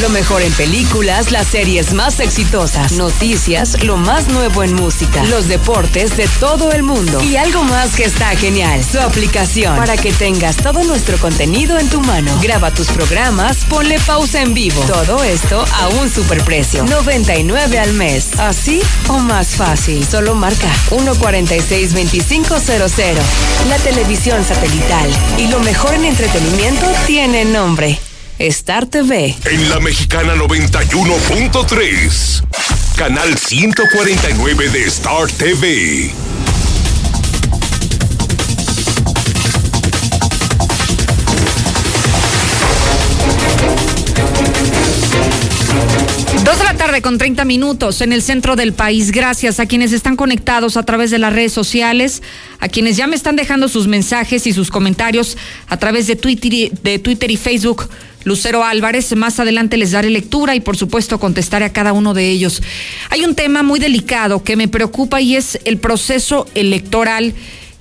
[0.01, 5.49] Lo mejor en películas, las series más exitosas, noticias, lo más nuevo en música, los
[5.49, 10.13] deportes de todo el mundo y algo más que está genial, su aplicación para que
[10.13, 12.39] tengas todo nuestro contenido en tu mano.
[12.43, 14.81] Graba tus programas, ponle pausa en vivo.
[14.83, 18.31] Todo esto a un superprecio, 99 al mes.
[18.39, 20.07] Así o más fácil.
[20.07, 23.17] Solo marca 146-2500.
[23.69, 28.01] La televisión satelital y lo mejor en entretenimiento tiene nombre.
[28.39, 29.35] Star TV.
[29.51, 32.43] En la mexicana 91.3.
[32.95, 36.11] Canal 149 de Star TV.
[46.45, 49.13] Dos de la tarde con 30 minutos en el centro del país.
[49.13, 52.23] Gracias a quienes están conectados a través de las redes sociales,
[52.61, 56.53] a quienes ya me están dejando sus mensajes y sus comentarios a través de Twitter
[56.53, 57.89] y, de Twitter y Facebook.
[58.27, 62.29] Lucero Álvarez, más adelante les daré lectura y por supuesto contestaré a cada uno de
[62.29, 62.61] ellos.
[63.11, 67.35] Hay un tema muy delicado que me preocupa y es el proceso electoral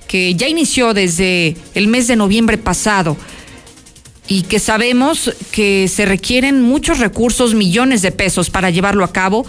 [0.06, 3.16] que ya inició desde el mes de noviembre pasado
[4.28, 9.44] y que sabemos que se requieren muchos recursos, millones de pesos para llevarlo a cabo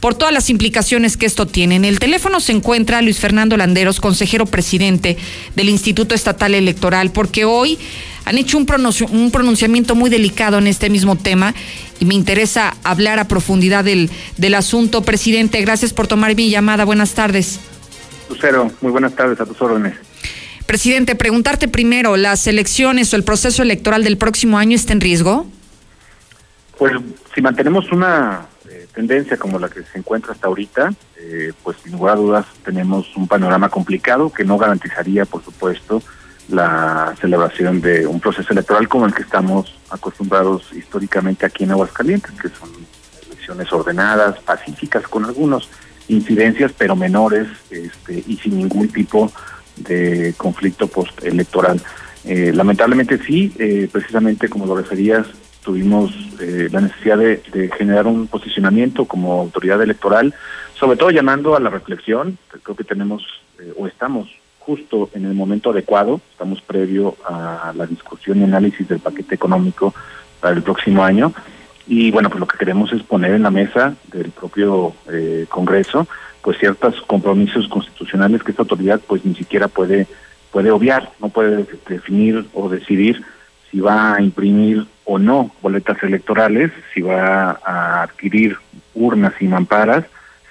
[0.00, 1.76] por todas las implicaciones que esto tiene.
[1.76, 5.18] En el teléfono se encuentra Luis Fernando Landeros, consejero presidente
[5.56, 7.78] del Instituto Estatal Electoral, porque hoy
[8.28, 11.54] han hecho un, pronunci- un pronunciamiento muy delicado en este mismo tema
[11.98, 15.02] y me interesa hablar a profundidad del, del asunto.
[15.02, 16.84] Presidente, gracias por tomar mi llamada.
[16.84, 17.58] Buenas tardes.
[18.28, 19.94] Lucero, muy buenas tardes a tus órdenes.
[20.66, 25.46] Presidente, preguntarte primero, ¿las elecciones o el proceso electoral del próximo año está en riesgo?
[26.76, 26.92] Pues
[27.34, 31.92] si mantenemos una eh, tendencia como la que se encuentra hasta ahorita, eh, pues sin
[31.92, 36.02] lugar a dudas tenemos un panorama complicado que no garantizaría, por supuesto,
[36.48, 42.32] la celebración de un proceso electoral como el que estamos acostumbrados históricamente aquí en Aguascalientes,
[42.32, 42.70] que son
[43.26, 45.68] elecciones ordenadas, pacíficas con algunos
[46.08, 49.30] incidencias, pero menores este, y sin ningún tipo
[49.76, 51.80] de conflicto postelectoral.
[52.24, 55.26] Eh, lamentablemente sí, eh, precisamente como lo referías,
[55.62, 60.34] tuvimos eh, la necesidad de, de, generar un posicionamiento como autoridad electoral,
[60.78, 63.22] sobre todo llamando a la reflexión, creo que tenemos
[63.58, 64.28] eh, o estamos
[64.68, 69.94] justo en el momento adecuado, estamos previo a la discusión y análisis del paquete económico
[70.40, 71.32] para el próximo año.
[71.86, 76.06] Y bueno, pues lo que queremos es poner en la mesa del propio eh, Congreso
[76.42, 80.06] pues ciertos compromisos constitucionales que esta autoridad pues ni siquiera puede
[80.52, 83.24] puede obviar, no puede definir o decidir
[83.70, 88.56] si va a imprimir o no boletas electorales, si va a adquirir
[88.94, 90.04] urnas y mamparas,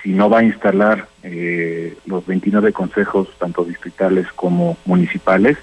[0.07, 5.57] si no va a instalar eh, los 29 consejos, tanto distritales como municipales,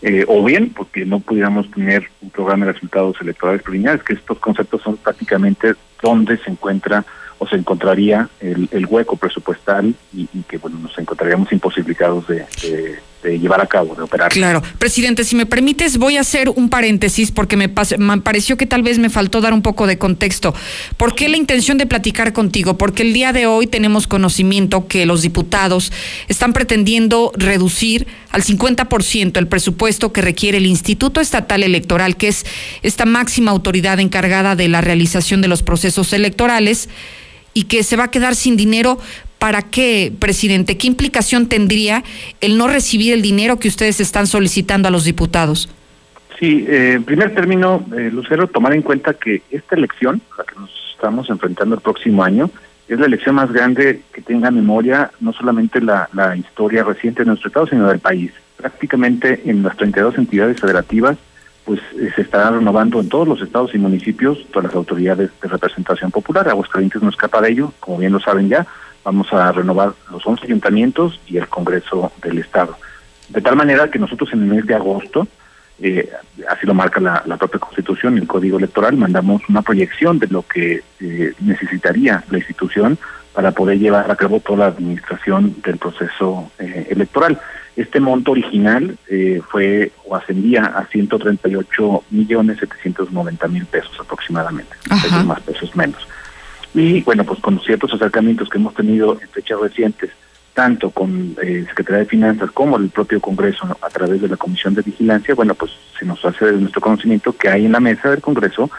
[0.00, 4.38] eh, o bien porque no pudiéramos tener un programa de resultados electorales preliminares, que estos
[4.38, 7.04] conceptos son prácticamente donde se encuentra
[7.36, 12.98] o se encontraría el, el hueco presupuestal y, que bueno nos encontraríamos imposibilitados de, de,
[13.22, 14.30] de, llevar a cabo, de operar.
[14.30, 18.66] Claro, presidente, si me permites voy a hacer un paréntesis porque me, me pareció que
[18.66, 20.54] tal vez me faltó dar un poco de contexto.
[20.96, 22.78] ¿Por qué la intención de platicar contigo?
[22.78, 25.92] Porque el día de hoy tenemos conocimiento que los diputados
[26.28, 32.44] están pretendiendo reducir al 50% el presupuesto que requiere el Instituto Estatal Electoral, que es
[32.82, 36.88] esta máxima autoridad encargada de la realización de los procesos electorales
[37.54, 38.98] y que se va a quedar sin dinero.
[39.42, 40.78] ¿Para qué, presidente?
[40.78, 42.04] ¿Qué implicación tendría
[42.40, 45.68] el no recibir el dinero que ustedes están solicitando a los diputados?
[46.38, 50.54] Sí, eh, en primer término, eh, Lucero, tomar en cuenta que esta elección, la que
[50.54, 52.50] nos estamos enfrentando el próximo año,
[52.86, 57.26] es la elección más grande que tenga memoria no solamente la, la historia reciente de
[57.26, 58.30] nuestro Estado, sino del país.
[58.58, 61.18] Prácticamente en las 32 entidades federativas
[61.64, 65.48] pues eh, se estará renovando en todos los estados y municipios todas las autoridades de
[65.48, 66.48] representación popular.
[66.48, 68.66] Aguascalientes no escapa de ello, como bien lo saben ya,
[69.04, 72.76] vamos a renovar los 11 ayuntamientos y el Congreso del Estado.
[73.28, 75.26] De tal manera que nosotros en el mes de agosto,
[75.80, 76.10] eh,
[76.48, 80.28] así lo marca la, la, propia Constitución y el Código Electoral, mandamos una proyección de
[80.28, 82.98] lo que eh, necesitaría la institución
[83.32, 87.40] para poder llevar a cabo toda la administración del proceso eh, electoral.
[87.74, 95.24] Este monto original eh, fue o ascendía a 138 millones 790 mil pesos aproximadamente, pesos
[95.24, 96.06] más pesos menos.
[96.74, 100.10] Y bueno, pues con ciertos acercamientos que hemos tenido en fechas recientes,
[100.54, 104.74] tanto con eh, Secretaría de Finanzas como el propio Congreso a través de la Comisión
[104.74, 108.10] de Vigilancia, bueno, pues se nos hace de nuestro conocimiento que hay en la mesa
[108.10, 108.70] del Congreso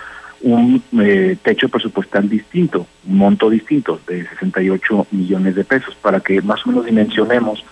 [0.41, 6.41] un eh, techo presupuestal distinto, un monto distinto de 68 millones de pesos, para que
[6.41, 7.63] más o menos dimensionemos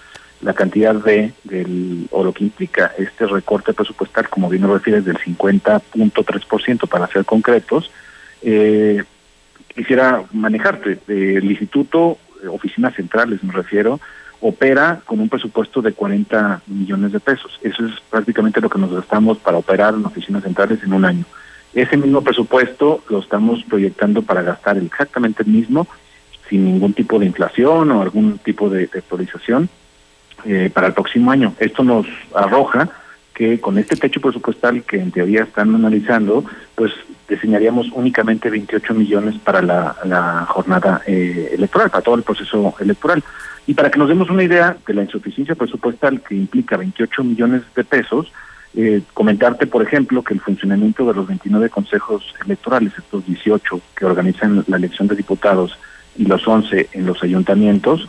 [0.42, 5.06] la cantidad de, del, o lo que implica este recorte presupuestal, como bien lo refieres,
[5.06, 7.92] del 50.3% para ser concretos,
[8.42, 9.04] eh,
[9.74, 11.00] quisiera manejarte.
[11.08, 12.18] El instituto,
[12.50, 14.00] oficinas centrales me refiero,
[14.42, 17.60] opera con un presupuesto de 40 millones de pesos.
[17.62, 21.26] Eso es prácticamente lo que nos gastamos para operar en oficinas centrales en un año.
[21.74, 25.88] Ese mismo presupuesto lo estamos proyectando para gastar exactamente el mismo,
[26.50, 29.70] sin ningún tipo de inflación o algún tipo de, de actualización
[30.44, 31.54] eh, para el próximo año.
[31.60, 32.90] Esto nos arroja
[33.34, 36.44] que con este techo presupuestal que en teoría están analizando,
[36.76, 36.92] pues
[37.28, 43.24] diseñaríamos únicamente 28 millones para la, jornada eh, electoral, para todo el proceso electoral.
[43.68, 47.62] Y para que nos demos una idea de la insuficiencia presupuestal que implica 28 millones
[47.76, 48.32] de pesos,
[48.74, 54.06] eh, comentarte, por ejemplo, que el funcionamiento de los 29 consejos electorales, estos 18 que
[54.06, 55.78] organizan la elección de diputados
[56.18, 58.08] y los 11 en los ayuntamientos,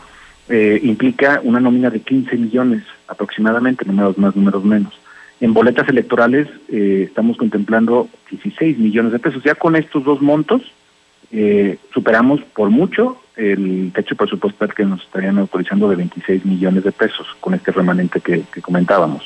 [0.49, 4.95] eh, implica una nómina de 15 millones aproximadamente, números más, números menos.
[5.43, 9.43] En boletas electorales eh, estamos contemplando 16 millones de pesos.
[9.43, 10.63] Ya con estos dos montos
[11.33, 16.93] eh, superamos por mucho el techo presupuestal que nos estarían autorizando de 26 millones de
[16.93, 19.25] pesos con este remanente que, comentábamos.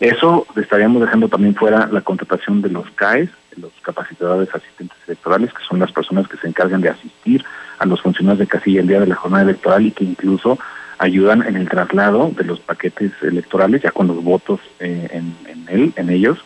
[0.00, 5.62] Eso estaríamos dejando también fuera la contratación de los CAES, los capacitadores asistentes electorales, que
[5.68, 7.44] son las personas que se encargan de asistir
[7.78, 10.58] a los funcionarios de casilla el día de la jornada electoral y que incluso
[11.00, 15.34] ayudan en el traslado de los paquetes electorales, ya con los votos eh, en,
[15.68, 16.38] él, en ellos,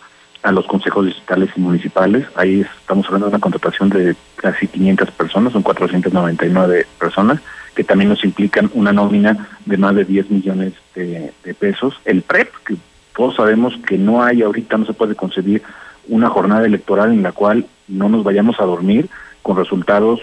[0.44, 2.24] a los consejos distritales y municipales.
[2.36, 7.40] Ahí estamos hablando de una contratación de casi 500 personas, son 499 personas,
[7.74, 11.94] que también nos implican una nómina de más de 10 millones de, pesos.
[12.04, 12.76] El PREP, que
[13.16, 15.62] todos sabemos que no hay ahorita, no se puede concebir
[16.06, 19.08] una jornada electoral en la cual no nos vayamos a dormir
[19.42, 20.20] con resultados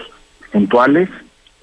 [0.50, 1.10] puntuales,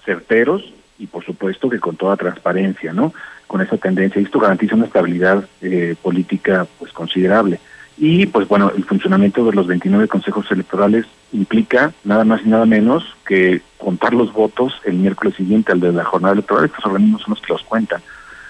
[0.06, 3.14] certeros y por supuesto que con toda transparencia, ¿no?
[3.48, 4.22] Con esa tendencia.
[4.22, 7.60] Y esto garantiza una estabilidad eh, política pues considerable.
[7.98, 12.66] Y pues bueno, el funcionamiento de los 29 consejos electorales implica nada más y nada
[12.66, 16.66] menos que contar los votos el miércoles siguiente al de la jornada electoral.
[16.66, 18.02] Estos organismos son los que los cuentan.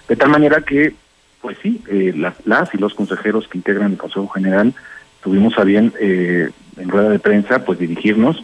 [0.08, 0.94] De tal manera que,
[1.42, 4.74] pues sí, eh, las, las y los consejeros que integran el Consejo General
[5.24, 8.44] tuvimos a bien eh, en rueda de prensa pues dirigirnos,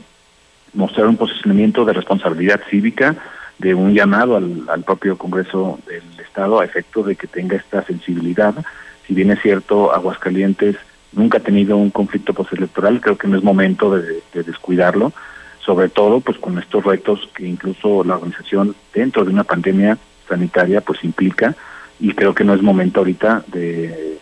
[0.73, 3.15] mostrar un posicionamiento de responsabilidad cívica,
[3.59, 7.83] de un llamado al, al propio Congreso del Estado a efecto de que tenga esta
[7.85, 8.53] sensibilidad.
[9.07, 10.75] Si bien es cierto, Aguascalientes
[11.13, 15.13] nunca ha tenido un conflicto postelectoral, creo que no es momento de, de descuidarlo,
[15.59, 20.81] sobre todo pues con estos retos que incluso la organización dentro de una pandemia sanitaria
[20.81, 21.55] pues implica
[21.99, 24.19] y creo que no es momento ahorita de,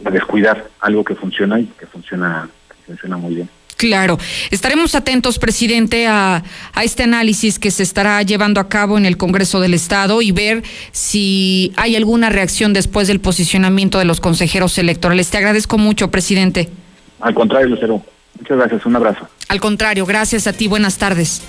[0.00, 3.48] de descuidar algo que funciona y que funciona, que funciona muy bien.
[3.76, 4.18] Claro,
[4.50, 9.18] estaremos atentos, presidente, a, a, este análisis que se estará llevando a cabo en el
[9.18, 14.78] Congreso del Estado y ver si hay alguna reacción después del posicionamiento de los consejeros
[14.78, 15.28] electorales.
[15.28, 16.70] Te agradezco mucho, presidente.
[17.20, 18.02] Al contrario, Lucero.
[18.38, 19.28] Muchas gracias, un abrazo.
[19.48, 21.42] Al contrario, gracias a ti, buenas tardes.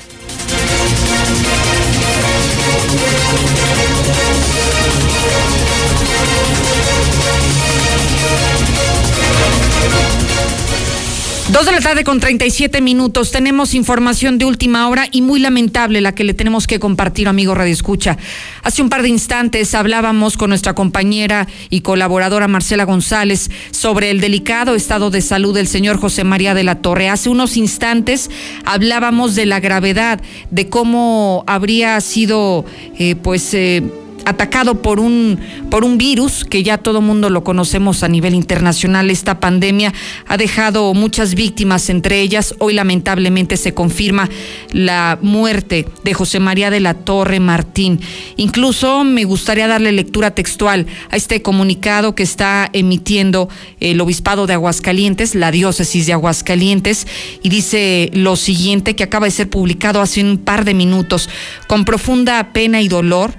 [11.51, 13.31] Dos de la tarde con 37 minutos.
[13.31, 17.55] Tenemos información de última hora y muy lamentable la que le tenemos que compartir, amigo
[17.55, 18.17] Radio Escucha.
[18.63, 24.19] Hace un par de instantes hablábamos con nuestra compañera y colaboradora Marcela González sobre el
[24.19, 27.07] delicado estado de salud del señor José María de la Torre.
[27.07, 28.29] Hace unos instantes
[28.65, 30.19] hablábamos de la gravedad,
[30.51, 32.65] de cómo habría sido,
[32.99, 33.83] eh, pues, eh,
[34.27, 35.39] atacado por un,
[35.71, 39.09] por un virus que ya todo mundo lo conocemos a nivel internacional.
[39.09, 39.93] Esta pandemia
[40.27, 44.29] ha dejado muchas víctimas, entre ellas hoy lamentablemente se confirma
[44.73, 48.01] la muerte de José María de la Torre Martín.
[48.35, 53.47] Incluso me gustaría darle lectura textual a este comunicado que está emitiendo
[53.79, 57.07] el Obispado de Aguascalientes, la diócesis de Aguascalientes,
[57.43, 61.29] y dice lo siguiente que acaba de ser publicado hace un par de minutos.
[61.67, 63.33] Con profunda pena y dolor,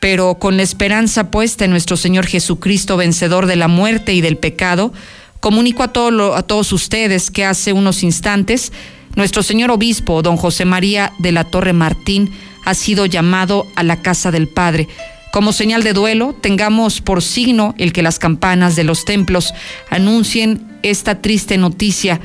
[0.00, 4.36] pero con la esperanza puesta en nuestro Señor Jesucristo, vencedor de la muerte y del
[4.36, 4.92] pecado,
[5.40, 8.72] comunico a, todo a todos ustedes que hace unos instantes
[9.18, 12.30] nuestro señor obispo, don José María de la Torre Martín,
[12.64, 14.86] ha sido llamado a la casa del Padre.
[15.32, 19.52] Como señal de duelo, tengamos por signo el que las campanas de los templos
[19.90, 22.20] anuncien esta triste noticia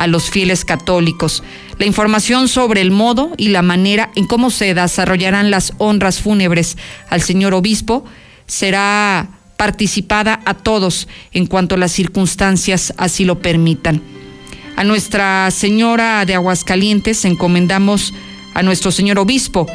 [0.00, 1.42] a los fieles católicos.
[1.78, 6.78] La información sobre el modo y la manera en cómo se desarrollarán las honras fúnebres
[7.10, 8.06] al señor obispo
[8.46, 14.00] será participada a todos en cuanto las circunstancias así lo permitan.
[14.74, 18.14] A Nuestra Señora de Aguascalientes encomendamos
[18.54, 19.66] a nuestro señor obispo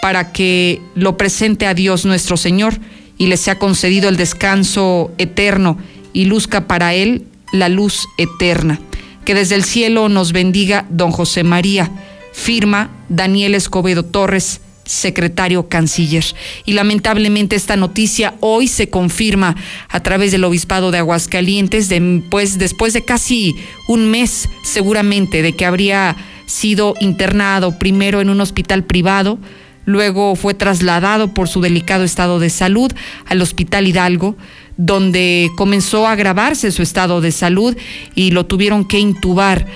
[0.00, 2.78] para que lo presente a Dios nuestro Señor
[3.18, 5.76] y le sea concedido el descanso eterno
[6.12, 8.78] y luzca para él la luz eterna.
[9.24, 11.90] Que desde el cielo nos bendiga don José María.
[12.32, 16.24] Firma Daniel Escobedo Torres, secretario canciller.
[16.64, 19.54] Y lamentablemente esta noticia hoy se confirma
[19.88, 21.90] a través del obispado de Aguascalientes,
[22.30, 23.54] pues, después de casi
[23.86, 29.38] un mes seguramente de que habría sido internado primero en un hospital privado,
[29.84, 32.92] luego fue trasladado por su delicado estado de salud
[33.26, 34.36] al Hospital Hidalgo,
[34.76, 37.76] donde comenzó a agravarse su estado de salud
[38.14, 39.66] y lo tuvieron que intubar.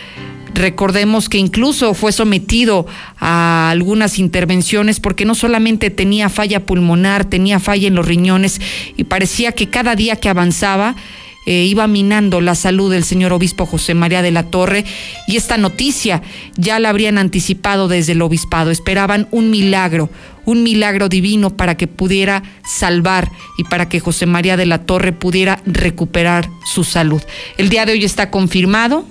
[0.54, 2.86] Recordemos que incluso fue sometido
[3.18, 8.60] a algunas intervenciones porque no solamente tenía falla pulmonar, tenía falla en los riñones
[8.96, 10.96] y parecía que cada día que avanzaba
[11.46, 14.84] eh, iba minando la salud del señor obispo José María de la Torre
[15.28, 16.22] y esta noticia
[16.56, 18.72] ya la habrían anticipado desde el obispado.
[18.72, 20.10] Esperaban un milagro,
[20.46, 25.12] un milagro divino para que pudiera salvar y para que José María de la Torre
[25.12, 27.20] pudiera recuperar su salud.
[27.58, 29.04] El día de hoy está confirmado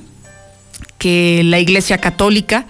[0.98, 2.66] que la Iglesia Católica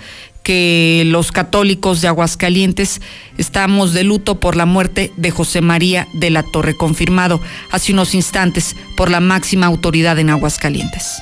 [0.45, 3.01] que los católicos de Aguascalientes
[3.39, 8.13] estamos de luto por la muerte de José María de la Torre, confirmado hace unos
[8.13, 11.19] instantes por la máxima autoridad en Aguascalientes.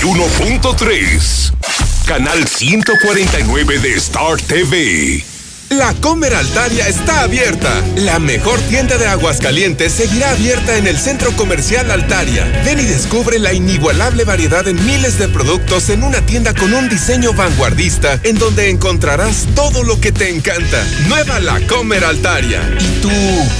[0.00, 1.52] 91.3,
[2.06, 5.22] canal 149 de Star TV.
[5.70, 7.70] La Comer Altaria está abierta.
[7.94, 12.44] La mejor tienda de Aguascalientes seguirá abierta en el Centro Comercial Altaria.
[12.64, 16.88] Ven y descubre la inigualable variedad en miles de productos en una tienda con un
[16.88, 20.84] diseño vanguardista en donde encontrarás todo lo que te encanta.
[21.06, 22.62] Nueva La Comer Altaria.
[22.80, 23.10] ¿Y tú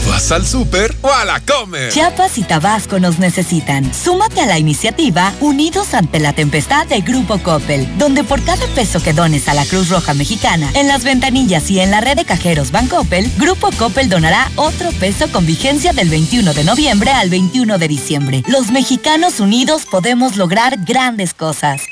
[0.09, 1.93] vas al súper o a la Comer?
[1.93, 3.89] Chiapas y Tabasco nos necesitan.
[3.95, 9.01] Súmate a la iniciativa Unidos ante la Tempestad de Grupo Coppel, donde por cada peso
[9.01, 12.17] que dones a la Cruz Roja Mexicana, en las ventanillas y en la la red
[12.17, 17.29] de cajeros Bancoppel, Grupo Coppel donará otro peso con vigencia del 21 de noviembre al
[17.29, 18.43] 21 de diciembre.
[18.49, 21.83] Los mexicanos unidos podemos lograr grandes cosas.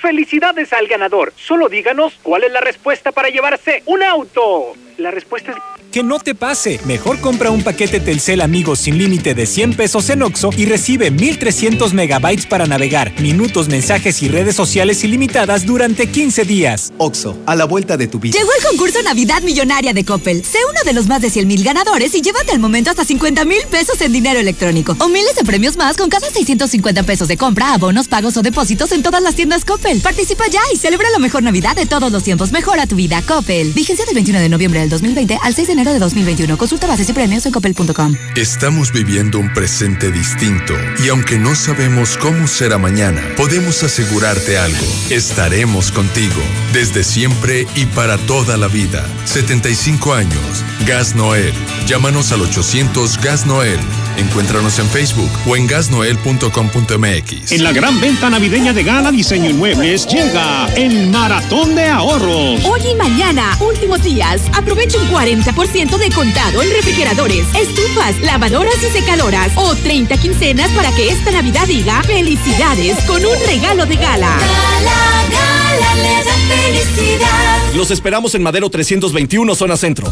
[0.00, 1.34] ¡Felicidades al ganador!
[1.36, 4.72] Solo díganos cuál es la respuesta para llevarse un auto.
[4.96, 5.75] La respuesta es...
[5.96, 6.78] Que no te pase.
[6.84, 11.10] Mejor compra un paquete Telcel Amigos sin límite de 100 pesos en Oxo y recibe
[11.10, 16.92] 1300 megabytes para navegar, minutos, mensajes y redes sociales ilimitadas durante 15 días.
[16.98, 18.38] Oxo, a la vuelta de tu vida.
[18.38, 20.44] Llegó el concurso Navidad Millonaria de Coppel.
[20.44, 23.46] Sé uno de los más de 100 mil ganadores y llévate al momento hasta 50
[23.46, 24.94] mil pesos en dinero electrónico.
[24.98, 28.92] O miles de premios más con cada 650 pesos de compra, abonos, pagos o depósitos
[28.92, 30.02] en todas las tiendas Coppel.
[30.02, 32.52] Participa ya y celebra la mejor Navidad de todos los tiempos.
[32.52, 33.72] Mejora tu vida, Coppel.
[33.72, 36.56] Vigencia del 21 de noviembre del 2020 al 6 de enero de 2021.
[36.56, 38.14] Consulta bases y premios en coppel.com.
[38.36, 40.74] Estamos viviendo un presente distinto
[41.04, 44.86] y aunque no sabemos cómo será mañana, podemos asegurarte algo.
[45.10, 46.40] Estaremos contigo
[46.72, 49.06] desde siempre y para toda la vida.
[49.24, 50.64] 75 años.
[50.86, 51.52] Gas Noel.
[51.86, 53.78] Llámanos al 800 Gas Noel.
[54.16, 57.52] Encuéntranos en Facebook o en gasnoel.com.mx.
[57.52, 62.64] En la gran venta navideña de Gala Diseño Inmuebles llega el maratón de ahorros.
[62.64, 68.98] Hoy y mañana, últimos días, aprovecha un 40% de contado en refrigeradores, estufas, lavadoras y
[68.98, 74.38] secadoras o 30 quincenas para que esta Navidad diga felicidades con un regalo de gala.
[74.38, 77.74] Gala, gala, le da felicidad.
[77.74, 80.10] Los esperamos en Madero 321, zona centro.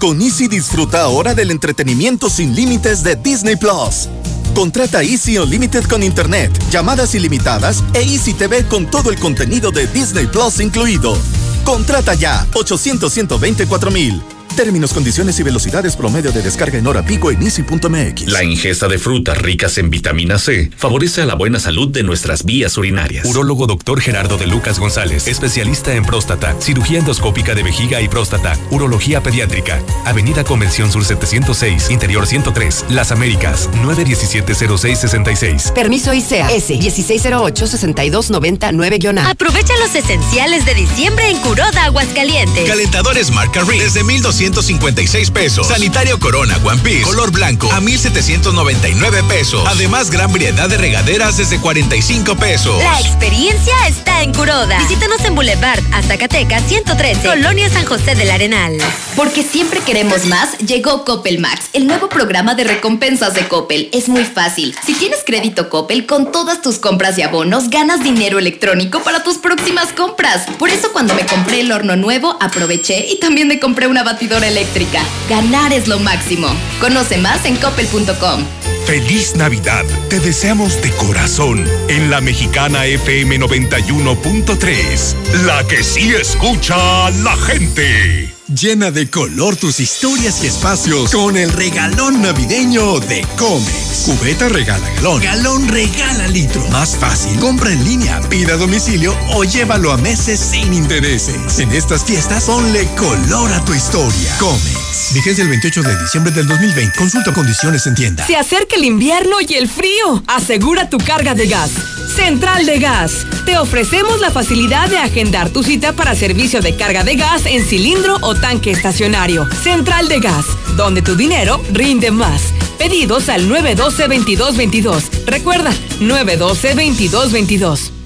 [0.00, 4.08] Con Easy disfruta ahora del entretenimiento sin límites de Disney Plus.
[4.54, 9.86] Contrata Easy Unlimited con Internet, llamadas ilimitadas e Easy TV con todo el contenido de
[9.88, 11.16] Disney Plus incluido.
[11.64, 14.22] Contrata ya 800 124 mil.
[14.56, 18.26] Términos, condiciones y velocidades promedio de descarga en hora pico en easy.mx.
[18.26, 22.44] La ingesta de frutas ricas en vitamina C favorece a la buena salud de nuestras
[22.44, 23.24] vías urinarias.
[23.24, 28.58] Urólogo doctor Gerardo de Lucas González, especialista en próstata, cirugía endoscópica de vejiga y próstata,
[28.70, 29.80] urología pediátrica.
[30.04, 35.72] Avenida Convención Sur 706, Interior 103, Las Américas, 917-0666.
[35.72, 39.30] Permiso ICEA S 1608-6299-A.
[39.30, 42.68] Aprovecha los esenciales de diciembre en Curoda, Aguascalientes.
[42.68, 44.02] Calentadores marca Ring desde
[44.42, 45.68] 1256 pesos.
[45.68, 49.62] Sanitario Corona One Piece color blanco a 1799 pesos.
[49.68, 52.76] Además, gran variedad de regaderas desde 45 pesos.
[52.82, 54.78] La experiencia está en Curoda.
[54.80, 58.78] Visítanos en Boulevard a Zacatecas 113, Colonia San José del Arenal.
[59.14, 63.90] Porque siempre queremos más, llegó Coppel Max, el nuevo programa de recompensas de Coppel.
[63.92, 64.74] Es muy fácil.
[64.84, 69.38] Si tienes crédito Coppel, con todas tus compras y abonos, ganas dinero electrónico para tus
[69.38, 70.46] próximas compras.
[70.58, 74.31] Por eso cuando me compré el horno nuevo, aproveché y también me compré una batidora
[74.40, 75.02] eléctrica.
[75.28, 76.48] Ganar es lo máximo.
[76.80, 78.44] Conoce más en coppel.com.
[78.86, 79.84] Feliz Navidad.
[80.08, 85.14] Te deseamos de corazón en la mexicana FM 91.3.
[85.44, 88.31] La que sí escucha a la gente.
[88.60, 94.04] Llena de color tus historias y espacios con el regalón navideño de Comex.
[94.04, 95.22] Cubeta regala galón.
[95.22, 96.62] Galón regala litro.
[96.68, 97.38] Más fácil.
[97.38, 101.60] Compra en línea, pida a domicilio o llévalo a meses sin intereses.
[101.60, 104.36] En estas fiestas, ponle color a tu historia.
[104.38, 105.14] Comex.
[105.14, 106.98] Vigencia el 28 de diciembre del 2020.
[106.98, 108.26] Consulta condiciones en tienda.
[108.26, 110.22] Se acerca el invierno y el frío.
[110.26, 111.70] Asegura tu carga de gas.
[112.14, 113.26] Central de Gas.
[113.46, 117.64] Te ofrecemos la facilidad de agendar tu cita para servicio de carga de gas en
[117.64, 119.48] cilindro o tanque estacionario.
[119.62, 120.44] Central de Gas,
[120.76, 122.52] donde tu dinero rinde más.
[122.76, 125.24] Pedidos al 912-2222.
[125.24, 128.01] Recuerda, 912-2222.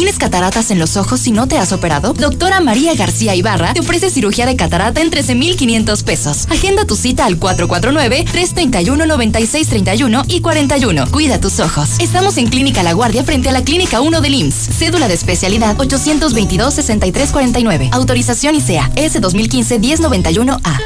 [0.00, 2.14] ¿Tienes cataratas en los ojos y no te has operado?
[2.14, 6.46] Doctora María García Ibarra te ofrece cirugía de catarata en 13,500 pesos.
[6.48, 11.04] Agenda tu cita al 449-331-9631 y 41.
[11.10, 11.90] Cuida tus ojos.
[11.98, 14.70] Estamos en Clínica La Guardia frente a la Clínica 1 del IMSS.
[14.78, 17.90] Cédula de especialidad 822-6349.
[17.92, 20.80] Autorización ICEA S 2015-1091A.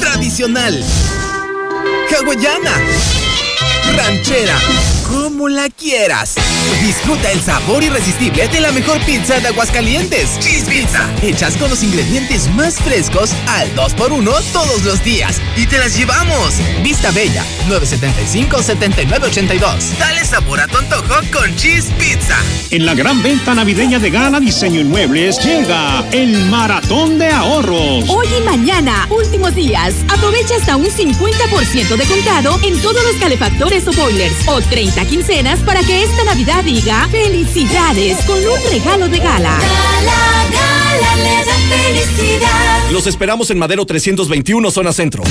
[0.00, 0.82] Tradicional.
[2.10, 2.72] Hawaiana.
[3.96, 4.56] Ranchera.
[5.32, 6.34] Como la quieras.
[6.82, 10.38] Disfruta el sabor irresistible de la mejor pizza de Aguascalientes.
[10.40, 11.08] Cheese Pizza.
[11.22, 15.40] Hechas con los ingredientes más frescos al 2x1 todos los días.
[15.56, 16.52] Y te las llevamos.
[16.82, 19.96] Vista Bella, 975-7982.
[19.98, 22.36] Dale sabor a tu antojo con Cheese Pizza.
[22.68, 28.04] En la gran venta navideña de Gala Diseño Inmuebles llega el maratón de ahorros.
[28.06, 33.88] Hoy y mañana, últimos días, aprovecha hasta un 50% de contado en todos los calefactores
[33.88, 35.21] o boilers o 30 quincenas
[35.64, 39.56] para que esta Navidad diga felicidades con un regalo de gala.
[39.56, 40.81] Gala, gala,
[41.16, 42.90] le da felicidad.
[42.90, 45.22] Los esperamos en Madero 321, zona centro.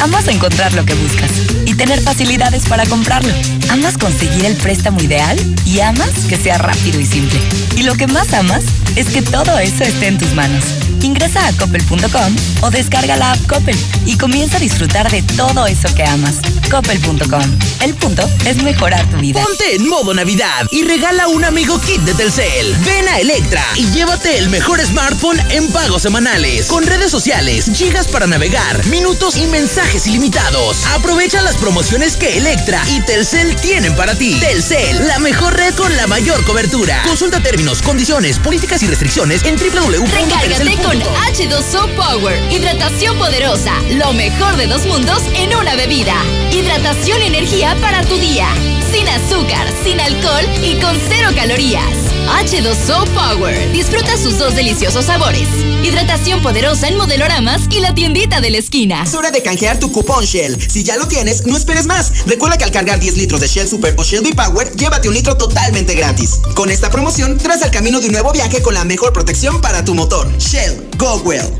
[0.00, 1.30] Amas encontrar lo que buscas
[1.66, 3.32] y tener facilidades para comprarlo.
[3.68, 7.38] Amas conseguir el préstamo ideal y amas que sea rápido y simple.
[7.76, 8.64] Y lo que más amas
[8.96, 10.64] es que todo eso esté en tus manos.
[11.02, 15.94] Ingresa a coppel.com o descarga la app Coppel y comienza a disfrutar de todo eso
[15.94, 16.36] que amas.
[16.70, 17.58] Coppel.com.
[17.82, 19.42] El punto es mejorar tu vida.
[19.42, 22.74] Ponte en modo Navidad y regala un amigo kit de Telcel.
[22.84, 26.66] Ven a Electra y llévate el mejor smartphone en pagos semanales.
[26.66, 30.86] Con redes sociales, gigas para navegar, minutos y mensajes ilimitados.
[30.86, 34.38] Aprovecha las promociones que Electra y Telcel tienen para ti.
[34.40, 37.02] Telcel, la mejor red con la mayor cobertura.
[37.04, 42.52] Consulta términos, condiciones, políticas y restricciones en Recárgate con H2O Power.
[42.52, 43.72] Hidratación poderosa.
[43.90, 46.14] Lo mejor de dos mundos en una bebida.
[46.52, 48.48] Hidratación y energía para tu día.
[48.92, 52.19] Sin azúcar, sin alcohol y con cero calorías.
[52.30, 53.72] H2O Power.
[53.72, 55.48] Disfruta sus dos deliciosos sabores.
[55.82, 59.02] Hidratación poderosa en modeloramas y la tiendita de la esquina.
[59.02, 60.58] Es hora de canjear tu cupón Shell.
[60.70, 62.26] Si ya lo tienes, no esperes más.
[62.26, 65.36] Recuerda que al cargar 10 litros de Shell Super o Shell V-Power, llévate un litro
[65.36, 66.40] totalmente gratis.
[66.54, 69.84] Con esta promoción, tras al camino de un nuevo viaje con la mejor protección para
[69.84, 70.30] tu motor.
[70.38, 71.50] Shell, go well.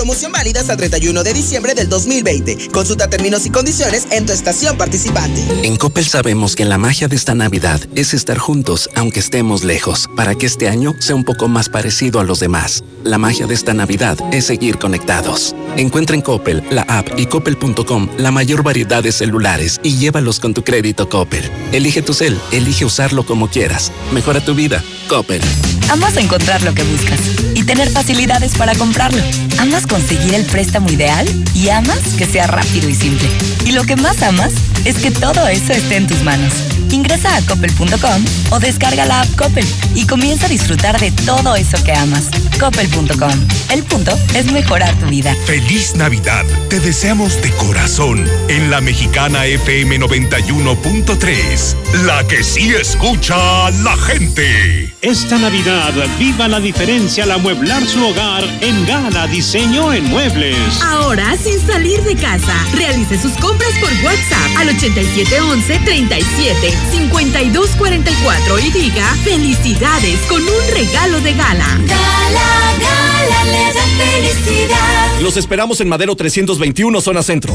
[0.00, 2.70] Promoción válida hasta el 31 de diciembre del 2020.
[2.72, 5.44] Consulta términos y condiciones en tu estación participante.
[5.62, 10.08] En Coppel sabemos que la magia de esta Navidad es estar juntos aunque estemos lejos,
[10.16, 12.82] para que este año sea un poco más parecido a los demás.
[13.04, 15.54] La magia de esta Navidad es seguir conectados.
[15.76, 20.54] Encuentra en Coppel, la app y coppel.com la mayor variedad de celulares y llévalos con
[20.54, 21.44] tu crédito Coppel.
[21.72, 23.92] Elige tu cel, elige usarlo como quieras.
[24.12, 24.82] Mejora tu vida.
[25.10, 25.42] Coppel.
[25.90, 27.18] Amas encontrar lo que buscas
[27.54, 29.20] y tener facilidades para comprarlo.
[29.58, 33.28] Amas conseguir el préstamo ideal y amas que sea rápido y simple.
[33.66, 34.54] Y lo que más amas
[34.84, 36.54] es que todo eso esté en tus manos.
[36.90, 41.82] Ingresa a coppel.com o descarga la app Coppel y comienza a disfrutar de todo eso
[41.84, 42.30] que amas.
[42.58, 43.32] Coppel.com.
[43.70, 45.34] El punto es mejorar tu vida.
[45.44, 46.44] Feliz Navidad.
[46.68, 52.04] Te deseamos de corazón en la mexicana FM 91.3.
[52.04, 54.89] La que sí escucha a la gente.
[55.02, 60.82] Esta Navidad, viva la diferencia al amueblar su hogar en Gala Diseño en Muebles.
[60.82, 62.54] Ahora sin salir de casa.
[62.74, 71.18] Realice sus compras por WhatsApp al 8711 37 5244 y diga felicidades con un regalo
[71.22, 71.78] de gala.
[71.86, 75.20] Gala, gala, le da felicidad.
[75.22, 77.54] Los esperamos en Madero 321, zona centro.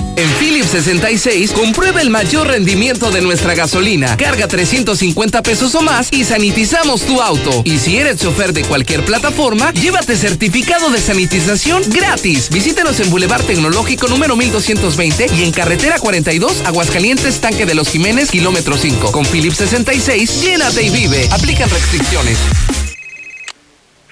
[0.15, 4.17] En Philips 66, comprueba el mayor rendimiento de nuestra gasolina.
[4.17, 7.61] Carga 350 pesos o más y sanitizamos tu auto.
[7.63, 12.49] Y si eres chofer de cualquier plataforma, llévate certificado de sanitización gratis.
[12.49, 18.29] Visítanos en Boulevard Tecnológico número 1220 y en Carretera 42, Aguascalientes, Tanque de los Jiménez,
[18.31, 19.11] kilómetro 5.
[19.11, 21.27] Con Philips 66, llénate y vive.
[21.31, 22.37] Aplican restricciones.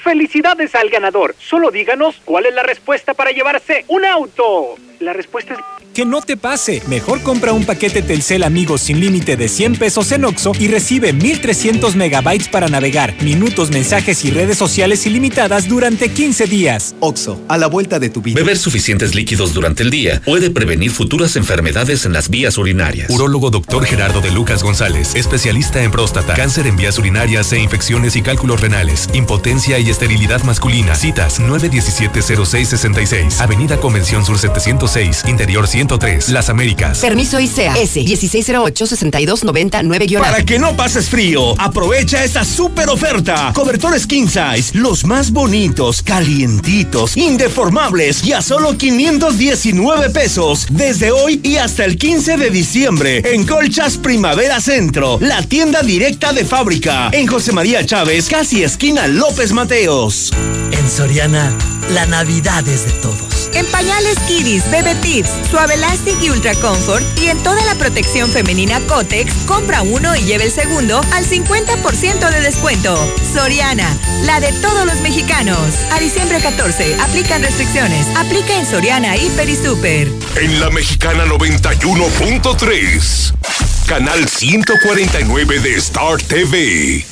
[0.10, 1.36] Felicidades al ganador.
[1.38, 4.76] Solo díganos cuál es la respuesta para llevarse un auto.
[5.00, 5.60] La respuesta es...
[5.94, 6.82] Que no te pase.
[6.88, 11.14] Mejor compra un paquete Telcel Amigos sin límite de 100 pesos en Oxo y recibe
[11.14, 16.96] 1300 megabytes para navegar, minutos, mensajes y redes sociales ilimitadas durante 15 días.
[17.00, 18.36] Oxo, a la vuelta de tu vida.
[18.40, 23.10] Beber suficientes líquidos durante el día puede prevenir futuras enfermedades en las vías urinarias.
[23.10, 28.16] Urólogo doctor Gerardo de Lucas González, especialista en próstata, cáncer en vías urinarias e infecciones
[28.16, 30.96] y cálculos renales, impotencia y esterilidad masculina.
[30.96, 37.00] Citas 917-0666, Avenida Convención Sur 706, Interior 103, Las Américas.
[37.00, 43.52] Permiso ICEA S 1608-6299 Para que no pases frío, aprovecha esta super oferta.
[43.54, 50.68] Cobertores King Size, los más bonitos, calientitos, indeformables y a solo 519 pesos.
[50.70, 56.32] Desde hoy y hasta el 15 de diciembre en Colchas Primavera Centro, la tienda directa
[56.32, 57.10] de fábrica.
[57.12, 59.52] En José María Chávez, casi esquina López
[59.90, 61.52] En Soriana,
[61.90, 63.50] la Navidad es de todos.
[63.56, 68.30] En pañales Kiddies, Bebe Tips, Suave Elastic y Ultra Comfort y en toda la protección
[68.30, 72.96] femenina Cotex, compra uno y lleve el segundo al 50% de descuento.
[73.34, 73.92] Soriana,
[74.26, 75.74] la de todos los mexicanos.
[75.92, 78.06] A diciembre 14, aplican restricciones.
[78.16, 80.08] Aplica en Soriana, Hiper y Super.
[80.36, 83.34] En la mexicana 91.3,
[83.88, 87.08] canal 149 de Star TV.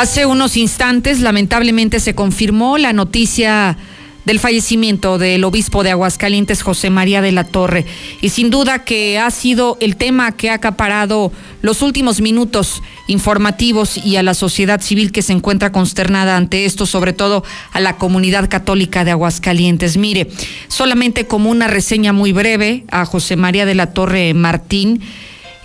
[0.00, 3.76] Hace unos instantes, lamentablemente, se confirmó la noticia
[4.24, 7.84] del fallecimiento del obispo de Aguascalientes, José María de la Torre.
[8.22, 13.98] Y sin duda que ha sido el tema que ha acaparado los últimos minutos informativos
[13.98, 17.98] y a la sociedad civil que se encuentra consternada ante esto, sobre todo a la
[17.98, 19.98] comunidad católica de Aguascalientes.
[19.98, 20.28] Mire,
[20.68, 25.02] solamente como una reseña muy breve a José María de la Torre Martín,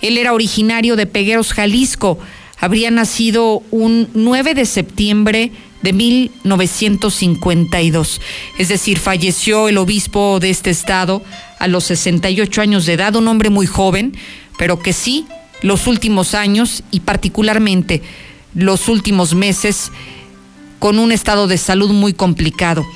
[0.02, 2.18] él era originario de Pegueros, Jalisco.
[2.58, 5.52] Habría nacido un 9 de septiembre
[5.82, 8.20] de 1952.
[8.58, 11.22] Es decir, falleció el obispo de este estado
[11.58, 14.16] a los 68 años de edad, un hombre muy joven,
[14.58, 15.26] pero que sí,
[15.62, 18.02] los últimos años y particularmente
[18.54, 19.92] los últimos meses,
[20.78, 22.86] con un estado de salud muy complicado.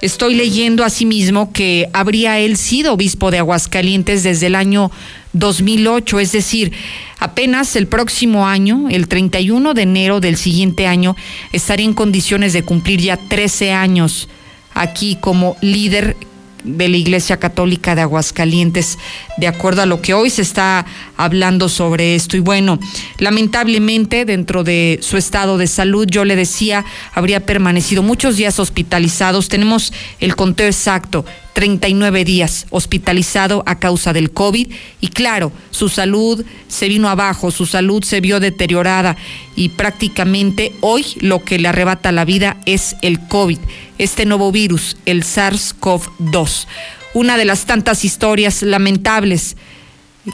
[0.00, 4.90] Estoy leyendo asimismo que habría él sido obispo de Aguascalientes desde el año
[5.34, 6.72] 2008, es decir,
[7.18, 11.16] apenas el próximo año, el 31 de enero del siguiente año,
[11.52, 14.28] estaría en condiciones de cumplir ya 13 años
[14.72, 16.16] aquí como líder
[16.64, 18.98] de la Iglesia Católica de Aguascalientes,
[19.36, 22.36] de acuerdo a lo que hoy se está hablando sobre esto.
[22.36, 22.78] Y bueno,
[23.18, 29.48] lamentablemente dentro de su estado de salud, yo le decía, habría permanecido muchos días hospitalizados.
[29.48, 34.68] Tenemos el conteo exacto, 39 días hospitalizado a causa del COVID
[35.00, 39.16] y claro, su salud se vino abajo, su salud se vio deteriorada
[39.56, 43.58] y prácticamente hoy lo que le arrebata la vida es el COVID,
[43.98, 46.66] este nuevo virus, el SARS-CoV-2.
[47.12, 49.56] Una de las tantas historias lamentables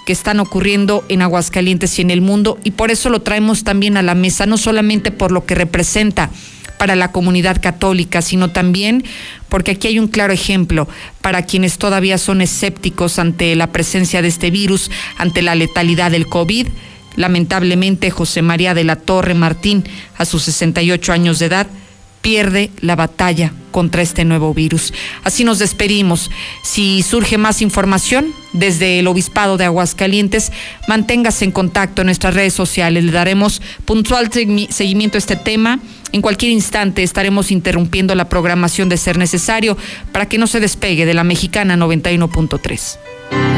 [0.05, 3.97] que están ocurriendo en Aguascalientes y en el mundo y por eso lo traemos también
[3.97, 6.31] a la mesa, no solamente por lo que representa,
[6.79, 9.05] para la comunidad católica, sino también
[9.49, 10.89] porque aquí hay un claro ejemplo
[11.21, 16.27] para quienes todavía son escépticos ante la presencia de este virus, ante la letalidad del
[16.27, 16.69] COVID.
[17.17, 19.85] Lamentablemente, José María de la Torre Martín,
[20.19, 21.67] a sus 68 años de edad,
[22.27, 24.93] pierde la batalla contra este nuevo virus.
[25.23, 26.29] Así nos despedimos.
[26.65, 30.51] Si surge más información desde el Obispado de Aguascalientes,
[30.89, 33.05] manténgase en contacto en nuestras redes sociales.
[33.05, 35.79] Le daremos puntual seguimiento a este tema.
[36.17, 39.77] En cualquier instante estaremos interrumpiendo la programación de ser necesario
[40.13, 43.56] para que no se despegue de la mexicana 91.3.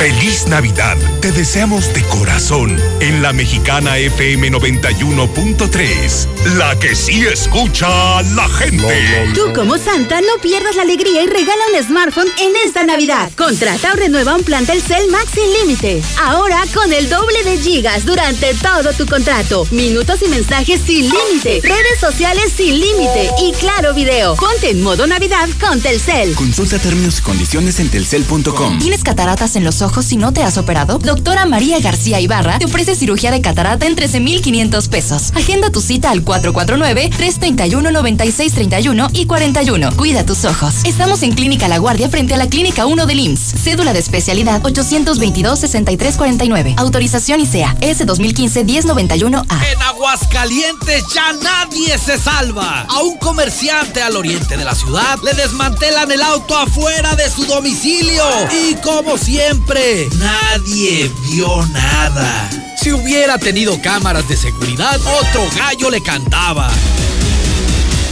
[0.00, 0.96] Feliz Navidad.
[1.20, 6.56] Te deseamos de corazón en la mexicana FM 91.3.
[6.56, 9.30] La que sí escucha a la gente.
[9.34, 13.30] Tú como Santa no pierdas la alegría y regala un smartphone en esta Navidad.
[13.36, 16.02] Contrata o renueva un plan Telcel Max sin límite.
[16.22, 19.66] Ahora con el doble de gigas durante todo tu contrato.
[19.70, 21.60] Minutos y mensajes sin límite.
[21.62, 23.28] Redes sociales sin límite.
[23.42, 24.34] Y claro video.
[24.36, 26.34] Ponte en modo Navidad con Telcel.
[26.36, 28.78] Consulta términos y condiciones en telcel.com.
[28.78, 29.89] ¿Tienes cataratas en los ojos?
[29.98, 30.98] Si no te has operado?
[30.98, 35.32] Doctora María García Ibarra te ofrece cirugía de catarata en 13,500 pesos.
[35.34, 39.96] Agenda tu cita al 449-331-9631 y 41.
[39.96, 40.76] Cuida tus ojos.
[40.84, 43.54] Estamos en Clínica La Guardia frente a la Clínica 1 del IMSS.
[43.62, 46.74] Cédula de especialidad 822-6349.
[46.78, 49.44] Autorización ICEA S 2015-1091A.
[49.72, 52.86] En Aguascalientes ya nadie se salva.
[52.88, 57.44] A un comerciante al oriente de la ciudad le desmantelan el auto afuera de su
[57.44, 58.24] domicilio.
[58.68, 59.79] Y como siempre,
[60.18, 62.50] nadie vio nada.
[62.80, 66.68] Si hubiera tenido cámaras de seguridad, otro gallo le cantaba.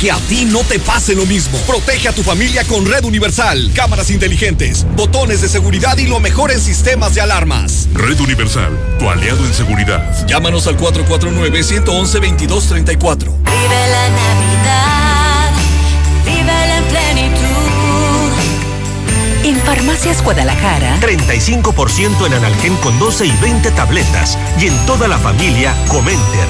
[0.00, 1.58] Que a ti no te pase lo mismo.
[1.66, 6.52] Protege a tu familia con Red Universal, cámaras inteligentes, botones de seguridad y lo mejor
[6.52, 7.88] en sistemas de alarmas.
[7.94, 10.26] Red Universal, tu aliado en seguridad.
[10.26, 13.18] Llámanos al 449-111-2234.
[13.18, 15.50] Vive la Navidad,
[16.24, 17.57] vive la plenitud.
[19.48, 24.38] En Farmacias Guadalajara, 35% en analgén con 12 y 20 tabletas.
[24.60, 26.46] Y en toda la familia, Comenter.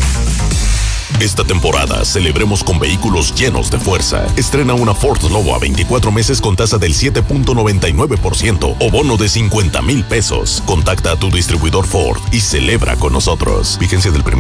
[1.20, 4.26] Esta temporada celebremos con vehículos llenos de fuerza.
[4.36, 9.82] Estrena una Ford Lobo a 24 meses con tasa del 7.99% o bono de 50
[9.82, 10.62] mil pesos.
[10.66, 13.78] Contacta a tu distribuidor Ford y celebra con nosotros.
[13.80, 14.34] Vigencia del 1